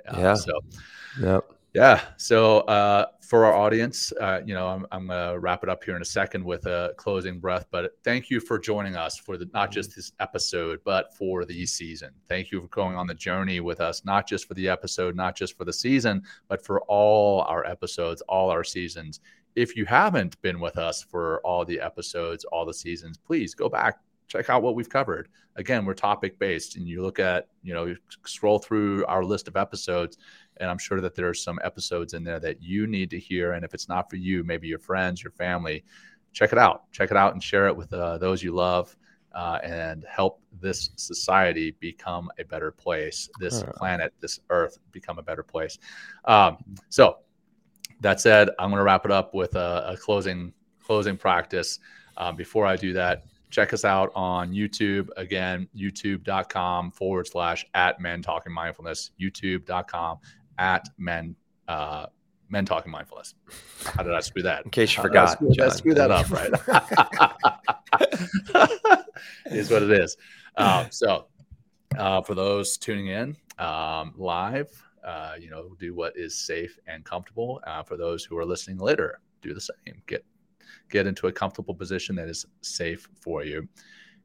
uh, 0.08 0.20
Yeah. 0.20 0.34
so 0.36 0.60
Yep. 1.20 1.52
Yeah. 1.76 2.00
So 2.16 2.60
uh, 2.62 3.08
for 3.20 3.44
our 3.44 3.54
audience, 3.54 4.14
uh, 4.22 4.40
you 4.46 4.54
know, 4.54 4.66
I'm, 4.66 4.88
I'm 4.94 5.08
going 5.08 5.34
to 5.34 5.40
wrap 5.40 5.62
it 5.62 5.68
up 5.68 5.84
here 5.84 5.98
in 5.98 6.02
a 6.02 6.06
second 6.06 6.42
with 6.42 6.66
a 6.68 6.94
closing 6.96 7.38
breath. 7.38 7.66
But 7.70 7.92
thank 8.02 8.30
you 8.30 8.40
for 8.40 8.58
joining 8.58 8.96
us 8.96 9.18
for 9.18 9.36
the 9.36 9.50
not 9.54 9.72
just 9.72 9.94
this 9.94 10.14
episode, 10.22 10.80
but 10.86 11.14
for 11.18 11.44
the 11.44 11.66
season. 11.66 12.12
Thank 12.30 12.50
you 12.50 12.62
for 12.62 12.68
going 12.68 12.96
on 12.96 13.08
the 13.08 13.14
journey 13.14 13.60
with 13.60 13.82
us, 13.82 14.06
not 14.06 14.26
just 14.26 14.48
for 14.48 14.54
the 14.54 14.70
episode, 14.70 15.18
not 15.18 15.36
just 15.36 15.58
for 15.58 15.66
the 15.66 15.74
season, 15.74 16.24
but 16.48 16.66
for 16.66 16.80
all 16.84 17.42
our 17.42 17.66
episodes, 17.66 18.22
all 18.22 18.50
our 18.50 18.64
seasons. 18.64 19.20
If 19.58 19.76
you 19.76 19.84
haven't 19.84 20.42
been 20.42 20.62
with 20.62 20.78
us 20.78 21.04
for 21.04 21.42
all 21.42 21.66
the 21.66 21.82
episodes, 21.82 22.46
all 22.46 22.66
the 22.66 22.74
seasons, 22.74 23.18
please 23.18 23.54
go 23.54 23.68
back, 23.68 24.00
check 24.28 24.50
out 24.50 24.64
what 24.64 24.76
we've 24.76 24.90
covered. 24.90 25.28
Again, 25.58 25.86
we're 25.86 25.94
topic 25.94 26.38
based, 26.40 26.76
and 26.76 26.88
you 26.88 27.02
look 27.02 27.20
at, 27.20 27.48
you 27.64 27.74
know, 27.74 27.96
scroll 28.26 28.60
through 28.60 29.06
our 29.06 29.24
list 29.24 29.48
of 29.48 29.56
episodes 29.56 30.18
and 30.58 30.70
I'm 30.70 30.78
sure 30.78 31.02
that 31.02 31.16
there 31.16 31.28
are 31.28 31.34
some 31.34 31.60
episodes 31.64 32.14
in 32.14 32.24
there 32.24 32.40
that 32.40 32.62
you 32.62 32.88
need 32.88 33.10
to 33.12 33.20
hear. 33.20 33.54
And 33.54 33.66
if 33.66 33.74
it's 33.74 33.90
not 33.90 34.10
for 34.10 34.16
you, 34.16 34.44
maybe 34.44 34.68
your 34.68 34.80
friends, 34.80 35.24
your 35.24 35.32
family, 35.32 35.84
check 36.34 36.52
it 36.52 36.58
out. 36.58 36.92
Check 36.92 37.12
it 37.12 37.18
out 37.18 37.34
and 37.34 37.42
share 37.44 37.68
it 37.68 37.76
with 37.76 37.92
uh, 37.94 38.18
those 38.18 38.44
you 38.44 38.54
love 38.54 38.96
uh, 39.34 39.60
and 39.64 40.06
help 40.10 40.42
this 40.62 40.92
society 40.96 41.76
become 41.80 42.30
a 42.40 42.44
better 42.46 42.72
place, 42.72 43.30
this 43.40 43.62
Huh. 43.62 43.72
planet, 43.76 44.14
this 44.22 44.40
earth 44.50 44.78
become 44.92 45.20
a 45.20 45.24
better 45.24 45.44
place. 45.44 45.78
Um, 46.26 46.58
so, 46.90 47.18
that 48.02 48.20
said, 48.20 48.50
I'm 48.60 48.70
going 48.70 48.80
to 48.80 48.84
wrap 48.84 49.06
it 49.06 49.12
up 49.12 49.34
with 49.34 49.56
a, 49.56 49.92
a 49.94 49.98
closing 49.98 50.54
closing 50.84 51.18
practice. 51.18 51.80
Um, 52.18 52.36
before 52.36 52.66
I 52.66 52.76
do 52.76 52.94
that, 52.94 53.24
check 53.50 53.74
us 53.74 53.86
out 53.86 54.12
on 54.16 54.52
YouTube. 54.52 55.10
Again, 55.18 55.68
youtube.com 55.76 56.92
forward 56.92 57.26
slash 57.28 57.66
at 57.74 58.00
men 58.00 58.22
talking 58.22 58.54
mindfulness, 58.54 59.12
youtube.com 59.20 60.20
at 60.58 60.88
men 60.98 61.36
uh, 61.68 62.08
men 62.50 62.66
talking 62.66 62.92
mindfulness. 62.92 63.34
How 63.86 64.04
did 64.04 64.14
I 64.14 64.20
screw 64.20 64.44
that? 64.44 64.66
In 64.66 64.72
case 64.72 64.92
you 64.92 64.98
How 64.98 65.04
I 65.04 65.08
forgot, 65.08 65.32
screw, 65.32 65.50
did 65.50 65.62
I 65.62 65.68
John. 65.68 65.78
screw 65.78 65.94
that 65.96 66.12
up, 66.12 66.30
right? 66.32 66.52
is 69.46 69.70
what 69.72 69.84
it 69.84 69.92
is. 69.92 70.18
Um, 70.58 70.88
so, 70.90 71.26
uh, 71.98 72.22
for 72.22 72.36
those 72.36 72.78
tuning 72.78 73.08
in 73.08 73.36
um, 73.58 74.14
live, 74.16 74.70
uh, 75.04 75.34
you 75.40 75.50
know, 75.50 75.76
do 75.80 75.94
what 75.94 76.14
is 76.16 76.38
safe 76.38 76.78
and 76.88 77.04
comfortable. 77.04 77.62
Uh, 77.66 77.84
for 77.84 77.98
those 77.98 78.24
who 78.24 78.38
are 78.38 78.46
listening 78.46 78.78
later, 78.78 79.20
do 79.42 79.54
the 79.54 79.62
same. 79.62 80.02
Get 80.08 80.26
get 80.90 81.08
into 81.08 81.28
a 81.28 81.32
comfortable 81.32 81.74
position 81.74 82.16
that 82.16 82.28
is 82.30 82.46
safe 82.62 83.08
for 83.22 83.44
you, 83.44 83.68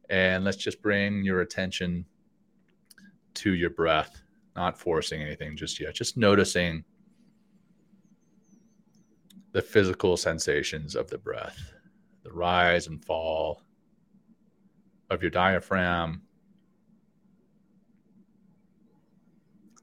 and 0.08 0.44
let's 0.44 0.56
just 0.56 0.82
bring 0.82 1.22
your 1.24 1.40
attention 1.40 2.04
to 3.34 3.54
your 3.54 3.70
breath, 3.70 4.20
not 4.56 4.78
forcing 4.78 5.22
anything 5.22 5.56
just 5.56 5.80
yet, 5.80 5.94
just 5.94 6.16
noticing 6.16 6.84
the 9.52 9.62
physical 9.62 10.16
sensations 10.16 10.94
of 10.94 11.08
the 11.08 11.18
breath, 11.18 11.72
the 12.22 12.32
rise 12.32 12.86
and 12.86 13.04
fall 13.04 13.62
of 15.10 15.22
your 15.22 15.30
diaphragm, 15.30 16.22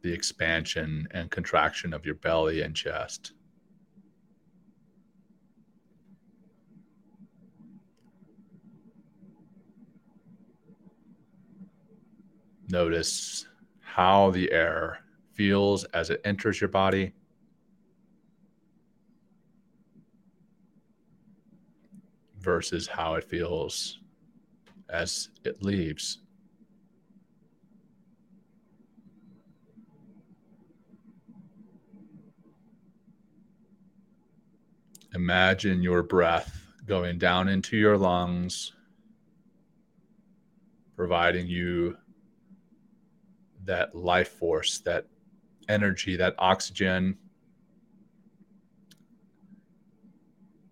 the 0.02 0.14
expansion 0.14 1.08
and 1.12 1.32
contraction 1.32 1.94
of 1.94 2.06
your 2.06 2.16
belly 2.16 2.62
and 2.62 2.76
chest. 2.76 3.34
Notice 12.70 13.48
how 13.98 14.30
the 14.30 14.52
air 14.52 15.00
feels 15.34 15.84
as 15.86 16.12
it 16.12 16.22
enters 16.24 16.62
your 16.62 16.68
body. 16.68 17.12
Versus 22.38 22.86
how 22.88 23.16
it 23.16 23.24
feels 23.24 23.98
as 24.88 25.30
it 25.44 25.64
leaves. 25.64 26.20
Imagine 35.16 35.82
your 35.82 36.04
breath 36.04 36.62
going 36.86 37.18
down 37.18 37.48
into 37.48 37.76
your 37.76 37.98
lungs, 37.98 38.74
providing 40.96 41.48
you 41.48 41.98
that 43.68 43.94
life 43.94 44.30
force, 44.30 44.80
that 44.80 45.06
energy, 45.70 46.16
that 46.16 46.34
oxygen. 46.40 47.18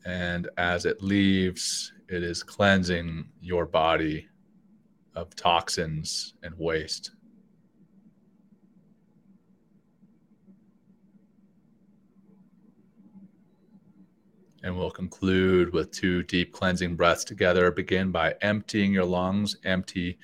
And 0.06 0.50
as 0.58 0.86
it 0.86 1.04
leaves, 1.04 1.94
it 2.08 2.24
is 2.24 2.42
cleansing 2.42 3.28
your 3.42 3.66
body 3.66 4.28
of 5.14 5.36
toxins 5.36 6.34
and 6.42 6.56
waste. 6.58 7.12
And 14.64 14.76
we'll 14.76 14.90
conclude 14.90 15.74
with 15.74 15.92
two 15.92 16.24
deep 16.24 16.52
cleansing 16.52 16.96
breaths 16.96 17.24
together. 17.24 17.70
Begin 17.72 18.12
by 18.12 18.36
emptying 18.42 18.94
your 18.94 19.06
lungs, 19.06 19.58
empty, 19.64 20.18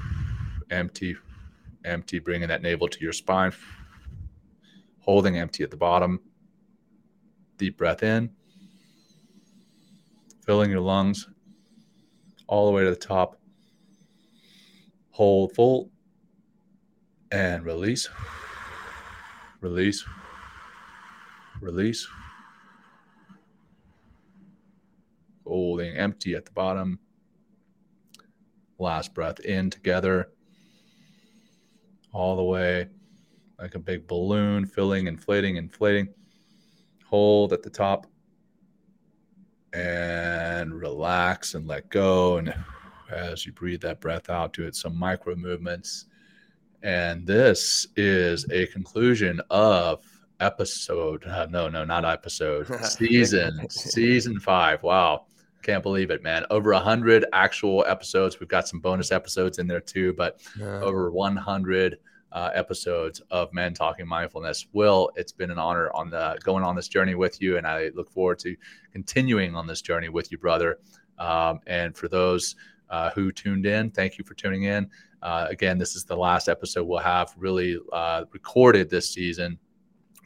empty, 0.70 1.16
empty, 1.84 2.18
bringing 2.18 2.48
that 2.48 2.62
navel 2.62 2.88
to 2.88 3.00
your 3.00 3.12
spine, 3.12 3.52
holding 5.00 5.36
empty 5.38 5.62
at 5.62 5.70
the 5.70 5.76
bottom. 5.76 6.20
Deep 7.58 7.76
breath 7.76 8.02
in, 8.02 8.30
filling 10.44 10.70
your 10.70 10.80
lungs 10.80 11.28
all 12.48 12.66
the 12.66 12.72
way 12.72 12.84
to 12.84 12.90
the 12.90 12.96
top. 12.96 13.38
Hold 15.10 15.54
full 15.54 15.90
and 17.30 17.64
release, 17.64 18.08
release, 19.60 20.04
release 21.60 22.08
holding 25.52 25.94
empty 25.94 26.34
at 26.34 26.46
the 26.46 26.50
bottom. 26.52 26.98
Last 28.78 29.12
breath 29.12 29.38
in 29.40 29.68
together, 29.68 30.31
all 32.12 32.36
the 32.36 32.42
way 32.42 32.88
like 33.58 33.74
a 33.76 33.78
big 33.78 34.08
balloon, 34.08 34.66
filling, 34.66 35.06
inflating, 35.06 35.56
inflating. 35.56 36.08
Hold 37.06 37.52
at 37.52 37.62
the 37.62 37.70
top 37.70 38.06
and 39.72 40.74
relax 40.74 41.54
and 41.54 41.66
let 41.66 41.88
go. 41.88 42.38
And 42.38 42.52
as 43.10 43.46
you 43.46 43.52
breathe 43.52 43.80
that 43.82 44.00
breath 44.00 44.30
out, 44.30 44.52
do 44.52 44.66
it 44.66 44.74
some 44.74 44.96
micro 44.96 45.36
movements. 45.36 46.06
And 46.82 47.24
this 47.24 47.86
is 47.96 48.44
a 48.50 48.66
conclusion 48.66 49.40
of 49.50 50.04
episode. 50.40 51.24
Uh, 51.24 51.46
no, 51.48 51.68
no, 51.68 51.84
not 51.84 52.04
episode. 52.04 52.66
Season, 52.84 53.70
season 53.70 54.40
five. 54.40 54.82
Wow. 54.82 55.26
Can't 55.62 55.82
believe 55.82 56.10
it, 56.10 56.22
man. 56.22 56.44
Over 56.50 56.72
100 56.72 57.26
actual 57.32 57.84
episodes. 57.86 58.40
We've 58.40 58.48
got 58.48 58.68
some 58.68 58.80
bonus 58.80 59.12
episodes 59.12 59.58
in 59.58 59.66
there 59.66 59.80
too, 59.80 60.12
but 60.14 60.40
yeah. 60.58 60.80
over 60.80 61.10
100 61.10 61.98
uh, 62.32 62.50
episodes 62.54 63.20
of 63.30 63.52
Men 63.52 63.74
Talking 63.74 64.06
Mindfulness. 64.06 64.66
Will, 64.72 65.10
it's 65.16 65.32
been 65.32 65.50
an 65.50 65.58
honor 65.58 65.90
on 65.94 66.10
the 66.10 66.38
going 66.42 66.64
on 66.64 66.74
this 66.74 66.88
journey 66.88 67.14
with 67.14 67.40
you, 67.40 67.58
and 67.58 67.66
I 67.66 67.90
look 67.94 68.10
forward 68.10 68.38
to 68.40 68.56
continuing 68.92 69.54
on 69.54 69.66
this 69.66 69.82
journey 69.82 70.08
with 70.08 70.32
you, 70.32 70.38
brother. 70.38 70.78
Um, 71.18 71.60
and 71.66 71.96
for 71.96 72.08
those 72.08 72.56
uh, 72.90 73.10
who 73.10 73.30
tuned 73.32 73.66
in, 73.66 73.90
thank 73.90 74.18
you 74.18 74.24
for 74.24 74.34
tuning 74.34 74.64
in. 74.64 74.88
Uh, 75.22 75.46
again, 75.50 75.78
this 75.78 75.94
is 75.94 76.04
the 76.04 76.16
last 76.16 76.48
episode 76.48 76.84
we'll 76.84 76.98
have 76.98 77.32
really 77.36 77.78
uh, 77.92 78.24
recorded 78.32 78.90
this 78.90 79.12
season. 79.12 79.58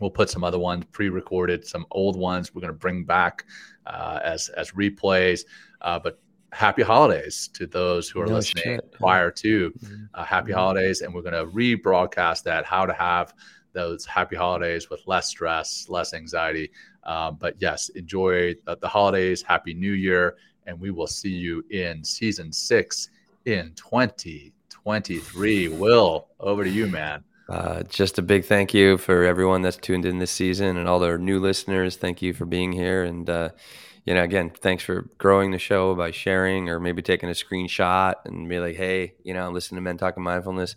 We'll 0.01 0.11
put 0.11 0.31
some 0.31 0.45
other 0.45 0.59
ones 0.59 0.85
pre-recorded, 0.93 1.67
some 1.67 1.87
old 1.91 2.17
ones 2.17 2.55
we're 2.55 2.61
going 2.61 2.73
to 2.73 2.79
bring 2.79 3.05
back 3.05 3.47
uh, 3.87 4.21
as 4.23 4.49
as 4.51 4.73
replays. 4.73 5.45
Uh, 5.81 5.99
but 5.99 6.19
happy 6.53 6.83
holidays 6.83 7.49
to 7.53 7.67
those 7.67 8.09
who 8.09 8.21
are 8.21 8.27
no 8.27 8.35
listening 8.35 8.65
shit. 8.65 8.93
prior 8.93 9.31
to 9.31 9.71
mm-hmm. 9.71 10.05
uh, 10.15 10.25
happy 10.25 10.53
mm-hmm. 10.53 10.59
holidays, 10.59 11.03
and 11.03 11.13
we're 11.15 11.23
going 11.23 11.35
to 11.35 11.47
rebroadcast 11.53 12.43
that 12.45 12.65
how 12.65 12.87
to 12.87 12.93
have 12.93 13.35
those 13.73 14.07
happy 14.07 14.37
holidays 14.37 14.89
with 14.89 15.03
less 15.07 15.29
stress, 15.29 15.87
less 15.89 16.15
anxiety. 16.15 16.71
Um, 17.05 17.37
but 17.39 17.55
yes, 17.59 17.91
enjoy 17.91 18.55
the, 18.65 18.77
the 18.79 18.89
holidays. 18.89 19.43
Happy 19.43 19.75
New 19.75 19.93
Year, 19.93 20.37
and 20.67 20.81
we 20.81 20.91
will 20.91 21.07
see 21.07 21.31
you 21.31 21.63
in 21.71 22.03
season 22.03 22.53
six 22.53 23.11
in 23.45 23.73
2023. 23.77 25.69
Will, 25.69 26.29
over 26.41 26.65
to 26.65 26.71
you, 26.71 26.87
man. 26.87 27.23
Uh, 27.49 27.83
just 27.85 28.19
a 28.19 28.23
big 28.23 28.45
thank 28.45 28.75
you 28.75 28.99
for 28.99 29.25
everyone 29.25 29.63
that's 29.63 29.77
tuned 29.77 30.05
in 30.05 30.19
this 30.19 30.33
season 30.33 30.77
and 30.77 30.89
all 30.89 31.05
our 31.05 31.19
new 31.19 31.39
listeners. 31.39 31.97
Thank 31.97 32.21
you 32.21 32.33
for 32.33 32.45
being 32.45 32.73
here. 32.73 33.05
And, 33.05 33.29
uh, 33.31 33.51
you 34.05 34.15
know, 34.15 34.23
again, 34.23 34.51
thanks 34.51 34.83
for 34.83 35.09
growing 35.19 35.53
the 35.53 35.59
show 35.59 35.95
by 35.95 36.11
sharing 36.11 36.69
or 36.69 36.81
maybe 36.81 37.03
taking 37.03 37.29
a 37.29 37.33
screenshot 37.33 38.15
and 38.25 38.49
be 38.49 38.59
like, 38.59 38.77
hey, 38.77 39.15
you 39.23 39.33
know, 39.33 39.51
listen 39.51 39.77
to 39.77 39.81
Men 39.81 39.97
Talking 39.97 40.25
Mindfulness. 40.25 40.75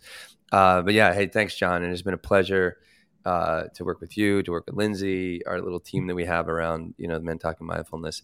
Uh, 0.52 0.82
but 0.82 0.94
yeah, 0.94 1.14
hey, 1.14 1.28
thanks, 1.28 1.56
John. 1.56 1.84
And 1.84 1.92
it's 1.92 2.02
been 2.04 2.14
a 2.14 2.20
pleasure 2.20 2.78
uh, 3.26 3.64
to 3.76 3.84
work 3.84 4.00
with 4.00 4.18
you, 4.18 4.44
to 4.44 4.52
work 4.52 4.66
with 4.68 4.76
Lindsay, 4.76 5.46
our 5.46 5.62
little 5.62 5.80
team 5.80 6.08
that 6.08 6.16
we 6.16 6.26
have 6.26 6.48
around, 6.48 6.94
you 6.98 7.08
know, 7.08 7.18
the 7.18 7.26
Men 7.26 7.40
Talking 7.40 7.68
Mindfulness. 7.68 8.22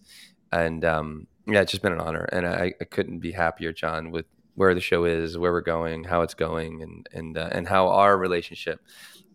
And 0.52 0.84
um, 0.84 1.26
yeah, 1.46 1.62
it's 1.62 1.72
just 1.72 1.82
been 1.82 1.92
an 1.92 2.00
honor. 2.00 2.28
And 2.32 2.46
I, 2.46 2.74
I 2.80 2.84
couldn't 2.84 3.18
be 3.18 3.32
happier, 3.32 3.72
John, 3.72 4.10
with 4.10 4.26
where 4.56 4.74
the 4.74 4.80
show 4.80 5.04
is, 5.04 5.38
where 5.38 5.52
we're 5.52 5.60
going, 5.60 6.04
how 6.04 6.22
it's 6.22 6.34
going, 6.34 6.82
and 6.82 7.08
and 7.12 7.38
uh, 7.38 7.48
and 7.52 7.68
how 7.68 7.88
our 7.88 8.18
relationship 8.18 8.80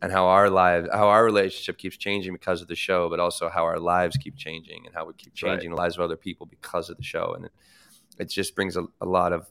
and 0.02 0.12
how 0.12 0.26
our 0.26 0.50
lives, 0.50 0.90
how 0.92 1.08
our 1.08 1.24
relationship 1.24 1.78
keeps 1.78 1.96
changing 1.96 2.34
because 2.34 2.62
of 2.62 2.68
the 2.68 2.76
show, 2.76 3.08
but 3.08 3.20
also 3.20 3.50
how 3.50 3.64
our 3.64 3.80
lives 3.80 4.18
keep 4.18 4.36
changing 4.36 4.86
and 4.86 4.96
how 4.96 5.06
we 5.06 5.14
keep 5.14 5.34
changing 5.34 5.70
right. 5.70 5.76
the 5.76 5.82
lives 5.82 5.96
of 5.96 6.02
other 6.02 6.18
people 6.18 6.48
because 6.48 6.90
of 6.90 6.98
the 6.98 7.04
show, 7.04 7.34
and 7.36 7.46
it, 7.46 7.52
it 8.18 8.30
just 8.30 8.56
brings 8.56 8.76
a, 8.76 8.86
a, 9.00 9.06
lot 9.06 9.32
of. 9.32 9.48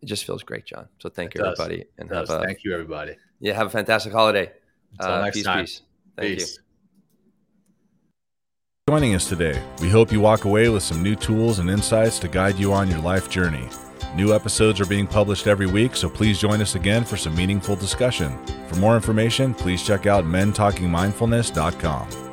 It 0.00 0.06
just 0.06 0.24
feels 0.24 0.42
great, 0.42 0.64
John. 0.64 0.88
So 1.00 1.08
thank 1.08 1.34
it 1.34 1.38
you, 1.38 1.44
does. 1.44 1.60
everybody, 1.60 1.84
and 1.98 2.10
have 2.10 2.30
a, 2.30 2.40
thank 2.42 2.64
you, 2.64 2.72
everybody. 2.72 3.16
Yeah, 3.40 3.54
have 3.54 3.66
a 3.66 3.70
fantastic 3.70 4.12
holiday. 4.12 4.52
Until 4.98 5.14
uh, 5.14 5.22
next 5.22 5.36
peace, 5.36 5.44
time. 5.44 5.64
Peace. 5.64 5.82
Thank 6.16 6.38
peace. 6.38 6.56
you 6.58 6.65
joining 8.88 9.16
us 9.16 9.28
today. 9.28 9.60
We 9.80 9.90
hope 9.90 10.12
you 10.12 10.20
walk 10.20 10.44
away 10.44 10.68
with 10.68 10.84
some 10.84 11.02
new 11.02 11.16
tools 11.16 11.58
and 11.58 11.68
insights 11.68 12.20
to 12.20 12.28
guide 12.28 12.56
you 12.56 12.72
on 12.72 12.88
your 12.88 13.00
life 13.00 13.28
journey. 13.28 13.68
New 14.14 14.32
episodes 14.32 14.80
are 14.80 14.86
being 14.86 15.08
published 15.08 15.48
every 15.48 15.66
week, 15.66 15.96
so 15.96 16.08
please 16.08 16.38
join 16.38 16.62
us 16.62 16.76
again 16.76 17.04
for 17.04 17.16
some 17.16 17.34
meaningful 17.34 17.74
discussion. 17.74 18.38
For 18.68 18.76
more 18.76 18.94
information, 18.94 19.54
please 19.54 19.82
check 19.82 20.06
out 20.06 20.24
mentalkingmindfulness.com. 20.24 22.25